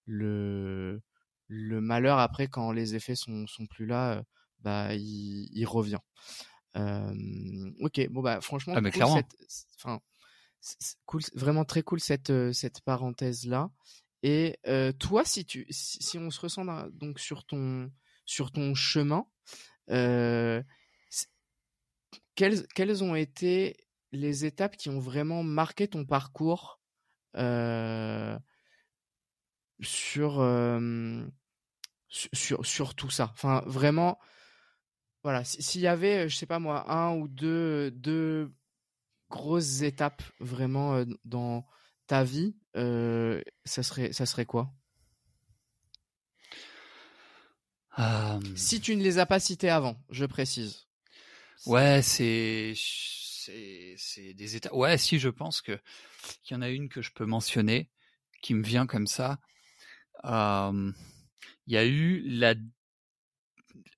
le 0.05 1.01
le 1.47 1.79
malheur 1.79 2.17
après 2.17 2.47
quand 2.47 2.71
les 2.71 2.95
effets 2.95 3.15
sont 3.15 3.45
sont 3.47 3.67
plus 3.67 3.85
là, 3.85 4.23
bah 4.59 4.93
il, 4.95 5.49
il 5.53 5.65
revient 5.65 5.99
ok, 6.75 8.09
bon 8.09 8.21
bah 8.21 8.41
franchement, 8.41 8.73
ah, 8.75 8.81
cool 8.81 9.23
enfin, 9.77 9.99
cool, 11.05 11.21
vraiment 11.33 11.65
très 11.65 11.83
cool 11.83 11.99
cette 11.99 12.51
cette 12.53 12.81
parenthèse 12.81 13.45
là. 13.45 13.69
Et 14.23 14.57
toi, 14.99 15.23
si 15.23 15.45
tu, 15.45 15.67
si, 15.69 16.17
on 16.17 16.31
se 16.31 16.39
ressent 16.39 16.65
donc 16.91 17.19
sur 17.19 17.45
ton 17.45 17.91
sur 18.25 18.51
ton 18.51 18.73
chemin, 18.73 19.27
euh, 19.91 20.61
quelles 22.33 22.67
quelles 22.69 23.03
ont 23.03 23.15
été 23.15 23.77
les 24.15 24.45
étapes 24.45 24.77
qui 24.77 24.89
ont 24.89 24.99
vraiment 24.99 25.43
marqué 25.43 25.87
ton 25.87 26.05
parcours 26.05 26.79
euh, 27.35 28.37
sur, 29.81 30.41
sur 32.09 32.65
sur 32.65 32.95
tout 32.95 33.09
ça? 33.09 33.29
Enfin, 33.33 33.63
vraiment 33.65 34.19
voilà, 35.23 35.43
s'il 35.43 35.81
y 35.81 35.87
avait, 35.87 36.29
je 36.29 36.35
sais 36.35 36.45
pas 36.45 36.59
moi, 36.59 36.91
un 36.91 37.15
ou 37.15 37.27
deux, 37.27 37.89
deux 37.89 38.53
grosses 39.31 39.81
étapes 39.81 40.21
vraiment 40.39 41.03
dans 41.23 41.65
ta 42.05 42.23
vie, 42.23 42.55
ça 42.75 43.81
serait, 43.81 44.13
ça 44.13 44.27
serait 44.27 44.45
quoi? 44.45 44.71
Si 48.55 48.79
tu 48.81 48.95
ne 48.95 49.01
les 49.01 49.17
as 49.19 49.25
pas 49.25 49.39
citées 49.39 49.69
avant, 49.69 49.95
je 50.09 50.25
précise. 50.25 50.85
Ouais, 51.65 52.01
c'est 52.03 52.73
c'est 53.97 54.33
des 54.33 54.55
étapes. 54.55 54.73
Ouais, 54.73 54.97
si 54.97 55.19
je 55.19 55.29
pense 55.29 55.61
que 55.61 55.79
qu'il 56.43 56.55
y 56.55 56.57
en 56.57 56.61
a 56.61 56.69
une 56.69 56.89
que 56.89 57.01
je 57.01 57.11
peux 57.11 57.25
mentionner 57.25 57.89
qui 58.41 58.53
me 58.53 58.63
vient 58.63 58.85
comme 58.87 59.07
ça. 59.07 59.39
Il 60.23 60.93
y 61.67 61.77
a 61.77 61.85
eu 61.85 62.21
la 62.27 62.55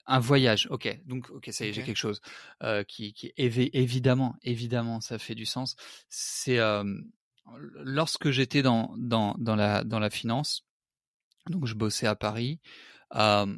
un 0.08 0.20
voyage, 0.20 0.68
ok. 0.72 1.02
Donc, 1.06 1.30
ok, 1.30 1.50
ça 1.52 1.66
y 1.66 1.70
est, 1.70 1.74
j'ai 1.74 1.84
quelque 1.84 1.98
chose 1.98 2.22
euh, 2.64 2.84
qui, 2.84 3.14
qui 3.14 3.34
évidemment, 3.38 4.36
évidemment, 4.42 5.02
ça 5.02 5.20
fait 5.20 5.36
du 5.36 5.46
sens. 5.46 5.76
C'est 6.10 6.60
euh, 6.60 6.84
lorsque 7.84 8.32
j'étais 8.32 8.62
dans, 8.62 8.96
dans, 8.98 9.36
dans, 9.38 9.56
la, 9.56 9.84
dans 9.84 10.00
la 10.00 10.10
finance, 10.10 10.66
donc 11.50 11.66
je 11.66 11.76
bossais 11.76 12.08
à 12.08 12.16
Paris, 12.16 12.60
euh, 13.16 13.54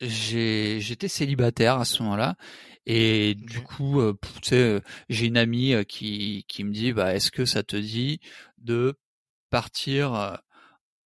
j'étais 0.00 1.08
célibataire 1.08 1.78
à 1.78 1.84
ce 1.84 2.02
moment-là, 2.02 2.36
et 2.86 3.34
du 3.34 3.60
coup, 3.62 4.00
euh, 4.00 4.18
tu 4.42 4.50
sais, 4.50 4.82
j'ai 5.08 5.26
une 5.26 5.36
amie 5.36 5.74
euh, 5.74 5.82
qui, 5.82 6.44
qui 6.48 6.62
me 6.64 6.72
dit, 6.72 6.92
bah, 6.92 7.14
est-ce 7.14 7.30
que 7.30 7.44
ça 7.44 7.62
te 7.62 7.76
dit 7.76 8.20
de 8.58 8.94
partir 9.50 10.14
euh, 10.14 10.36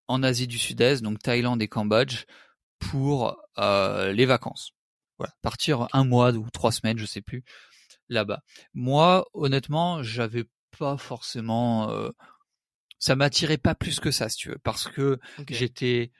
en 0.08 0.22
Asie 0.22 0.46
du 0.46 0.58
Sud-Est, 0.58 1.02
donc 1.02 1.20
Thaïlande 1.20 1.62
et 1.62 1.68
Cambodge, 1.68 2.24
pour 2.78 3.40
euh, 3.58 4.12
les 4.12 4.26
vacances? 4.26 4.72
Voilà, 5.18 5.32
partir 5.42 5.88
un 5.92 6.04
mois 6.04 6.32
ou 6.32 6.48
trois 6.50 6.72
semaines, 6.72 6.98
je 6.98 7.06
sais 7.06 7.22
plus, 7.22 7.44
là-bas. 8.08 8.42
Moi, 8.74 9.26
honnêtement, 9.34 10.02
j'avais 10.02 10.44
pas 10.78 10.96
forcément, 10.96 11.90
euh, 11.90 12.10
ça 12.98 13.16
m'attirait 13.16 13.58
pas 13.58 13.74
plus 13.74 14.00
que 14.00 14.10
ça, 14.10 14.28
si 14.28 14.36
tu 14.36 14.48
veux, 14.50 14.58
parce 14.62 14.88
que 14.88 15.18
j'étais 15.48 16.10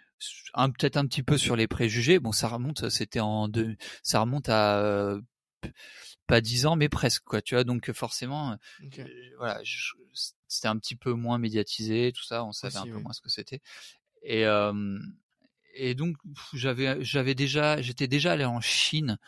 peut-être 0.54 0.96
un 0.96 1.06
petit 1.06 1.22
peu 1.22 1.38
sur 1.38 1.56
les 1.56 1.66
préjugés. 1.66 2.18
Bon, 2.18 2.32
ça 2.32 2.48
remonte, 2.48 2.88
c'était 2.88 3.20
en 3.20 3.48
deux, 3.48 3.76
ça 4.02 4.20
remonte 4.20 4.48
à 4.48 5.16
pas 6.26 6.40
dix 6.40 6.66
ans, 6.66 6.76
mais 6.76 6.88
presque 6.88 7.24
quoi. 7.24 7.42
Tu 7.42 7.54
vois, 7.54 7.64
donc 7.64 7.90
forcément, 7.92 8.56
voilà, 9.38 9.60
c'était 10.46 10.68
un 10.68 10.78
petit 10.78 10.96
peu 10.96 11.12
moins 11.12 11.38
médiatisé, 11.38 12.12
tout 12.14 12.24
ça, 12.24 12.44
on 12.44 12.52
savait 12.52 12.76
un 12.76 12.84
peu 12.84 12.98
moins 12.98 13.12
ce 13.12 13.20
que 13.20 13.30
c'était. 13.30 13.60
Et 14.22 14.44
et 15.74 15.94
donc 15.94 16.16
j'avais 16.52 17.02
j'avais 17.04 17.34
déjà 17.34 17.80
j'étais 17.80 18.08
déjà 18.08 18.32
allé 18.32 18.44
en 18.44 18.60
Chine 18.60 19.18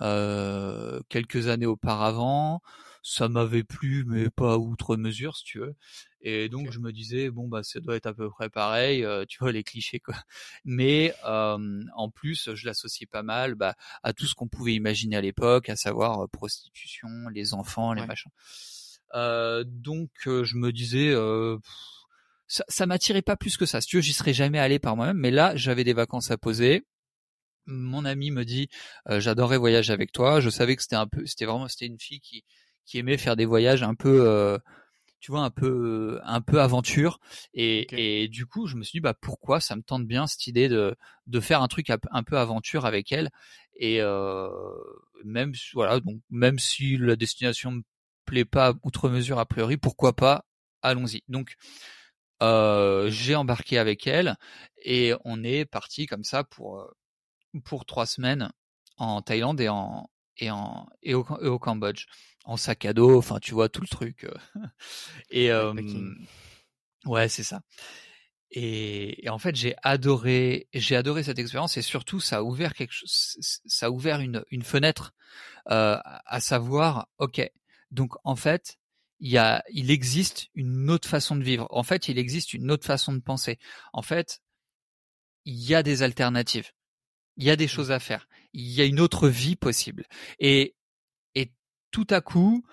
euh, 0.00 1.00
quelques 1.08 1.48
années 1.48 1.66
auparavant. 1.66 2.60
Ça 3.02 3.28
m'avait 3.28 3.64
plu, 3.64 4.04
mais 4.06 4.28
pas 4.28 4.58
outre 4.58 4.96
mesure, 4.96 5.36
si 5.36 5.44
tu 5.44 5.60
veux. 5.60 5.74
Et 6.20 6.48
donc 6.48 6.72
je 6.72 6.80
me 6.80 6.90
disais 6.90 7.30
bon 7.30 7.46
bah 7.46 7.62
ça 7.62 7.78
doit 7.78 7.94
être 7.94 8.06
à 8.06 8.14
peu 8.14 8.28
près 8.28 8.50
pareil, 8.50 9.04
euh, 9.04 9.24
tu 9.28 9.38
vois 9.38 9.52
les 9.52 9.62
clichés 9.62 10.00
quoi. 10.00 10.16
Mais 10.64 11.14
euh, 11.24 11.82
en 11.94 12.10
plus 12.10 12.54
je 12.54 12.66
l'associais 12.66 13.06
pas 13.06 13.22
mal 13.22 13.54
bah, 13.54 13.76
à 14.02 14.12
tout 14.12 14.26
ce 14.26 14.34
qu'on 14.34 14.48
pouvait 14.48 14.74
imaginer 14.74 15.16
à 15.16 15.20
l'époque, 15.20 15.68
à 15.68 15.76
savoir 15.76 16.28
prostitution, 16.30 17.08
les 17.32 17.54
enfants, 17.54 17.92
les 17.92 18.04
machins. 18.04 18.32
Euh, 19.14 19.64
donc 19.64 20.10
je 20.24 20.56
me 20.56 20.72
disais 20.72 21.14
ça, 22.48 22.64
ça 22.68 22.86
m'attirait 22.86 23.22
pas 23.22 23.36
plus 23.36 23.56
que 23.56 23.66
ça. 23.66 23.80
Si 23.80 23.86
tu 23.86 23.96
veux, 23.96 24.02
j'y 24.02 24.12
serais 24.12 24.32
jamais 24.32 24.58
allé 24.58 24.80
par 24.80 24.96
moi-même, 24.96 25.18
mais 25.18 25.30
là 25.30 25.54
j'avais 25.54 25.84
des 25.84 25.92
vacances 25.92 26.32
à 26.32 26.38
poser 26.38 26.84
mon 27.68 28.04
ami 28.04 28.30
me 28.30 28.44
dit 28.44 28.68
euh, 29.08 29.20
j'adorais 29.20 29.58
voyager 29.58 29.92
avec 29.92 30.12
toi. 30.12 30.40
Je 30.40 30.50
savais 30.50 30.76
que 30.76 30.82
c'était 30.82 30.96
un 30.96 31.06
peu, 31.06 31.24
c'était 31.26 31.44
vraiment, 31.46 31.68
c'était 31.68 31.86
une 31.86 32.00
fille 32.00 32.20
qui 32.20 32.44
qui 32.86 32.98
aimait 32.98 33.18
faire 33.18 33.36
des 33.36 33.44
voyages 33.44 33.82
un 33.82 33.94
peu, 33.94 34.26
euh, 34.26 34.58
tu 35.20 35.30
vois, 35.32 35.42
un 35.42 35.50
peu 35.50 36.20
un 36.24 36.40
peu 36.40 36.60
aventure. 36.60 37.20
Et, 37.54 38.22
et 38.24 38.28
du 38.28 38.46
coup, 38.46 38.66
je 38.66 38.76
me 38.76 38.82
suis 38.82 38.98
dit 38.98 39.00
bah 39.00 39.14
pourquoi 39.14 39.60
ça 39.60 39.76
me 39.76 39.82
tente 39.82 40.06
bien 40.06 40.26
cette 40.26 40.46
idée 40.46 40.68
de 40.68 40.96
de 41.26 41.40
faire 41.40 41.62
un 41.62 41.68
truc 41.68 41.90
un 41.90 42.22
peu 42.24 42.38
aventure 42.38 42.86
avec 42.86 43.12
elle. 43.12 43.30
Et 43.76 44.00
euh, 44.00 44.48
même 45.24 45.52
voilà, 45.74 46.00
donc 46.00 46.20
même 46.30 46.58
si 46.58 46.96
la 46.96 47.16
destination 47.16 47.72
me 47.72 47.82
plaît 48.24 48.44
pas 48.44 48.74
outre 48.82 49.08
mesure 49.08 49.38
a 49.38 49.46
priori, 49.46 49.76
pourquoi 49.76 50.14
pas? 50.14 50.44
Allons-y. 50.82 51.22
Donc 51.28 51.54
euh, 52.42 53.10
j'ai 53.10 53.34
embarqué 53.34 53.78
avec 53.78 54.06
elle 54.06 54.36
et 54.84 55.12
on 55.24 55.42
est 55.42 55.64
parti 55.64 56.06
comme 56.06 56.24
ça 56.24 56.44
pour 56.44 56.88
pour 57.64 57.84
trois 57.84 58.06
semaines 58.06 58.50
en 58.96 59.22
Thaïlande 59.22 59.60
et 59.60 59.68
en 59.68 60.08
et 60.36 60.50
en 60.50 60.88
et 61.02 61.14
au, 61.14 61.20
au 61.24 61.58
Cambodge. 61.58 62.06
En 62.44 62.56
sac 62.56 62.84
à 62.84 62.92
dos 62.92 63.18
enfin 63.18 63.38
tu 63.40 63.52
vois 63.52 63.68
tout 63.68 63.80
le 63.82 63.88
truc 63.88 64.24
euh. 64.24 64.34
et 65.30 65.50
euh, 65.50 65.74
ouais 67.04 67.28
c'est 67.28 67.42
ça. 67.42 67.60
Et, 68.50 69.26
et, 69.26 69.28
en 69.28 69.38
fait 69.38 69.54
j'ai 69.54 69.74
adoré 69.82 70.68
j'ai 70.72 70.96
adoré 70.96 71.22
cette 71.22 71.38
expérience 71.38 71.76
et 71.76 71.82
surtout 71.82 72.20
ça 72.20 72.38
a 72.38 72.42
ouvert 72.42 72.72
quelque 72.72 72.92
chose 72.92 73.60
ça 73.66 73.86
a 73.86 73.90
ouvert 73.90 74.20
une 74.20 74.42
une 74.50 74.62
fenêtre 74.62 75.12
euh, 75.70 75.98
à 76.02 76.40
savoir 76.40 77.08
ok 77.18 77.50
donc 77.90 78.14
en 78.24 78.36
fait 78.36 78.78
il 79.20 79.30
y 79.30 79.38
a 79.38 79.64
il 79.70 79.90
existe 79.90 80.48
une 80.54 80.90
autre 80.90 81.08
façon 81.08 81.36
de 81.36 81.44
vivre. 81.44 81.66
En 81.70 81.82
fait 81.82 82.08
il 82.08 82.18
existe 82.18 82.54
une 82.54 82.70
autre 82.70 82.86
façon 82.86 83.12
de 83.12 83.20
penser. 83.20 83.58
En 83.92 84.02
fait 84.02 84.40
il 85.44 85.62
y 85.62 85.74
a 85.74 85.82
des 85.82 86.02
alternatives 86.02 86.70
il 87.38 87.44
y 87.44 87.50
a 87.50 87.56
des 87.56 87.64
mmh. 87.64 87.68
choses 87.68 87.90
à 87.90 87.98
faire, 87.98 88.28
il 88.52 88.68
y 88.68 88.82
a 88.82 88.84
une 88.84 89.00
autre 89.00 89.28
vie 89.28 89.56
possible. 89.56 90.04
Et, 90.38 90.76
et 91.34 91.52
tout 91.90 92.06
à 92.10 92.20
coup, 92.20 92.64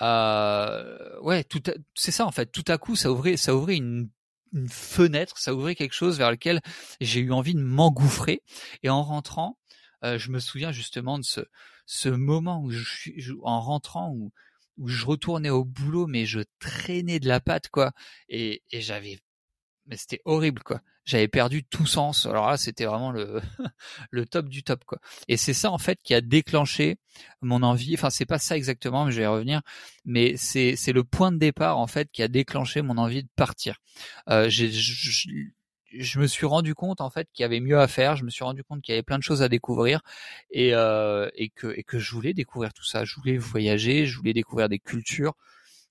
euh, 0.00 1.20
ouais, 1.20 1.44
tout, 1.44 1.62
c'est 1.94 2.12
ça 2.12 2.26
en 2.26 2.32
fait. 2.32 2.46
Tout 2.46 2.64
à 2.68 2.78
coup, 2.78 2.96
ça 2.96 3.12
ouvrait, 3.12 3.36
ça 3.36 3.54
ouvrait 3.54 3.76
une, 3.76 4.08
une 4.52 4.68
fenêtre, 4.68 5.38
ça 5.38 5.54
ouvrait 5.54 5.74
quelque 5.74 5.94
chose 5.94 6.16
vers 6.18 6.30
lequel 6.30 6.60
j'ai 7.00 7.20
eu 7.20 7.32
envie 7.32 7.54
de 7.54 7.60
m'engouffrer. 7.62 8.42
Et 8.82 8.88
en 8.88 9.02
rentrant, 9.02 9.58
euh, 10.04 10.18
je 10.18 10.30
me 10.30 10.38
souviens 10.38 10.72
justement 10.72 11.18
de 11.18 11.24
ce, 11.24 11.40
ce 11.84 12.08
moment 12.08 12.62
où 12.62 12.70
je 12.70 12.82
suis, 12.82 13.32
en 13.42 13.60
rentrant, 13.60 14.10
où, 14.10 14.32
où 14.78 14.88
je 14.88 15.04
retournais 15.04 15.50
au 15.50 15.64
boulot, 15.64 16.06
mais 16.06 16.24
je 16.26 16.40
traînais 16.58 17.20
de 17.20 17.28
la 17.28 17.40
patte, 17.40 17.68
quoi. 17.68 17.92
Et, 18.28 18.62
et 18.70 18.80
j'avais 18.80 19.18
mais 19.86 19.96
c'était 19.96 20.22
horrible 20.24 20.62
quoi. 20.62 20.80
J'avais 21.04 21.28
perdu 21.28 21.64
tout 21.64 21.86
sens. 21.86 22.26
Alors 22.26 22.48
là, 22.48 22.56
c'était 22.56 22.84
vraiment 22.84 23.10
le 23.10 23.40
le 24.10 24.26
top 24.26 24.48
du 24.48 24.62
top 24.62 24.84
quoi. 24.84 24.98
Et 25.28 25.36
c'est 25.36 25.54
ça 25.54 25.70
en 25.70 25.78
fait 25.78 25.98
qui 26.02 26.14
a 26.14 26.20
déclenché 26.20 26.98
mon 27.40 27.62
envie. 27.62 27.94
Enfin, 27.94 28.10
c'est 28.10 28.26
pas 28.26 28.38
ça 28.38 28.56
exactement, 28.56 29.04
mais 29.04 29.12
je 29.12 29.18
vais 29.18 29.24
y 29.24 29.26
revenir. 29.26 29.62
Mais 30.04 30.36
c'est 30.36 30.76
c'est 30.76 30.92
le 30.92 31.04
point 31.04 31.32
de 31.32 31.38
départ 31.38 31.78
en 31.78 31.86
fait 31.88 32.08
qui 32.12 32.22
a 32.22 32.28
déclenché 32.28 32.82
mon 32.82 32.98
envie 32.98 33.24
de 33.24 33.28
partir. 33.36 33.78
Euh, 34.28 34.48
j'ai 34.48 34.70
je, 34.70 36.18
me 36.18 36.26
suis 36.26 36.46
rendu 36.46 36.74
compte 36.74 37.00
en 37.00 37.10
fait 37.10 37.28
qu'il 37.32 37.42
y 37.42 37.44
avait 37.44 37.60
mieux 37.60 37.78
à 37.80 37.88
faire. 37.88 38.16
Je 38.16 38.24
me 38.24 38.30
suis 38.30 38.44
rendu 38.44 38.64
compte 38.64 38.80
qu'il 38.82 38.92
y 38.92 38.96
avait 38.96 39.02
plein 39.02 39.18
de 39.18 39.24
choses 39.24 39.42
à 39.42 39.48
découvrir 39.48 40.00
et 40.50 40.74
euh, 40.74 41.28
et 41.34 41.50
que 41.50 41.66
et 41.76 41.82
que 41.84 41.98
je 41.98 42.12
voulais 42.12 42.34
découvrir 42.34 42.72
tout 42.72 42.84
ça. 42.84 43.04
Je 43.04 43.16
voulais 43.16 43.36
voyager, 43.38 44.06
je 44.06 44.16
voulais 44.16 44.32
découvrir 44.34 44.68
des 44.68 44.78
cultures, 44.78 45.34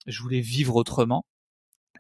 je 0.07 0.21
voulais 0.21 0.41
vivre 0.41 0.75
autrement 0.75 1.25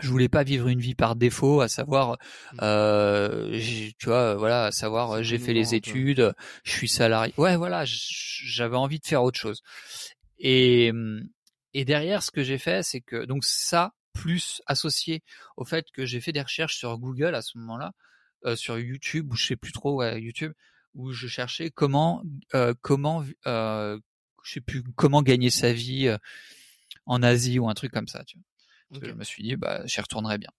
je 0.01 0.09
voulais 0.09 0.29
pas 0.29 0.43
vivre 0.43 0.67
une 0.67 0.79
vie 0.79 0.95
par 0.95 1.15
défaut, 1.15 1.61
à 1.61 1.67
savoir, 1.67 2.11
mmh. 2.11 2.57
euh, 2.61 3.59
tu 3.99 4.05
vois, 4.05 4.35
voilà, 4.35 4.65
à 4.65 4.71
savoir, 4.71 5.23
j'ai 5.23 5.37
fait 5.37 5.53
les 5.53 5.75
études, 5.75 6.33
je 6.63 6.71
suis 6.71 6.89
salarié. 6.89 7.33
Ouais, 7.37 7.55
voilà, 7.55 7.83
j'avais 7.85 8.77
envie 8.77 8.99
de 8.99 9.05
faire 9.05 9.23
autre 9.23 9.39
chose. 9.39 9.61
Et 10.39 10.91
mmh, 10.91 11.21
et 11.73 11.85
derrière, 11.85 12.21
ce 12.23 12.31
que 12.31 12.43
j'ai 12.43 12.57
fait, 12.57 12.83
c'est 12.83 13.01
que 13.01 13.25
donc 13.25 13.43
ça 13.45 13.93
plus 14.13 14.61
associé 14.65 15.23
au 15.55 15.63
fait 15.63 15.85
que 15.93 16.05
j'ai 16.05 16.19
fait 16.19 16.33
des 16.33 16.41
recherches 16.41 16.75
sur 16.75 16.97
Google 16.97 17.33
à 17.33 17.41
ce 17.41 17.57
moment-là, 17.59 17.93
euh, 18.45 18.55
sur 18.55 18.77
YouTube 18.77 19.31
ou 19.31 19.35
je 19.35 19.47
sais 19.47 19.55
plus 19.55 19.71
trop, 19.71 19.95
ouais, 19.95 20.21
YouTube, 20.21 20.51
où 20.95 21.11
je 21.13 21.27
cherchais 21.27 21.69
comment 21.69 22.23
euh, 22.53 22.73
comment 22.81 23.23
euh, 23.47 23.97
je 24.43 24.53
sais 24.53 24.61
plus 24.61 24.83
comment 24.95 25.21
gagner 25.21 25.49
sa 25.49 25.71
vie 25.71 26.07
euh, 26.07 26.17
en 27.05 27.23
Asie 27.23 27.59
ou 27.59 27.69
un 27.69 27.73
truc 27.73 27.91
comme 27.93 28.07
ça, 28.07 28.23
tu 28.25 28.37
vois 28.37 28.45
je 28.91 29.11
me 29.11 29.23
suis 29.23 29.43
dit, 29.43 29.55
bah, 29.55 29.85
j'y 29.85 30.01
retournerai 30.01 30.37
bien. 30.37 30.51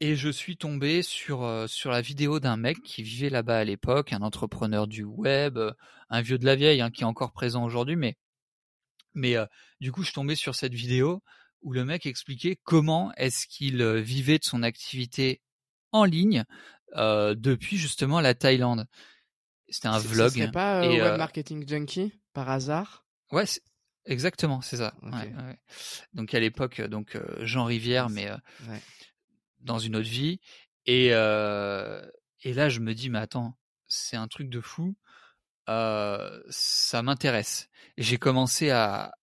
et 0.00 0.16
je 0.16 0.28
suis 0.28 0.56
tombé 0.56 1.02
sur 1.02 1.68
sur 1.68 1.90
la 1.90 2.00
vidéo 2.00 2.40
d'un 2.40 2.56
mec 2.56 2.82
qui 2.82 3.02
vivait 3.02 3.30
là-bas 3.30 3.58
à 3.58 3.64
l'époque, 3.64 4.12
un 4.12 4.22
entrepreneur 4.22 4.86
du 4.86 5.04
web, 5.04 5.58
un 6.10 6.20
vieux 6.22 6.38
de 6.38 6.44
la 6.44 6.56
vieille 6.56 6.80
hein, 6.80 6.90
qui 6.90 7.02
est 7.02 7.06
encore 7.06 7.32
présent 7.32 7.64
aujourd'hui, 7.64 7.96
mais 7.96 8.16
mais 9.14 9.36
du 9.80 9.92
coup 9.92 10.02
je 10.02 10.06
suis 10.06 10.14
tombé 10.14 10.34
sur 10.34 10.54
cette 10.54 10.74
vidéo 10.74 11.22
où 11.62 11.72
le 11.72 11.84
mec 11.84 12.06
expliquait 12.06 12.58
comment 12.62 13.12
est-ce 13.16 13.46
qu'il 13.46 13.82
vivait 13.84 14.38
de 14.38 14.44
son 14.44 14.62
activité 14.62 15.40
en 15.92 16.04
ligne 16.04 16.44
depuis 16.94 17.76
justement 17.76 18.20
la 18.20 18.34
Thaïlande. 18.34 18.86
C'était 19.68 19.88
un 19.88 19.98
vlog. 19.98 20.30
Ce 20.30 20.50
pas 20.50 20.84
et, 20.84 21.00
Web 21.00 21.18
Marketing 21.18 21.66
Junkie 21.66 22.12
par 22.32 22.50
hasard? 22.50 23.06
Ouais, 23.32 23.44
Exactement, 24.06 24.60
c'est 24.60 24.76
ça. 24.76 24.94
Donc 26.12 26.34
à 26.34 26.40
l'époque, 26.40 26.80
donc 26.82 27.16
euh, 27.16 27.24
Jean 27.40 27.64
Rivière, 27.64 28.10
mais 28.10 28.30
euh, 28.30 28.36
dans 29.60 29.78
une 29.78 29.96
autre 29.96 30.08
vie. 30.08 30.40
Et 30.86 31.08
euh, 31.12 32.06
et 32.42 32.52
là, 32.52 32.68
je 32.68 32.80
me 32.80 32.94
dis, 32.94 33.08
mais 33.08 33.18
attends, 33.18 33.56
c'est 33.88 34.16
un 34.16 34.28
truc 34.28 34.50
de 34.50 34.60
fou. 34.60 34.96
ça 35.66 37.02
m'intéresse. 37.02 37.68
Et 37.96 38.02
j'ai 38.02 38.18
commencé 38.18 38.70
à, 38.70 39.14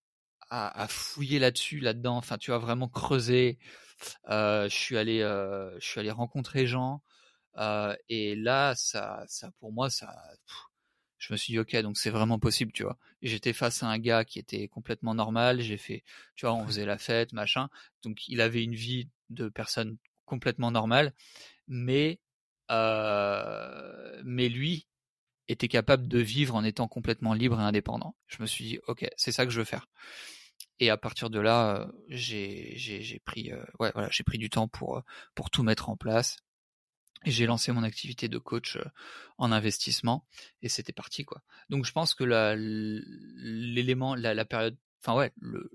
à, 0.50 0.82
à 0.84 0.88
fouiller 0.88 1.38
là-dessus, 1.38 1.80
là-dedans. 1.80 2.18
Enfin, 2.18 2.38
tu 2.40 2.50
vois, 2.50 2.58
vraiment 2.60 2.88
creuser. 2.88 3.60
je 4.28 4.68
suis 4.70 4.98
allé, 4.98 5.20
je 5.20 5.86
suis 5.86 6.00
allé 6.00 6.10
rencontrer 6.10 6.66
Jean. 6.66 7.04
et 8.10 8.36
là, 8.36 8.74
ça, 8.76 9.24
ça 9.28 9.52
pour 9.60 9.72
moi, 9.72 9.92
ça 9.92 10.12
je 11.22 11.32
me 11.32 11.38
suis 11.38 11.54
dit 11.54 11.60
ok 11.60 11.76
donc 11.84 11.98
c'est 11.98 12.10
vraiment 12.10 12.40
possible 12.40 12.72
tu 12.72 12.84
vois. 12.84 12.98
J'étais 13.22 13.54
face 13.54 13.84
à 13.84 13.88
un 13.88 14.00
gars 14.00 14.26
qui 14.26 14.40
était 14.40 14.68
complètement 14.68 15.14
normal 15.14 15.62
j'ai 15.62 15.78
fait 15.78 16.04
tu 16.36 16.48
vois 16.48 16.56
on 16.56 16.66
faisait 16.66 16.86
la 16.86 16.98
fête 16.98 17.32
machin. 17.32 17.70
Donc 18.02 18.28
il 18.28 18.42
avait 18.42 18.64
une 18.64 18.74
vie 18.74 19.08
de 19.30 19.48
personne 19.48 19.98
complètement 20.26 20.72
normale 20.72 21.14
mais 21.68 22.20
euh, 22.72 24.22
mais 24.26 24.50
lui 24.50 24.88
était 25.48 25.68
capable 25.68 26.08
de 26.08 26.20
vivre 26.20 26.56
en 26.56 26.64
étant 26.64 26.88
complètement 26.88 27.36
libre 27.36 27.60
et 27.60 27.64
indépendant. 27.64 28.16
Je 28.26 28.42
me 28.42 28.48
suis 28.48 28.66
dit 28.66 28.80
ok 28.88 29.08
c'est 29.16 29.32
ça 29.32 29.46
que 29.46 29.52
je 29.52 29.60
veux 29.60 29.66
faire. 29.66 29.88
Et 30.80 30.90
à 30.90 30.98
partir 30.98 31.30
de 31.30 31.40
là 31.40 31.88
j'ai 32.10 32.74
j'ai 32.78 33.20
pris 33.20 33.52
euh, 33.52 33.64
ouais 33.80 33.92
voilà 33.94 34.10
j'ai 34.12 34.24
pris 34.24 34.40
du 34.40 34.50
temps 34.50 34.68
pour 34.68 35.04
pour 35.36 35.52
tout 35.52 35.62
mettre 35.62 35.90
en 35.90 35.98
place 35.98 36.38
j'ai 37.26 37.46
lancé 37.46 37.72
mon 37.72 37.84
activité 37.84 38.28
de 38.28 38.38
coach 38.38 38.78
en 39.38 39.52
investissement 39.52 40.26
et 40.62 40.70
c'était 40.70 40.94
parti 40.94 41.26
quoi. 41.26 41.42
Donc 41.70 41.86
je 41.86 41.92
pense 41.92 42.14
que 42.14 42.24
l'élément, 42.24 44.16
la, 44.16 44.46
période, 44.46 44.78
enfin 45.02 45.18
ouais, 45.18 45.32
le, 45.40 45.72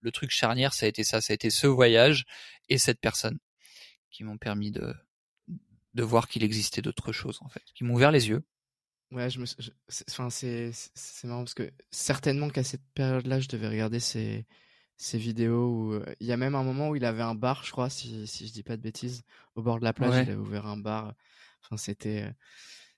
le 0.00 0.12
truc 0.12 0.30
charnière, 0.30 0.72
ça 0.72 0.86
a 0.86 0.88
été 0.88 1.04
ça, 1.04 1.20
ça 1.20 1.32
a 1.32 1.34
été 1.34 1.50
ce 1.50 1.66
voyage 1.66 2.24
et 2.68 2.78
cette 2.78 3.00
personne 3.00 3.38
qui 4.10 4.24
m'ont 4.24 4.38
permis 4.38 4.70
de 4.70 4.94
de 5.94 6.02
voir 6.02 6.28
qu'il 6.28 6.44
existait 6.44 6.82
d'autres 6.82 7.12
choses 7.12 7.38
en 7.42 7.48
fait, 7.48 7.64
qui 7.74 7.84
m'ont 7.84 7.94
ouvert 7.94 8.12
les 8.12 8.28
yeux. 8.28 8.44
Ouais, 9.10 9.28
je 9.28 9.40
me, 9.40 9.44
enfin 10.08 10.30
c'est 10.30 10.70
c'est 10.72 11.26
marrant 11.26 11.42
parce 11.42 11.54
que 11.54 11.72
certainement 11.90 12.48
qu'à 12.48 12.62
cette 12.62 12.84
période-là, 12.94 13.40
je 13.40 13.48
devais 13.48 13.68
regarder 13.68 13.98
ces 13.98 14.46
ces 15.02 15.18
vidéos 15.18 15.68
où 15.68 16.00
il 16.20 16.26
y 16.26 16.32
a 16.32 16.36
même 16.36 16.54
un 16.54 16.62
moment 16.62 16.90
où 16.90 16.96
il 16.96 17.04
avait 17.04 17.22
un 17.22 17.34
bar, 17.34 17.64
je 17.64 17.70
crois, 17.72 17.88
si, 17.88 18.26
si 18.26 18.46
je 18.46 18.52
dis 18.52 18.62
pas 18.62 18.76
de 18.76 18.82
bêtises, 18.82 19.22
au 19.54 19.62
bord 19.62 19.78
de 19.78 19.84
la 19.84 19.92
plage, 19.92 20.26
il 20.26 20.30
avait 20.30 20.34
ouvert 20.34 20.66
un 20.66 20.76
bar. 20.76 21.14
Enfin, 21.62 21.76
c'était 21.76 22.30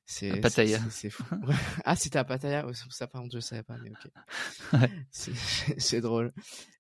c'est 0.05 0.41
Pattaya. 0.41 0.79
C'est 0.91 1.11
fou. 1.11 1.24
ah, 1.85 1.97
c'était 1.97 2.19
à 2.19 2.24
Pattaya. 2.24 2.66
Ça, 2.91 3.07
par 3.07 3.23
contre, 3.23 3.35
je 3.35 3.41
savais 3.41 3.62
pas, 3.62 3.77
mais 3.79 3.91
ok. 3.91 4.11
C'est 5.79 6.01
drôle. 6.01 6.33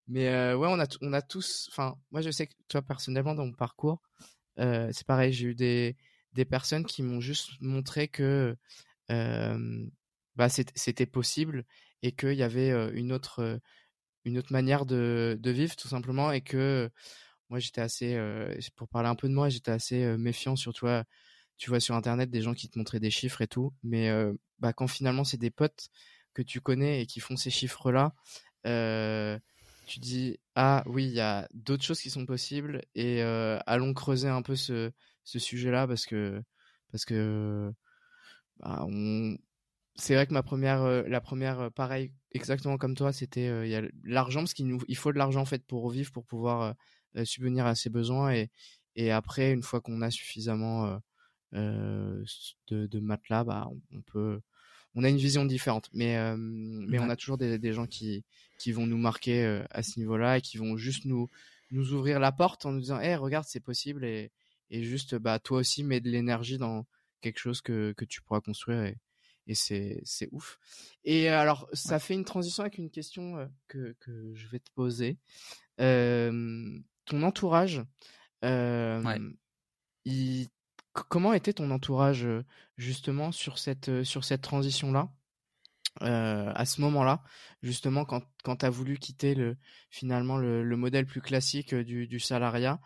Mais 0.08 0.28
euh, 0.28 0.56
ouais, 0.56 0.68
on 0.68 0.78
a, 0.80 0.86
on 1.00 1.12
a 1.12 1.22
tous. 1.22 1.68
Enfin, 1.70 1.96
moi, 2.10 2.20
je 2.20 2.30
sais 2.30 2.46
que 2.46 2.54
toi, 2.68 2.82
personnellement, 2.82 3.34
dans 3.34 3.46
mon 3.46 3.52
parcours, 3.52 4.02
euh, 4.58 4.90
c'est 4.92 5.06
pareil. 5.06 5.32
J'ai 5.32 5.46
eu 5.46 5.54
des, 5.54 5.96
des 6.32 6.44
personnes 6.44 6.84
qui 6.84 7.02
m'ont 7.02 7.20
juste 7.20 7.50
montré 7.60 8.08
que 8.08 8.56
euh, 9.10 9.86
bah, 10.36 10.48
c'était 10.48 11.06
possible 11.06 11.64
et 12.02 12.12
qu'il 12.12 12.34
y 12.34 12.42
avait 12.42 12.70
une 12.92 13.12
autre, 13.12 13.60
une 14.24 14.38
autre 14.38 14.52
manière 14.52 14.86
de, 14.86 15.38
vivre, 15.44 15.76
tout 15.76 15.88
simplement, 15.88 16.32
et 16.32 16.40
que 16.40 16.90
moi, 17.50 17.58
j'étais 17.58 17.80
assez, 17.80 18.18
pour 18.76 18.88
parler 18.88 19.08
un 19.08 19.14
peu 19.14 19.28
de 19.28 19.34
moi, 19.34 19.48
j'étais 19.48 19.70
assez 19.70 20.16
méfiant 20.16 20.56
sur 20.56 20.72
toi. 20.72 21.04
Tu 21.62 21.70
vois 21.70 21.78
sur 21.78 21.94
internet 21.94 22.28
des 22.28 22.42
gens 22.42 22.54
qui 22.54 22.68
te 22.68 22.76
montraient 22.76 22.98
des 22.98 23.12
chiffres 23.12 23.40
et 23.40 23.46
tout, 23.46 23.72
mais 23.84 24.08
euh, 24.08 24.32
bah, 24.58 24.72
quand 24.72 24.88
finalement 24.88 25.22
c'est 25.22 25.36
des 25.36 25.52
potes 25.52 25.90
que 26.34 26.42
tu 26.42 26.60
connais 26.60 27.02
et 27.02 27.06
qui 27.06 27.20
font 27.20 27.36
ces 27.36 27.50
chiffres-là, 27.50 28.14
euh, 28.66 29.38
tu 29.86 30.00
dis 30.00 30.40
ah 30.56 30.82
oui 30.86 31.04
il 31.04 31.12
y 31.12 31.20
a 31.20 31.48
d'autres 31.54 31.84
choses 31.84 32.00
qui 32.00 32.10
sont 32.10 32.26
possibles 32.26 32.82
et 32.96 33.22
euh, 33.22 33.60
allons 33.66 33.94
creuser 33.94 34.28
un 34.28 34.42
peu 34.42 34.56
ce, 34.56 34.90
ce 35.22 35.38
sujet-là 35.38 35.86
parce 35.86 36.04
que 36.04 36.42
parce 36.90 37.04
que 37.04 37.72
bah, 38.58 38.84
on... 38.88 39.36
c'est 39.94 40.14
vrai 40.14 40.26
que 40.26 40.32
ma 40.32 40.42
première 40.42 41.08
la 41.08 41.20
première 41.20 41.70
pareil 41.72 42.12
exactement 42.32 42.78
comme 42.78 42.94
toi 42.94 43.12
c'était 43.12 43.66
il 43.66 43.70
y 43.70 43.76
a 43.76 43.82
l'argent 44.04 44.40
parce 44.40 44.54
qu'il 44.54 44.66
nous 44.66 44.80
il 44.88 44.96
faut 44.96 45.12
de 45.12 45.18
l'argent 45.18 45.42
en 45.42 45.44
fait 45.44 45.64
pour 45.66 45.90
vivre 45.90 46.10
pour 46.12 46.24
pouvoir 46.24 46.74
subvenir 47.24 47.66
à 47.66 47.74
ses 47.74 47.90
besoins 47.90 48.32
et 48.32 48.50
et 48.96 49.10
après 49.10 49.52
une 49.52 49.62
fois 49.62 49.80
qu'on 49.80 50.00
a 50.02 50.10
suffisamment 50.10 50.98
euh, 51.54 52.24
de, 52.68 52.86
de, 52.86 53.00
matelas, 53.00 53.44
bah, 53.44 53.68
on, 53.92 54.00
peut, 54.02 54.40
on 54.94 55.04
a 55.04 55.08
une 55.10 55.18
vision 55.18 55.44
différente. 55.44 55.90
Mais, 55.92 56.16
euh, 56.16 56.36
mais 56.38 56.98
on 56.98 57.10
a 57.10 57.16
toujours 57.16 57.36
des, 57.36 57.58
des, 57.58 57.72
gens 57.74 57.86
qui, 57.86 58.24
qui 58.58 58.72
vont 58.72 58.86
nous 58.86 58.96
marquer 58.96 59.44
euh, 59.44 59.62
à 59.70 59.82
ce 59.82 59.98
niveau-là 59.98 60.38
et 60.38 60.40
qui 60.40 60.56
vont 60.56 60.76
juste 60.78 61.04
nous, 61.04 61.28
nous 61.70 61.92
ouvrir 61.92 62.20
la 62.20 62.32
porte 62.32 62.64
en 62.64 62.72
nous 62.72 62.80
disant, 62.80 63.00
hey, 63.00 63.16
regarde, 63.16 63.44
c'est 63.46 63.60
possible 63.60 64.04
et, 64.04 64.30
et 64.70 64.82
juste, 64.82 65.14
bah, 65.14 65.38
toi 65.38 65.58
aussi, 65.58 65.84
mets 65.84 66.00
de 66.00 66.08
l'énergie 66.08 66.56
dans 66.56 66.86
quelque 67.20 67.38
chose 67.38 67.60
que, 67.60 67.92
que 67.92 68.06
tu 68.06 68.22
pourras 68.22 68.40
construire 68.40 68.84
et, 68.84 68.96
et 69.46 69.54
c'est, 69.54 70.00
c'est 70.04 70.28
ouf. 70.32 70.58
Et 71.04 71.28
alors, 71.28 71.68
ça 71.72 71.98
fait 71.98 72.14
une 72.14 72.24
transition 72.24 72.62
avec 72.62 72.78
une 72.78 72.90
question 72.90 73.50
que, 73.68 73.96
que 74.00 74.32
je 74.34 74.46
vais 74.48 74.60
te 74.60 74.70
poser. 74.74 75.18
Euh, 75.80 76.78
ton 77.06 77.22
entourage, 77.22 77.82
euh, 78.44 79.02
ouais. 79.02 79.18
il 80.04 80.48
comment 80.92 81.32
était 81.32 81.54
ton 81.54 81.70
entourage 81.70 82.26
justement 82.76 83.32
sur 83.32 83.58
cette 83.58 84.04
sur 84.04 84.24
cette 84.24 84.42
transition 84.42 84.92
là 84.92 85.10
euh, 86.02 86.52
à 86.54 86.66
ce 86.66 86.82
moment-là 86.82 87.22
justement 87.62 88.04
quand 88.04 88.22
quand 88.44 88.56
tu 88.56 88.66
as 88.66 88.70
voulu 88.70 88.98
quitter 88.98 89.34
le 89.34 89.56
finalement 89.88 90.36
le, 90.36 90.62
le 90.62 90.76
modèle 90.76 91.06
plus 91.06 91.22
classique 91.22 91.74
du, 91.74 92.06
du 92.06 92.20
salariat 92.20 92.78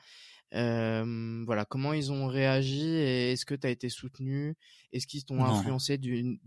voilà 1.44 1.64
comment 1.64 1.92
ils 1.92 2.12
ont 2.12 2.26
réagi 2.26 2.86
et 2.86 3.32
est-ce 3.32 3.44
que 3.46 3.54
tu 3.54 3.66
as 3.66 3.70
été 3.70 3.88
soutenu? 3.88 4.56
Est-ce 4.92 5.06
qu'ils 5.06 5.24
t'ont 5.24 5.44
influencé 5.44 5.98
d'une 5.98 6.38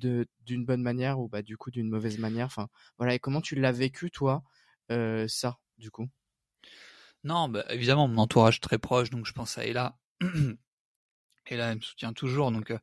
d'une 0.46 0.66
bonne 0.66 0.82
manière 0.82 1.20
ou 1.20 1.28
bah 1.28 1.42
du 1.42 1.58
coup 1.58 1.72
d'une 1.72 1.90
mauvaise 1.90 2.18
manière? 2.18 2.48
Enfin 2.48 2.68
voilà 2.98 3.14
et 3.14 3.20
comment 3.20 3.42
tu 3.42 3.56
l'as 3.56 3.72
vécu 3.72 4.12
toi 4.12 4.44
ça 4.90 5.58
du 5.78 5.92
coup? 5.92 6.10
Non 7.24 7.50
bah, 7.50 7.66
évidemment 7.70 8.08
mon 8.08 8.18
entourage 8.22 8.60
très 8.62 8.78
proche 8.78 9.10
donc 9.10 9.26
je 9.26 9.34
pense 9.34 9.58
à 9.58 9.66
Ella. 9.66 9.98
Et 11.52 11.58
là 11.58 11.72
elle 11.72 11.78
me 11.78 11.82
soutient 11.82 12.14
toujours 12.14 12.52
donc 12.52 12.72
euh, 12.72 12.78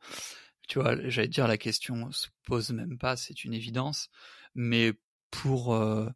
tu 0.69 0.81
vois 0.81 0.97
j'allais 1.09 1.29
dire 1.29 1.47
la 1.47 1.57
question 1.59 2.11
se 2.11 2.29
pose 2.45 2.71
même 2.71 2.99
pas 2.99 3.17
c'est 3.17 3.45
une 3.45 3.55
évidence. 3.55 4.09
Mais 4.55 4.93
pour 5.31 5.75
euh, 5.75 6.09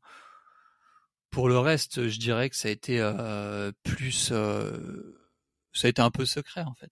pour 1.31 1.49
le 1.49 1.59
reste 1.59 2.09
je 2.09 2.19
dirais 2.19 2.51
que 2.51 2.57
ça 2.57 2.69
a 2.69 2.71
été 2.71 3.01
euh, 3.01 3.73
plus 3.83 4.33
ça 4.33 5.87
a 5.87 5.89
été 5.89 6.03
un 6.03 6.11
peu 6.11 6.27
secret 6.27 6.63
en 6.63 6.75
fait. 6.75 6.91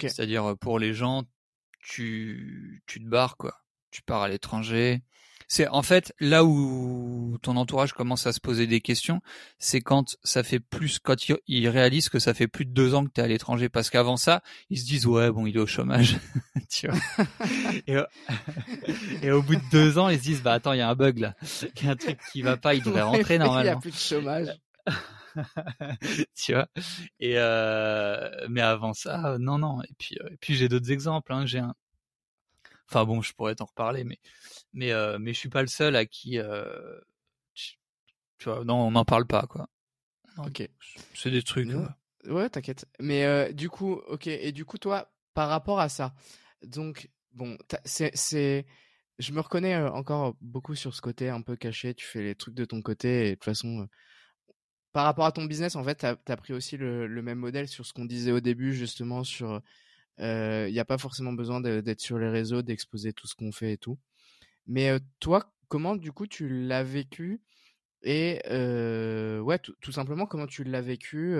C'est-à-dire 0.00 0.56
pour 0.58 0.78
les 0.78 0.94
gens 0.94 1.24
tu 1.82 2.82
tu 2.86 3.02
te 3.02 3.08
barres 3.08 3.36
quoi. 3.36 3.58
Tu 3.90 4.02
pars 4.02 4.22
à 4.22 4.28
l'étranger 4.28 5.02
c'est 5.52 5.68
en 5.68 5.82
fait 5.82 6.14
là 6.18 6.46
où 6.46 7.36
ton 7.42 7.58
entourage 7.58 7.92
commence 7.92 8.26
à 8.26 8.32
se 8.32 8.40
poser 8.40 8.66
des 8.66 8.80
questions, 8.80 9.20
c'est 9.58 9.82
quand 9.82 10.16
ça 10.24 10.42
fait 10.42 10.60
plus, 10.60 10.98
quand 10.98 11.14
ils 11.46 11.68
réalisent 11.68 12.08
que 12.08 12.18
ça 12.18 12.32
fait 12.32 12.48
plus 12.48 12.64
de 12.64 12.70
deux 12.70 12.94
ans 12.94 13.04
que 13.04 13.10
tu 13.12 13.20
es 13.20 13.24
à 13.24 13.26
l'étranger, 13.26 13.68
parce 13.68 13.90
qu'avant 13.90 14.16
ça, 14.16 14.42
ils 14.70 14.78
se 14.78 14.86
disent 14.86 15.04
ouais 15.04 15.30
bon 15.30 15.44
il 15.44 15.54
est 15.54 15.60
au 15.60 15.66
chômage, 15.66 16.16
tu 16.70 16.88
vois. 16.88 16.98
et, 19.22 19.30
au 19.30 19.42
bout 19.42 19.56
de 19.56 19.70
deux 19.70 19.98
ans, 19.98 20.08
ils 20.08 20.16
se 20.16 20.22
disent 20.22 20.42
bah 20.42 20.54
attends 20.54 20.72
il 20.72 20.78
y 20.78 20.80
a 20.80 20.88
un 20.88 20.94
bug 20.94 21.18
là, 21.18 21.34
il 21.76 21.84
y 21.84 21.86
a 21.86 21.90
un 21.90 21.96
truc 21.96 22.18
qui 22.32 22.40
va 22.40 22.56
pas, 22.56 22.74
il 22.74 22.82
devrait 22.82 23.02
rentrer 23.02 23.36
normalement. 23.36 23.60
Il 23.60 23.66
y 23.66 23.68
a 23.68 23.76
plus 23.76 23.90
de 23.90 23.96
chômage. 23.96 24.48
tu 26.34 26.54
vois 26.54 26.68
et 27.20 27.34
euh, 27.36 28.30
mais 28.48 28.60
avant 28.60 28.92
ça 28.92 29.36
non 29.38 29.56
non 29.56 29.80
et 29.82 29.94
puis 29.98 30.18
euh, 30.20 30.28
et 30.30 30.36
puis 30.36 30.54
j'ai 30.56 30.68
d'autres 30.68 30.92
exemples 30.92 31.32
hein. 31.32 31.46
j'ai 31.46 31.58
un 31.58 31.74
Enfin 32.92 33.06
bon, 33.06 33.22
je 33.22 33.32
pourrais 33.32 33.54
t'en 33.54 33.64
reparler, 33.64 34.04
mais 34.04 34.18
mais 34.72 34.92
euh, 34.92 35.18
mais 35.18 35.32
je 35.32 35.38
suis 35.38 35.48
pas 35.48 35.62
le 35.62 35.68
seul 35.68 35.96
à 35.96 36.06
qui 36.06 36.38
euh, 36.38 36.98
tu 37.54 38.48
vois, 38.48 38.64
non, 38.64 38.86
on 38.86 38.90
n'en 38.90 39.04
parle 39.04 39.26
pas 39.26 39.46
quoi. 39.46 39.68
Ok. 40.38 40.68
C'est 41.14 41.30
des 41.30 41.42
trucs. 41.42 41.70
Ouais, 42.26 42.48
t'inquiète. 42.48 42.86
Mais 42.98 43.24
euh, 43.24 43.52
du 43.52 43.68
coup, 43.68 43.92
ok. 44.08 44.26
Et 44.26 44.52
du 44.52 44.64
coup, 44.64 44.78
toi, 44.78 45.12
par 45.34 45.48
rapport 45.48 45.78
à 45.78 45.88
ça, 45.88 46.14
donc 46.64 47.08
bon, 47.32 47.56
c'est 47.84 48.16
c'est 48.16 48.66
je 49.18 49.32
me 49.32 49.40
reconnais 49.40 49.76
encore 49.76 50.36
beaucoup 50.40 50.74
sur 50.74 50.94
ce 50.94 51.00
côté 51.00 51.28
un 51.28 51.42
peu 51.42 51.56
caché. 51.56 51.94
Tu 51.94 52.06
fais 52.06 52.22
les 52.22 52.34
trucs 52.34 52.54
de 52.54 52.64
ton 52.64 52.80
côté 52.82 53.26
et 53.26 53.30
de 53.30 53.34
toute 53.34 53.44
façon, 53.44 53.88
par 54.92 55.04
rapport 55.04 55.26
à 55.26 55.32
ton 55.32 55.44
business, 55.44 55.76
en 55.76 55.84
fait, 55.84 55.98
tu 55.98 56.32
as, 56.32 56.36
pris 56.36 56.52
aussi 56.52 56.76
le, 56.76 57.06
le, 57.06 57.22
même 57.22 57.38
modèle 57.38 57.68
sur 57.68 57.86
ce 57.86 57.92
qu'on 57.92 58.04
disait 58.04 58.32
au 58.32 58.40
début, 58.40 58.74
justement, 58.74 59.22
sur 59.24 59.60
il 60.18 60.72
n'y 60.72 60.80
a 60.80 60.84
pas 60.84 60.98
forcément 60.98 61.32
besoin 61.32 61.60
d'être 61.60 62.00
sur 62.00 62.18
les 62.18 62.28
réseaux, 62.28 62.62
d'exposer 62.62 63.12
tout 63.12 63.26
ce 63.26 63.34
qu'on 63.34 63.52
fait 63.52 63.74
et 63.74 63.78
tout. 63.78 63.98
Mais 64.66 64.98
toi, 65.20 65.52
comment 65.68 65.96
du 65.96 66.12
coup 66.12 66.26
tu 66.26 66.48
l'as 66.66 66.82
vécu 66.84 67.42
et 68.02 68.40
ouais, 68.46 69.58
tout 69.58 69.92
simplement 69.92 70.26
comment 70.26 70.46
tu 70.46 70.64
l'as 70.64 70.80
vécu 70.80 71.36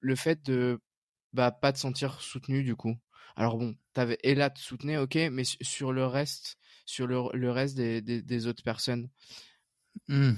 le 0.00 0.16
fait 0.16 0.42
de 0.44 0.80
bah 1.32 1.50
pas 1.50 1.72
te 1.72 1.78
sentir 1.78 2.20
soutenu 2.20 2.62
du 2.62 2.76
coup? 2.76 2.96
Alors 3.36 3.58
bon, 3.58 3.76
t'avais 3.92 4.18
Ella 4.22 4.48
te 4.48 4.58
soutenait, 4.58 4.96
ok, 4.96 5.16
mais 5.30 5.42
sur 5.44 5.92
le 5.92 6.06
reste, 6.06 6.56
sur 6.86 7.06
le, 7.06 7.50
reste 7.50 7.76
des, 7.76 8.00
des, 8.00 8.46
autres 8.46 8.62
personnes? 8.62 9.10
Mmh. 10.08 10.32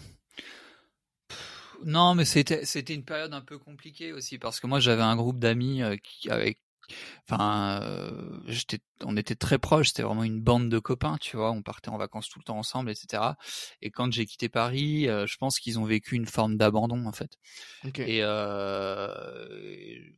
Non, 1.84 2.16
mais 2.16 2.24
c'était 2.24 2.64
c'était 2.64 2.94
une 2.94 3.04
période 3.04 3.32
un 3.32 3.40
peu 3.40 3.56
compliquée 3.58 4.12
aussi 4.12 4.38
parce 4.38 4.58
que 4.58 4.66
moi 4.66 4.80
j'avais 4.80 5.02
un 5.02 5.14
groupe 5.14 5.38
d'amis 5.38 5.80
qui 6.02 6.28
avec 6.28 6.58
enfin 7.28 7.80
euh, 7.82 8.40
j'étais 8.46 8.80
on 9.04 9.16
était 9.16 9.36
très 9.36 9.58
proches 9.58 9.88
c'était 9.88 10.02
vraiment 10.02 10.24
une 10.24 10.40
bande 10.40 10.68
de 10.68 10.78
copains 10.78 11.16
tu 11.20 11.36
vois 11.36 11.52
on 11.52 11.62
partait 11.62 11.90
en 11.90 11.98
vacances 11.98 12.28
tout 12.28 12.40
le 12.40 12.44
temps 12.44 12.58
ensemble 12.58 12.90
etc 12.90 13.22
et 13.80 13.90
quand 13.90 14.12
j'ai 14.12 14.26
quitté 14.26 14.48
Paris 14.48 15.08
euh, 15.08 15.26
je 15.26 15.36
pense 15.36 15.58
qu'ils 15.58 15.78
ont 15.78 15.84
vécu 15.84 16.14
une 16.16 16.26
forme 16.26 16.56
d'abandon 16.56 17.06
en 17.06 17.12
fait. 17.12 17.38
Et, 17.96 18.20
euh, 18.22 19.14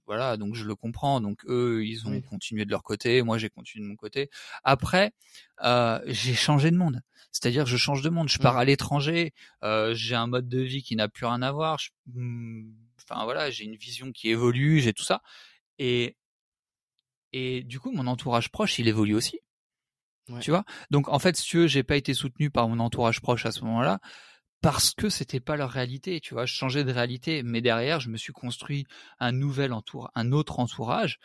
voilà 0.07 0.37
donc 0.37 0.55
je 0.55 0.65
le 0.65 0.75
comprends. 0.75 1.21
Donc 1.21 1.45
eux 1.47 1.85
ils 1.85 2.07
ont 2.07 2.21
continué 2.21 2.65
de 2.65 2.71
leur 2.71 2.83
côté 2.83 3.23
moi 3.23 3.39
j'ai 3.39 3.51
continué 3.51 3.85
de 3.85 3.89
mon 3.89 3.97
côté. 3.97 4.31
Après 4.65 5.13
euh, 5.63 6.01
j'ai 6.07 6.35
changé 6.35 6.71
de 6.71 6.77
monde. 6.77 7.01
C'est-à-dire 7.33 7.67
je 7.67 7.77
change 7.77 8.03
de 8.03 8.11
monde. 8.11 8.29
Je 8.29 8.39
pars 8.39 8.57
à 8.57 8.65
l'étranger 8.65 9.33
j'ai 9.93 10.15
un 10.15 10.27
mode 10.27 10.49
de 10.49 10.61
vie 10.61 10.83
qui 10.83 10.97
n'a 10.97 11.09
plus 11.09 11.27
rien 11.27 11.43
à 11.43 11.53
voir. 11.53 11.79
Hmm, 12.07 12.71
enfin 13.03 13.25
voilà 13.25 13.51
j'ai 13.51 13.65
une 13.65 13.77
vision 13.77 14.13
qui 14.13 14.31
évolue 14.31 14.81
j'ai 14.81 14.93
tout 14.93 15.05
ça. 15.05 15.23
Et 15.79 16.17
et 17.32 17.62
du 17.62 17.81
coup, 17.81 17.90
mon 17.93 18.07
entourage 18.07 18.51
proche, 18.51 18.78
il 18.78 18.89
évolue 18.89 19.15
aussi. 19.15 19.40
Tu 20.40 20.51
vois? 20.51 20.65
Donc 20.90 21.09
en 21.09 21.19
fait, 21.19 21.36
si 21.36 21.44
tu 21.44 21.59
veux, 21.59 21.66
j'ai 21.66 21.82
pas 21.82 21.97
été 21.97 22.15
soutenu 22.15 22.51
par 22.51 22.69
mon 22.69 22.78
entourage 22.78 23.20
proche 23.20 23.47
à 23.47 23.52
ce 23.52 23.65
moment-là 23.65 23.98
parce 24.61 24.93
que 24.93 25.09
c'était 25.09 25.40
pas 25.40 25.57
leur 25.57 25.70
réalité, 25.70 26.20
tu 26.20 26.35
vois, 26.35 26.44
je 26.44 26.55
changeais 26.55 26.85
de 26.85 26.93
réalité, 26.93 27.43
mais 27.43 27.62
derrière, 27.62 27.98
je 27.98 28.11
me 28.11 28.16
suis 28.19 28.32
construit 28.32 28.86
un 29.19 29.32
nouvel 29.32 29.73
entour, 29.73 30.11
un 30.15 30.32
autre 30.32 30.61
entourage 30.61 31.19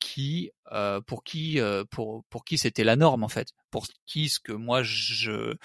qui, 0.00 0.50
euh, 0.72 1.00
pour 1.00 1.22
qui, 1.22 1.60
euh, 1.60 1.84
pour 1.90 2.24
pour 2.30 2.44
qui 2.44 2.58
c'était 2.58 2.84
la 2.84 2.96
norme 2.96 3.22
en 3.22 3.28
fait, 3.28 3.48
pour 3.70 3.86
qui 4.06 4.28
ce 4.28 4.40
que 4.40 4.52
moi 4.52 4.82
je, 4.82 5.30
euh, 5.30 5.56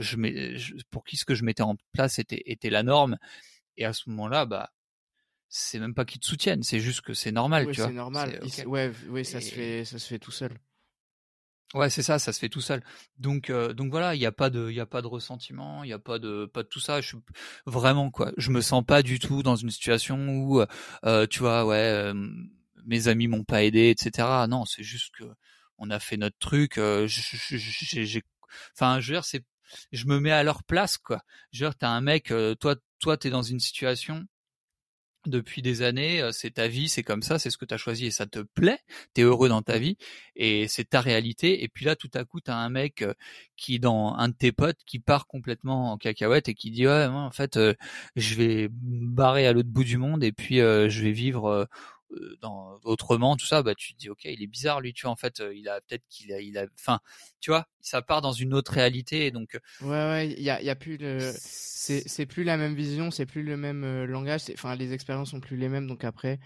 je, 0.00 0.16
je, 0.56 0.74
pour 0.90 1.04
qui 1.04 1.16
ce 1.16 1.24
que 1.24 1.34
je 1.34 1.44
mettais 1.44 1.62
en 1.62 1.76
place 1.92 2.18
était 2.18 2.42
était 2.46 2.70
la 2.70 2.82
norme, 2.82 3.18
et 3.76 3.84
à 3.84 3.92
ce 3.92 4.08
moment-là, 4.10 4.46
bah 4.46 4.70
c'est 5.54 5.78
même 5.78 5.92
pas 5.92 6.06
qu'ils 6.06 6.18
te 6.18 6.26
soutiennent, 6.26 6.62
c'est 6.62 6.80
juste 6.80 7.02
que 7.02 7.12
c'est 7.12 7.30
normal, 7.30 7.66
oui, 7.66 7.74
tu 7.74 7.80
vois. 7.80 7.90
C'est 7.90 7.94
normal. 7.94 8.40
Ouais, 8.64 8.90
oui, 9.10 9.22
ça 9.22 9.38
se 9.38 9.52
fait, 9.52 9.84
ça 9.84 9.98
se 9.98 10.08
fait 10.08 10.18
tout 10.18 10.30
seul. 10.30 10.58
Ouais, 11.74 11.90
c'est 11.90 12.02
ça, 12.02 12.18
ça 12.18 12.32
se 12.32 12.38
fait 12.38 12.48
tout 12.48 12.62
seul. 12.62 12.82
Donc, 13.18 13.50
euh, 13.50 13.74
donc 13.74 13.90
voilà, 13.90 14.14
il 14.14 14.18
n'y 14.18 14.24
a 14.24 14.32
pas 14.32 14.48
de, 14.48 14.70
il 14.70 14.74
y 14.74 14.80
a 14.80 14.86
pas 14.86 15.02
de 15.02 15.06
ressentiment, 15.06 15.84
il 15.84 15.88
n'y 15.88 15.92
a 15.92 15.98
pas 15.98 16.18
de, 16.18 16.46
pas 16.46 16.62
de 16.62 16.68
tout 16.68 16.80
ça. 16.80 17.02
Je 17.02 17.16
vraiment 17.66 18.10
quoi, 18.10 18.32
je 18.38 18.50
me 18.50 18.62
sens 18.62 18.82
pas 18.82 19.02
du 19.02 19.18
tout 19.18 19.42
dans 19.42 19.56
une 19.56 19.70
situation 19.70 20.16
où, 20.28 20.64
euh, 21.04 21.26
tu 21.26 21.40
vois, 21.40 21.66
ouais, 21.66 21.76
euh, 21.76 22.14
mes 22.86 23.08
amis 23.08 23.28
m'ont 23.28 23.44
pas 23.44 23.62
aidé, 23.62 23.90
etc. 23.90 24.46
Non, 24.48 24.64
c'est 24.64 24.82
juste 24.82 25.14
que 25.18 25.24
on 25.76 25.90
a 25.90 25.98
fait 25.98 26.16
notre 26.16 26.38
truc. 26.38 26.76
j'ai, 26.76 28.22
enfin, 28.74 29.00
je 29.00 29.08
veux 29.08 29.16
dire, 29.16 29.24
c'est, 29.26 29.44
je 29.92 30.06
me 30.06 30.18
mets 30.18 30.30
à 30.30 30.42
leur 30.44 30.64
place 30.64 30.96
quoi. 30.96 31.20
Je 31.52 31.62
veux 31.62 31.68
dire, 31.70 31.76
t'as 31.76 31.90
un 31.90 32.00
mec, 32.00 32.32
toi, 32.58 32.76
toi, 33.00 33.18
t'es 33.18 33.28
dans 33.28 33.42
une 33.42 33.60
situation 33.60 34.26
depuis 35.28 35.62
des 35.62 35.82
années, 35.82 36.28
c'est 36.32 36.52
ta 36.52 36.68
vie, 36.68 36.88
c'est 36.88 37.02
comme 37.02 37.22
ça, 37.22 37.38
c'est 37.38 37.50
ce 37.50 37.58
que 37.58 37.64
tu 37.64 37.74
as 37.74 37.76
choisi 37.78 38.06
et 38.06 38.10
ça 38.10 38.26
te 38.26 38.40
plaît, 38.40 38.78
tu 39.14 39.20
es 39.20 39.24
heureux 39.24 39.48
dans 39.48 39.62
ta 39.62 39.78
vie 39.78 39.96
et 40.36 40.68
c'est 40.68 40.90
ta 40.90 41.00
réalité. 41.00 41.62
Et 41.64 41.68
puis 41.68 41.84
là, 41.84 41.96
tout 41.96 42.10
à 42.14 42.24
coup, 42.24 42.40
tu 42.40 42.50
un 42.50 42.68
mec 42.68 43.04
qui, 43.56 43.78
dans 43.78 44.14
un 44.14 44.28
de 44.28 44.34
tes 44.34 44.52
potes, 44.52 44.80
qui 44.86 44.98
part 44.98 45.26
complètement 45.26 45.92
en 45.92 45.98
cacahuète 45.98 46.48
et 46.48 46.54
qui 46.54 46.70
dit, 46.70 46.86
ouais, 46.86 47.06
en 47.06 47.30
fait, 47.30 47.58
je 48.16 48.34
vais 48.34 48.68
barrer 48.70 49.46
à 49.46 49.52
l'autre 49.52 49.68
bout 49.68 49.84
du 49.84 49.98
monde 49.98 50.24
et 50.24 50.32
puis 50.32 50.56
je 50.58 51.02
vais 51.02 51.12
vivre 51.12 51.68
dans 52.40 52.78
autrement 52.84 53.36
tout 53.36 53.46
ça 53.46 53.62
bah 53.62 53.74
tu 53.74 53.94
te 53.94 53.98
dis 53.98 54.10
ok 54.10 54.24
il 54.24 54.42
est 54.42 54.46
bizarre 54.46 54.80
lui 54.80 54.92
tu 54.92 55.02
vois 55.02 55.12
en 55.12 55.16
fait 55.16 55.40
euh, 55.40 55.54
il 55.54 55.68
a 55.68 55.80
peut-être 55.80 56.04
qu'il 56.08 56.32
a 56.32 56.40
il 56.40 56.58
a 56.58 56.66
enfin 56.78 57.00
tu 57.40 57.50
vois 57.50 57.66
ça 57.80 58.02
part 58.02 58.20
dans 58.20 58.32
une 58.32 58.54
autre 58.54 58.72
réalité 58.72 59.30
donc 59.30 59.54
euh, 59.54 59.86
ouais 59.86 59.88
ouais 59.88 60.30
il 60.30 60.42
y 60.42 60.50
a, 60.50 60.60
y 60.62 60.70
a 60.70 60.74
plus 60.74 60.96
le 60.96 61.32
c'est 61.34 62.06
c'est 62.06 62.26
plus 62.26 62.44
la 62.44 62.56
même 62.56 62.74
vision 62.74 63.10
c'est 63.10 63.26
plus 63.26 63.42
le 63.42 63.56
même 63.56 64.04
langage 64.04 64.42
enfin 64.52 64.74
les 64.76 64.92
expériences 64.92 65.30
sont 65.30 65.40
plus 65.40 65.56
les 65.56 65.68
mêmes 65.68 65.86
donc 65.86 66.04
après 66.04 66.38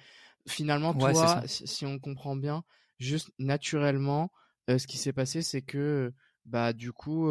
finalement 0.48 0.94
toi 0.94 1.42
si, 1.46 1.84
on 1.84 1.98
comprend 1.98 2.36
bien 2.36 2.62
juste 2.98 3.30
naturellement 3.38 4.30
ce 4.68 4.86
qui 4.86 4.98
s'est 4.98 5.12
passé 5.12 5.42
c'est 5.42 5.62
que 5.62 6.12
bah 6.44 6.72
du 6.72 6.92
coup 6.92 7.30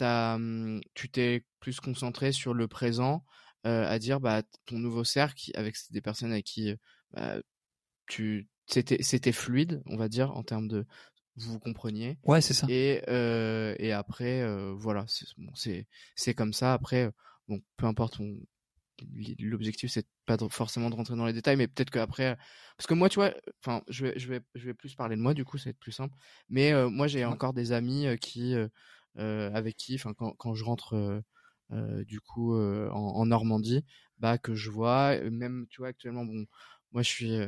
as, 0.00 0.38
mmh, 0.38 0.80
tu 0.94 1.10
t'es 1.10 1.44
plus 1.60 1.80
concentré 1.80 2.32
sur 2.32 2.54
le 2.54 2.68
présent 2.68 3.24
à 3.64 3.98
dire 3.98 4.20
bah 4.20 4.42
ton 4.66 4.78
nouveau 4.78 5.02
cercle 5.04 5.50
avec 5.54 5.76
des 5.90 6.00
personnes 6.00 6.32
avec 6.32 6.44
qui 6.44 6.74
bah, 7.12 7.36
tu 8.06 8.48
c'était 8.66 9.02
c'était 9.02 9.32
fluide, 9.32 9.82
on 9.86 9.96
va 9.96 10.08
dire 10.08 10.32
en 10.36 10.42
termes 10.42 10.68
de 10.68 10.86
vous 11.36 11.52
vous 11.52 11.58
compreniez. 11.58 12.18
Ouais, 12.24 12.40
c'est 12.40 12.54
ça. 12.54 12.66
Et 12.68 13.02
euh, 13.08 13.74
et 13.78 13.92
après 13.92 14.42
euh, 14.42 14.72
voilà, 14.76 15.04
c'est 15.08 15.26
bon, 15.36 15.52
c'est 15.54 16.34
comme 16.34 16.52
ça. 16.52 16.72
Après 16.72 17.10
bon, 17.48 17.60
peu 17.76 17.86
importe. 17.86 18.20
L'objectif 19.38 19.90
c'est 19.90 20.06
pas 20.24 20.38
forcément 20.48 20.88
de 20.88 20.94
rentrer 20.94 21.16
dans 21.16 21.26
les 21.26 21.34
détails, 21.34 21.56
mais 21.56 21.68
peut-être 21.68 21.90
qu'après, 21.90 22.38
parce 22.78 22.86
que 22.86 22.94
moi 22.94 23.10
tu 23.10 23.16
vois, 23.16 23.34
enfin 23.62 23.82
je 23.88 24.06
vais 24.06 24.18
je 24.18 24.28
vais 24.28 24.40
je 24.54 24.64
vais 24.64 24.72
plus 24.72 24.94
parler 24.94 25.16
de 25.16 25.20
moi 25.20 25.34
du 25.34 25.44
coup, 25.44 25.58
ça 25.58 25.64
va 25.64 25.70
être 25.70 25.78
plus 25.78 25.92
simple. 25.92 26.14
Mais 26.48 26.72
euh, 26.72 26.88
moi 26.88 27.06
j'ai 27.06 27.26
encore 27.26 27.52
des 27.52 27.72
amis 27.72 28.06
euh, 28.06 28.16
qui 28.16 28.54
euh, 28.54 29.50
avec 29.54 29.76
qui, 29.76 29.96
enfin 29.96 30.14
quand 30.14 30.32
quand 30.38 30.54
je 30.54 30.64
rentre 30.64 31.22
du 32.06 32.20
coup 32.20 32.54
en, 32.56 32.90
en, 32.90 33.26
Normandie, 33.26 33.84
bah 34.18 34.38
que 34.38 34.54
je 34.54 34.70
vois, 34.70 35.18
même 35.30 35.66
tu 35.68 35.82
vois 35.82 35.88
actuellement 35.88 36.24
bon, 36.24 36.46
moi 36.92 37.02
je 37.02 37.08
suis 37.10 37.38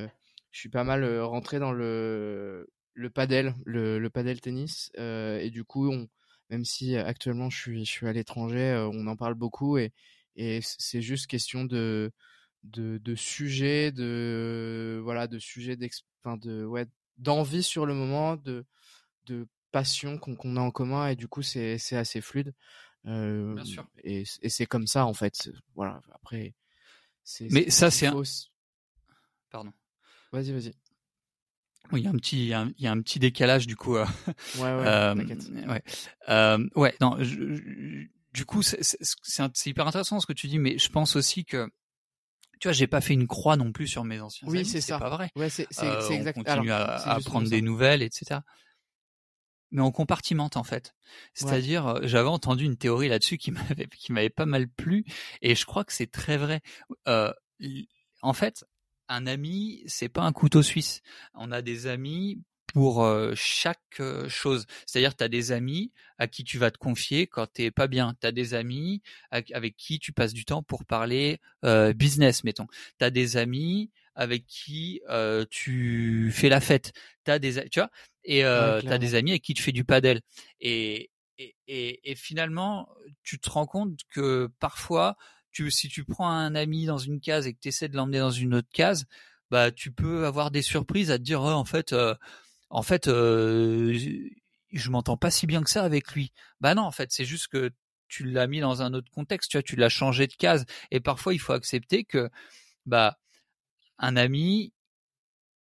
je 0.51 0.61
suis 0.61 0.69
pas 0.69 0.85
mal 0.85 1.05
rentré 1.21 1.59
dans 1.59 1.73
le 1.73 2.69
le 2.95 3.11
padel, 3.11 3.55
le, 3.65 3.99
le 3.99 4.11
padel 4.11 4.41
tennis, 4.41 4.91
et 4.97 5.51
du 5.51 5.65
coup, 5.65 5.91
on, 5.93 6.09
même 6.51 6.65
si 6.65 6.97
actuellement 6.97 7.51
je 7.51 7.59
suis 7.59 7.85
je 7.85 7.91
suis 7.91 8.09
à 8.09 8.13
l'étranger, 8.13 8.89
on 8.93 9.07
en 9.07 9.17
parle 9.17 9.35
beaucoup 9.35 9.79
et 9.79 9.93
et 10.37 10.61
c'est 10.63 11.03
juste 11.03 11.27
question 11.27 11.65
de 11.65 12.13
de, 12.65 12.99
de 12.99 13.15
sujets, 13.15 13.93
de 13.93 15.01
voilà, 15.03 15.27
de 15.27 15.39
sujets 15.39 15.77
enfin 16.23 16.37
de 16.37 16.65
ouais, 16.65 16.87
d'envie 17.19 17.63
sur 17.63 17.87
le 17.87 17.95
moment, 17.95 18.37
de 18.37 18.65
de 19.27 19.47
passion 19.71 20.19
qu'on 20.19 20.57
a 20.57 20.61
en 20.61 20.71
commun 20.71 21.09
et 21.09 21.17
du 21.17 21.29
coup 21.29 21.43
c'est 21.43 21.79
c'est 21.79 21.97
assez 21.97 22.21
fluide. 22.21 22.55
Euh, 23.07 23.55
Bien 23.55 23.65
sûr. 23.65 23.87
Et, 24.03 24.25
et 24.43 24.49
c'est 24.49 24.67
comme 24.67 24.87
ça 24.87 25.07
en 25.07 25.15
fait. 25.15 25.51
Voilà. 25.75 26.01
Après, 26.13 26.55
c'est. 27.23 27.49
Mais 27.51 27.71
ça 27.71 27.91
c'est 27.91 28.07
un. 28.07 28.23
Pardon. 29.51 29.73
Vas-y, 30.33 30.53
vas-y. 30.53 30.75
Oui, 31.91 32.01
il 32.01 32.05
y 32.05 32.07
a 32.07 32.11
un 32.11 32.17
petit, 32.17 32.37
il 32.37 32.49
y 32.79 32.87
a 32.87 32.93
un, 32.93 33.01
petit 33.01 33.19
décalage 33.19 33.67
du 33.67 33.77
coup. 33.77 33.97
Euh, 33.97 34.05
ouais, 34.57 34.63
ouais. 34.63 34.85
Euh, 34.87 35.15
ouais. 35.15 35.83
Euh, 36.29 36.69
ouais. 36.77 36.95
Non. 37.01 37.17
du 37.19 38.45
coup, 38.45 38.63
c'est 38.63 39.67
hyper 39.67 39.87
intéressant 39.87 40.21
ce 40.21 40.27
que 40.27 40.35
tu 40.35 40.49
dis, 40.49 40.59
mais 40.59 40.79
je 40.79 40.89
pense 40.91 41.17
aussi 41.17 41.45
que 41.45 41.69
tu 42.61 42.67
vois, 42.67 42.73
j'ai 42.73 42.89
pas 42.89 43.01
fait 43.01 43.15
une 43.15 43.29
croix 43.29 43.57
non 43.57 43.73
plus 43.73 43.87
sur 43.87 44.05
mes 44.05 44.21
anciens 44.21 44.49
oui, 44.49 44.65
c'est 44.67 44.81
ça. 44.81 44.99
pas 44.99 45.11
vrai. 45.11 45.31
Ouais, 45.37 45.49
c'est 45.49 45.69
euh, 45.81 46.09
exact. 46.11 46.39
On 46.39 46.43
continue 46.43 46.73
à, 46.73 46.97
à 46.97 47.21
prendre 47.21 47.49
des 47.49 47.63
nouvelles, 47.63 48.03
etc. 48.03 48.41
Mais 49.71 49.83
on 49.83 49.93
compartimente 49.93 50.57
en 50.57 50.65
fait. 50.65 50.95
C'est-à-dire, 51.35 52.01
j'avais 52.03 52.29
entendu 52.29 52.65
une 52.65 52.77
théorie 52.77 53.09
là-dessus 53.09 53.39
qui 53.39 53.51
m'avait 53.53 53.87
qui 53.87 54.13
m'avait 54.13 54.31
pas 54.31 54.47
mal 54.47 54.69
plu, 54.69 55.05
et 55.41 55.55
je 55.55 55.65
crois 55.65 55.85
que 55.85 55.93
c'est 55.93 56.11
très 56.11 56.37
vrai. 56.37 56.61
Euh, 57.07 57.33
en 58.23 58.33
fait, 58.33 58.65
un 59.09 59.27
ami, 59.27 59.83
c'est 59.87 60.09
pas 60.09 60.23
un 60.23 60.33
couteau 60.33 60.63
suisse. 60.63 61.03
On 61.35 61.53
a 61.53 61.63
des 61.63 61.87
amis 61.87 62.41
pour 62.67 63.03
euh, 63.03 63.33
chaque 63.35 64.01
euh, 64.01 64.29
chose. 64.29 64.67
C'est-à-dire, 64.87 65.17
tu 65.17 65.25
as 65.25 65.29
des 65.29 65.53
amis 65.53 65.91
à 66.19 66.29
qui 66.29 66.45
tu 66.45 66.59
vas 66.59 66.71
te 66.71 66.79
confier 66.79 67.27
quand 67.27 67.47
t'es 67.47 67.71
pas 67.71 67.87
bien. 67.87 68.15
Tu 68.21 68.27
as 68.27 68.33
des 68.33 68.55
amis 68.55 69.03
avec 69.31 69.77
qui 69.77 69.99
tu 69.99 70.13
passes 70.13 70.35
du 70.35 70.45
temps 70.45 70.63
pour 70.63 70.85
parler 70.85 71.41
euh, 71.65 71.93
business, 71.93 72.45
mettons. 72.45 72.67
Tu 72.99 73.05
as 73.05 73.11
des 73.11 73.37
amis 73.37 73.91
avec 74.15 74.47
qui 74.47 75.01
tu 75.51 76.31
fais 76.33 76.49
la 76.49 76.61
fête. 76.61 76.93
T'as 77.23 77.39
des, 77.39 77.69
tu 77.71 77.79
vois, 77.79 77.91
et 78.25 78.45
euh, 78.45 78.81
tu 78.81 78.89
as 78.89 78.99
des 78.99 79.15
amis 79.15 79.31
avec 79.31 79.43
qui 79.43 79.55
tu 79.55 79.63
fais 79.63 79.73
du 79.73 79.85
padel. 79.85 80.21
Et, 80.61 81.11
et, 81.39 81.55
et, 81.69 82.11
et 82.11 82.15
finalement, 82.17 82.89
tu 83.23 83.39
te 83.39 83.49
rends 83.49 83.67
compte 83.67 84.01
que 84.11 84.51
parfois, 84.59 85.17
si 85.71 85.89
tu 85.89 86.05
prends 86.05 86.31
un 86.31 86.55
ami 86.55 86.87
dans 86.87 86.99
une 86.99 87.21
case 87.21 87.47
et 87.47 87.55
que 87.55 87.61
tu 87.61 87.69
essaies 87.69 87.89
de 87.89 87.97
l'emmener 87.97 88.19
dans 88.21 88.31
une 88.31 88.55
autre 88.55 88.69
case, 88.73 89.07
bah 89.51 89.71
tu 89.73 89.93
peux 89.93 90.27
avoir 90.27 90.51
des 90.51 90.63
surprises 90.63 91.11
à 91.11 91.19
te 91.19 91.23
dire 91.25 91.43
oh, 91.43 91.49
en 91.49 91.65
fait 91.65 91.93
euh, 91.93 92.15
en 92.71 92.83
fait 92.83 93.09
euh, 93.09 93.99
je 94.73 94.91
m'entends 94.91 95.17
pas 95.17 95.31
si 95.31 95.47
bien 95.47 95.63
que 95.63 95.71
ça 95.71 95.85
avec 95.85 96.13
lui. 96.13 96.33
Bah 96.61 96.75
non, 96.75 96.83
en 96.83 96.91
fait, 96.93 97.11
c'est 97.13 97.25
juste 97.25 97.49
que 97.49 97.71
tu 98.09 98.25
l'as 98.25 98.47
mis 98.47 98.61
dans 98.61 98.83
un 98.83 98.95
autre 98.95 99.11
contexte, 99.11 99.51
tu 99.51 99.57
vois, 99.59 99.63
tu 99.63 99.77
l'as 99.77 99.89
changé 99.89 100.27
de 100.27 100.35
case 100.35 100.65
et 100.91 101.01
parfois 101.01 101.35
il 101.35 101.39
faut 101.39 101.53
accepter 101.53 102.05
que 102.05 102.31
bah 102.87 103.19
un 103.99 104.17
ami, 104.17 104.73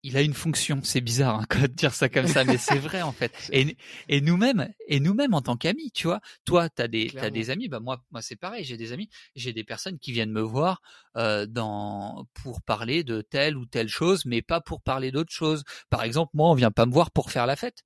il 0.07 0.15
a 0.15 0.21
une 0.21 0.33
fonction. 0.33 0.79
C'est 0.83 1.01
bizarre 1.01 1.41
hein, 1.41 1.61
de 1.61 1.67
dire 1.67 1.93
ça 1.93 2.07
comme 2.07 2.27
ça, 2.27 2.45
mais 2.45 2.57
c'est 2.57 2.79
vrai 2.79 3.01
en 3.01 3.11
fait. 3.11 3.49
Et, 3.51 3.75
et 4.07 4.21
nous-mêmes, 4.21 4.73
et 4.87 5.01
nous-mêmes 5.01 5.33
en 5.33 5.41
tant 5.41 5.57
qu'amis, 5.57 5.91
tu 5.91 6.07
vois, 6.07 6.21
toi, 6.45 6.69
t'as 6.69 6.87
des, 6.87 7.09
t'as 7.09 7.29
des 7.29 7.49
amis. 7.49 7.67
Bah 7.67 7.81
moi, 7.81 8.01
moi 8.11 8.21
c'est 8.21 8.37
pareil. 8.37 8.63
J'ai 8.63 8.77
des 8.77 8.93
amis. 8.93 9.09
J'ai 9.35 9.51
des 9.51 9.65
personnes 9.65 9.99
qui 9.99 10.13
viennent 10.13 10.31
me 10.31 10.41
voir 10.41 10.81
euh, 11.17 11.45
dans 11.45 12.25
pour 12.33 12.61
parler 12.61 13.03
de 13.03 13.21
telle 13.21 13.57
ou 13.57 13.65
telle 13.65 13.89
chose, 13.89 14.25
mais 14.25 14.41
pas 14.41 14.61
pour 14.61 14.81
parler 14.81 15.11
d'autre 15.11 15.33
chose. 15.33 15.63
Par 15.89 16.03
exemple, 16.03 16.31
moi, 16.33 16.49
on 16.49 16.55
vient 16.55 16.71
pas 16.71 16.85
me 16.85 16.93
voir 16.93 17.11
pour 17.11 17.29
faire 17.29 17.45
la 17.45 17.57
fête, 17.57 17.83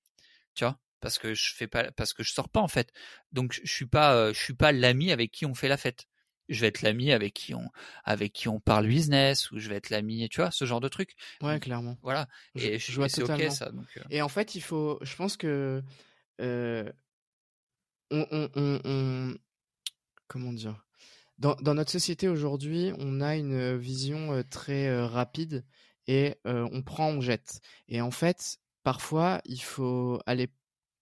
tu 0.53 0.64
vois, 0.64 0.77
parce 0.99 1.18
que 1.18 1.34
je 1.34 1.56
fais 1.56 1.68
pas, 1.68 1.91
parce 1.91 2.14
que 2.14 2.22
je 2.22 2.31
sors 2.34 2.49
pas 2.49 2.61
en 2.61 2.68
fait. 2.68 2.91
Donc 3.31 3.60
je 3.64 3.72
suis 3.72 3.88
pas, 3.88 4.14
euh, 4.14 4.34
je 4.34 4.39
suis 4.39 4.53
pas 4.53 4.72
l'ami 4.72 5.11
avec 5.11 5.31
qui 5.31 5.48
on 5.48 5.56
fait 5.56 5.69
la 5.69 5.77
fête 5.77 6.06
je 6.49 6.61
vais 6.61 6.68
être 6.68 6.81
l'ami 6.81 7.11
avec 7.11 7.34
qui 7.34 7.53
on 7.53 7.69
avec 8.03 8.34
qui 8.34 8.47
on 8.47 8.59
parle 8.59 8.88
business 8.88 9.51
ou 9.51 9.59
je 9.59 9.69
vais 9.69 9.76
être 9.76 9.89
l'ami 9.89 10.27
tu 10.30 10.41
vois 10.41 10.51
ce 10.51 10.65
genre 10.65 10.81
de 10.81 10.88
truc. 10.88 11.15
Ouais 11.41 11.59
clairement. 11.59 11.97
Voilà. 12.01 12.27
Et 12.55 12.80
je, 12.80 12.91
vois 12.93 13.09
totalement 13.09 13.45
ok 13.45 13.51
ça 13.51 13.72
donc 13.72 13.88
euh. 13.97 14.01
et 14.09 14.22
en 14.22 14.30
fait 14.30 14.55
il 14.55 14.61
faut 14.61 14.99
je 15.01 15.15
pense 15.15 15.38
que 15.38 15.81
euh, 16.41 16.91
on, 18.09 18.27
on, 18.31 18.80
on, 18.84 19.35
comment 20.27 20.53
dire? 20.53 20.84
Dans, 21.38 21.55
dans 21.55 21.73
notre 21.73 21.91
société 21.91 22.27
aujourd'hui 22.27 22.91
on 22.97 23.22
a 23.22 23.35
une 23.35 23.77
vision 23.77 24.34
euh, 24.34 24.43
très 24.43 25.03
rapide 25.05 25.65
et 26.07 26.35
on 26.45 26.81
prend 26.81 27.09
on 27.09 27.22
jette. 27.22 27.61
Et 27.88 28.01
en 28.01 28.11
fait 28.11 28.57
parfois 28.84 29.41
il 29.45 29.61
faut 29.61 30.19
aller 30.26 30.49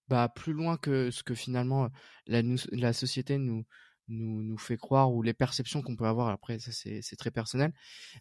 bah, 0.07 0.29
plus 0.29 0.53
loin 0.53 0.77
que 0.77 1.09
ce 1.09 1.23
que 1.23 1.33
finalement 1.33 1.89
la, 2.27 2.41
la 2.71 2.93
société 2.93 3.37
nous 3.37 3.65
nous, 4.09 4.43
nous 4.43 4.57
fait 4.57 4.77
croire 4.77 5.11
ou 5.13 5.21
les 5.21 5.33
perceptions 5.33 5.81
qu'on 5.81 5.95
peut 5.95 6.05
avoir. 6.07 6.29
Après, 6.29 6.59
ça, 6.59 6.71
c'est 6.71 7.15
très 7.15 7.31
personnel. 7.31 7.73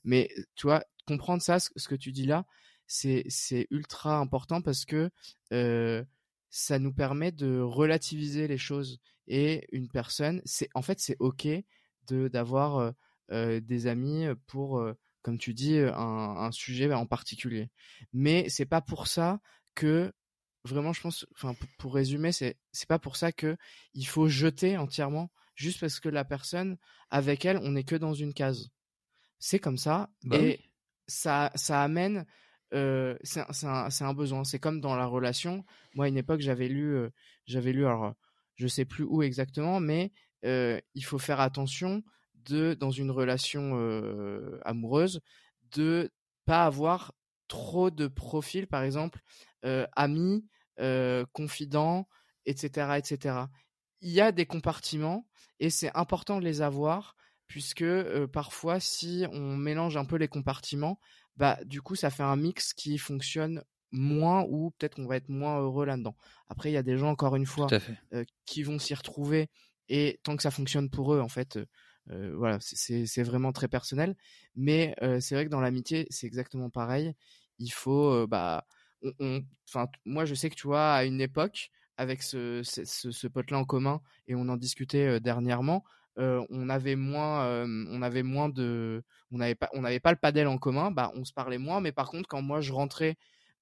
Mais 0.05 0.31
tu 0.55 0.67
vois, 0.67 0.85
comprendre 1.07 1.43
ça, 1.43 1.59
ce, 1.59 1.89
que 1.89 1.95
tu 1.95 2.13
dis 2.13 2.27
là, 2.27 2.47
c'est 2.87 3.67
ultra 3.71 4.19
important 4.19 4.63
parce 4.63 4.85
que 4.85 5.11
ça 6.51 6.79
nous 6.79 6.93
permet 6.93 7.33
de 7.33 7.61
relativiser 7.61 8.49
les 8.49 8.59
choses. 8.59 9.01
Et 9.27 9.67
une 9.73 9.89
personne, 9.89 10.41
c'est 10.45 10.69
en 10.75 10.83
fait, 10.83 11.01
c'est 11.01 11.17
OK 11.19 11.47
d'avoir 12.11 12.79
euh, 12.79 12.91
euh, 13.33 13.61
des 13.61 13.87
amis 13.87 14.27
pour, 14.47 14.83
comme 15.23 15.39
tu 15.39 15.53
dis, 15.53 15.77
un, 15.79 15.93
un 15.99 16.53
sujet 16.53 16.93
en 16.93 17.07
particulier. 17.07 17.69
Mais 18.13 18.49
c'est 18.49 18.65
pas 18.65 18.81
pour 18.81 19.07
ça 19.07 19.41
que 19.75 20.13
vraiment, 20.65 20.93
je 20.93 21.01
pense, 21.01 21.27
enfin, 21.35 21.55
pour 21.79 21.95
résumer, 21.95 22.33
c'est 22.33 22.57
c'est 22.73 22.89
pas 22.89 22.99
pour 22.99 23.17
ça 23.17 23.33
que 23.33 23.57
il 23.95 24.07
faut 24.07 24.29
jeter 24.29 24.77
entièrement 24.77 25.31
juste 25.59 25.81
parce 25.81 26.01
que 26.01 26.09
la 26.09 26.25
personne, 26.25 26.79
avec 27.11 27.45
elle, 27.45 27.59
on 27.59 27.73
n'est 27.73 27.85
que 27.85 27.97
dans 27.97 28.15
une 28.15 28.33
case. 28.33 28.71
C'est 29.39 29.59
comme 29.59 29.77
ça. 29.77 30.11
Bah 30.25 30.39
et 30.39 30.61
ça, 31.07 31.51
ça 31.55 31.83
amène 31.83 32.25
euh, 32.75 33.17
c'est 33.23 33.41
un, 33.65 33.89
un, 34.01 34.15
besoin. 34.15 34.45
C'est 34.45 34.59
comme 34.59 34.81
dans 34.81 34.95
la 34.95 35.07
relation. 35.07 35.65
Moi, 35.95 36.07
à 36.07 36.09
une 36.09 36.17
époque, 36.17 36.41
j'avais 36.41 36.69
lu, 36.69 36.95
euh, 36.95 37.11
j'avais 37.47 37.73
lu, 37.73 37.87
alors 37.87 38.15
je 38.57 38.67
sais 38.67 38.85
plus 38.85 39.05
où 39.05 39.23
exactement, 39.23 39.81
mais 39.81 40.13
euh, 40.45 40.81
il 40.95 41.05
faut 41.05 41.19
faire 41.19 41.41
attention 41.41 42.03
de, 42.35 42.75
dans 42.75 42.91
une 42.91 43.11
relation 43.11 43.75
amoureuse, 44.65 45.21
de 45.73 46.11
pas 46.45 46.65
avoir 46.65 47.15
trop 47.49 47.91
de 47.91 48.07
profils, 48.07 48.67
par 48.67 48.83
exemple, 48.83 49.21
amis, 49.63 50.47
confidents, 51.33 52.09
etc., 52.47 52.99
etc. 52.99 53.39
Il 54.01 54.11
y 54.11 54.21
a 54.21 54.33
des 54.33 54.47
compartiments 54.47 55.27
et 55.61 55.71
c'est 55.71 55.91
important 55.97 56.39
de 56.39 56.45
les 56.45 56.63
avoir 56.63 57.17
puisque 57.47 57.85
parfois, 58.33 58.79
si 58.79 59.25
on 59.33 59.57
mélange 59.57 59.97
un 59.97 60.05
peu 60.05 60.17
les 60.17 60.29
compartiments, 60.29 61.01
bah 61.37 61.59
du 61.65 61.81
coup 61.83 61.95
ça 61.97 62.11
fait 62.11 62.23
un 62.23 62.37
mix 62.37 62.75
qui 62.75 62.99
fonctionne 62.99 63.65
moins 63.91 64.45
ou 64.49 64.71
peut-être 64.73 64.97
qu'on 64.97 65.07
va 65.07 65.17
être 65.17 65.29
moins 65.31 65.59
heureux 65.61 65.87
là-dedans. 65.87 66.17
Après 66.49 66.71
il 66.71 66.75
y 66.75 66.77
a 66.77 66.83
des 66.83 66.99
gens 66.99 67.09
encore 67.11 67.37
une 67.37 67.47
fois 67.47 67.73
euh, 68.13 68.25
qui 68.45 68.63
vont 68.63 68.79
s'y 68.79 68.95
retrouver 68.95 69.49
et 69.89 70.21
tant 70.23 70.37
que 70.37 70.43
ça 70.43 70.51
fonctionne 70.51 70.91
pour 70.91 71.15
eux 71.15 71.21
en 71.21 71.29
fait 71.29 71.59
euh, 72.11 72.35
voilà 72.37 72.59
c'est 72.61 73.23
vraiment 73.23 73.53
très 73.53 73.69
personnel. 73.69 74.15
Mais 74.55 74.95
c'est 75.21 75.35
vrai 75.35 75.45
que 75.47 75.51
dans 75.51 75.61
l'amitié 75.61 76.07
c'est 76.11 76.27
exactement 76.27 76.71
pareil. 76.71 77.15
Il 77.59 77.71
faut 77.73 78.27
bah 78.27 78.67
enfin 79.67 79.87
moi 80.05 80.25
je 80.27 80.35
sais 80.35 80.51
que 80.51 80.55
tu 80.57 80.67
vois 80.67 80.93
à 80.93 81.05
une 81.05 81.21
époque 81.21 81.71
avec 81.99 82.23
ce, 82.23 82.63
ce, 82.63 83.11
ce 83.11 83.27
pote 83.27 83.51
là 83.51 83.59
en 83.59 83.65
commun 83.65 84.01
et 84.27 84.35
on 84.35 84.49
en 84.49 84.57
discutait 84.57 85.21
dernièrement 85.21 85.85
euh, 86.19 86.45
on 86.51 86.69
avait 86.69 86.97
moins, 86.97 87.45
euh, 87.45 87.85
on 87.91 88.03
avait 88.03 88.25
moins 88.25 88.49
de, 88.49 89.05
on 89.31 89.39
n'avait 89.39 89.55
pas, 89.55 89.69
on 89.73 89.83
n'avait 89.83 90.01
pas 90.01 90.11
le 90.11 90.19
padel 90.19 90.49
en 90.49 90.59
commun, 90.59 90.91
bah 90.91 91.13
on 91.15 91.25
se 91.25 91.33
parlait 91.33 91.59
moins. 91.59 91.81
Mais 91.81 91.93
par 91.93 92.11
contre, 92.11 92.29
quand 92.29 92.43
moi 92.43 92.61
je 92.61 92.73
rentrais 92.73 93.17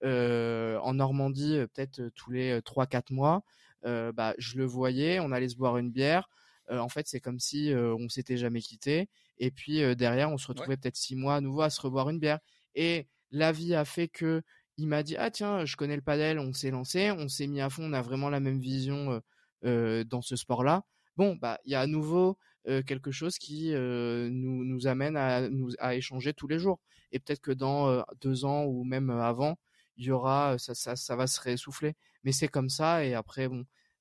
euh, 0.05 0.79
en 0.79 0.95
Normandie, 0.95 1.59
peut-être 1.75 2.09
tous 2.15 2.31
les 2.31 2.61
3-4 2.63 3.13
mois, 3.13 3.43
bah 3.85 4.35
je 4.39 4.59
le 4.59 4.65
voyais, 4.65 5.21
on 5.21 5.31
allait 5.33 5.49
se 5.49 5.57
boire 5.57 5.77
une 5.79 5.91
bière. 5.93 6.29
en 6.71 6.89
fait, 6.89 7.07
c'est 7.07 7.21
comme 7.21 7.39
si 7.39 7.73
on 7.75 8.09
s'était 8.09 8.37
jamais 8.37 8.61
quitté. 8.61 9.09
Et 9.39 9.51
puis 9.51 9.95
derrière, 9.97 10.31
on 10.33 10.39
se 10.39 10.49
retrouvait 10.49 10.77
peut-être 10.77 10.97
six 10.97 11.15
mois 11.15 11.37
à 11.37 11.41
nouveau 11.41 11.61
à 11.61 11.71
se 11.71 11.81
reboire 11.81 12.11
une 12.11 12.19
bière. 12.19 12.41
Et 12.75 13.07
la 13.31 13.53
vie 13.53 13.75
a 13.75 13.85
fait 13.85 14.09
que 14.09 14.43
il 14.79 14.89
m'a 14.89 15.03
dit 15.03 15.17
ah 15.17 15.31
tiens 15.31 15.65
je 15.65 15.77
connais 15.77 15.97
le 15.97 16.03
padel 16.03 16.39
on 16.39 16.53
s'est 16.53 16.71
lancé 16.71 17.11
on 17.11 17.29
s'est 17.29 17.47
mis 17.47 17.61
à 17.61 17.71
fond 17.71 17.85
on 17.85 17.93
a 17.93 18.03
vraiment 18.03 18.31
la 18.31 18.41
même 18.41 18.61
vision 18.61 19.21
dans 19.63 20.23
ce 20.23 20.37
sport 20.37 20.63
là 20.63 20.85
bon, 21.17 21.37
bah, 21.37 21.59
il 21.65 21.73
y 21.73 21.75
a 21.75 21.81
à 21.81 21.87
nouveau 21.87 22.39
quelque 22.87 23.11
chose 23.11 23.39
qui 23.39 23.71
nous, 23.73 24.65
nous 24.65 24.87
amène 24.87 25.17
à, 25.17 25.49
nous, 25.49 25.71
échanger 25.91 26.35
tous 26.35 26.49
les 26.49 26.59
jours. 26.59 26.81
Et 27.13 27.19
peut-être 27.19 27.41
que 27.41 27.53
dans 27.53 28.05
deux 28.21 28.45
ans 28.45 28.65
ou 28.65 28.85
même 28.85 29.11
avant, 29.11 29.59
il 29.97 30.07
y 30.07 30.11
aura, 30.11 30.59
ça, 30.59 30.75
ça, 30.75 31.17
va 31.17 31.27
se 31.27 31.41
réessouffler. 31.41 31.95
Mais 32.25 32.33
c'est 32.33 32.49
comme 32.49 32.69
ça. 32.69 33.05
Et 33.05 33.15
après, 33.15 33.49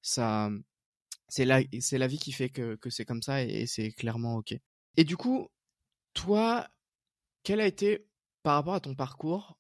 ça, 0.01 0.49
c'est 1.27 1.45
la, 1.45 1.61
c'est 1.79 1.97
la 1.97 2.07
vie 2.07 2.19
qui 2.19 2.31
fait 2.31 2.49
que, 2.49 2.75
que 2.75 2.89
c'est 2.89 3.05
comme 3.05 3.21
ça 3.21 3.43
et, 3.43 3.65
c'est 3.67 3.91
clairement 3.91 4.35
ok. 4.37 4.55
Et 4.97 5.03
du 5.03 5.17
coup, 5.17 5.49
toi, 6.13 6.67
quel 7.43 7.59
a 7.61 7.67
été, 7.67 8.07
par 8.43 8.55
rapport 8.55 8.75
à 8.75 8.79
ton 8.79 8.95
parcours, 8.95 9.57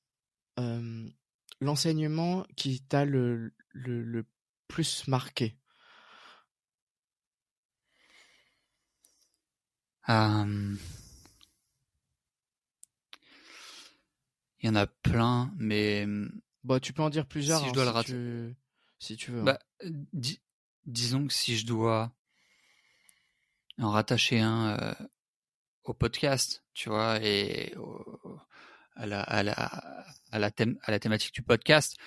l'enseignement 1.59 2.45
qui 2.55 2.81
t'a 2.81 3.05
le, 3.05 3.53
le, 3.71 4.01
le 4.03 4.25
plus 4.67 5.07
marqué? 5.07 5.57
Euh, 10.07 10.75
il 14.59 14.67
y 14.67 14.69
en 14.69 14.75
a 14.75 14.85
plein, 14.85 15.51
mais 15.57 16.05
Bon, 16.65 16.79
tu 16.79 16.93
peux 16.93 17.03
en 17.03 17.11
dire 17.11 17.27
plusieurs 17.27 17.59
si 17.59 17.65
je 17.65 17.69
hein, 17.69 17.73
dois 17.73 17.85
le 17.85 18.03
tu... 18.03 18.55
si 18.97 19.15
tu 19.17 19.29
veux. 19.29 19.41
Hein. 19.41 19.43
Bah, 19.43 19.59
disons 20.87 21.27
que 21.27 21.33
si 21.33 21.57
je 21.57 21.67
dois 21.67 22.11
en 23.77 23.91
rattacher 23.91 24.39
un 24.39 24.79
euh, 24.79 24.93
au 25.83 25.93
podcast, 25.93 26.63
tu 26.73 26.89
vois, 26.89 27.19
et 27.21 27.75
à, 28.95 29.05
la, 29.05 29.21
à, 29.21 29.43
la, 29.43 29.53
à, 30.31 30.39
la 30.39 30.51
thème, 30.51 30.77
à 30.83 30.91
la 30.91 30.99
thématique 30.99 31.33
du 31.33 31.41
podcast, 31.41 31.97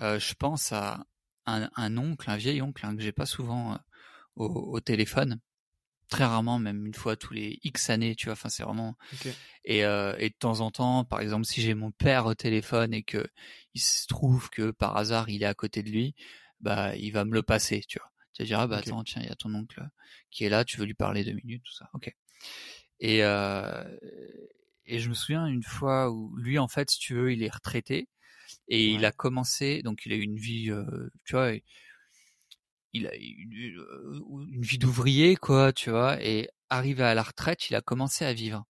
euh, 0.00 0.18
je 0.18 0.34
pense 0.34 0.72
à 0.72 1.06
un, 1.46 1.70
un, 1.76 1.96
oncle, 1.96 2.30
un 2.30 2.36
vieil 2.36 2.62
oncle 2.62 2.84
hein, 2.84 2.96
que 2.96 3.02
j'ai 3.02 3.12
pas 3.12 3.26
souvent 3.26 3.78
au, 4.36 4.46
au, 4.46 4.80
téléphone, 4.80 5.40
très 6.08 6.24
rarement, 6.24 6.58
même 6.58 6.86
une 6.86 6.94
fois 6.94 7.16
tous 7.16 7.32
les 7.32 7.58
X 7.62 7.90
années, 7.90 8.14
tu 8.14 8.26
vois. 8.26 8.34
Enfin, 8.34 8.48
c'est 8.48 8.62
vraiment. 8.62 8.96
Et, 9.64 9.84
euh, 9.84 10.14
et 10.18 10.28
de 10.30 10.34
temps 10.34 10.60
en 10.60 10.70
temps, 10.70 11.04
par 11.04 11.20
exemple, 11.20 11.46
si 11.46 11.60
j'ai 11.62 11.74
mon 11.74 11.90
père 11.90 12.26
au 12.26 12.34
téléphone 12.34 12.94
et 12.94 13.02
que 13.02 13.26
il 13.74 13.80
se 13.80 14.06
trouve 14.06 14.50
que 14.50 14.70
par 14.70 14.96
hasard 14.96 15.28
il 15.28 15.42
est 15.42 15.46
à 15.46 15.54
côté 15.54 15.82
de 15.82 15.90
lui, 15.90 16.14
bah 16.60 16.94
il 16.96 17.10
va 17.10 17.24
me 17.24 17.34
le 17.34 17.42
passer, 17.42 17.82
tu 17.88 17.98
vois. 17.98 18.10
Tu 18.32 18.42
vas 18.42 18.46
dire 18.46 18.60
ah 18.60 18.66
bah 18.66 18.78
attends 18.78 19.02
tiens 19.04 19.22
il 19.22 19.28
y 19.28 19.32
a 19.32 19.34
ton 19.34 19.54
oncle 19.54 19.82
qui 20.30 20.44
est 20.44 20.48
là, 20.48 20.64
tu 20.64 20.78
veux 20.78 20.84
lui 20.84 20.94
parler 20.94 21.24
deux 21.24 21.32
minutes, 21.32 21.62
tout 21.64 21.74
ça. 21.74 21.88
Ok. 21.94 22.14
Et 23.00 23.24
euh, 23.24 23.84
et 24.86 24.98
je 24.98 25.08
me 25.08 25.14
souviens 25.14 25.46
une 25.46 25.62
fois 25.62 26.10
où 26.10 26.34
lui 26.36 26.58
en 26.58 26.68
fait, 26.68 26.90
si 26.90 26.98
tu 26.98 27.14
veux, 27.14 27.32
il 27.32 27.42
est 27.42 27.52
retraité 27.54 28.08
et 28.68 28.88
il 28.90 29.04
a 29.04 29.12
commencé, 29.12 29.82
donc 29.82 30.06
il 30.06 30.12
a 30.12 30.16
eu 30.16 30.22
une 30.22 30.36
vie, 30.38 30.70
euh, 30.70 31.10
tu 31.24 31.34
vois 31.34 31.52
il 32.92 33.06
a 33.06 33.14
une, 33.14 33.78
euh, 33.78 34.46
une 34.50 34.62
vie 34.62 34.78
d'ouvrier, 34.78 35.36
quoi, 35.36 35.72
tu 35.72 35.90
vois, 35.90 36.22
et 36.22 36.48
arrivé 36.70 37.02
à 37.04 37.14
la 37.14 37.22
retraite, 37.22 37.68
il 37.70 37.76
a 37.76 37.80
commencé 37.80 38.24
à 38.24 38.32
vivre. 38.32 38.64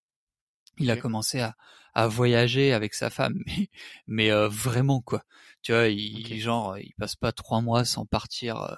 Il 0.79 0.91
a 0.91 0.97
commencé 0.97 1.39
à, 1.41 1.55
à 1.93 2.07
voyager 2.07 2.73
avec 2.73 2.93
sa 2.93 3.09
femme, 3.09 3.41
mais, 3.47 3.69
mais 4.07 4.31
euh, 4.31 4.47
vraiment 4.49 5.01
quoi. 5.01 5.23
Tu 5.63 5.71
vois, 5.73 5.87
il 5.87 6.39
genre, 6.39 6.77
il 6.77 6.93
passe 6.97 7.15
pas 7.15 7.31
trois 7.31 7.61
mois 7.61 7.85
sans 7.85 8.05
partir 8.05 8.61
euh, 8.61 8.75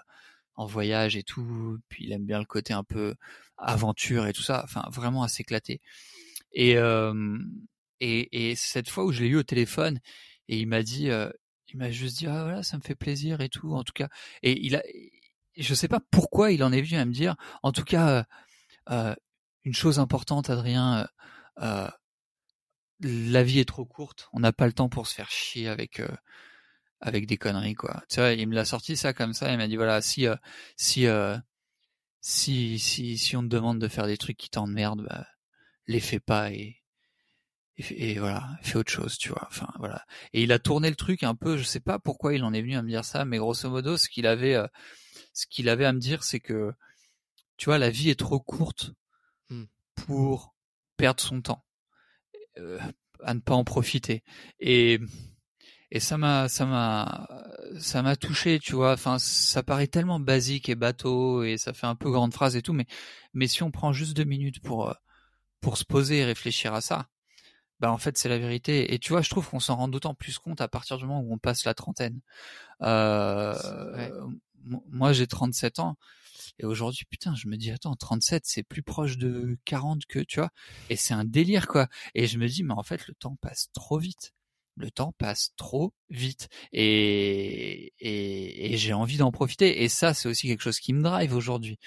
en 0.56 0.66
voyage 0.66 1.16
et 1.18 1.24
tout. 1.24 1.80
Puis 1.90 2.06
il 2.06 2.14
aime 2.14 2.26
bien 2.26 2.40
le 2.40 2.46
côté 2.46 2.74
un 2.74 2.84
peu 2.84 3.16
aventure 3.58 4.28
et 4.28 4.34
tout 4.34 4.42
ça. 4.44 4.62
Enfin, 4.64 4.86
vraiment 4.92 5.24
à 5.24 5.28
s'éclater. 5.28 5.82
Et, 6.54 6.72
et 8.00 8.52
et 8.52 8.56
cette 8.56 8.90
fois 8.90 9.06
où 9.06 9.12
je 9.12 9.24
l'ai 9.24 9.30
eu 9.30 9.38
au 9.38 9.44
téléphone 9.44 10.00
et 10.48 10.58
il 10.60 10.68
m'a 10.68 10.84
dit, 10.84 11.10
il 11.68 11.78
m'a 11.78 11.92
juste 11.92 12.18
dit 12.18 12.28
ah 12.28 12.44
voilà 12.44 12.64
ça 12.64 12.78
me 12.78 12.82
fait 12.82 12.96
plaisir 12.96 13.42
et 13.42 13.50
tout 13.50 13.74
en 13.74 13.84
tout 13.84 13.94
cas. 13.94 14.10
Et 14.44 14.60
il 14.66 14.76
a 14.76 14.82
je 15.60 15.74
sais 15.74 15.88
pas 15.88 16.00
pourquoi 16.12 16.52
il 16.52 16.64
en 16.64 16.72
est 16.72 16.82
venu 16.82 16.98
à 16.98 17.06
me 17.06 17.12
dire, 17.14 17.36
en 17.64 17.72
tout 17.72 17.84
cas, 17.84 18.10
euh, 18.10 18.24
euh 18.92 19.16
une 19.66 19.74
chose 19.74 20.00
importante, 20.00 20.50
Adrien, 20.50 21.00
euh, 21.00 21.86
euh, 21.86 21.90
la 23.02 23.44
vie 23.44 23.60
est 23.60 23.68
trop 23.68 23.86
courte, 23.86 24.30
on 24.34 24.40
n'a 24.40 24.54
pas 24.54 24.68
le 24.68 24.74
temps 24.74 24.90
pour 24.90 25.06
se 25.08 25.14
faire 25.14 25.30
chier 25.30 25.68
avec 25.68 26.02
avec 27.02 27.28
des 27.28 27.38
conneries 27.38 27.76
quoi. 27.76 28.04
Tu 28.10 28.20
vois, 28.20 28.34
il 28.34 28.48
me 28.48 28.56
l'a 28.56 28.66
sorti 28.66 28.98
ça 28.98 29.14
comme 29.14 29.34
ça, 29.34 29.52
il 29.52 29.58
m'a 29.58 29.68
dit 29.68 29.76
voilà, 29.76 30.02
si 30.02 30.28
si 30.78 31.08
si 32.22 32.80
si 32.80 33.18
si 33.18 33.36
on 33.36 33.42
te 33.44 33.48
demande 33.48 33.80
de 33.80 33.88
faire 33.88 34.08
des 34.08 34.18
trucs 34.18 34.38
qui 34.38 34.50
t'emmerdent, 34.50 35.04
bah, 35.04 35.28
les 35.90 36.00
fais 36.00 36.20
pas 36.20 36.52
et, 36.52 36.78
et, 37.78 38.12
et 38.12 38.20
voilà, 38.20 38.48
fais 38.62 38.78
autre 38.78 38.92
chose, 38.92 39.18
tu 39.18 39.30
vois. 39.30 39.46
Enfin 39.48 39.68
voilà. 39.80 40.06
Et 40.34 40.44
il 40.44 40.52
a 40.52 40.60
tourné 40.60 40.90
le 40.90 40.96
truc 40.96 41.24
un 41.24 41.36
peu, 41.36 41.58
je 41.58 41.64
sais 41.64 41.80
pas 41.80 42.00
pourquoi 42.00 42.34
il 42.34 42.44
en 42.44 42.54
est 42.54 42.62
venu 42.62 42.76
à 42.78 42.82
me 42.82 42.90
dire 42.90 43.04
ça, 43.04 43.26
mais 43.26 43.38
grosso 43.38 43.70
modo, 43.70 43.98
ce 43.98 44.08
qu'il 44.08 44.28
avait 44.28 44.58
ce 45.34 45.48
qu'il 45.48 45.70
avait 45.70 45.86
à 45.86 45.94
me 45.94 46.00
dire, 46.00 46.24
c'est 46.24 46.40
que, 46.40 46.74
tu 47.58 47.66
vois, 47.66 47.78
la 47.78 47.90
vie 47.90 48.10
est 48.10 48.20
trop 48.20 48.40
courte 48.40 48.92
mmh. 49.50 49.64
pour 49.96 50.54
perdre 50.98 51.22
son 51.22 51.42
temps, 51.42 51.66
euh, 52.58 52.80
à 53.24 53.34
ne 53.34 53.40
pas 53.40 53.56
en 53.56 53.64
profiter. 53.64 54.24
Et, 54.60 55.00
et 55.92 56.00
ça 56.00 56.18
m'a, 56.18 56.50
ça 56.50 56.66
m'a, 56.66 57.28
ça 57.80 58.02
m'a 58.02 58.16
touché, 58.16 58.60
tu 58.60 58.76
vois. 58.76 58.94
Enfin, 58.94 59.18
ça 59.20 59.64
paraît 59.64 59.88
tellement 59.88 60.20
basique 60.20 60.70
et 60.70 60.76
bateau 60.76 61.44
et 61.44 61.58
ça 61.58 61.74
fait 61.74 61.88
un 61.88 61.96
peu 61.96 62.12
grande 62.12 62.34
phrase 62.34 62.56
et 62.56 62.62
tout, 62.62 62.74
mais, 62.74 62.86
mais 63.34 63.48
si 63.48 63.64
on 63.64 63.72
prend 63.72 63.94
juste 63.94 64.16
deux 64.16 64.26
minutes 64.26 64.62
pour, 64.62 64.90
euh, 64.90 64.94
pour 65.62 65.78
se 65.78 65.86
poser 65.86 66.20
et 66.20 66.26
réfléchir 66.26 66.74
à 66.74 66.82
ça, 66.82 67.08
bah 67.80 67.92
en 67.92 67.98
fait 67.98 68.18
c'est 68.18 68.30
la 68.30 68.38
vérité. 68.38 68.94
Et 68.94 69.00
tu 69.00 69.14
vois 69.14 69.22
je 69.22 69.30
trouve 69.30 69.48
qu'on 69.50 69.60
s'en 69.60 69.76
rend 69.76 69.88
d'autant 69.88 70.14
plus 70.14 70.38
compte 70.40 70.62
à 70.62 70.68
partir 70.68 70.98
du 70.98 71.06
moment 71.06 71.22
où 71.22 71.34
on 71.34 71.38
passe 71.38 71.66
la 71.66 71.74
trentaine. 71.74 72.20
Euh, 72.82 73.56
moi 74.64 75.14
j'ai 75.14 75.28
37 75.28 75.80
ans 75.80 75.98
et 76.60 76.66
aujourd'hui 76.66 77.06
putain 77.10 77.36
je 77.36 77.48
me 77.48 77.58
dis 77.58 77.72
attends 77.72 77.96
37 77.96 78.44
c'est 78.46 78.64
plus 78.64 78.84
proche 78.84 79.18
de 79.18 79.58
40 79.66 80.06
que 80.06 80.20
tu 80.20 80.40
vois 80.40 80.52
et 80.90 80.96
c'est 80.96 81.14
un 81.14 81.26
délire 81.26 81.68
quoi. 81.68 81.88
Et 82.16 82.28
je 82.28 82.38
me 82.38 82.48
dis 82.48 82.64
mais 82.64 82.74
en 82.74 82.84
fait 82.84 83.08
le 83.08 83.14
temps 83.16 83.38
passe 83.42 83.70
trop 83.74 83.98
vite. 83.98 84.34
Le 84.76 84.92
temps 84.92 85.14
passe 85.18 85.52
trop 85.58 85.94
vite. 86.10 86.48
Et 86.72 87.94
et, 88.00 88.74
et 88.74 88.78
j'ai 88.78 88.94
envie 88.94 89.18
d'en 89.18 89.32
profiter. 89.32 89.84
Et 89.84 89.90
ça 89.90 90.14
c'est 90.14 90.30
aussi 90.30 90.48
quelque 90.48 90.64
chose 90.64 90.80
qui 90.80 90.94
me 90.94 91.04
drive 91.04 91.34
aujourd'hui 91.36 91.80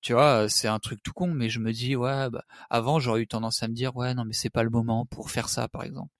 tu 0.00 0.12
vois 0.12 0.48
c'est 0.48 0.68
un 0.68 0.78
truc 0.78 1.02
tout 1.02 1.12
con 1.12 1.28
mais 1.28 1.48
je 1.48 1.58
me 1.60 1.72
dis 1.72 1.96
ouais 1.96 2.30
bah, 2.30 2.44
avant 2.70 2.98
j'aurais 3.00 3.22
eu 3.22 3.26
tendance 3.26 3.62
à 3.62 3.68
me 3.68 3.74
dire 3.74 3.96
ouais 3.96 4.14
non 4.14 4.24
mais 4.24 4.32
c'est 4.34 4.50
pas 4.50 4.62
le 4.62 4.70
moment 4.70 5.06
pour 5.06 5.30
faire 5.30 5.48
ça 5.48 5.68
par 5.68 5.82
exemple. 5.84 6.12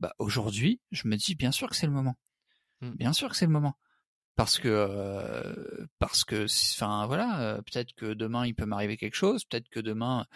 Bah 0.00 0.14
aujourd'hui 0.18 0.80
je 0.90 1.08
me 1.08 1.16
dis 1.16 1.34
bien 1.34 1.52
sûr 1.52 1.68
que 1.68 1.76
c'est 1.76 1.86
le 1.86 1.92
moment. 1.92 2.16
Mmh. 2.80 2.90
bien 2.92 3.12
sûr 3.12 3.28
que 3.30 3.36
c'est 3.36 3.46
le 3.46 3.52
moment. 3.52 3.76
Parce 4.36 4.58
que 4.58 4.68
euh, 4.68 5.86
parce 6.00 6.24
que 6.24 6.46
enfin 6.74 7.06
voilà 7.06 7.40
euh, 7.40 7.62
peut-être 7.62 7.94
que 7.94 8.14
demain 8.14 8.46
il 8.46 8.54
peut 8.54 8.66
m'arriver 8.66 8.96
quelque 8.96 9.14
chose 9.14 9.44
peut-être 9.44 9.68
que 9.68 9.78
demain 9.78 10.26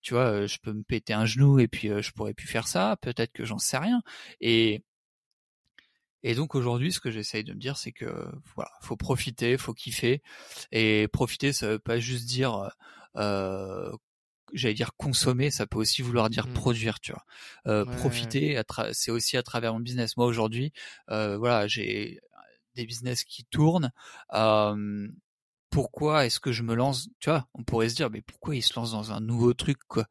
tu 0.00 0.14
vois 0.14 0.24
euh, 0.24 0.46
je 0.46 0.58
peux 0.58 0.72
me 0.72 0.82
péter 0.82 1.12
un 1.12 1.26
genou 1.26 1.58
et 1.58 1.68
puis 1.68 1.88
je 1.88 2.12
pourrais 2.12 2.32
plus 2.34 2.46
faire 2.48 2.66
ça 2.66 2.96
peut-être 3.02 3.32
que 3.32 3.44
j'en 3.44 3.58
sais 3.58 3.78
rien. 3.78 4.02
Et 4.40 4.84
Et 6.22 6.34
donc 6.34 6.54
aujourd'hui, 6.54 6.92
ce 6.92 7.00
que 7.00 7.10
j'essaye 7.10 7.44
de 7.44 7.52
me 7.52 7.58
dire, 7.58 7.76
c'est 7.76 7.92
que 7.92 8.30
voilà, 8.54 8.70
faut 8.80 8.96
profiter, 8.96 9.56
faut 9.58 9.74
kiffer, 9.74 10.22
et 10.70 11.08
profiter, 11.08 11.52
ça 11.52 11.68
veut 11.68 11.78
pas 11.78 11.98
juste 11.98 12.26
dire, 12.26 12.70
euh, 13.16 13.92
j'allais 14.52 14.74
dire 14.74 14.94
consommer, 14.96 15.50
ça 15.50 15.66
peut 15.66 15.78
aussi 15.78 16.02
vouloir 16.02 16.30
dire 16.30 16.46
mmh. 16.46 16.52
produire, 16.54 17.00
tu 17.00 17.12
vois. 17.12 17.24
Euh, 17.66 17.84
profiter, 17.84 18.60
c'est 18.92 19.10
aussi 19.10 19.36
à 19.36 19.42
travers 19.42 19.72
mon 19.72 19.80
business. 19.80 20.16
Moi 20.16 20.26
aujourd'hui, 20.26 20.72
euh, 21.10 21.36
voilà, 21.36 21.66
j'ai 21.66 22.20
des 22.74 22.86
business 22.86 23.24
qui 23.24 23.44
tournent. 23.44 23.92
Euh, 24.32 25.08
pourquoi 25.70 26.26
est-ce 26.26 26.38
que 26.38 26.52
je 26.52 26.62
me 26.62 26.74
lance 26.74 27.08
Tu 27.18 27.30
vois, 27.30 27.48
on 27.54 27.64
pourrait 27.64 27.88
se 27.88 27.94
dire, 27.94 28.10
mais 28.10 28.20
pourquoi 28.20 28.54
il 28.54 28.62
se 28.62 28.74
lance 28.76 28.92
dans 28.92 29.12
un 29.12 29.20
nouveau 29.20 29.54
truc 29.54 29.78
quoi? 29.88 30.06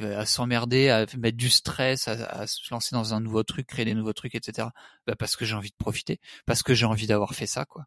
Va 0.00 0.26
s'emmerder, 0.26 0.88
à 0.88 1.06
mettre 1.16 1.36
du 1.36 1.50
stress, 1.50 2.08
à, 2.08 2.46
se 2.46 2.60
lancer 2.72 2.94
dans 2.94 3.14
un 3.14 3.20
nouveau 3.20 3.42
truc, 3.42 3.66
créer 3.66 3.84
des 3.84 3.94
nouveaux 3.94 4.12
trucs, 4.12 4.34
etc. 4.34 4.68
Bah 5.06 5.14
parce 5.16 5.36
que 5.36 5.44
j'ai 5.44 5.54
envie 5.54 5.70
de 5.70 5.76
profiter, 5.76 6.20
parce 6.46 6.62
que 6.62 6.74
j'ai 6.74 6.86
envie 6.86 7.06
d'avoir 7.06 7.34
fait 7.34 7.46
ça, 7.46 7.64
quoi. 7.64 7.86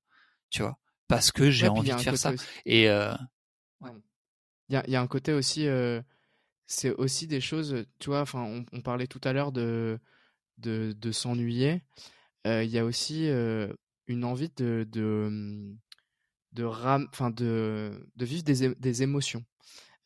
Tu 0.49 0.61
vois, 0.61 0.77
parce 1.07 1.31
que 1.31 1.49
j'ai 1.49 1.67
envie 1.67 1.91
de 1.91 1.97
faire 1.97 2.17
ça. 2.17 2.33
Et 2.65 2.89
euh... 2.89 3.13
il, 3.81 4.73
y 4.73 4.75
a, 4.75 4.83
il 4.87 4.93
y 4.93 4.95
a 4.95 5.01
un 5.01 5.07
côté 5.07 5.33
aussi, 5.33 5.67
euh, 5.67 6.01
c'est 6.65 6.91
aussi 6.91 7.27
des 7.27 7.41
choses, 7.41 7.85
tu 7.99 8.09
vois. 8.09 8.21
Enfin, 8.21 8.41
on, 8.41 8.65
on, 8.71 8.81
parlait 8.81 9.07
tout 9.07 9.21
à 9.23 9.33
l'heure 9.33 9.51
de 9.51 9.99
de, 10.57 10.95
de 10.97 11.11
s'ennuyer. 11.11 11.81
Euh, 12.45 12.63
il 12.63 12.69
y 12.69 12.79
a 12.79 12.85
aussi 12.85 13.27
une 14.07 14.23
envie 14.23 14.51
de, 14.55 14.87
de 14.89 15.75
de 16.53 16.63
ram 16.63 17.07
enfin 17.11 17.29
de 17.29 18.09
de 18.15 18.25
vivre 18.25 18.43
des, 18.43 18.73
des 18.75 19.03
émotions 19.03 19.43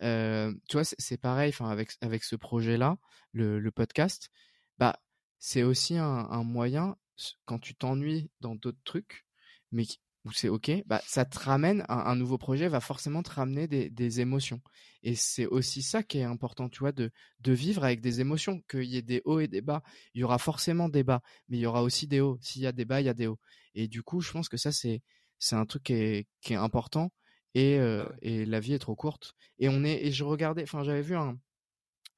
euh, 0.03 0.53
tu 0.67 0.77
vois 0.77 0.83
c'est 0.83 1.17
pareil 1.17 1.53
avec 1.59 1.91
avec 2.01 2.23
ce 2.23 2.35
projet 2.35 2.77
là 2.77 2.97
le, 3.33 3.69
podcast 3.69 4.29
bah 4.77 4.99
c'est 5.39 5.63
aussi 5.63 5.97
un, 5.97 6.27
un, 6.29 6.43
moyen 6.43 6.97
quand 7.45 7.59
tu 7.59 7.75
t'ennuies 7.75 8.31
dans 8.41 8.55
d'autres 8.55 8.81
trucs 8.83 9.25
mais 9.71 9.85
où 10.25 10.31
c'est 10.31 10.49
ok 10.49 10.71
bah 10.85 11.01
ça 11.05 11.25
te 11.25 11.39
ramène 11.39 11.83
un, 11.89 11.97
un, 11.97 12.15
nouveau 12.15 12.37
projet 12.37 12.67
va 12.67 12.79
forcément 12.79 13.23
te 13.23 13.31
ramener 13.31 13.67
des, 13.67 13.89
des 13.89 14.21
émotions. 14.21 14.61
Et 15.03 15.15
c'est 15.15 15.47
aussi 15.47 15.81
ça 15.81 16.03
qui 16.03 16.19
est 16.19 16.23
important 16.23 16.69
tu 16.69 16.79
vois 16.79 16.91
de 16.91 17.11
de 17.39 17.51
vivre 17.53 17.83
avec 17.83 18.01
des 18.01 18.21
émotions 18.21 18.61
qu'il 18.69 18.83
y 18.83 18.97
ait 18.97 19.01
des 19.01 19.21
hauts 19.25 19.39
et 19.39 19.47
des 19.47 19.61
bas. 19.61 19.81
Il 20.13 20.21
y 20.21 20.23
aura 20.23 20.37
forcément 20.37 20.89
des 20.89 21.03
bas 21.03 21.21
mais 21.49 21.57
il 21.57 21.61
y 21.61 21.65
aura 21.65 21.83
aussi 21.83 22.07
des 22.07 22.21
hauts. 22.21 22.37
S'il 22.41 22.61
y 22.61 22.67
a 22.67 22.71
des 22.71 22.85
bas 22.85 23.01
il 23.01 23.05
y 23.05 23.09
a 23.09 23.13
des 23.13 23.27
hauts. 23.27 23.39
Et 23.75 23.87
du 23.87 24.03
coup 24.03 24.21
je 24.21 24.31
pense 24.31 24.49
que 24.49 24.57
ça 24.57 24.71
c'est 24.71 25.01
c'est 25.39 25.55
un 25.55 25.65
truc 25.65 25.83
qui 25.83 25.93
est, 25.93 26.27
qui 26.41 26.53
est 26.53 26.57
important 26.57 27.11
et, 27.55 27.77
euh, 27.79 28.05
et 28.21 28.45
la 28.45 28.59
vie 28.59 28.73
est 28.73 28.79
trop 28.79 28.95
courte. 28.95 29.35
Et 29.59 29.69
on 29.69 29.83
est 29.83 30.05
et 30.05 30.11
je 30.11 30.23
regardais, 30.23 30.63
enfin 30.63 30.83
j'avais 30.83 31.01
vu 31.01 31.15
un, 31.15 31.37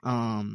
un 0.04 0.46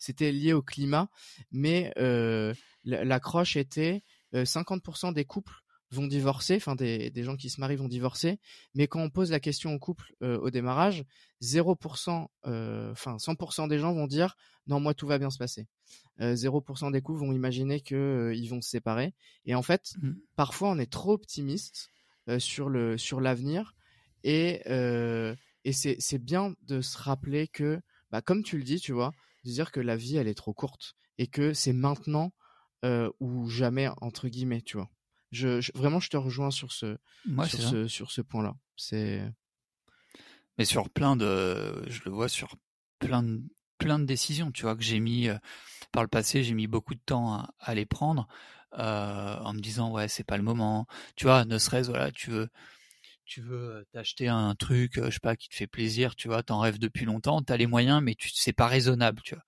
c'était 0.00 0.32
lié 0.32 0.52
au 0.52 0.62
climat, 0.62 1.08
mais 1.52 1.92
euh, 1.98 2.54
l'accroche 2.84 3.56
était 3.56 4.02
50% 4.32 5.08
euh, 5.08 5.12
des 5.12 5.24
couples 5.24 5.54
vont 5.92 6.06
divorcer, 6.06 6.56
enfin 6.56 6.76
des, 6.76 7.10
des 7.10 7.24
gens 7.24 7.36
qui 7.36 7.50
se 7.50 7.60
marient 7.60 7.76
vont 7.76 7.88
divorcer, 7.88 8.38
mais 8.74 8.86
quand 8.86 9.00
on 9.00 9.10
pose 9.10 9.32
la 9.32 9.40
question 9.40 9.74
au 9.74 9.78
couple 9.78 10.14
euh, 10.22 10.38
au 10.38 10.50
démarrage, 10.50 11.04
0%, 11.42 12.28
euh, 12.46 12.92
enfin 12.92 13.16
100% 13.16 13.68
des 13.68 13.78
gens 13.78 13.92
vont 13.92 14.06
dire 14.06 14.36
non 14.66 14.78
moi 14.78 14.94
tout 14.94 15.06
va 15.06 15.18
bien 15.18 15.30
se 15.30 15.38
passer. 15.38 15.66
0% 16.20 16.92
des 16.92 17.00
couples 17.00 17.18
vont 17.18 17.32
imaginer 17.32 17.80
que 17.80 18.32
ils 18.36 18.48
vont 18.48 18.60
se 18.60 18.70
séparer, 18.70 19.14
et 19.46 19.54
en 19.54 19.62
fait 19.62 19.94
mmh. 20.00 20.12
parfois 20.36 20.70
on 20.70 20.78
est 20.78 20.90
trop 20.90 21.12
optimiste 21.12 21.90
sur 22.38 22.68
le 22.68 22.96
sur 22.96 23.20
l'avenir 23.20 23.74
et 24.24 24.62
euh, 24.66 25.34
et 25.64 25.72
c'est 25.72 26.18
bien 26.18 26.54
de 26.62 26.80
se 26.80 26.98
rappeler 26.98 27.48
que 27.48 27.80
bah 28.10 28.22
comme 28.22 28.42
tu 28.42 28.56
le 28.58 28.64
dis 28.64 28.80
tu 28.80 28.92
vois 28.92 29.12
de 29.44 29.50
dire 29.50 29.72
que 29.72 29.80
la 29.80 29.96
vie 29.96 30.16
elle 30.16 30.28
est 30.28 30.34
trop 30.34 30.52
courte 30.52 30.94
et 31.18 31.26
que 31.26 31.52
c'est 31.52 31.72
maintenant 31.72 32.32
euh, 32.84 33.10
ou 33.20 33.48
jamais 33.48 33.88
entre 34.00 34.28
guillemets 34.28 34.62
tu 34.62 34.76
vois. 34.76 34.90
Je, 35.32 35.60
vraiment 35.78 36.00
je 36.00 36.10
te 36.10 36.16
rejoins 36.16 36.50
sur 36.50 36.72
ce 36.72 36.96
sur 37.46 37.60
ce 37.60 37.88
sur 37.88 38.10
ce 38.10 38.20
point 38.20 38.42
là 38.42 38.54
c'est 38.76 39.22
mais 40.58 40.64
sur 40.64 40.90
plein 40.90 41.14
de 41.16 41.84
je 41.88 42.00
le 42.04 42.10
vois 42.10 42.28
sur 42.28 42.56
plein 42.98 43.22
de 43.22 43.42
plein 43.78 43.98
de 43.98 44.04
décisions 44.04 44.50
tu 44.50 44.62
vois 44.62 44.76
que 44.76 44.82
j'ai 44.82 44.98
mis 44.98 45.28
par 45.92 46.02
le 46.02 46.08
passé 46.08 46.42
j'ai 46.42 46.54
mis 46.54 46.66
beaucoup 46.66 46.94
de 46.94 47.00
temps 47.04 47.34
à, 47.34 47.54
à 47.60 47.74
les 47.74 47.86
prendre 47.86 48.26
euh, 48.78 49.36
en 49.40 49.52
me 49.52 49.60
disant 49.60 49.90
ouais 49.90 50.06
c'est 50.08 50.24
pas 50.24 50.36
le 50.36 50.42
moment. 50.44 50.86
Tu 51.16 51.24
vois, 51.24 51.44
ne 51.44 51.58
serait-ce 51.58 51.90
voilà, 51.90 52.12
tu 52.12 52.30
veux 52.30 52.48
tu 53.30 53.42
veux 53.42 53.86
t'acheter 53.92 54.26
un 54.26 54.56
truc, 54.56 54.94
je 54.96 55.08
sais 55.08 55.20
pas, 55.20 55.36
qui 55.36 55.48
te 55.48 55.54
fait 55.54 55.68
plaisir, 55.68 56.16
tu 56.16 56.26
vois, 56.26 56.42
t'en 56.42 56.58
rêves 56.58 56.80
depuis 56.80 57.04
longtemps, 57.04 57.40
t'as 57.42 57.56
les 57.56 57.68
moyens, 57.68 58.02
mais 58.02 58.16
tu 58.16 58.28
c'est 58.34 58.52
pas 58.52 58.66
raisonnable, 58.66 59.22
tu 59.22 59.36
vois. 59.36 59.44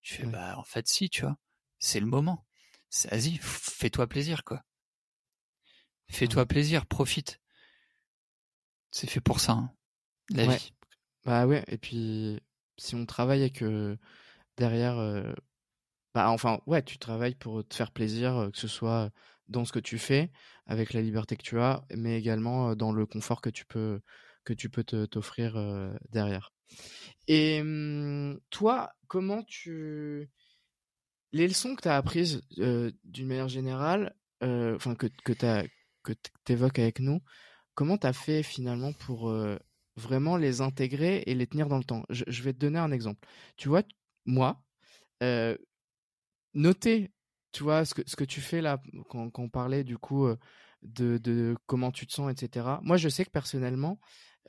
Tu 0.00 0.14
fais 0.14 0.26
bah 0.26 0.54
en 0.56 0.64
fait 0.64 0.88
si, 0.88 1.10
tu 1.10 1.20
vois, 1.20 1.36
c'est 1.78 2.00
le 2.00 2.06
moment. 2.06 2.46
Vas-y, 3.10 3.36
fais-toi 3.42 4.06
plaisir 4.06 4.42
quoi. 4.42 4.62
Fais-toi 6.08 6.46
plaisir, 6.46 6.86
profite. 6.86 7.42
C'est 8.90 9.10
fait 9.10 9.20
pour 9.20 9.38
ça, 9.38 9.52
hein, 9.52 9.70
la 10.30 10.46
vie. 10.46 10.72
Bah 11.26 11.46
ouais, 11.46 11.62
et 11.68 11.76
puis 11.76 12.40
si 12.78 12.94
on 12.94 13.04
travaille 13.04 13.42
avec 13.42 13.62
euh, 13.62 13.98
derrière 14.56 14.98
euh, 14.98 15.34
bah, 16.14 16.30
enfin, 16.30 16.60
ouais, 16.66 16.82
tu 16.82 16.96
travailles 16.96 17.34
pour 17.34 17.66
te 17.68 17.74
faire 17.74 17.90
plaisir, 17.90 18.48
que 18.50 18.58
ce 18.58 18.68
soit 18.68 19.10
dans 19.48 19.64
ce 19.64 19.72
que 19.72 19.78
tu 19.78 19.98
fais, 19.98 20.30
avec 20.66 20.92
la 20.92 21.02
liberté 21.02 21.36
que 21.36 21.42
tu 21.42 21.58
as, 21.58 21.84
mais 21.94 22.18
également 22.18 22.74
dans 22.74 22.92
le 22.92 23.06
confort 23.06 23.40
que 23.40 23.50
tu 23.50 23.64
peux 23.66 24.00
que 24.44 24.52
tu 24.52 24.68
peux 24.68 24.84
t'offrir 24.84 25.54
derrière. 26.10 26.52
Et 27.28 27.62
mmh, 27.62 28.40
toi, 28.50 28.92
comment 29.08 29.42
tu 29.42 30.30
les 31.32 31.48
leçons 31.48 31.74
que 31.74 31.82
tu 31.82 31.88
as 31.88 31.96
apprises 31.96 32.42
d'une 32.50 33.26
manière 33.26 33.48
générale, 33.48 34.14
enfin 34.42 34.94
que 34.94 35.06
que 35.24 35.32
tu 35.32 35.70
que 36.02 36.12
évoques 36.52 36.78
avec 36.78 37.00
nous, 37.00 37.20
comment 37.74 37.98
tu 37.98 38.06
as 38.06 38.12
fait 38.12 38.42
finalement 38.42 38.92
pour 38.92 39.32
vraiment 39.96 40.36
les 40.36 40.60
intégrer 40.60 41.22
et 41.26 41.34
les 41.34 41.46
tenir 41.46 41.68
dans 41.68 41.78
le 41.78 41.84
temps? 41.84 42.04
Je, 42.10 42.42
vais 42.42 42.52
te 42.52 42.58
donner 42.58 42.78
un 42.78 42.92
exemple. 42.92 43.26
Tu 43.56 43.68
vois, 43.68 43.82
moi, 44.26 44.62
euh, 45.22 45.56
noter, 46.54 47.12
tu 47.54 47.62
vois, 47.62 47.84
ce 47.84 47.94
que, 47.94 48.02
ce 48.04 48.16
que 48.16 48.24
tu 48.24 48.40
fais 48.40 48.60
là, 48.60 48.82
quand, 49.08 49.30
quand 49.30 49.44
on 49.44 49.48
parlait 49.48 49.84
du 49.84 49.96
coup 49.96 50.28
de, 50.82 51.18
de, 51.18 51.56
comment 51.66 51.90
tu 51.90 52.06
te 52.06 52.12
sens, 52.12 52.30
etc. 52.30 52.66
Moi, 52.82 52.96
je 52.96 53.08
sais 53.08 53.24
que 53.24 53.30
personnellement, 53.30 53.98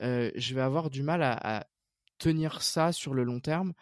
euh, 0.02 0.30
je 0.34 0.54
vais 0.54 0.60
avoir 0.60 0.90
du 0.90 1.02
mal 1.02 1.22
à, 1.22 1.58
à, 1.58 1.66
tenir 2.18 2.62
ça 2.62 2.92
sur 2.92 3.12
le 3.12 3.24
long 3.24 3.40
terme 3.40 3.74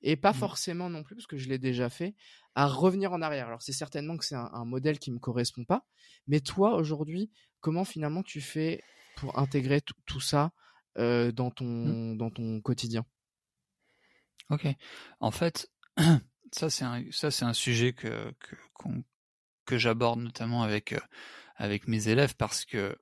et 0.00 0.16
pas 0.16 0.32
mmh. 0.32 0.36
forcément 0.36 0.88
non 0.88 1.02
plus, 1.02 1.14
parce 1.14 1.26
que 1.26 1.36
je 1.36 1.48
l'ai 1.48 1.58
déjà 1.58 1.90
fait, 1.90 2.14
à 2.54 2.66
revenir 2.66 3.12
en 3.12 3.20
arrière. 3.20 3.48
Alors, 3.48 3.62
c'est 3.62 3.72
certainement 3.72 4.16
que 4.16 4.24
c'est 4.24 4.34
un, 4.34 4.50
un, 4.52 4.64
modèle 4.64 4.98
qui 4.98 5.12
me 5.12 5.18
correspond 5.18 5.64
pas, 5.64 5.86
mais 6.26 6.40
toi, 6.40 6.74
aujourd'hui, 6.74 7.30
comment 7.60 7.84
finalement 7.84 8.22
tu 8.22 8.40
fais 8.40 8.82
pour 9.16 9.38
intégrer 9.38 9.80
tout 10.06 10.20
ça 10.20 10.52
euh, 10.98 11.32
dans, 11.32 11.50
ton, 11.50 11.66
mmh. 11.66 12.16
dans 12.16 12.30
ton 12.30 12.60
quotidien? 12.62 13.04
Ok. 14.50 14.66
En 15.20 15.30
fait, 15.30 15.70
ça 16.52 16.70
c'est 16.70 16.84
un 16.84 17.02
ça 17.10 17.30
c'est 17.30 17.44
un 17.44 17.52
sujet 17.52 17.92
que 17.92 18.32
que, 18.40 18.56
que 19.64 19.78
j'aborde 19.78 20.20
notamment 20.20 20.62
avec 20.62 20.92
euh, 20.92 21.00
avec 21.56 21.88
mes 21.88 22.08
élèves 22.08 22.34
parce 22.36 22.64
que 22.64 22.96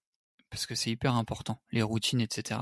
parce 0.50 0.66
que 0.66 0.74
c'est 0.74 0.90
hyper 0.90 1.14
important 1.14 1.62
les 1.72 1.82
routines 1.82 2.20
etc. 2.20 2.60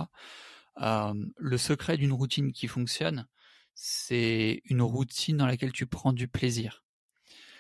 Euh, 0.81 1.15
le 1.37 1.59
secret 1.59 1.97
d'une 1.97 2.13
routine 2.13 2.53
qui 2.53 2.69
fonctionne, 2.69 3.27
c'est 3.75 4.63
une 4.65 4.83
routine 4.83 5.37
dans 5.37 5.47
laquelle 5.47 5.73
tu 5.73 5.87
prends 5.87 6.13
du 6.13 6.29
plaisir. 6.29 6.85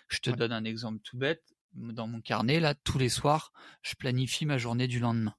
Je 0.08 0.18
te 0.18 0.30
donne 0.30 0.52
un 0.52 0.64
exemple 0.64 1.00
tout 1.02 1.16
bête. 1.16 1.42
Dans 1.74 2.06
mon 2.06 2.20
carnet, 2.20 2.60
là, 2.60 2.74
tous 2.74 2.98
les 2.98 3.08
soirs, 3.08 3.52
je 3.82 3.94
planifie 3.94 4.46
ma 4.46 4.58
journée 4.58 4.88
du 4.88 5.00
lendemain. 5.00 5.34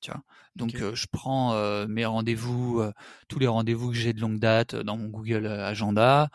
Tu 0.00 0.10
vois? 0.10 0.22
Donc, 0.54 0.76
euh, 0.76 0.94
je 0.94 1.06
prends 1.10 1.54
euh, 1.54 1.86
mes 1.86 2.04
rendez-vous, 2.04 2.80
euh, 2.80 2.92
tous 3.28 3.38
les 3.38 3.48
rendez-vous 3.48 3.90
que 3.90 3.96
j'ai 3.96 4.12
de 4.12 4.20
longue 4.20 4.38
date 4.38 4.76
dans 4.76 4.96
mon 4.96 5.08
Google 5.08 5.46
Agenda. 5.46 6.30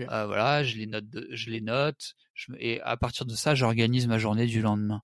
Euh, 0.00 0.26
voilà, 0.26 0.64
je 0.64 0.76
les 0.76 0.86
note, 0.86 1.04
je 1.30 1.50
les 1.50 1.60
note, 1.60 2.14
je, 2.34 2.52
et 2.58 2.80
à 2.82 2.96
partir 2.96 3.26
de 3.26 3.34
ça, 3.34 3.54
j'organise 3.54 4.06
ma 4.06 4.18
journée 4.18 4.46
du 4.46 4.60
lendemain. 4.62 5.02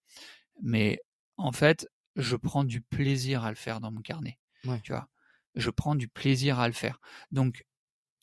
Mais 0.62 1.00
en 1.36 1.52
fait, 1.52 1.88
je 2.16 2.36
prends 2.36 2.64
du 2.64 2.80
plaisir 2.80 3.44
à 3.44 3.50
le 3.50 3.56
faire 3.56 3.80
dans 3.80 3.90
mon 3.90 4.00
carnet. 4.00 4.38
Tu 4.82 4.92
vois, 4.92 5.08
je 5.54 5.70
prends 5.70 5.94
du 5.94 6.08
plaisir 6.08 6.60
à 6.60 6.68
le 6.68 6.74
faire. 6.74 7.00
Donc, 7.30 7.64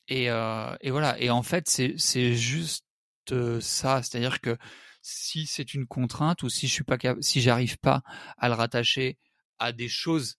et, 0.08 0.30
euh, 0.30 0.74
et 0.80 0.90
voilà. 0.90 1.18
Et 1.20 1.30
en 1.30 1.42
fait, 1.42 1.68
c'est 1.68 1.94
c'est 1.96 2.34
juste 2.34 2.84
euh, 3.30 3.60
ça, 3.60 4.02
c'est-à-dire 4.02 4.40
que 4.40 4.56
si 5.02 5.46
c'est 5.46 5.74
une 5.74 5.86
contrainte 5.86 6.42
ou 6.42 6.48
si 6.48 6.68
je 6.68 6.72
suis 6.72 6.84
pas 6.84 6.96
si 7.20 7.40
j'arrive 7.40 7.78
pas 7.78 8.02
à 8.38 8.48
le 8.48 8.54
rattacher 8.54 9.18
à 9.58 9.72
des 9.72 9.88
choses 9.88 10.38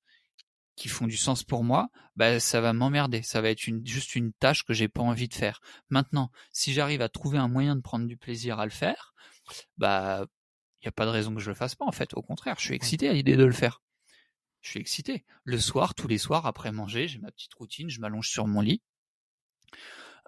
qui 0.75 0.89
font 0.89 1.07
du 1.07 1.17
sens 1.17 1.43
pour 1.43 1.63
moi, 1.63 1.89
bah 2.15 2.39
ça 2.39 2.61
va 2.61 2.73
m'emmerder. 2.73 3.21
Ça 3.21 3.41
va 3.41 3.49
être 3.49 3.67
une, 3.67 3.85
juste 3.85 4.15
une 4.15 4.33
tâche 4.33 4.63
que 4.63 4.73
j'ai 4.73 4.87
pas 4.87 5.01
envie 5.01 5.27
de 5.27 5.33
faire. 5.33 5.61
Maintenant, 5.89 6.31
si 6.51 6.73
j'arrive 6.73 7.01
à 7.01 7.09
trouver 7.09 7.37
un 7.37 7.47
moyen 7.47 7.75
de 7.75 7.81
prendre 7.81 8.07
du 8.07 8.17
plaisir 8.17 8.59
à 8.59 8.65
le 8.65 8.71
faire, 8.71 9.13
bah 9.77 10.25
il 10.81 10.85
y 10.85 10.89
a 10.89 10.91
pas 10.91 11.05
de 11.05 11.11
raison 11.11 11.33
que 11.33 11.41
je 11.41 11.49
le 11.49 11.55
fasse 11.55 11.75
pas 11.75 11.85
en 11.85 11.91
fait. 11.91 12.13
Au 12.15 12.21
contraire, 12.21 12.55
je 12.59 12.65
suis 12.65 12.75
excité 12.75 13.07
à 13.07 13.13
l'idée 13.13 13.35
de 13.37 13.45
le 13.45 13.53
faire. 13.53 13.81
Je 14.61 14.69
suis 14.71 14.79
excité. 14.79 15.25
Le 15.43 15.59
soir, 15.59 15.93
tous 15.93 16.07
les 16.07 16.17
soirs 16.17 16.45
après 16.45 16.71
manger, 16.71 17.07
j'ai 17.07 17.19
ma 17.19 17.31
petite 17.31 17.53
routine, 17.53 17.89
je 17.89 17.99
m'allonge 17.99 18.29
sur 18.29 18.47
mon 18.47 18.61
lit. 18.61 18.81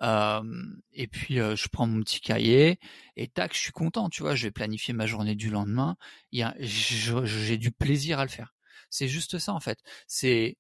et 0.02 1.08
puis 1.08 1.36
je 1.36 1.68
prends 1.70 1.88
mon 1.88 2.02
petit 2.02 2.22
cahier 2.22 2.80
et 3.16 3.28
tac, 3.28 3.54
je 3.54 3.60
suis 3.60 3.72
content, 3.72 4.10
tu 4.10 4.22
vois. 4.22 4.36
Je 4.36 4.48
vais 4.48 4.52
planifier 4.52 4.94
ma 4.94 5.08
journée 5.08 5.36
du 5.36 5.50
lendemain. 5.50 5.98
Il 6.32 6.40
y 6.40 6.44
a, 6.44 6.56
j'ai 6.60 7.58
du 7.58 7.72
plaisir 7.72 8.20
à 8.20 8.26
le 8.26 8.32
faire. 8.32 8.55
C'est 8.96 9.08
juste 9.10 9.40
ça 9.40 9.54
en 9.54 9.60
fait. 9.60 9.80
C'est 10.08 10.58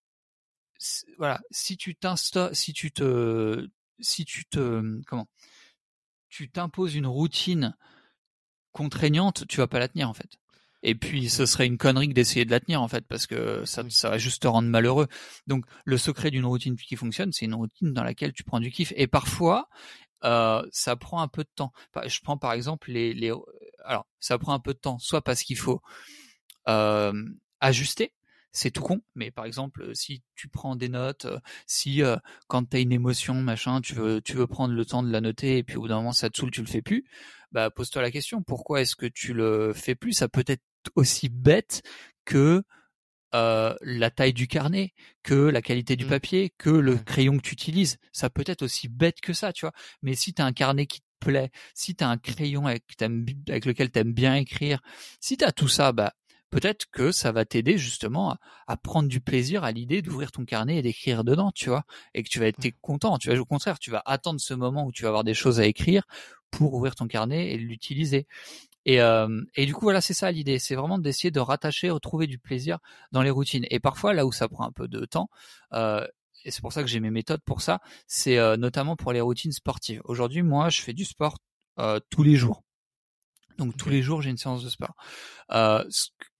voilà, 1.18 1.40
si 1.52 1.78
tu 1.78 1.95
t'installes, 1.95 2.53
si 2.56 2.74
tu 2.74 2.91
te, 2.91 3.68
si 3.99 4.26
tu 4.26 4.45
te, 4.45 5.02
comment, 5.07 5.28
tu 6.30 6.49
t'imposes 6.49 6.95
une 6.95 7.07
routine 7.07 7.76
contraignante, 8.74 9.48
tu 9.48 9.57
vas 9.57 9.68
pas 9.68 9.80
la 9.80 9.88
tenir 9.88 10.10
en 10.10 10.14
fait. 10.14 10.38
Et 10.84 10.95
puis 10.95 11.30
ce 11.30 11.45
serait 11.45 11.66
une 11.66 11.78
connerie 11.78 12.10
d'essayer 12.10 12.45
de 12.45 12.52
la 12.52 12.60
tenir 12.60 12.82
en 12.82 12.88
fait 12.90 13.07
parce 13.07 13.26
que 13.26 13.64
ça, 13.66 13.84
ça 13.90 14.10
va 14.10 14.18
juste 14.18 14.44
te 14.44 14.48
rendre 14.48 14.68
malheureux. 14.68 15.07
Donc 15.48 15.66
le 15.86 15.98
secret 15.98 16.30
d'une 16.30 16.45
routine 16.45 16.76
qui 16.76 16.95
fonctionne, 16.98 17.32
c'est 17.32 17.45
une 17.45 17.56
routine 17.56 17.94
dans 17.94 18.03
laquelle 18.03 18.34
tu 18.34 18.44
prends 18.44 18.60
du 18.60 18.70
kiff. 18.70 18.94
Et 18.98 19.07
parfois, 19.07 19.70
euh, 20.26 20.62
ça 20.72 20.95
prend 20.98 21.22
un 21.22 21.28
peu 21.30 21.44
de 21.44 21.49
temps. 21.56 21.72
Je 22.06 22.20
prends 22.22 22.38
par 22.38 22.52
exemple 22.52 22.91
les, 22.91 23.14
les, 23.14 23.34
alors 23.86 24.06
ça 24.20 24.38
prend 24.38 24.53
un 24.53 24.60
peu 24.60 24.74
de 24.74 24.80
temps, 24.80 24.99
soit 24.99 25.22
parce 25.22 25.41
qu'il 25.41 25.57
faut 25.57 25.82
euh, 26.68 27.14
ajuster 27.62 28.12
c'est 28.56 28.72
tout 28.72 28.82
con, 28.82 29.02
mais 29.15 29.32
par 29.32 29.45
exemple, 29.45 29.91
si 29.94 30.23
tu 30.36 30.48
prends 30.48 30.76
des 30.76 30.90
notes, 30.90 31.27
si 31.68 32.02
quand 32.48 32.69
tu 32.69 32.77
as 32.77 32.80
une 32.80 32.94
émotion, 32.94 33.36
machin, 33.36 33.82
tu 33.82 33.94
veux, 33.94 34.22
tu 34.22 34.34
veux 34.34 34.48
prendre 34.48 34.73
le 34.73 34.86
temps 34.86 35.03
de 35.03 35.11
la 35.11 35.22
noter 35.22 35.57
et 35.57 35.64
puis 35.64 35.76
au 35.76 35.82
bout 35.82 35.88
d'un 35.90 35.98
moment 35.98 36.14
ça 36.14 36.30
te 36.30 36.38
saoule, 36.38 36.52
tu 36.52 36.61
le 36.61 36.68
fais 36.68 36.82
plus, 36.82 37.03
bah 37.52 37.69
pose-toi 37.69 38.02
la 38.02 38.11
question, 38.11 38.41
pourquoi 38.41 38.82
est-ce 38.82 38.95
que 38.95 39.06
tu 39.06 39.34
le 39.34 39.73
fais 39.73 39.95
plus? 39.95 40.14
Ça 40.14 40.30
peut 40.30 40.45
être 40.48 40.64
aussi 40.95 41.30
bête 41.30 41.84
que 42.23 42.64
la 43.34 44.10
taille 44.11 44.32
du 44.32 44.48
carnet, 44.48 44.94
que 45.22 45.34
la 45.34 45.61
qualité 45.61 45.98
du 45.98 46.06
mmh. 46.06 46.10
papier, 46.10 46.53
que 46.57 46.69
le 46.69 46.95
crayon 46.95 47.36
que 47.36 47.41
tu 47.41 47.52
utilises. 47.52 47.98
Ça 48.14 48.30
peut 48.30 48.45
être 48.48 48.61
aussi 48.61 48.88
bête 48.88 49.19
que 49.19 49.34
ça, 49.34 49.52
tu 49.52 49.65
vois. 49.65 49.73
Mais 50.02 50.15
si 50.15 50.34
tu 50.34 50.41
as 50.41 50.45
un 50.45 50.53
carnet 50.53 50.86
qui 50.86 51.02
te 51.02 51.06
plaît, 51.19 51.52
si 51.73 51.95
tu 51.95 52.06
as 52.06 52.10
un 52.10 52.18
crayon 52.18 52.65
avec, 52.65 52.84
avec 53.02 53.65
lequel 53.65 53.91
tu 53.91 53.99
aimes 53.99 54.14
bien 54.14 54.36
écrire, 54.36 54.80
si 55.19 55.36
tu 55.36 55.44
as 55.44 55.52
tout 55.52 55.68
ça, 55.68 55.91
bah 55.91 56.14
peut-être 56.56 56.86
que 56.90 57.11
ça 57.11 57.34
va 57.34 57.44
t'aider 57.44 57.77
justement 57.77 58.38
à, 58.68 58.77
prendre 58.77 59.10
du 59.10 59.19
plaisir 59.19 59.65
à 59.65 59.73
l'idée 59.73 60.02
d'ouvrir 60.02 60.32
ton 60.32 60.45
carnet 60.45 60.77
et 60.77 60.82
d'écrire 60.82 61.26
dedans, 61.26 61.52
tu 61.52 61.68
vois, 61.68 61.84
et 62.14 62.23
que 62.23 62.30
tu 62.30 62.40
vas 62.40 62.48
être 62.48 62.61
content. 62.80 63.18
Tu 63.18 63.30
vas 63.30 63.38
au 63.38 63.44
contraire, 63.44 63.77
tu 63.77 63.91
vas 63.91 64.02
attendre 64.06 64.40
ce 64.40 64.53
moment 64.53 64.86
où 64.86 64.94
tu 64.94 65.03
vas 65.03 65.10
avoir 65.10 65.26
des 65.26 65.34
choses 65.34 65.60
à 65.60 65.65
écrire 65.65 66.03
pour 66.52 66.73
ouvrir 66.73 66.95
ton 66.95 67.07
carnet 67.07 67.52
et 67.52 67.57
l'utiliser. 67.57 68.26
Et, 68.86 68.99
et 69.56 69.65
du 69.65 69.73
coup, 69.73 69.82
voilà, 69.82 69.99
c'est 69.99 70.14
ça 70.14 70.32
l'idée. 70.32 70.57
C'est 70.57 70.76
vraiment 70.76 70.98
d'essayer 70.98 71.30
de 71.30 71.41
rattacher, 71.41 71.90
retrouver 71.90 72.26
du 72.26 72.40
plaisir 72.40 72.80
dans 73.11 73.22
les 73.22 73.32
routines. 73.32 73.65
Et 73.69 73.82
parfois, 73.82 74.14
là 74.14 74.26
où 74.26 74.32
ça 74.32 74.48
prend 74.48 74.64
un 74.65 74.72
peu 74.72 74.88
de 74.88 75.03
temps, 75.03 75.30
euh, 75.73 76.07
et 76.45 76.52
c'est 76.52 76.61
pour 76.61 76.72
ça 76.72 76.84
que 76.84 76.88
j'ai 76.88 77.02
mes 77.02 77.11
méthodes 77.11 77.41
pour 77.44 77.61
ça, 77.61 77.82
c'est 78.07 78.38
notamment 78.57 78.95
pour 78.95 79.11
les 79.11 79.19
routines 79.19 79.52
sportives. 79.52 80.02
Aujourd'hui, 80.06 80.41
moi, 80.41 80.69
je 80.69 80.82
fais 80.82 80.94
du 80.94 81.03
sport 81.03 81.38
euh, 81.80 81.99
tous 82.10 82.23
les 82.23 82.38
jours. 82.38 82.65
Donc 83.57 83.77
tous 83.77 83.90
les 83.90 84.02
jours, 84.02 84.22
j'ai 84.22 84.30
une 84.30 84.38
séance 84.38 84.64
de 84.64 84.69
sport. 84.69 84.95
Euh, 85.52 85.84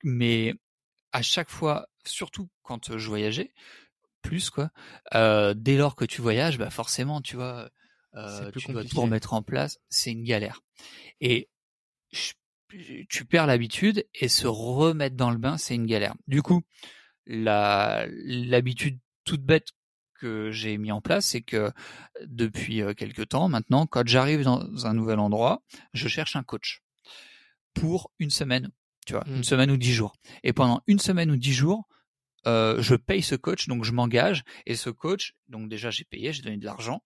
mais 0.04 0.54
à 1.12 1.22
chaque 1.22 1.50
fois, 1.50 1.88
surtout 2.06 2.50
quand 2.64 2.98
je 2.98 3.08
voyageais, 3.08 3.54
plus 4.22 4.50
quoi, 4.50 4.72
euh, 5.14 5.54
dès 5.56 5.78
lors 5.78 5.96
que 5.96 6.06
tu 6.06 6.22
voyages, 6.22 6.58
bah 6.58 6.70
forcément, 6.70 7.22
tu 7.22 7.36
vois, 7.36 7.70
euh, 8.16 8.52
tu 8.52 8.72
dois 8.72 8.84
tout 8.84 9.02
remettre 9.02 9.34
en 9.34 9.44
place, 9.44 9.80
c'est 9.90 10.12
une 10.12 10.24
galère. 10.24 10.62
Et 11.22 11.50
tu 13.10 13.26
perds 13.26 13.48
l'habitude 13.48 14.06
et 14.14 14.28
se 14.28 14.48
remettre 14.48 15.16
dans 15.16 15.32
le 15.32 15.38
bain, 15.38 15.58
c'est 15.58 15.76
une 15.76 15.86
galère. 15.86 16.16
Du 16.28 16.42
coup, 16.42 16.64
la 17.26 18.06
l'habitude 18.10 19.00
toute 19.24 19.44
bête 19.44 19.70
que 20.20 20.52
j'ai 20.52 20.78
mis 20.78 20.92
en 20.92 21.02
place, 21.02 21.26
c'est 21.26 21.42
que 21.42 21.72
depuis 22.26 22.82
quelques 22.98 23.30
temps 23.30 23.48
maintenant, 23.48 23.86
quand 23.86 24.08
j'arrive 24.08 24.44
dans 24.44 24.86
un 24.86 24.94
nouvel 24.94 25.20
endroit, 25.20 25.62
je 25.94 26.08
cherche 26.08 26.36
un 26.36 26.44
coach 26.44 26.85
pour 27.76 28.12
une 28.18 28.32
semaine, 28.32 28.72
tu 29.06 29.14
vois, 29.14 29.24
une 29.28 29.40
mmh. 29.40 29.44
semaine 29.44 29.72
ou 29.72 29.78
dix 29.78 29.94
jours. 29.94 30.16
Et 30.44 30.54
pendant 30.54 30.82
une 30.88 31.00
semaine 31.00 31.30
ou 31.30 31.38
dix 31.38 31.54
jours, 31.54 31.88
euh, 32.48 32.82
je 32.82 32.96
paye 32.96 33.22
ce 33.22 33.36
coach, 33.36 33.68
donc 33.68 33.84
je 33.84 33.92
m'engage. 33.92 34.44
Et 34.66 34.76
ce 34.76 34.90
coach, 34.90 35.34
donc 35.48 35.70
déjà 35.70 35.92
j'ai 35.92 36.06
payé, 36.06 36.34
j'ai 36.34 36.42
donné 36.42 36.58
de 36.58 36.66
l'argent. 36.66 37.04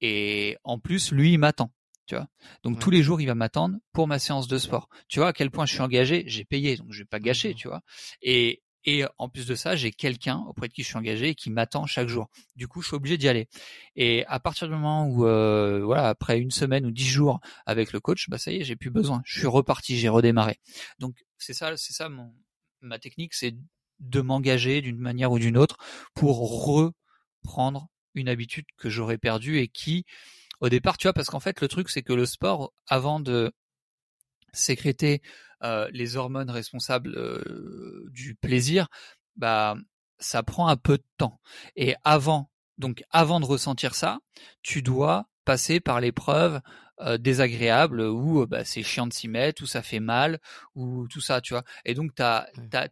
Et 0.00 0.56
en 0.62 0.78
plus, 0.78 1.10
lui, 1.10 1.32
il 1.32 1.38
m'attend. 1.38 1.72
Tu 2.06 2.14
vois. 2.14 2.28
Donc 2.62 2.78
tous 2.78 2.90
les 2.90 3.02
jours, 3.02 3.20
il 3.22 3.26
va 3.26 3.34
m'attendre 3.34 3.78
pour 3.92 4.06
ma 4.06 4.18
séance 4.18 4.46
de 4.46 4.58
sport. 4.58 4.88
Tu 5.08 5.20
vois 5.20 5.28
à 5.28 5.32
quel 5.32 5.50
point 5.50 5.64
je 5.64 5.72
suis 5.72 5.80
engagé, 5.80 6.24
j'ai 6.26 6.44
payé, 6.44 6.76
donc 6.76 6.92
je 6.92 6.98
vais 6.98 7.06
pas 7.06 7.18
gâcher, 7.18 7.52
mmh. 7.52 7.56
tu 7.56 7.68
vois. 7.68 7.80
Et 8.20 8.62
et 8.84 9.04
en 9.18 9.28
plus 9.28 9.46
de 9.46 9.54
ça, 9.54 9.76
j'ai 9.76 9.92
quelqu'un 9.92 10.44
auprès 10.46 10.68
de 10.68 10.72
qui 10.72 10.82
je 10.82 10.88
suis 10.88 10.96
engagé 10.96 11.30
et 11.30 11.34
qui 11.34 11.50
m'attend 11.50 11.86
chaque 11.86 12.08
jour. 12.08 12.28
Du 12.54 12.68
coup, 12.68 12.82
je 12.82 12.88
suis 12.88 12.96
obligé 12.96 13.16
d'y 13.16 13.28
aller. 13.28 13.48
Et 13.96 14.26
à 14.26 14.40
partir 14.40 14.68
du 14.68 14.74
moment 14.74 15.06
où, 15.06 15.26
euh, 15.26 15.82
voilà, 15.84 16.08
après 16.08 16.38
une 16.38 16.50
semaine 16.50 16.84
ou 16.84 16.90
dix 16.90 17.08
jours 17.08 17.40
avec 17.66 17.92
le 17.92 18.00
coach, 18.00 18.28
bah 18.28 18.38
ça 18.38 18.52
y 18.52 18.56
est, 18.56 18.64
j'ai 18.64 18.76
plus 18.76 18.90
besoin. 18.90 19.22
Je 19.24 19.38
suis 19.38 19.46
reparti, 19.46 19.96
j'ai 19.98 20.08
redémarré. 20.08 20.58
Donc 20.98 21.16
c'est 21.38 21.54
ça, 21.54 21.76
c'est 21.76 21.94
ça 21.94 22.08
mon 22.08 22.34
ma 22.82 22.98
technique, 22.98 23.32
c'est 23.34 23.54
de 24.00 24.20
m'engager 24.20 24.82
d'une 24.82 24.98
manière 24.98 25.32
ou 25.32 25.38
d'une 25.38 25.56
autre 25.56 25.78
pour 26.14 26.66
reprendre 26.66 27.88
une 28.14 28.28
habitude 28.28 28.66
que 28.76 28.90
j'aurais 28.90 29.18
perdue 29.18 29.58
et 29.58 29.68
qui, 29.68 30.04
au 30.60 30.68
départ, 30.68 30.98
tu 30.98 31.06
vois, 31.06 31.14
parce 31.14 31.30
qu'en 31.30 31.40
fait, 31.40 31.60
le 31.60 31.68
truc, 31.68 31.88
c'est 31.88 32.02
que 32.02 32.12
le 32.12 32.26
sport, 32.26 32.72
avant 32.86 33.20
de 33.20 33.52
sécréter 34.52 35.22
euh, 35.64 35.88
les 35.92 36.16
hormones 36.16 36.50
responsables 36.50 37.14
euh, 37.16 38.06
du 38.10 38.34
plaisir, 38.34 38.88
bah 39.36 39.76
ça 40.18 40.42
prend 40.42 40.68
un 40.68 40.76
peu 40.76 40.98
de 40.98 41.04
temps. 41.16 41.40
Et 41.74 41.94
avant, 42.04 42.50
donc 42.78 43.02
avant 43.10 43.40
de 43.40 43.46
ressentir 43.46 43.94
ça, 43.94 44.18
tu 44.62 44.82
dois 44.82 45.26
passer 45.44 45.80
par 45.80 46.00
l'épreuve 46.00 46.60
euh, 47.00 47.18
désagréable 47.18 48.02
où 48.02 48.46
bah, 48.46 48.64
c'est 48.64 48.82
chiant 48.82 49.06
de 49.06 49.12
s'y 49.12 49.26
mettre, 49.26 49.62
où 49.62 49.66
ça 49.66 49.82
fait 49.82 50.00
mal, 50.00 50.38
ou 50.74 51.08
tout 51.08 51.20
ça, 51.20 51.40
tu 51.40 51.54
vois. 51.54 51.64
Et 51.84 51.94
donc 51.94 52.14
tu 52.14 52.22
as, 52.22 52.46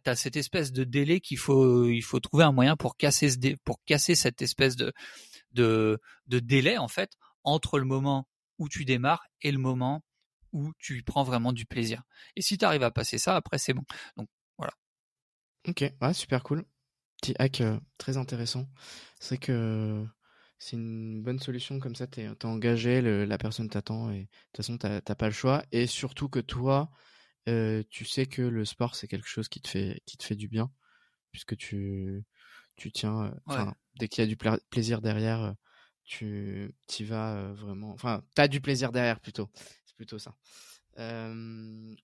as, 0.05 0.15
cette 0.15 0.35
espèce 0.35 0.71
de 0.71 0.83
délai 0.83 1.19
qu'il 1.21 1.37
faut 1.37 1.85
il 1.87 2.01
faut 2.01 2.19
trouver 2.19 2.43
un 2.43 2.51
moyen 2.51 2.75
pour 2.75 2.97
casser 2.97 3.29
ce 3.29 3.37
pour 3.63 3.83
casser 3.85 4.15
cette 4.15 4.41
espèce 4.41 4.75
de, 4.75 4.93
de 5.51 5.99
de 6.27 6.39
délai 6.39 6.77
en 6.77 6.87
fait 6.87 7.11
entre 7.43 7.79
le 7.79 7.85
moment 7.85 8.27
où 8.57 8.67
tu 8.67 8.83
démarres 8.85 9.25
et 9.41 9.51
le 9.51 9.59
moment 9.59 10.03
où 10.53 10.71
tu 10.77 11.03
prends 11.03 11.23
vraiment 11.23 11.51
du 11.51 11.65
plaisir. 11.65 12.03
Et 12.35 12.41
si 12.41 12.57
tu 12.57 12.65
arrives 12.65 12.83
à 12.83 12.91
passer 12.91 13.17
ça, 13.17 13.35
après 13.35 13.57
c'est 13.57 13.73
bon. 13.73 13.83
Donc 14.15 14.29
voilà. 14.57 14.73
Ok, 15.67 15.83
ouais, 16.01 16.13
super 16.13 16.43
cool. 16.43 16.63
Petit 17.21 17.35
hack 17.39 17.61
euh, 17.61 17.79
très 17.97 18.17
intéressant. 18.17 18.67
C'est 19.19 19.37
que 19.37 20.05
c'est 20.59 20.75
une 20.75 21.21
bonne 21.23 21.39
solution 21.39 21.79
comme 21.79 21.95
ça, 21.95 22.07
tu 22.07 22.21
es, 22.21 22.45
engagé, 22.45 23.01
la 23.01 23.37
personne 23.37 23.69
t'attend 23.69 24.11
et 24.11 24.21
de 24.21 24.27
toute 24.53 24.57
façon 24.57 24.77
t'as 24.77 25.01
pas 25.01 25.25
le 25.25 25.33
choix. 25.33 25.63
Et 25.71 25.87
surtout 25.87 26.29
que 26.29 26.39
toi, 26.39 26.89
euh, 27.49 27.83
tu 27.89 28.05
sais 28.05 28.25
que 28.25 28.41
le 28.41 28.63
sport 28.63 28.95
c'est 28.95 29.07
quelque 29.07 29.27
chose 29.27 29.49
qui 29.49 29.59
te 29.61 29.67
fait 29.67 30.01
qui 30.05 30.17
te 30.17 30.23
fait 30.23 30.35
du 30.35 30.47
bien 30.47 30.71
puisque 31.31 31.57
tu 31.57 32.23
tu 32.77 32.91
tiens 32.91 33.33
euh, 33.49 33.71
dès 33.99 34.07
qu'il 34.07 34.23
y 34.23 34.25
a 34.25 34.27
du 34.27 34.37
plaisir 34.69 35.01
derrière 35.01 35.53
tu 36.05 36.73
y 36.99 37.03
vas 37.03 37.51
vraiment 37.51 37.91
enfin 37.91 38.23
tu 38.35 38.41
as 38.41 38.47
du 38.47 38.61
plaisir 38.61 38.93
derrière 38.93 39.19
plutôt 39.19 39.49
plutôt 39.95 40.19
ça. 40.19 40.35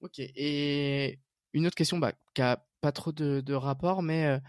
ok. 0.01 0.19
Et 0.19 1.19
une 1.53 1.67
autre 1.67 1.75
question 1.75 1.97
bah, 1.97 2.13
qui 2.33 2.41
a 2.41 2.65
pas 2.81 2.91
trop 2.91 3.11
de, 3.11 3.53
rapport, 3.53 4.01
mais 4.01 4.39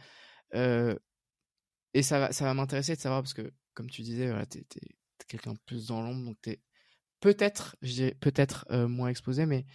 et 1.92 2.02
ça 2.02 2.20
va, 2.20 2.32
ça 2.32 2.44
va 2.44 2.54
m'intéresser 2.54 2.94
de 2.94 3.00
savoir 3.00 3.22
parce 3.22 3.34
que 3.34 3.52
comme 3.74 3.90
tu 3.90 4.02
disais, 4.02 4.26
voilà, 4.26 4.46
t'es, 4.46 4.60
es, 4.60 4.96
quelqu'un 5.26 5.54
plus 5.66 5.88
dans 5.88 6.02
l'ombre, 6.02 6.24
donc 6.24 6.38
peut-être, 7.20 7.76
j'ai 7.82 8.14
peut-être 8.14 8.66
moins 8.86 9.08
exposé, 9.08 9.46
mais 9.46 9.66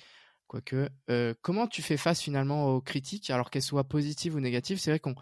quoique, 0.47 0.89
comment 1.41 1.67
tu 1.67 1.81
fais 1.81 1.97
face 1.97 2.21
finalement 2.21 2.75
aux 2.75 2.81
critiques, 2.81 3.29
alors 3.29 3.49
qu'elles 3.49 3.61
soient 3.61 3.87
positives 3.87 4.35
ou 4.35 4.39
négatives? 4.39 4.79
C'est 4.79 4.91
vrai 4.91 4.99
qu'on 4.99 5.15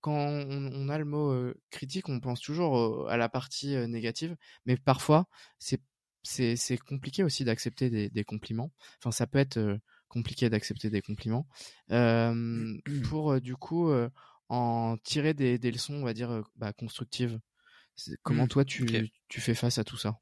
quand 0.00 0.12
on, 0.14 0.88
a 0.88 0.98
le 0.98 1.04
mot 1.04 1.52
critique, 1.70 2.08
on 2.08 2.20
pense 2.20 2.40
toujours 2.40 3.08
à 3.10 3.16
la 3.16 3.28
partie 3.28 3.76
négative, 3.86 4.36
mais 4.64 4.76
parfois 4.76 5.26
c'est 5.58 5.82
c'est 6.22 6.78
compliqué 6.78 7.22
aussi 7.22 7.44
d'accepter 7.44 7.90
des, 7.90 8.10
des, 8.10 8.24
compliments. 8.24 8.72
Enfin, 8.98 9.10
ça 9.10 9.26
peut 9.26 9.38
être 9.38 9.78
compliqué 10.08 10.50
d'accepter 10.50 10.90
des 10.90 11.02
compliments. 11.02 11.46
Euh, 11.90 12.76
pour 13.04 13.40
du 13.40 13.56
coup 13.56 13.90
en 14.48 14.96
tirer 15.04 15.34
des, 15.34 15.58
des, 15.58 15.70
leçons, 15.70 15.94
on 15.94 16.04
va 16.04 16.12
dire, 16.12 16.42
bah, 16.56 16.72
constructives. 16.72 17.38
Comment 18.22 18.44
mmh, 18.44 18.48
toi 18.48 18.64
tu, 18.64 19.10
tu 19.28 19.40
fais 19.40 19.54
face 19.54 19.78
à 19.78 19.84
tout 19.84 19.96
ça? 19.96 20.18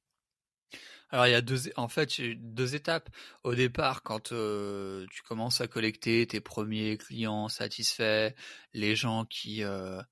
Alors 1.10 1.26
il 1.26 1.30
y 1.30 1.34
a 1.34 1.40
deux, 1.40 1.70
en 1.76 1.88
fait, 1.88 2.20
deux 2.36 2.74
étapes. 2.74 3.08
Au 3.42 3.54
départ, 3.54 4.02
quand 4.02 4.32
euh, 4.32 5.06
tu 5.10 5.22
commences 5.22 5.60
à 5.60 5.66
collecter 5.66 6.26
tes 6.26 6.40
premiers 6.40 6.98
clients 6.98 7.48
satisfaits, 7.48 8.34
les 8.74 8.94
gens 8.94 9.24
qui 9.24 9.64
euh, 9.64 10.02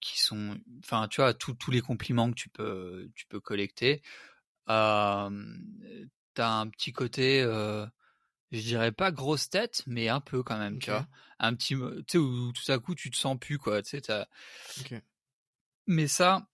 qui 0.00 0.20
sont, 0.20 0.58
enfin, 0.80 1.06
tu 1.08 1.20
vois, 1.20 1.32
tous 1.32 1.70
les 1.70 1.80
compliments 1.80 2.28
que 2.30 2.34
tu 2.34 2.48
peux 2.48 3.08
tu 3.14 3.26
peux 3.26 3.40
collecter, 3.40 4.02
euh, 4.68 5.30
t'as 6.34 6.50
un 6.50 6.68
petit 6.68 6.92
côté, 6.92 7.42
euh, 7.42 7.86
je 8.50 8.60
dirais 8.60 8.92
pas 8.92 9.10
grosse 9.10 9.48
tête, 9.50 9.82
mais 9.86 10.08
un 10.08 10.20
peu 10.20 10.42
quand 10.42 10.58
même, 10.58 10.78
tu 10.78 10.90
vois? 10.90 11.06
Un 11.38 11.54
petit, 11.54 11.74
tu 11.74 12.04
sais, 12.08 12.18
où 12.18 12.52
tout 12.52 12.72
à 12.72 12.78
coup 12.78 12.94
tu 12.94 13.10
te 13.10 13.16
sens 13.16 13.38
plus, 13.38 13.58
quoi, 13.58 13.82
tu 13.82 13.98
sais, 14.00 14.26
Mais 15.86 16.06
ça, 16.06 16.46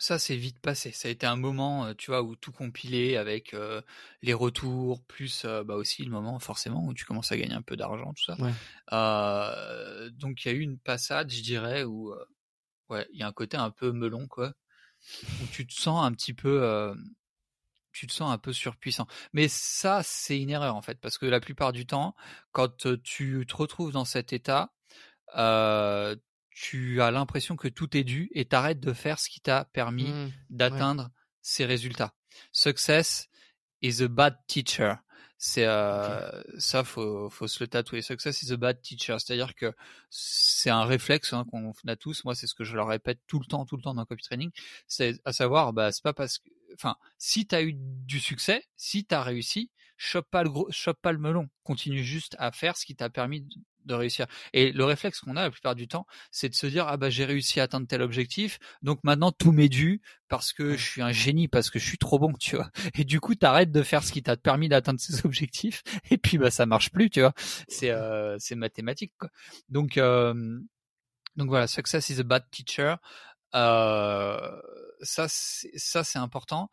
Ça, 0.00 0.20
c'est 0.20 0.36
vite 0.36 0.60
passé. 0.60 0.92
Ça 0.92 1.08
a 1.08 1.10
été 1.10 1.26
un 1.26 1.34
moment, 1.34 1.92
tu 1.94 2.12
vois, 2.12 2.22
où 2.22 2.36
tout 2.36 2.52
compilé 2.52 3.16
avec 3.16 3.52
euh, 3.52 3.82
les 4.22 4.32
retours, 4.32 5.02
plus 5.04 5.44
euh, 5.44 5.64
bah 5.64 5.74
aussi 5.74 6.04
le 6.04 6.10
moment 6.12 6.38
forcément 6.38 6.86
où 6.86 6.94
tu 6.94 7.04
commences 7.04 7.32
à 7.32 7.36
gagner 7.36 7.54
un 7.54 7.62
peu 7.62 7.76
d'argent, 7.76 8.12
tout 8.14 8.24
ça. 8.24 8.36
Ouais. 8.40 8.52
Euh, 8.92 10.08
donc 10.10 10.44
il 10.44 10.48
y 10.48 10.50
a 10.52 10.54
eu 10.54 10.60
une 10.60 10.78
passade, 10.78 11.32
je 11.32 11.42
dirais, 11.42 11.82
où 11.82 12.14
ouais, 12.90 13.08
il 13.12 13.18
y 13.18 13.22
a 13.24 13.26
un 13.26 13.32
côté 13.32 13.56
un 13.56 13.70
peu 13.70 13.90
melon, 13.90 14.28
quoi, 14.28 14.52
où 15.42 15.46
tu 15.52 15.66
te 15.66 15.72
sens 15.72 16.04
un 16.04 16.12
petit 16.12 16.34
peu, 16.34 16.62
euh, 16.62 16.94
tu 17.92 18.06
te 18.06 18.12
sens 18.12 18.30
un 18.32 18.38
peu 18.38 18.52
surpuissant. 18.52 19.06
Mais 19.32 19.48
ça, 19.48 20.02
c'est 20.04 20.38
une 20.40 20.50
erreur 20.50 20.76
en 20.76 20.82
fait, 20.82 20.98
parce 21.00 21.18
que 21.18 21.26
la 21.26 21.40
plupart 21.40 21.72
du 21.72 21.86
temps, 21.86 22.14
quand 22.52 22.86
euh, 22.86 23.00
tu 23.02 23.44
te 23.48 23.56
retrouves 23.56 23.92
dans 23.92 24.04
cet 24.04 24.32
état, 24.32 24.72
euh, 25.36 26.16
tu 26.50 27.00
as 27.02 27.10
l'impression 27.10 27.56
que 27.56 27.68
tout 27.68 27.96
est 27.96 28.04
dû 28.04 28.30
et 28.34 28.44
t'arrêtes 28.46 28.80
de 28.80 28.92
faire 28.92 29.18
ce 29.18 29.28
qui 29.28 29.40
t'a 29.40 29.64
permis 29.66 30.04
Mmh, 30.08 30.24
ouais. 30.24 30.32
d'atteindre 30.50 31.10
ces 31.40 31.64
résultats. 31.64 32.14
Success 32.52 33.28
is 33.82 34.02
a 34.02 34.08
bad 34.08 34.36
teacher. 34.46 34.94
C'est 35.40 35.66
euh, 35.66 36.42
ça, 36.58 36.82
faut 36.82 37.30
faut 37.30 37.46
se 37.46 37.62
le 37.62 37.68
tatouer. 37.68 38.02
Success 38.02 38.42
is 38.42 38.52
a 38.52 38.56
bad 38.56 38.82
teacher, 38.82 39.16
c'est-à-dire 39.20 39.54
que 39.54 39.72
c'est 40.10 40.70
un 40.70 40.84
réflexe 40.84 41.32
hein, 41.32 41.44
qu'on 41.48 41.72
a 41.86 41.96
tous. 41.96 42.24
Moi, 42.24 42.34
c'est 42.34 42.48
ce 42.48 42.56
que 42.56 42.64
je 42.64 42.74
leur 42.74 42.88
répète 42.88 43.20
tout 43.28 43.38
le 43.38 43.46
temps, 43.46 43.64
tout 43.64 43.76
le 43.76 43.82
temps 43.82 43.94
dans 43.94 44.04
copy 44.04 44.22
training. 44.22 44.50
C'est 44.88 45.20
à 45.24 45.32
savoir, 45.32 45.72
bah 45.72 45.92
c'est 45.92 46.02
pas 46.02 46.12
parce 46.12 46.38
que, 46.38 46.50
enfin, 46.74 46.96
si 47.18 47.46
t'as 47.46 47.62
eu 47.62 47.74
du 47.76 48.18
succès, 48.18 48.64
si 48.76 49.04
t'as 49.04 49.22
réussi, 49.22 49.70
chope 49.96 50.28
pas 50.28 50.42
le 50.42 50.50
gros, 50.50 50.66
chope 50.70 51.00
pas 51.00 51.12
le 51.12 51.18
melon. 51.18 51.48
Continue 51.62 52.02
juste 52.02 52.34
à 52.40 52.50
faire 52.50 52.76
ce 52.76 52.84
qui 52.84 52.96
t'a 52.96 53.08
permis 53.08 53.46
de, 53.88 53.94
réussir. 53.94 54.26
Et 54.52 54.72
le 54.72 54.84
réflexe 54.84 55.20
qu'on 55.20 55.36
a 55.36 55.42
la 55.42 55.50
plupart 55.50 55.74
du 55.74 55.88
temps, 55.88 56.06
c'est 56.30 56.48
de 56.48 56.54
se 56.54 56.66
dire 56.66 56.86
ah 56.88 56.96
bah 56.96 57.10
j'ai 57.10 57.24
réussi 57.24 57.60
à 57.60 57.64
atteindre 57.64 57.86
tel 57.86 58.02
objectif, 58.02 58.58
donc 58.82 59.00
maintenant 59.02 59.32
tout 59.32 59.52
m'est 59.52 59.68
dû 59.68 60.00
parce 60.28 60.52
que 60.52 60.76
je 60.76 60.84
suis 60.84 61.02
un 61.02 61.12
génie, 61.12 61.48
parce 61.48 61.70
que 61.70 61.78
je 61.78 61.86
suis 61.86 61.98
trop 61.98 62.18
bon, 62.18 62.32
tu 62.38 62.56
vois. 62.56 62.70
Et 62.94 63.04
du 63.04 63.20
coup 63.20 63.34
t'arrêtes 63.34 63.72
de 63.72 63.82
faire 63.82 64.04
ce 64.04 64.12
qui 64.12 64.22
t'a 64.22 64.36
permis 64.36 64.68
d'atteindre 64.68 65.00
ces 65.00 65.24
objectifs, 65.26 65.82
et 66.10 66.18
puis 66.18 66.38
bah 66.38 66.50
ça 66.50 66.66
marche 66.66 66.90
plus, 66.90 67.10
tu 67.10 67.20
vois. 67.20 67.32
C'est 67.68 67.90
euh, 67.90 68.36
c'est 68.38 68.54
mathématique 68.54 69.12
quoi. 69.18 69.30
Donc 69.68 69.96
euh, 69.96 70.58
donc 71.36 71.48
voilà, 71.48 71.66
success 71.66 72.10
is 72.10 72.20
a 72.20 72.24
bad 72.24 72.44
teacher. 72.50 72.96
Euh, 73.54 74.60
ça 75.02 75.26
ça 75.28 76.04
c'est 76.04 76.18
important. 76.18 76.70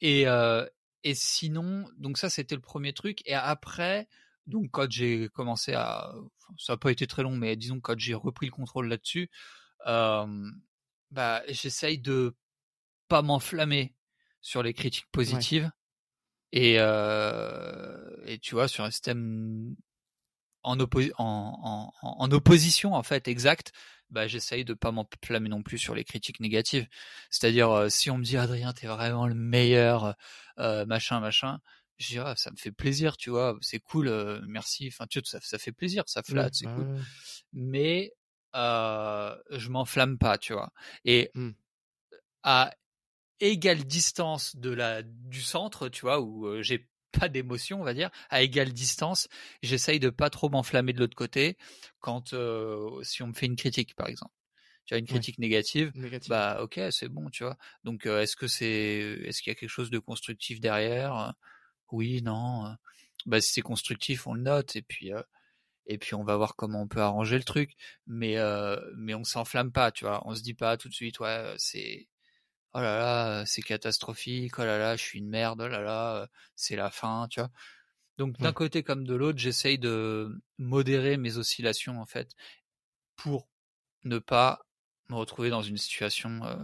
Et 0.00 0.26
euh, 0.28 0.66
et 1.04 1.14
sinon 1.14 1.86
donc 1.96 2.18
ça 2.18 2.30
c'était 2.30 2.54
le 2.54 2.60
premier 2.60 2.92
truc. 2.92 3.20
Et 3.26 3.34
après 3.34 4.08
donc 4.48 4.70
quand 4.72 4.90
j'ai 4.90 5.28
commencé 5.28 5.74
à 5.74 6.12
ça 6.58 6.72
n'a 6.72 6.76
pas 6.78 6.90
été 6.90 7.06
très 7.06 7.22
long, 7.22 7.36
mais 7.36 7.54
disons 7.56 7.80
quand 7.80 7.98
j'ai 7.98 8.14
repris 8.14 8.46
le 8.46 8.52
contrôle 8.52 8.88
là-dessus, 8.88 9.30
euh, 9.86 10.26
bah 11.10 11.42
j'essaye 11.48 11.98
de 11.98 12.34
pas 13.08 13.22
m'enflammer 13.22 13.94
sur 14.40 14.62
les 14.62 14.74
critiques 14.74 15.06
positives 15.12 15.70
et 16.52 16.76
euh, 16.78 18.16
et 18.26 18.38
tu 18.38 18.54
vois 18.54 18.68
sur 18.68 18.84
un 18.84 18.90
système 18.90 19.76
en, 20.62 20.76
oppo- 20.78 21.12
en, 21.18 21.92
en, 22.02 22.08
en 22.24 22.30
opposition 22.32 22.94
en 22.94 23.02
fait 23.02 23.28
exact 23.28 23.72
bah 24.10 24.26
j'essaye 24.26 24.64
de 24.64 24.74
pas 24.74 24.90
m'enflammer 24.90 25.50
non 25.50 25.62
plus 25.62 25.76
sur 25.78 25.94
les 25.94 26.04
critiques 26.04 26.40
négatives. 26.40 26.86
C'est-à-dire 27.30 27.70
euh, 27.70 27.88
si 27.90 28.10
on 28.10 28.16
me 28.18 28.24
dit 28.24 28.38
Adrien 28.38 28.72
t'es 28.72 28.86
vraiment 28.86 29.26
le 29.26 29.34
meilleur 29.34 30.14
euh, 30.58 30.86
machin 30.86 31.20
machin 31.20 31.60
je 31.98 32.06
dis 32.08 32.18
ah, 32.18 32.34
ça 32.36 32.50
me 32.50 32.56
fait 32.56 32.72
plaisir 32.72 33.16
tu 33.16 33.30
vois 33.30 33.56
c'est 33.60 33.80
cool 33.80 34.08
euh, 34.08 34.40
merci 34.46 34.88
enfin 34.88 35.06
tu 35.08 35.18
vois, 35.18 35.26
ça, 35.26 35.40
ça 35.42 35.58
fait 35.58 35.72
plaisir 35.72 36.04
ça 36.06 36.22
flatte 36.22 36.54
c'est 36.54 36.68
cool 36.68 36.84
ouais. 36.84 37.00
mais 37.52 38.12
euh, 38.56 39.36
je 39.50 39.68
m'enflamme 39.68 40.18
pas 40.18 40.38
tu 40.38 40.52
vois 40.52 40.72
et 41.04 41.30
Mm. 41.34 41.50
à 42.42 42.72
égale 43.40 43.84
distance 43.84 44.56
de 44.56 44.70
la 44.70 45.02
du 45.02 45.42
centre 45.42 45.88
tu 45.88 46.02
vois 46.02 46.20
où 46.20 46.46
euh, 46.46 46.62
j'ai 46.62 46.88
pas 47.12 47.28
d'émotion 47.28 47.80
on 47.80 47.84
va 47.84 47.94
dire 47.94 48.10
à 48.30 48.42
égale 48.42 48.72
distance 48.72 49.28
j'essaye 49.62 49.98
de 50.00 50.10
pas 50.10 50.30
trop 50.30 50.48
m'enflammer 50.48 50.92
de 50.92 50.98
l'autre 51.00 51.16
côté 51.16 51.56
quand 52.00 52.32
euh, 52.32 53.02
si 53.02 53.22
on 53.22 53.28
me 53.28 53.32
fait 53.32 53.46
une 53.46 53.56
critique 53.56 53.94
par 53.94 54.08
exemple 54.08 54.32
tu 54.86 54.94
as 54.94 54.98
une 54.98 55.04
Ouais. 55.04 55.12
critique 55.12 55.38
négative 55.38 55.92
bah 56.28 56.58
ok 56.62 56.80
c'est 56.90 57.08
bon 57.08 57.28
tu 57.30 57.44
vois 57.44 57.56
donc 57.84 58.06
euh, 58.06 58.22
est-ce 58.22 58.36
que 58.36 58.46
c'est 58.46 59.20
est-ce 59.24 59.42
qu'il 59.42 59.50
y 59.50 59.56
a 59.56 59.58
quelque 59.58 59.68
chose 59.70 59.90
de 59.90 59.98
constructif 59.98 60.60
derrière 60.60 61.34
oui 61.92 62.22
non 62.22 62.76
bah 63.26 63.40
si 63.40 63.52
c'est 63.52 63.62
constructif 63.62 64.26
on 64.26 64.34
le 64.34 64.42
note 64.42 64.76
et 64.76 64.82
puis 64.82 65.12
euh, 65.12 65.22
et 65.86 65.98
puis 65.98 66.14
on 66.14 66.24
va 66.24 66.36
voir 66.36 66.56
comment 66.56 66.82
on 66.82 66.88
peut 66.88 67.00
arranger 67.02 67.36
le 67.38 67.44
truc 67.44 67.74
mais 68.06 68.36
euh, 68.38 68.78
mais 68.96 69.14
on 69.14 69.24
s'enflamme 69.24 69.72
pas 69.72 69.90
tu 69.92 70.04
vois? 70.04 70.22
On 70.26 70.34
se 70.34 70.42
dit 70.42 70.54
pas 70.54 70.76
tout 70.76 70.88
de 70.88 70.94
suite 70.94 71.20
ouais 71.20 71.54
c'est 71.58 72.08
oh 72.74 72.80
là 72.80 72.98
là 72.98 73.46
c'est 73.46 73.62
catastrophique 73.62 74.58
oh 74.58 74.64
là 74.64 74.78
là 74.78 74.96
je 74.96 75.02
suis 75.02 75.18
une 75.20 75.28
merde 75.28 75.60
oh 75.62 75.68
là 75.68 75.80
là 75.80 76.28
c'est 76.56 76.76
la 76.76 76.90
fin 76.90 77.26
tu 77.30 77.40
vois? 77.40 77.50
Donc 78.18 78.38
d'un 78.38 78.48
Ouais. 78.48 78.54
côté 78.54 78.82
comme 78.82 79.04
de 79.06 79.14
l'autre 79.14 79.38
j'essaye 79.38 79.78
de 79.78 80.40
modérer 80.58 81.16
mes 81.16 81.36
oscillations 81.38 82.00
en 82.00 82.06
fait 82.06 82.32
pour 83.16 83.48
ne 84.04 84.18
pas 84.18 84.60
me 85.08 85.14
retrouver 85.16 85.50
dans 85.50 85.62
une 85.62 85.76
situation 85.78 86.44
euh, 86.44 86.56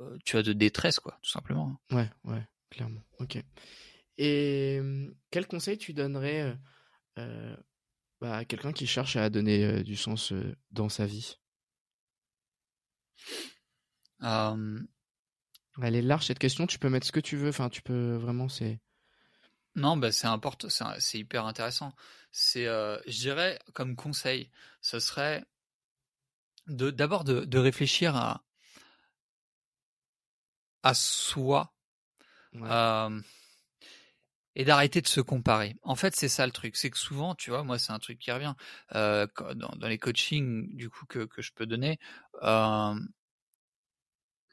euh, 0.00 0.16
tu 0.24 0.32
vois 0.32 0.42
de 0.42 0.52
détresse 0.52 1.00
quoi 1.00 1.18
tout 1.22 1.30
simplement 1.30 1.80
Ouais, 1.90 2.10
ouais, 2.24 2.46
clairement. 2.70 3.02
Ok. 3.18 3.38
Et 4.18 4.80
quel 5.30 5.46
conseil 5.46 5.78
tu 5.78 5.92
donnerais 5.92 6.56
euh, 7.18 7.56
bah, 8.20 8.38
à 8.38 8.44
quelqu'un 8.44 8.72
qui 8.72 8.86
cherche 8.86 9.16
à 9.16 9.30
donner 9.30 9.64
euh, 9.64 9.82
du 9.82 9.96
sens 9.96 10.32
euh, 10.32 10.56
dans 10.70 10.88
sa 10.88 11.06
vie? 11.06 11.38
Elle 15.82 15.94
est 15.94 16.02
large 16.02 16.26
cette 16.26 16.38
question, 16.38 16.66
tu 16.66 16.78
peux 16.78 16.88
mettre 16.88 17.06
ce 17.06 17.12
que 17.12 17.20
tu 17.20 17.36
veux, 17.36 17.50
enfin 17.50 17.68
tu 17.68 17.82
peux 17.82 18.16
vraiment, 18.16 18.48
c'est... 18.48 18.80
Non, 19.74 19.98
bah 19.98 20.10
c'est 20.10 20.26
important, 20.26 20.68
c'est 20.98 21.18
hyper 21.18 21.44
intéressant. 21.44 21.94
C'est, 22.32 22.64
je 22.64 23.18
dirais, 23.18 23.58
comme 23.74 23.94
conseil, 23.94 24.50
ce 24.80 24.98
serait 24.98 25.44
de 26.66 26.90
d'abord 26.90 27.24
de, 27.24 27.44
de 27.44 27.58
réfléchir 27.58 28.16
à 28.16 28.42
à 30.82 30.94
soi 30.94 31.72
Ouais. 32.54 32.68
Et 34.56 34.64
d'arrêter 34.64 35.02
de 35.02 35.06
se 35.06 35.20
comparer. 35.20 35.76
En 35.82 35.94
fait, 35.94 36.16
c'est 36.16 36.28
ça 36.28 36.46
le 36.46 36.52
truc, 36.52 36.76
c'est 36.76 36.90
que 36.90 36.98
souvent, 36.98 37.34
tu 37.34 37.50
vois, 37.50 37.62
moi 37.62 37.78
c'est 37.78 37.92
un 37.92 37.98
truc 37.98 38.18
qui 38.18 38.32
revient 38.32 38.54
euh, 38.94 39.26
dans, 39.54 39.70
dans 39.76 39.86
les 39.86 39.98
coachings 39.98 40.74
du 40.74 40.90
coup 40.90 41.06
que 41.06 41.26
que 41.26 41.42
je 41.42 41.52
peux 41.52 41.66
donner. 41.66 41.98
Euh, 42.42 42.94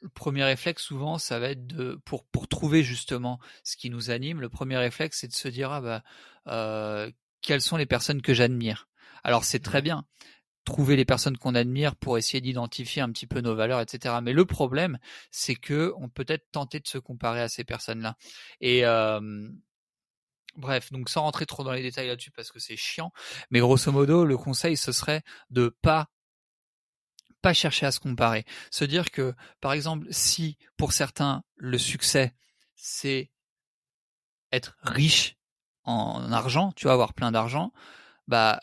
le 0.02 0.08
premier 0.10 0.44
réflexe 0.44 0.82
souvent, 0.82 1.16
ça 1.18 1.38
va 1.38 1.48
être 1.48 1.66
de 1.66 1.98
pour 2.04 2.26
pour 2.26 2.46
trouver 2.46 2.82
justement 2.82 3.40
ce 3.64 3.76
qui 3.76 3.88
nous 3.88 4.10
anime. 4.10 4.40
Le 4.40 4.50
premier 4.50 4.76
réflexe, 4.76 5.20
c'est 5.20 5.28
de 5.28 5.32
se 5.32 5.48
dire 5.48 5.72
ah 5.72 5.80
bah 5.80 6.02
euh, 6.48 7.10
quelles 7.40 7.62
sont 7.62 7.78
les 7.78 7.86
personnes 7.86 8.20
que 8.20 8.34
j'admire? 8.34 8.88
Alors 9.24 9.44
c'est 9.44 9.60
très 9.60 9.80
bien 9.80 10.04
trouver 10.64 10.96
les 10.96 11.04
personnes 11.04 11.36
qu'on 11.36 11.54
admire 11.54 11.94
pour 11.94 12.16
essayer 12.18 12.40
d'identifier 12.40 13.02
un 13.02 13.10
petit 13.10 13.26
peu 13.26 13.40
nos 13.40 13.54
valeurs, 13.54 13.80
etc. 13.80 14.16
Mais 14.22 14.32
le 14.32 14.46
problème, 14.46 14.98
c'est 15.30 15.56
que 15.56 15.92
on 15.98 16.08
peut 16.08 16.24
être 16.26 16.50
tenté 16.52 16.80
de 16.80 16.86
se 16.86 16.96
comparer 16.98 17.40
à 17.42 17.48
ces 17.48 17.64
personnes-là. 17.64 18.16
Et 18.62 18.86
euh, 18.86 19.20
bref, 20.56 20.92
donc 20.92 21.08
sans 21.08 21.22
rentrer 21.22 21.46
trop 21.46 21.64
dans 21.64 21.72
les 21.72 21.82
détails 21.82 22.08
là-dessus 22.08 22.30
parce 22.30 22.50
que 22.50 22.58
c'est 22.58 22.76
chiant, 22.76 23.12
mais 23.50 23.60
grosso 23.60 23.90
modo, 23.92 24.24
le 24.24 24.36
conseil 24.36 24.76
ce 24.76 24.92
serait 24.92 25.22
de 25.50 25.68
pas 25.82 26.08
pas 27.42 27.52
chercher 27.52 27.84
à 27.86 27.92
se 27.92 28.00
comparer. 28.00 28.46
Se 28.70 28.86
dire 28.86 29.10
que, 29.10 29.34
par 29.60 29.74
exemple, 29.74 30.06
si 30.10 30.56
pour 30.78 30.92
certains 30.92 31.42
le 31.56 31.78
succès 31.78 32.34
c'est 32.74 33.30
être 34.52 34.76
riche 34.82 35.36
en 35.84 36.32
argent, 36.32 36.72
tu 36.72 36.86
vas 36.86 36.92
avoir 36.92 37.12
plein 37.14 37.32
d'argent, 37.32 37.72
bah 38.28 38.60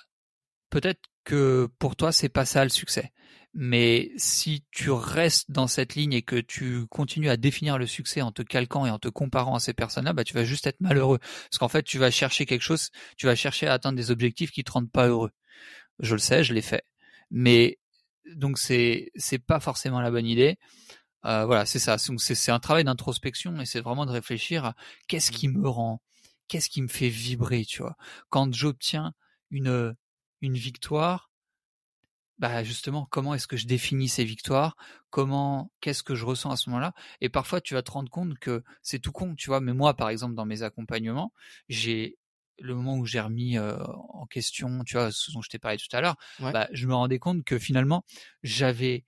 peut-être 0.69 1.01
que 1.23 1.69
pour 1.77 1.95
toi 1.95 2.11
c'est 2.11 2.30
pas 2.30 2.45
ça 2.45 2.63
le 2.63 2.69
succès. 2.69 3.11
Mais 3.53 4.11
si 4.15 4.64
tu 4.72 4.91
restes 4.91 5.52
dans 5.52 5.68
cette 5.68 5.95
ligne 5.95 6.14
et 6.14 6.22
que 6.22 6.38
tu 6.38 6.88
continues 6.88 7.30
à 7.30 7.36
définir 7.36 7.78
le 7.78 7.86
succès 7.86 8.22
en 8.22 8.32
te 8.32 8.41
calquant 8.44 8.86
et 8.86 8.90
en 8.90 8.99
te 8.99 9.10
comparant 9.10 9.56
à 9.56 9.60
ces 9.60 9.73
personnes-là, 9.73 10.14
bah 10.14 10.23
tu 10.23 10.34
vas 10.34 10.45
juste 10.45 10.68
être 10.68 10.80
malheureux. 10.80 11.19
Parce 11.19 11.57
qu'en 11.57 11.68
fait, 11.68 11.84
tu 11.84 11.98
vas 11.98 12.11
chercher 12.11 12.45
quelque 12.45 12.61
chose, 12.61 12.91
tu 13.18 13.26
vas 13.26 13.36
chercher 13.36 13.68
à 13.68 13.73
atteindre 13.73 13.98
des 13.98 14.10
objectifs 14.10 14.52
qui 14.52 14.64
te 14.64 14.72
rendent 14.72 14.91
pas 14.91 15.07
heureux. 15.07 15.32
Je 15.99 16.15
le 16.15 16.19
sais, 16.19 16.44
je 16.44 16.53
l'ai 16.53 16.61
fait. 16.61 16.84
Mais 17.32 17.80
donc 18.36 18.57
c'est 18.60 19.11
c'est 19.15 19.40
pas 19.40 19.60
forcément 19.60 20.02
la 20.02 20.11
bonne 20.11 20.28
idée. 20.28 20.57
Euh, 21.26 21.45
voilà, 21.45 21.65
c'est 21.65 21.80
ça. 21.80 21.98
C'est 21.98 22.52
un 22.52 22.60
travail 22.60 22.84
d'introspection 22.84 23.60
et 23.61 23.65
c'est 23.65 23.82
vraiment 23.82 24.06
de 24.06 24.11
réfléchir 24.11 24.65
à 24.65 24.76
qu'est-ce 25.07 25.32
qui 25.32 25.48
me 25.49 25.68
rend, 25.69 26.02
qu'est-ce 26.48 26.69
qui 26.69 26.82
me 26.82 26.88
fait 26.88 27.10
vibrer, 27.10 27.65
tu 27.65 27.82
vois. 27.82 27.95
Quand 28.30 28.53
j'obtiens 28.53 29.14
une 29.52 29.95
une 30.41 30.56
victoire, 30.56 31.31
bah 32.41 32.63
justement, 32.63 33.07
comment 33.09 33.35
est-ce 33.35 33.47
que 33.47 33.57
je 33.57 33.68
définis 33.68 34.09
ces 34.09 34.26
victoires? 34.26 34.76
Comment, 35.11 35.72
qu'est-ce 35.80 36.03
que 36.03 36.15
je 36.15 36.26
ressens 36.26 36.51
à 36.51 36.57
ce 36.57 36.69
moment-là? 36.72 36.93
Et 37.22 37.30
parfois, 37.30 37.61
tu 37.61 37.76
vas 37.76 37.84
te 37.84 37.91
rendre 37.91 38.09
compte 38.09 38.38
que 38.39 38.63
c'est 38.81 38.99
tout 38.99 39.11
con, 39.13 39.35
tu 39.35 39.47
vois? 39.49 39.61
Mais 39.61 39.73
moi, 39.73 39.93
par 39.95 40.09
exemple, 40.09 40.35
dans 40.35 40.45
mes 40.45 40.63
accompagnements, 40.63 41.31
j'ai 41.69 42.18
le 42.59 42.76
moment 42.76 42.97
où 42.97 43.05
j'ai 43.05 43.22
remis 43.22 43.57
euh, 43.57 43.77
en 44.09 44.26
question, 44.26 44.84
tu 44.84 44.95
vois, 44.97 45.11
ce 45.11 45.31
dont 45.31 45.41
je 45.41 45.49
t'ai 45.49 45.59
parlé 45.59 45.77
tout 45.77 45.95
à 45.95 46.01
l'heure, 46.01 46.15
Ouais. 46.41 46.51
bah, 46.51 46.68
je 46.73 46.88
me 46.88 46.95
rendais 46.95 47.19
compte 47.19 47.43
que 47.43 47.57
finalement, 47.59 48.03
j'avais 48.43 49.05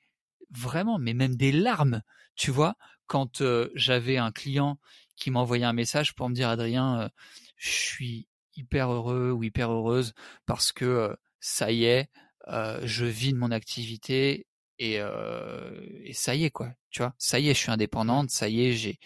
vraiment, 0.51 0.99
mais 0.99 1.13
même 1.13 1.35
des 1.35 1.51
larmes, 1.51 2.01
tu 2.35 2.51
vois, 2.51 2.75
quand 3.07 3.41
euh, 3.41 3.69
j'avais 3.75 4.17
un 4.17 4.31
client 4.31 4.79
qui 5.15 5.31
m'envoyait 5.31 5.65
un 5.65 5.73
message 5.73 6.15
pour 6.15 6.29
me 6.29 6.35
dire 6.35 6.49
Adrien, 6.49 7.01
euh, 7.01 7.09
je 7.57 7.69
suis 7.69 8.27
hyper 8.55 8.91
heureux 8.91 9.31
ou 9.31 9.43
hyper 9.43 9.71
heureuse 9.71 10.13
parce 10.45 10.71
que 10.71 11.15
ça 11.39 11.71
y 11.71 11.85
est, 11.85 12.09
je 12.47 13.05
vis 13.05 13.33
de 13.33 13.37
mon 13.37 13.51
activité 13.51 14.47
et, 14.79 14.95
et 14.95 16.13
ça 16.13 16.35
y 16.35 16.45
est 16.45 16.51
quoi, 16.51 16.71
tu 16.89 17.01
vois, 17.01 17.13
ça 17.17 17.39
y 17.39 17.49
est, 17.49 17.53
je 17.53 17.59
suis 17.59 17.71
indépendante, 17.71 18.29
ça 18.29 18.49
y 18.49 18.65
est, 18.65 18.73
j'ai 18.73 18.99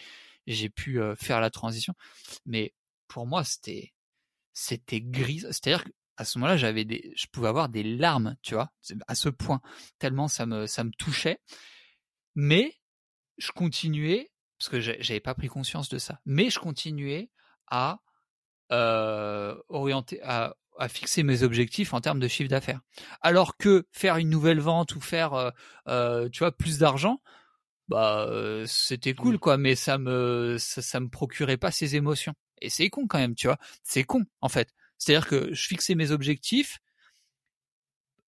j'ai 0.46 0.70
pu 0.70 0.98
faire 1.16 1.40
la 1.40 1.50
transition. 1.50 1.94
Mais 2.46 2.74
pour 3.06 3.26
moi, 3.26 3.44
c'était 3.44 3.92
c'était 4.52 5.00
gris. 5.00 5.40
C'est-à-dire 5.40 5.84
qu'à 5.84 6.24
ce 6.24 6.38
moment-là, 6.38 6.56
j'avais 6.56 6.84
des, 6.84 7.12
je 7.16 7.26
pouvais 7.26 7.48
avoir 7.48 7.68
des 7.68 7.82
larmes, 7.82 8.36
tu 8.42 8.54
vois, 8.54 8.72
à 9.06 9.14
ce 9.14 9.28
point, 9.28 9.60
tellement 9.98 10.28
ça 10.28 10.46
me 10.46 10.66
ça 10.66 10.84
me 10.84 10.90
touchait. 10.98 11.38
Mais 12.34 12.74
je 13.38 13.52
continuais 13.52 14.30
parce 14.58 14.68
que 14.68 14.80
j'avais 14.80 15.20
pas 15.20 15.34
pris 15.34 15.48
conscience 15.48 15.88
de 15.88 15.98
ça. 15.98 16.20
Mais 16.26 16.50
je 16.50 16.58
continuais 16.58 17.30
à 17.68 18.00
euh, 18.72 19.56
orienter, 19.68 20.20
à, 20.22 20.56
à, 20.78 20.88
fixer 20.88 21.22
mes 21.22 21.42
objectifs 21.42 21.94
en 21.94 22.00
termes 22.00 22.20
de 22.20 22.28
chiffre 22.28 22.48
d'affaires. 22.48 22.80
Alors 23.20 23.56
que 23.56 23.86
faire 23.92 24.16
une 24.16 24.30
nouvelle 24.30 24.60
vente 24.60 24.94
ou 24.94 25.00
faire, 25.00 25.34
euh, 25.34 25.50
euh, 25.88 26.28
tu 26.30 26.40
vois, 26.40 26.52
plus 26.52 26.78
d'argent, 26.78 27.20
bah 27.88 28.26
euh, 28.28 28.66
c'était 28.66 29.14
cool 29.14 29.38
quoi, 29.38 29.56
mais 29.56 29.74
ça 29.74 29.96
me 29.98 30.56
ça, 30.58 30.82
ça 30.82 31.00
me 31.00 31.08
procurait 31.08 31.56
pas 31.56 31.70
ces 31.70 31.96
émotions. 31.96 32.34
Et 32.60 32.70
c'est 32.70 32.90
con 32.90 33.06
quand 33.06 33.18
même, 33.18 33.34
tu 33.34 33.46
vois. 33.46 33.58
C'est 33.82 34.04
con 34.04 34.24
en 34.40 34.48
fait. 34.48 34.74
C'est-à-dire 34.98 35.28
que 35.28 35.52
je 35.54 35.66
fixais 35.68 35.94
mes 35.94 36.10
objectifs 36.10 36.78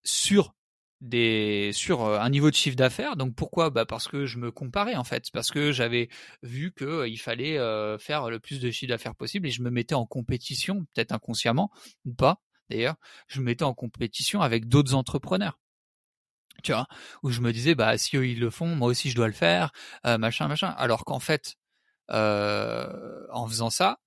sur 0.04 0.54
des 1.00 1.70
sur 1.72 2.02
euh, 2.04 2.18
un 2.20 2.28
niveau 2.30 2.50
de 2.50 2.54
chiffre 2.54 2.76
d'affaires. 2.76 3.16
Donc 3.16 3.34
pourquoi? 3.34 3.70
Bah 3.70 3.86
parce 3.86 4.08
que 4.08 4.26
je 4.26 4.38
me 4.38 4.50
comparais 4.50 4.96
en 4.96 5.04
fait, 5.04 5.30
parce 5.32 5.50
que 5.50 5.72
j'avais 5.72 6.08
vu 6.42 6.72
que 6.72 6.84
euh, 6.84 7.08
il 7.08 7.18
fallait 7.18 7.58
euh, 7.58 7.98
faire 7.98 8.28
le 8.30 8.38
plus 8.40 8.60
de 8.60 8.70
chiffre 8.70 8.90
d'affaires 8.90 9.14
possible 9.14 9.46
et 9.48 9.50
je 9.50 9.62
me 9.62 9.70
mettais 9.70 9.94
en 9.94 10.06
compétition, 10.06 10.86
peut-être 10.94 11.12
inconsciemment 11.12 11.70
ou 12.04 12.12
pas 12.14 12.40
d'ailleurs, 12.68 12.96
je 13.28 13.40
me 13.40 13.46
mettais 13.46 13.64
en 13.64 13.74
compétition 13.74 14.42
avec 14.42 14.68
d'autres 14.68 14.94
entrepreneurs. 14.94 15.58
Tu 16.62 16.72
vois, 16.72 16.86
où 17.22 17.30
je 17.30 17.40
me 17.40 17.52
disais 17.52 17.74
bah 17.74 17.96
si 17.96 18.16
eux 18.16 18.28
ils 18.28 18.38
le 18.38 18.50
font, 18.50 18.76
moi 18.76 18.88
aussi 18.88 19.10
je 19.10 19.16
dois 19.16 19.26
le 19.26 19.32
faire, 19.32 19.72
machin 20.04 20.46
machin. 20.46 20.68
Alors 20.76 21.04
qu'en 21.04 21.18
fait, 21.20 21.56
en 22.08 23.46
faisant 23.48 23.70
ça, 23.70 23.98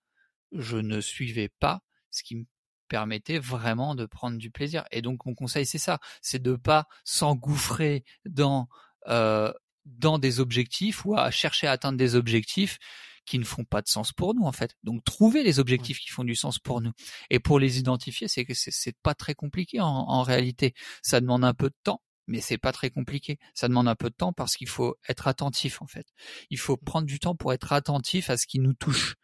je 0.51 0.77
ne 0.77 1.01
suivais 1.01 1.49
pas 1.59 1.81
ce 2.11 2.23
qui 2.23 2.35
me 2.35 2.45
permettait 2.93 3.39
vraiment 3.39 3.95
de 3.95 4.05
prendre 4.05 4.37
du 4.37 4.51
plaisir. 4.51 4.85
Et 4.91 5.01
donc 5.01 5.25
mon 5.25 5.33
conseil 5.33 5.65
c'est 5.65 5.79
ça, 5.79 5.97
c'est 6.21 6.39
de 6.39 6.55
pas 6.55 6.85
s'engouffrer 7.03 8.03
dans 8.25 8.67
euh, 9.07 9.51
dans 9.85 10.19
des 10.19 10.39
objectifs 10.39 11.03
ou 11.03 11.17
à 11.17 11.31
chercher 11.31 11.65
à 11.65 11.71
atteindre 11.71 11.97
des 11.97 12.13
objectifs 12.13 12.77
qui 13.25 13.39
ne 13.39 13.45
font 13.45 13.63
pas 13.63 13.81
de 13.81 13.87
sens 13.87 14.11
pour 14.11 14.35
nous 14.35 14.43
en 14.43 14.51
fait. 14.51 14.75
Donc 14.83 15.03
trouver 15.03 15.41
les 15.41 15.57
objectifs 15.57 15.97
qui 15.97 16.09
font 16.09 16.23
du 16.23 16.35
sens 16.35 16.59
pour 16.59 16.81
nous 16.81 16.91
et 17.31 17.39
pour 17.39 17.57
les 17.57 17.79
identifier, 17.79 18.27
c'est 18.27 18.45
que 18.45 18.53
c'est 18.53 18.95
pas 19.01 19.15
très 19.15 19.33
compliqué 19.33 19.81
en, 19.81 19.87
en, 19.87 20.21
réalité. 20.21 20.75
Ça 21.01 21.19
demande 21.19 21.43
un 21.43 21.55
peu 21.55 21.69
de 21.69 21.79
temps, 21.83 22.03
mais 22.27 22.41
c'est 22.41 22.59
pas 22.59 22.71
très 22.71 22.91
compliqué. 22.91 23.39
Ça 23.55 23.67
demande 23.67 23.87
un 23.87 23.95
peu 23.95 24.11
de 24.11 24.15
temps 24.15 24.33
parce 24.33 24.55
qu'il 24.55 24.69
faut 24.69 24.97
être 25.09 25.27
attentif 25.27 25.81
en 25.81 25.87
fait. 25.87 26.05
Il 26.51 26.59
faut 26.59 26.77
prendre 26.77 27.07
du 27.07 27.17
temps 27.17 27.35
pour 27.35 27.53
être 27.53 27.73
attentif 27.73 28.29
à 28.29 28.37
ce 28.37 28.45
qui 28.45 28.59
nous 28.59 28.75
touche, 28.75 29.15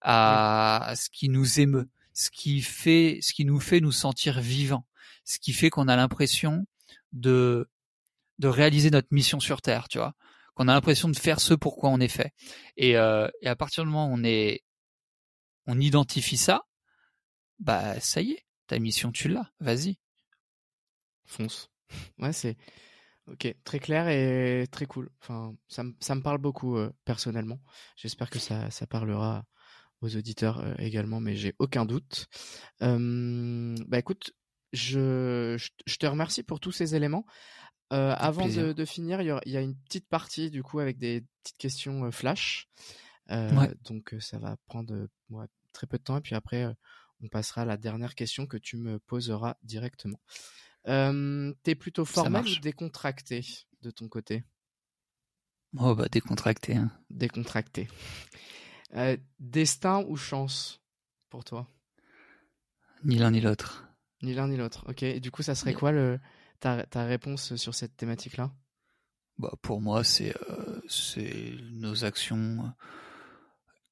à 0.00 0.94
ce 0.96 1.08
qui 1.08 1.28
nous 1.28 1.60
émeut, 1.60 1.88
ce 2.16 2.30
qui 2.30 2.62
fait, 2.62 3.18
ce 3.20 3.34
qui 3.34 3.44
nous 3.44 3.60
fait 3.60 3.80
nous 3.80 3.92
sentir 3.92 4.40
vivants, 4.40 4.86
ce 5.24 5.38
qui 5.38 5.52
fait 5.52 5.68
qu'on 5.68 5.86
a 5.86 5.96
l'impression 5.96 6.66
de 7.12 7.68
de 8.38 8.48
réaliser 8.48 8.90
notre 8.90 9.08
mission 9.12 9.38
sur 9.40 9.62
Terre, 9.62 9.88
tu 9.88 9.98
vois, 9.98 10.14
qu'on 10.54 10.68
a 10.68 10.74
l'impression 10.74 11.08
de 11.08 11.16
faire 11.16 11.40
ce 11.40 11.54
pourquoi 11.54 11.90
on 11.90 12.00
est 12.00 12.08
fait. 12.08 12.34
Et, 12.76 12.96
euh, 12.96 13.28
et 13.40 13.48
à 13.48 13.56
partir 13.56 13.84
du 13.84 13.90
moment 13.90 14.08
où 14.08 14.14
on 14.14 14.24
est, 14.24 14.62
on 15.66 15.80
identifie 15.80 16.36
ça, 16.36 16.62
bah 17.58 17.98
ça 18.00 18.20
y 18.20 18.32
est, 18.32 18.46
ta 18.66 18.78
mission 18.78 19.12
tu 19.12 19.28
l'as, 19.28 19.50
vas-y. 19.60 19.98
Fonce. 21.26 21.70
Ouais, 22.18 22.32
c'est 22.32 22.56
ok, 23.28 23.54
très 23.64 23.78
clair 23.78 24.08
et 24.08 24.66
très 24.70 24.86
cool. 24.86 25.10
Enfin, 25.20 25.54
ça, 25.68 25.84
ça 26.00 26.14
me 26.14 26.22
parle 26.22 26.38
beaucoup 26.38 26.76
euh, 26.76 26.92
personnellement. 27.04 27.60
J'espère 27.96 28.28
que 28.28 28.38
ça, 28.38 28.70
ça 28.70 28.86
parlera 28.86 29.44
aux 30.00 30.16
auditeurs 30.16 30.60
euh, 30.60 30.74
également, 30.78 31.20
mais 31.20 31.36
j'ai 31.36 31.54
aucun 31.58 31.84
doute. 31.84 32.26
bah 32.80 33.98
écoute, 33.98 34.32
je, 34.72 35.56
je, 35.86 35.96
te 35.96 36.06
remercie 36.06 36.42
pour 36.42 36.60
tous 36.60 36.72
ces 36.72 36.94
éléments. 36.94 37.26
Euh, 37.92 38.14
avant 38.18 38.48
de, 38.48 38.72
de, 38.72 38.84
finir, 38.84 39.22
il 39.22 39.40
y, 39.46 39.56
a 39.56 39.60
une 39.60 39.76
petite 39.76 40.08
partie 40.08 40.50
du 40.50 40.62
coup 40.62 40.80
avec 40.80 40.98
des 40.98 41.24
petites 41.42 41.58
questions 41.58 42.10
flash. 42.10 42.68
Euh, 43.30 43.72
Donc 43.84 44.14
ça 44.20 44.38
va 44.38 44.56
prendre 44.66 45.08
moi, 45.28 45.46
très 45.72 45.86
peu 45.86 45.98
de 45.98 46.02
temps 46.02 46.16
et 46.16 46.20
puis 46.20 46.34
après 46.34 46.66
on 47.20 47.28
passera 47.28 47.62
à 47.62 47.64
la 47.64 47.76
dernière 47.76 48.14
question 48.14 48.46
que 48.46 48.56
tu 48.56 48.76
me 48.76 48.98
poseras 48.98 49.56
directement. 49.62 50.20
Euh, 50.88 51.52
T'es 51.62 51.74
plutôt 51.74 52.04
formel 52.04 52.44
ou 52.44 52.60
décontracté 52.60 53.44
de 53.82 53.90
ton 53.90 54.08
côté? 54.08 54.44
Oh 55.78 55.94
bah 55.94 56.08
décontracté. 56.10 56.76
Hein. 56.76 56.90
Décontracté. 57.10 57.88
Euh, 58.96 59.16
destin 59.38 60.04
ou 60.08 60.16
chance 60.16 60.80
pour 61.28 61.44
toi? 61.44 61.68
Ni 63.04 63.16
l'un 63.16 63.30
ni 63.30 63.40
l'autre. 63.40 63.88
Ni 64.22 64.34
l'un 64.34 64.48
ni 64.48 64.56
l'autre. 64.56 64.84
Ok. 64.88 65.02
Et 65.02 65.20
du 65.20 65.30
coup, 65.30 65.42
ça 65.42 65.54
serait 65.54 65.74
quoi 65.74 65.92
le, 65.92 66.18
ta, 66.60 66.84
ta 66.86 67.04
réponse 67.04 67.56
sur 67.56 67.74
cette 67.74 67.96
thématique-là? 67.96 68.50
Bah, 69.38 69.52
Pour 69.60 69.80
moi, 69.80 70.02
c'est 70.02 70.34
euh, 70.50 70.80
nos 71.72 72.04
actions 72.04 72.72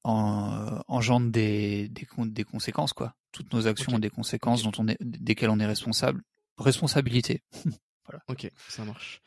en, 0.03 0.81
engendrent 0.87 1.29
des, 1.31 1.87
des, 1.89 2.07
des, 2.25 2.43
conséquences. 2.43 2.93
quoi. 2.93 3.15
Toutes 3.31 3.53
nos 3.53 3.67
actions 3.67 3.93
ont 3.93 3.99
des 3.99 4.09
conséquences 4.09 4.63
dont 4.63 4.71
on 4.79 4.87
est, 4.87 4.97
desquelles 5.01 5.49
on 5.51 5.59
est 5.59 5.65
responsable. 5.65 6.23
Responsabilité. 6.57 7.43
voilà. 8.05 8.23
Ok, 8.27 8.49
ça 8.69 8.85
marche. 8.85 9.21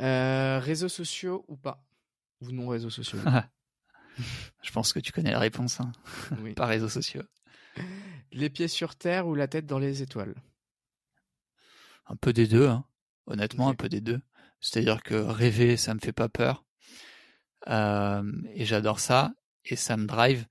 Euh, 0.00 0.60
réseaux 0.60 0.88
sociaux 0.88 1.44
ou 1.48 1.56
pas? 1.56 1.82
Ou 2.42 2.52
non 2.52 2.68
réseaux 2.68 2.90
sociaux 2.90 3.18
Je 4.62 4.70
pense 4.72 4.92
que 4.92 5.00
tu 5.00 5.12
connais 5.12 5.32
la 5.32 5.38
réponse, 5.38 5.80
hein. 5.80 5.92
oui. 6.42 6.54
par 6.54 6.68
réseaux 6.68 6.88
sociaux. 6.88 7.22
Les 8.32 8.50
pieds 8.50 8.68
sur 8.68 8.96
terre 8.96 9.26
ou 9.26 9.34
la 9.34 9.48
tête 9.48 9.66
dans 9.66 9.78
les 9.78 10.02
étoiles? 10.02 10.34
Un 12.06 12.16
peu 12.16 12.32
des 12.32 12.46
deux, 12.46 12.68
hein. 12.68 12.84
honnêtement, 13.26 13.68
un 13.68 13.74
peu 13.74 13.88
des 13.88 14.00
deux. 14.00 14.20
C'est-à-dire 14.60 15.02
que 15.02 15.14
rêver, 15.14 15.76
ça 15.76 15.94
me 15.94 16.00
fait 16.00 16.12
pas 16.12 16.28
peur. 16.28 16.64
Euh, 17.68 18.22
et 18.54 18.64
j'adore 18.64 19.00
ça, 19.00 19.32
et 19.64 19.76
ça 19.76 19.96
me 19.96 20.06
drive. 20.06 20.46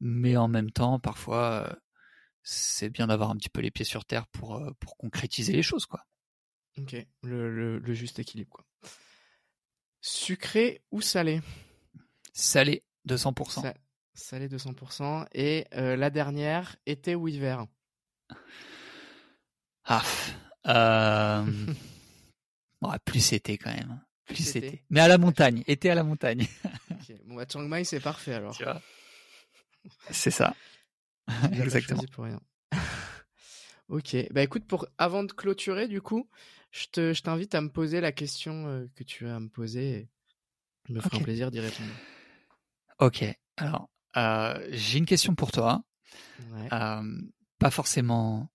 Mais 0.00 0.36
en 0.36 0.48
même 0.48 0.70
temps, 0.70 0.98
parfois, 0.98 1.66
euh, 1.68 1.74
c'est 2.42 2.90
bien 2.90 3.06
d'avoir 3.06 3.30
un 3.30 3.36
petit 3.36 3.48
peu 3.48 3.60
les 3.60 3.70
pieds 3.70 3.84
sur 3.84 4.04
terre 4.04 4.26
pour, 4.28 4.56
euh, 4.56 4.70
pour 4.80 4.96
concrétiser 4.96 5.52
les 5.52 5.62
choses, 5.62 5.86
quoi. 5.86 6.06
Ok, 6.78 6.96
le, 7.22 7.54
le, 7.54 7.78
le 7.78 7.94
juste 7.94 8.18
équilibre, 8.18 8.50
quoi. 8.50 8.64
Sucré 10.00 10.82
ou 10.90 11.00
salé? 11.00 11.42
Salé. 12.32 12.82
200%. 13.08 13.72
salé 14.14 14.48
200%. 14.48 15.26
Et 15.32 15.66
euh, 15.74 15.96
la 15.96 16.10
dernière, 16.10 16.76
été 16.86 17.14
ou 17.14 17.28
hiver 17.28 17.66
Ah, 19.84 20.02
euh... 20.66 21.44
ouais, 22.82 22.98
plus 23.04 23.32
été 23.32 23.58
quand 23.58 23.72
même. 23.72 23.90
Hein. 23.90 24.02
Plus, 24.26 24.56
été. 24.56 24.82
Mais 24.90 25.00
à 25.00 25.08
la 25.08 25.18
montagne, 25.18 25.62
été 25.66 25.90
à 25.90 25.94
la 25.94 26.04
montagne. 26.04 26.46
okay. 26.90 27.20
Bon, 27.24 27.34
bah, 27.34 27.44
Chiang 27.48 27.68
Mai, 27.68 27.84
c'est 27.84 28.00
parfait 28.00 28.34
alors. 28.34 28.56
Tu 28.56 28.64
vois? 28.64 28.80
C'est 30.10 30.30
ça. 30.30 30.54
Exactement. 31.52 32.02
Pour 32.12 32.24
rien. 32.24 32.40
ok, 33.88 34.16
bah 34.30 34.42
écoute, 34.42 34.66
pour 34.66 34.86
avant 34.98 35.24
de 35.24 35.32
clôturer, 35.32 35.88
du 35.88 36.00
coup, 36.00 36.28
je 36.70 36.86
te, 36.86 37.12
je 37.12 37.22
t'invite 37.22 37.54
à 37.54 37.60
me 37.60 37.68
poser 37.68 38.00
la 38.00 38.12
question 38.12 38.66
euh, 38.66 38.86
que 38.94 39.04
tu 39.04 39.26
as 39.28 39.36
à 39.36 39.40
me 39.40 39.48
poser. 39.48 40.08
Et 40.88 40.92
me 40.92 41.00
fera 41.00 41.18
un 41.18 41.22
plaisir 41.22 41.50
d'y 41.50 41.60
répondre. 41.60 41.90
Ok, 43.02 43.24
alors 43.56 43.90
euh, 44.16 44.64
j'ai 44.70 44.98
une 44.98 45.06
question 45.06 45.34
pour 45.34 45.50
toi. 45.50 45.82
Ouais. 46.52 46.68
Euh, 46.72 47.20
pas 47.58 47.72
forcément 47.72 48.48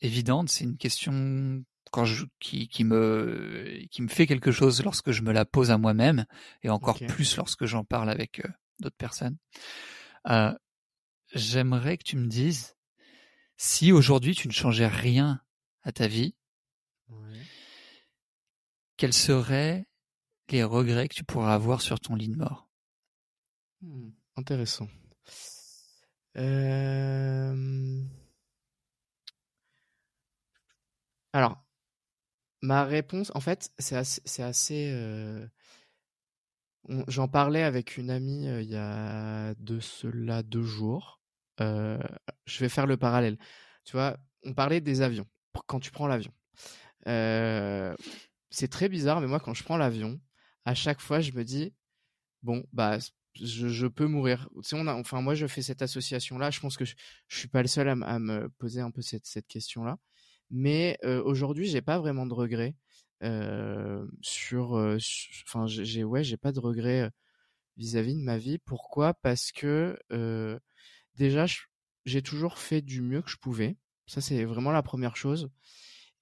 évidente, 0.00 0.48
c'est 0.48 0.64
une 0.64 0.76
question 0.76 1.64
quand 1.92 2.04
je, 2.04 2.26
qui, 2.40 2.66
qui, 2.66 2.82
me, 2.82 3.86
qui 3.92 4.02
me 4.02 4.08
fait 4.08 4.26
quelque 4.26 4.50
chose 4.50 4.82
lorsque 4.82 5.12
je 5.12 5.22
me 5.22 5.30
la 5.30 5.44
pose 5.44 5.70
à 5.70 5.78
moi-même 5.78 6.26
et 6.64 6.68
encore 6.68 6.96
okay. 6.96 7.06
plus 7.06 7.36
lorsque 7.36 7.66
j'en 7.66 7.84
parle 7.84 8.10
avec 8.10 8.40
euh, 8.40 8.48
d'autres 8.80 8.96
personnes. 8.96 9.36
Euh, 10.28 10.52
J'aimerais 11.32 11.96
que 11.96 12.04
tu 12.04 12.16
me 12.16 12.26
dises 12.26 12.74
si 13.56 13.92
aujourd'hui 13.92 14.34
tu 14.34 14.48
ne 14.48 14.52
changeais 14.52 14.88
rien 14.88 15.40
à 15.84 15.92
ta 15.92 16.08
vie, 16.08 16.34
ouais. 17.08 17.40
quels 18.96 19.12
seraient 19.12 19.86
les 20.50 20.64
regrets 20.64 21.06
que 21.06 21.14
tu 21.14 21.24
pourrais 21.24 21.52
avoir 21.52 21.80
sur 21.82 22.00
ton 22.00 22.16
lit 22.16 22.28
de 22.28 22.36
mort? 22.36 22.65
Hmm, 23.80 24.10
intéressant. 24.36 24.88
Euh... 26.36 28.02
Alors, 31.32 31.64
ma 32.62 32.84
réponse, 32.84 33.32
en 33.34 33.40
fait, 33.40 33.70
c'est 33.78 33.96
assez, 34.42 34.90
euh, 34.92 35.46
J'en 37.08 37.26
parlais 37.28 37.62
avec 37.62 37.96
une 37.96 38.10
amie 38.10 38.46
il 38.46 38.70
y 38.70 38.76
a 38.76 39.54
de 39.58 39.80
cela 39.80 40.42
deux 40.42 40.62
jours. 40.62 41.20
je 41.58 41.98
vais 42.60 42.68
faire 42.68 42.86
le 42.86 42.96
parallèle. 42.96 43.38
Tu 43.84 43.92
vois, 43.92 44.16
on 44.44 44.54
parlait 44.54 44.80
des 44.80 45.02
avions. 45.02 45.26
Quand 45.66 45.80
tu 45.80 45.90
prends 45.90 46.06
l'avion, 46.06 46.32
c'est 48.50 48.68
très 48.68 48.88
bizarre, 48.88 49.20
mais 49.20 49.26
moi, 49.26 49.40
quand 49.40 49.54
je 49.54 49.64
prends 49.64 49.76
l'avion, 49.76 50.20
à 50.64 50.74
chaque 50.74 51.00
fois, 51.00 51.20
je 51.20 51.32
me 51.32 51.44
dis 51.44 51.74
bon, 52.42 52.64
bah, 52.72 52.98
je, 53.42 53.86
peux 53.86 54.06
mourir. 54.06 54.48
Enfin, 54.56 55.20
moi, 55.20 55.34
je 55.34 55.46
fais 55.46 55.62
cette 55.62 55.82
association-là. 55.82 56.50
Je 56.50 56.60
pense 56.60 56.76
que 56.76 56.84
je, 56.84 56.94
je 57.28 57.38
suis 57.38 57.48
pas 57.48 57.62
le 57.62 57.68
seul 57.68 57.88
à, 57.88 58.18
me 58.18 58.48
poser 58.58 58.80
un 58.80 58.90
peu 58.90 59.02
cette, 59.02 59.46
question-là. 59.48 59.98
Mais 60.50 60.98
aujourd'hui, 61.24 61.66
j'ai 61.66 61.82
pas 61.82 61.98
vraiment 61.98 62.26
de 62.26 62.34
regrets 62.34 62.74
sur, 64.20 64.72
enfin, 65.46 65.66
j'ai 65.66 66.04
ouais, 66.04 66.24
j'ai 66.24 66.36
pas 66.36 66.52
de 66.52 66.60
regrets 66.60 67.10
vis-à-vis 67.76 68.14
de 68.14 68.22
ma 68.22 68.38
vie. 68.38 68.58
Pourquoi? 68.58 69.14
Parce 69.14 69.52
que 69.52 69.98
déjà, 71.16 71.46
j'ai 72.04 72.22
toujours 72.22 72.58
fait 72.58 72.82
du 72.82 73.02
mieux 73.02 73.22
que 73.22 73.30
je 73.30 73.38
pouvais. 73.38 73.76
Ça, 74.06 74.20
c'est 74.20 74.44
vraiment 74.44 74.72
la 74.72 74.82
première 74.82 75.16
chose. 75.16 75.50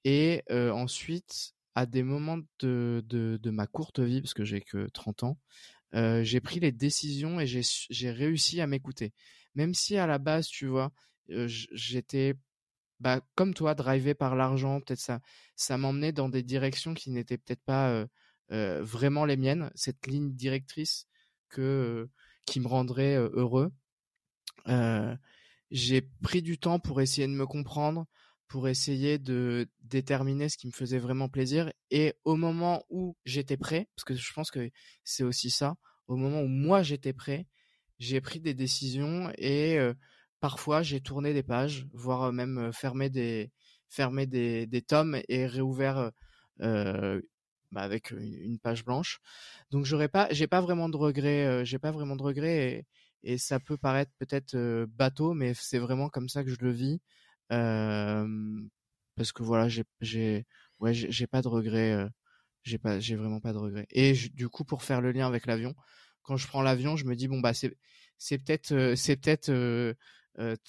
Et 0.04 0.42
ensuite, 0.50 1.54
à 1.74 1.86
des 1.86 2.02
moments 2.02 2.38
de, 2.60 3.02
de, 3.06 3.38
de, 3.42 3.50
ma 3.50 3.66
courte 3.66 4.00
vie, 4.00 4.20
parce 4.20 4.34
que 4.34 4.44
j'ai 4.44 4.60
que 4.60 4.88
30 4.88 5.24
ans, 5.24 5.38
j'ai 5.94 6.40
pris 6.40 6.60
les 6.60 6.72
décisions 6.72 7.40
et 7.40 7.46
j'ai 7.46 8.10
réussi 8.10 8.60
à 8.60 8.66
m'écouter. 8.66 9.12
Même 9.54 9.74
si 9.74 9.96
à 9.96 10.06
la 10.06 10.18
base, 10.18 10.48
tu 10.48 10.66
vois, 10.66 10.92
j'étais 11.28 12.34
bah, 13.00 13.20
comme 13.34 13.54
toi, 13.54 13.74
drivé 13.74 14.14
par 14.14 14.34
l'argent, 14.34 14.80
peut-être 14.80 15.00
ça, 15.00 15.20
ça 15.56 15.78
m'emmenait 15.78 16.12
dans 16.12 16.28
des 16.28 16.42
directions 16.42 16.94
qui 16.94 17.10
n'étaient 17.10 17.38
peut-être 17.38 17.64
pas 17.64 18.06
vraiment 18.50 19.24
les 19.24 19.36
miennes. 19.36 19.70
Cette 19.74 20.06
ligne 20.06 20.34
directrice 20.34 21.06
que 21.48 22.08
qui 22.46 22.60
me 22.60 22.66
rendrait 22.66 23.16
heureux. 23.16 23.72
j'ai 25.70 26.02
pris 26.22 26.42
du 26.42 26.58
temps 26.58 26.78
pour 26.78 27.00
essayer 27.00 27.26
de 27.26 27.32
me 27.32 27.46
comprendre, 27.46 28.06
pour 28.48 28.68
essayer 28.68 29.18
de 29.18 29.68
déterminer 29.82 30.48
ce 30.48 30.56
qui 30.58 30.66
me 30.66 30.72
faisait 30.72 30.98
vraiment 30.98 31.28
plaisir. 31.28 31.72
Et 31.90 32.14
au 32.24 32.36
moment 32.36 32.84
où 32.90 33.16
j'étais 33.24 33.56
prêt, 33.56 33.88
parce 33.96 34.04
que 34.04 34.14
je 34.14 34.32
pense 34.32 34.50
que 34.50 34.70
c'est 35.04 35.24
aussi 35.24 35.50
ça, 35.50 35.76
au 36.08 36.16
moment 36.16 36.42
où 36.42 36.48
moi 36.48 36.82
j'étais 36.82 37.12
prêt, 37.12 37.46
j'ai 37.98 38.20
pris 38.20 38.40
des 38.40 38.54
décisions 38.54 39.32
et 39.38 39.78
parfois 40.40 40.82
j'ai 40.82 41.00
tourné 41.00 41.32
des 41.32 41.42
pages, 41.42 41.86
voire 41.92 42.32
même 42.32 42.72
fermé 42.72 43.08
des 43.10 43.50
fermé 43.88 44.26
des, 44.26 44.66
des 44.66 44.82
tomes 44.82 45.18
et 45.28 45.46
réouvert 45.46 46.10
bah 47.72 47.82
avec 47.82 48.10
une 48.12 48.58
page 48.58 48.84
blanche. 48.84 49.20
Donc 49.70 49.84
j'aurais 49.84 50.08
pas, 50.08 50.28
j'ai 50.30 50.46
pas 50.46 50.60
vraiment 50.60 50.88
de 50.88 50.96
regrets, 50.96 51.64
j'ai 51.64 51.78
pas 51.78 51.90
vraiment 51.90 52.16
de 52.16 52.22
regrets 52.22 52.86
et, 53.22 53.32
et 53.34 53.38
ça 53.38 53.58
peut 53.60 53.76
paraître 53.76 54.12
peut-être 54.18 54.84
bateau, 54.88 55.34
mais 55.34 55.54
c'est 55.54 55.78
vraiment 55.78 56.08
comme 56.08 56.28
ça 56.28 56.44
que 56.44 56.50
je 56.50 56.56
le 56.60 56.70
vis. 56.70 57.00
Parce 57.48 59.32
que 59.32 59.42
voilà, 59.42 59.68
j'ai, 60.00 60.46
ouais, 60.80 60.94
j'ai 60.94 61.26
pas 61.26 61.42
de 61.42 61.48
regrets, 61.48 62.08
j'ai 62.62 62.78
pas, 62.78 62.98
j'ai 63.00 63.16
vraiment 63.16 63.40
pas 63.40 63.52
de 63.52 63.58
regrets. 63.58 63.86
Et 63.90 64.12
du 64.34 64.48
coup, 64.48 64.64
pour 64.64 64.82
faire 64.82 65.00
le 65.00 65.12
lien 65.12 65.26
avec 65.26 65.46
l'avion, 65.46 65.74
quand 66.22 66.36
je 66.36 66.46
prends 66.48 66.62
l'avion, 66.62 66.96
je 66.96 67.04
me 67.04 67.14
dis 67.16 67.28
bon 67.28 67.40
bah 67.40 67.54
c'est, 67.54 67.76
c'est 68.18 68.38
peut-être, 68.38 68.94
c'est 68.96 69.16
peut-être 69.16 69.46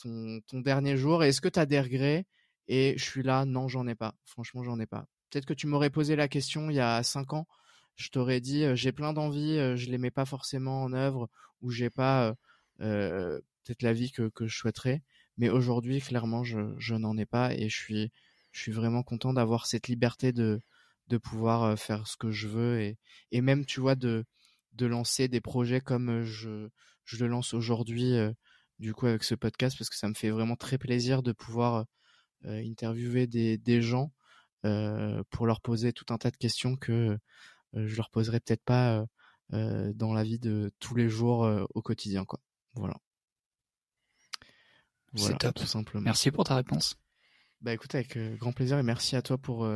ton, 0.02 0.42
ton, 0.48 0.60
dernier 0.62 0.98
jour 0.98 1.24
Est-ce 1.24 1.42
que 1.42 1.50
tu 1.50 1.60
as 1.60 1.66
des 1.66 1.80
regrets? 1.80 2.26
Et 2.68 2.96
je 2.98 3.04
suis 3.04 3.24
là, 3.24 3.46
non, 3.46 3.68
j'en 3.68 3.88
ai 3.88 3.96
pas. 3.96 4.16
Franchement, 4.26 4.64
j'en 4.64 4.80
ai 4.80 4.88
pas. 4.88 5.06
Peut-être 5.30 5.46
que 5.46 5.54
tu 5.54 5.68
m'aurais 5.68 5.90
posé 5.90 6.16
la 6.16 6.28
question 6.28 6.70
il 6.70 6.76
y 6.76 6.80
a 6.80 7.04
cinq 7.04 7.34
ans. 7.34 7.48
Je 7.96 8.10
t'aurais 8.10 8.42
dit, 8.42 8.66
j'ai 8.76 8.92
plein 8.92 9.14
d'envies, 9.14 9.58
euh, 9.58 9.76
je 9.76 9.90
les 9.90 9.98
mets 9.98 10.12
pas 10.12 10.26
forcément 10.26 10.84
en 10.84 10.94
œuvre 10.94 11.30
ou 11.62 11.72
j'ai 11.72 11.90
pas 11.90 12.36
peut-être 12.78 13.82
la 13.82 13.94
vie 13.94 14.12
que, 14.12 14.30
que 14.30 14.48
je 14.48 14.58
souhaiterais. 14.58 15.02
Mais 15.38 15.50
aujourd'hui, 15.50 16.00
clairement, 16.02 16.44
je, 16.44 16.74
je 16.78 16.96
n'en 16.96 17.18
ai 17.18 17.26
pas 17.26 17.54
et 17.54 17.70
je 17.70 17.76
suis, 17.76 18.12
je 18.52 18.62
suis 18.62 18.72
vraiment 18.72 19.04
content 19.04 19.34
d'avoir 19.34 19.66
cette 19.68 19.88
liberté 19.88 20.32
de, 20.34 20.62
de 21.08 21.18
pouvoir 21.18 21.78
faire 21.80 22.08
ce 22.08 22.18
que 22.18 22.32
je 22.32 22.48
veux 22.48 22.82
et, 22.82 22.98
et 23.32 23.42
même, 23.42 23.66
tu 23.66 23.80
vois, 23.82 23.96
de, 23.96 24.26
de 24.74 24.86
lancer 24.86 25.28
des 25.28 25.42
projets 25.42 25.82
comme 25.82 26.24
je, 26.24 26.70
je 27.06 27.18
le 27.24 27.28
lance 27.28 27.54
aujourd'hui 27.54 28.14
du 28.80 28.94
coup 28.94 29.08
avec 29.08 29.24
ce 29.24 29.36
podcast 29.36 29.78
parce 29.78 29.90
que 29.90 29.96
ça 29.96 30.08
me 30.10 30.14
fait 30.14 30.30
vraiment 30.30 30.56
très 30.56 30.78
plaisir 30.78 31.24
de 31.24 31.32
pouvoir 31.32 31.86
euh, 32.46 32.62
interviewer 32.66 33.28
des, 33.28 33.58
des 33.58 33.82
gens 33.82 34.12
euh, 34.66 35.24
pour 35.32 35.48
leur 35.48 35.62
poser 35.62 35.94
tout 35.94 36.06
un 36.14 36.18
tas 36.18 36.32
de 36.32 36.38
questions 36.38 36.76
que 36.76 37.18
euh, 37.76 37.88
je 37.88 37.96
leur 37.98 38.10
poserai 38.10 38.40
peut-être 38.40 38.64
pas 38.64 39.06
dans 39.52 40.14
la 40.14 40.24
vie 40.24 40.40
de 40.40 40.72
tous 40.80 40.96
les 40.96 41.08
jours 41.08 41.48
au 41.76 41.82
quotidien 41.84 42.26
quoi. 42.26 42.40
Voilà. 42.74 42.96
Voilà 45.16 45.34
C'est 45.34 45.38
top. 45.38 45.56
Tout 45.56 45.66
simplement. 45.66 46.04
Merci 46.04 46.32
pour 46.32 46.44
ta 46.44 46.56
réponse. 46.56 46.96
Bah 47.62 47.74
écoute 47.74 47.96
avec 47.96 48.18
grand 48.38 48.52
plaisir 48.52 48.78
et 48.78 48.84
merci 48.84 49.16
à 49.16 49.22
toi 49.22 49.38
pour 49.38 49.68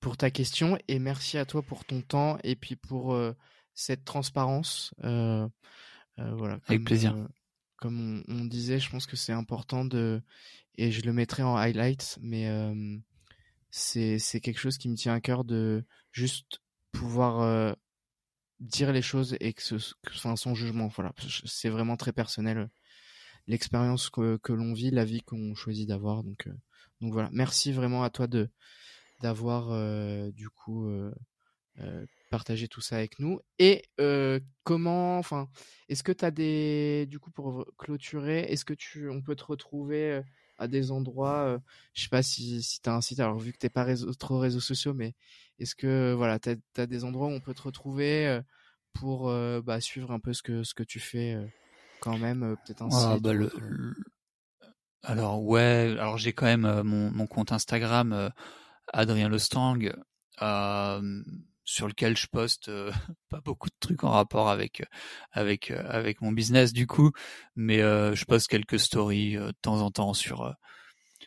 pour 0.00 0.16
ta 0.16 0.30
question 0.30 0.78
et 0.88 0.98
merci 0.98 1.38
à 1.38 1.44
toi 1.44 1.62
pour 1.62 1.84
ton 1.84 2.00
temps 2.00 2.38
et 2.44 2.56
puis 2.56 2.76
pour 2.76 3.18
cette 3.74 4.04
transparence. 4.04 4.94
voilà. 5.02 6.58
Avec 6.66 6.84
plaisir 6.84 7.14
comme 7.76 8.24
on, 8.28 8.44
disait, 8.44 8.78
je 8.78 8.90
pense 8.90 9.06
que 9.06 9.16
c'est 9.16 9.32
important 9.32 9.84
de, 9.84 10.22
et 10.76 10.90
je 10.90 11.02
le 11.02 11.12
mettrai 11.12 11.42
en 11.42 11.56
highlight, 11.56 12.18
mais 12.22 12.48
euh, 12.48 12.96
c'est 13.70 14.18
c'est 14.18 14.40
quelque 14.40 14.58
chose 14.58 14.78
qui 14.78 14.88
me 14.88 14.96
tient 14.96 15.14
à 15.14 15.20
cœur 15.20 15.44
de 15.44 15.84
juste 16.10 16.60
pouvoir 16.92 17.40
euh, 17.40 17.72
dire 18.60 18.92
les 18.92 19.02
choses 19.02 19.36
et 19.40 19.52
que 19.52 19.62
ce 19.62 19.76
soit 19.78 20.36
sans 20.36 20.54
jugement. 20.54 20.88
Voilà, 20.88 21.12
c'est 21.44 21.68
vraiment 21.68 21.96
très 21.96 22.12
personnel 22.12 22.68
l'expérience 23.46 24.10
que, 24.10 24.36
que 24.38 24.52
l'on 24.52 24.72
vit, 24.72 24.90
la 24.90 25.04
vie 25.04 25.22
qu'on 25.22 25.54
choisit 25.54 25.88
d'avoir. 25.88 26.22
Donc 26.24 26.46
euh, 26.46 26.54
donc 27.00 27.12
voilà, 27.12 27.28
merci 27.32 27.72
vraiment 27.72 28.02
à 28.02 28.10
toi 28.10 28.26
de 28.26 28.48
d'avoir 29.20 29.70
du 30.32 30.50
coup 30.50 30.88
partager 32.30 32.68
tout 32.68 32.80
ça 32.80 32.96
avec 32.96 33.18
nous. 33.18 33.40
Et 33.58 33.82
euh, 34.00 34.40
comment, 34.64 35.18
enfin, 35.18 35.48
est-ce 35.88 36.02
que 36.02 36.12
tu 36.12 36.24
as 36.24 36.30
des, 36.30 37.06
du 37.06 37.18
coup, 37.18 37.30
pour 37.30 37.64
clôturer, 37.78 38.40
est-ce 38.40 38.64
que 38.64 38.74
tu, 38.74 39.08
on 39.08 39.22
peut 39.22 39.36
te 39.36 39.44
retrouver 39.44 40.12
euh, 40.12 40.22
à 40.58 40.68
des 40.68 40.90
endroits, 40.90 41.44
euh, 41.46 41.58
je 41.94 42.02
sais 42.02 42.08
pas 42.08 42.22
si, 42.22 42.62
si 42.62 42.80
tu 42.80 42.88
as 42.88 42.94
un 42.94 43.00
site, 43.00 43.20
alors 43.20 43.38
vu 43.38 43.52
que 43.52 43.58
t'es 43.58 43.68
pas 43.68 43.84
réseau, 43.84 44.12
trop 44.14 44.38
réseaux 44.38 44.60
sociaux, 44.60 44.94
mais 44.94 45.14
est-ce 45.58 45.74
que, 45.74 46.14
voilà, 46.14 46.38
tu 46.38 46.50
as, 46.76 46.86
des 46.86 47.04
endroits 47.04 47.28
où 47.28 47.32
on 47.32 47.40
peut 47.40 47.54
te 47.54 47.62
retrouver 47.62 48.40
pour 48.92 49.30
bah, 49.62 49.80
suivre 49.80 50.10
un 50.10 50.20
peu 50.20 50.32
ce 50.32 50.42
que, 50.42 50.62
ce 50.62 50.74
que 50.74 50.82
tu 50.82 51.00
fais 51.00 51.36
quand 52.00 52.18
même, 52.18 52.56
peut-être 52.64 52.82
un 52.82 52.88
ah, 52.92 53.14
site 53.14 53.22
bah, 53.22 53.32
le, 53.32 53.50
Alors, 55.02 55.42
ouais, 55.42 55.96
alors 55.98 56.18
j'ai 56.18 56.32
quand 56.32 56.46
même 56.46 56.82
mon, 56.82 57.10
mon 57.10 57.26
compte 57.26 57.52
Instagram, 57.52 58.30
Adrien 58.92 59.28
Lestang 59.28 59.78
sur 61.66 61.88
lequel 61.88 62.16
je 62.16 62.28
poste 62.28 62.68
euh, 62.68 62.90
pas 63.28 63.40
beaucoup 63.40 63.68
de 63.68 63.74
trucs 63.78 64.04
en 64.04 64.10
rapport 64.10 64.48
avec 64.48 64.84
avec 65.32 65.70
euh, 65.70 65.82
avec 65.88 66.22
mon 66.22 66.32
business 66.32 66.72
du 66.72 66.86
coup, 66.86 67.10
mais 67.56 67.82
euh, 67.82 68.14
je 68.14 68.24
poste 68.24 68.48
quelques 68.48 68.80
stories 68.80 69.34
de 69.34 69.52
temps 69.60 69.80
en 69.82 69.90
temps 69.90 70.14
sur 70.14 70.54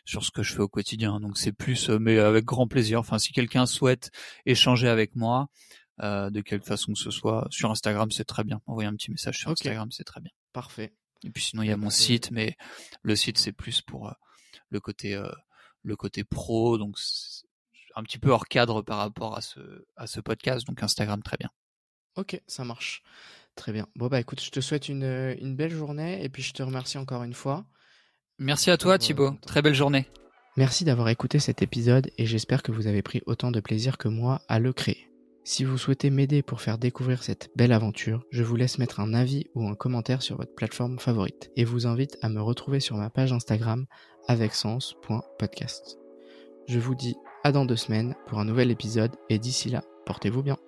sur 0.06 0.24
ce 0.24 0.30
que 0.32 0.42
je 0.42 0.54
fais 0.54 0.62
au 0.62 0.68
quotidien. 0.68 1.20
Donc 1.20 1.38
c'est 1.38 1.52
plus, 1.52 1.90
mais 1.90 2.18
avec 2.18 2.44
grand 2.44 2.66
plaisir. 2.66 2.98
Enfin, 2.98 3.18
si 3.18 3.32
quelqu'un 3.32 3.66
souhaite 3.66 4.10
échanger 4.46 4.88
avec 4.88 5.14
moi, 5.14 5.48
de 6.00 6.40
quelque 6.40 6.66
façon 6.66 6.92
que 6.92 6.98
ce 6.98 7.10
soit, 7.10 7.46
sur 7.50 7.70
Instagram, 7.70 8.10
c'est 8.10 8.24
très 8.24 8.44
bien. 8.44 8.60
Envoyer 8.66 8.88
un 8.88 8.94
petit 8.94 9.10
message 9.10 9.38
sur 9.38 9.50
Instagram, 9.50 9.90
c'est 9.90 10.04
très 10.04 10.20
bien. 10.20 10.32
Parfait. 10.52 10.92
Et 11.24 11.30
puis 11.30 11.42
sinon, 11.42 11.62
il 11.62 11.68
y 11.68 11.72
a 11.72 11.76
mon 11.76 11.90
site, 11.90 12.30
mais 12.30 12.56
le 13.02 13.14
site 13.14 13.38
c'est 13.38 13.52
plus 13.52 13.82
pour 13.82 14.12
le 14.70 14.80
côté 14.80 15.20
le 15.82 15.96
côté 15.96 16.24
pro, 16.24 16.78
donc 16.78 16.96
un 17.96 18.02
petit 18.02 18.18
peu 18.18 18.30
hors 18.30 18.46
cadre 18.46 18.82
par 18.82 18.98
rapport 18.98 19.36
à 19.36 19.40
ce, 19.40 19.60
à 19.96 20.06
ce 20.06 20.20
podcast, 20.20 20.66
donc 20.66 20.82
Instagram 20.82 21.22
très 21.22 21.36
bien. 21.36 21.50
Ok, 22.16 22.40
ça 22.46 22.64
marche. 22.64 23.02
Très 23.56 23.72
bien. 23.72 23.86
Bon 23.96 24.06
bah 24.08 24.20
écoute, 24.20 24.40
je 24.40 24.50
te 24.50 24.60
souhaite 24.60 24.88
une, 24.88 25.36
une 25.40 25.56
belle 25.56 25.72
journée 25.72 26.22
et 26.24 26.28
puis 26.28 26.42
je 26.42 26.52
te 26.52 26.62
remercie 26.62 26.98
encore 26.98 27.22
une 27.22 27.34
fois. 27.34 27.66
Merci 28.38 28.70
à 28.70 28.78
toi 28.78 28.98
Thibaut, 28.98 29.32
très 29.42 29.62
belle 29.62 29.74
journée. 29.74 30.08
Merci 30.56 30.84
d'avoir 30.84 31.08
écouté 31.08 31.38
cet 31.38 31.62
épisode 31.62 32.10
et 32.16 32.26
j'espère 32.26 32.62
que 32.62 32.72
vous 32.72 32.86
avez 32.86 33.02
pris 33.02 33.22
autant 33.26 33.50
de 33.50 33.60
plaisir 33.60 33.98
que 33.98 34.08
moi 34.08 34.42
à 34.48 34.58
le 34.58 34.72
créer. 34.72 35.09
Si 35.42 35.64
vous 35.64 35.78
souhaitez 35.78 36.10
m'aider 36.10 36.42
pour 36.42 36.60
faire 36.60 36.78
découvrir 36.78 37.22
cette 37.22 37.50
belle 37.56 37.72
aventure, 37.72 38.24
je 38.30 38.42
vous 38.42 38.56
laisse 38.56 38.78
mettre 38.78 39.00
un 39.00 39.14
avis 39.14 39.46
ou 39.54 39.66
un 39.66 39.74
commentaire 39.74 40.22
sur 40.22 40.36
votre 40.36 40.54
plateforme 40.54 40.98
favorite 40.98 41.50
et 41.56 41.64
vous 41.64 41.86
invite 41.86 42.18
à 42.22 42.28
me 42.28 42.42
retrouver 42.42 42.78
sur 42.78 42.96
ma 42.96 43.10
page 43.10 43.32
Instagram 43.32 43.86
avec 44.28 44.54
sens.podcast. 44.54 45.98
Je 46.68 46.78
vous 46.78 46.94
dis 46.94 47.16
à 47.42 47.52
dans 47.52 47.64
deux 47.64 47.76
semaines 47.76 48.14
pour 48.26 48.38
un 48.38 48.44
nouvel 48.44 48.70
épisode 48.70 49.16
et 49.30 49.38
d'ici 49.38 49.70
là, 49.70 49.82
portez-vous 50.04 50.42
bien. 50.42 50.58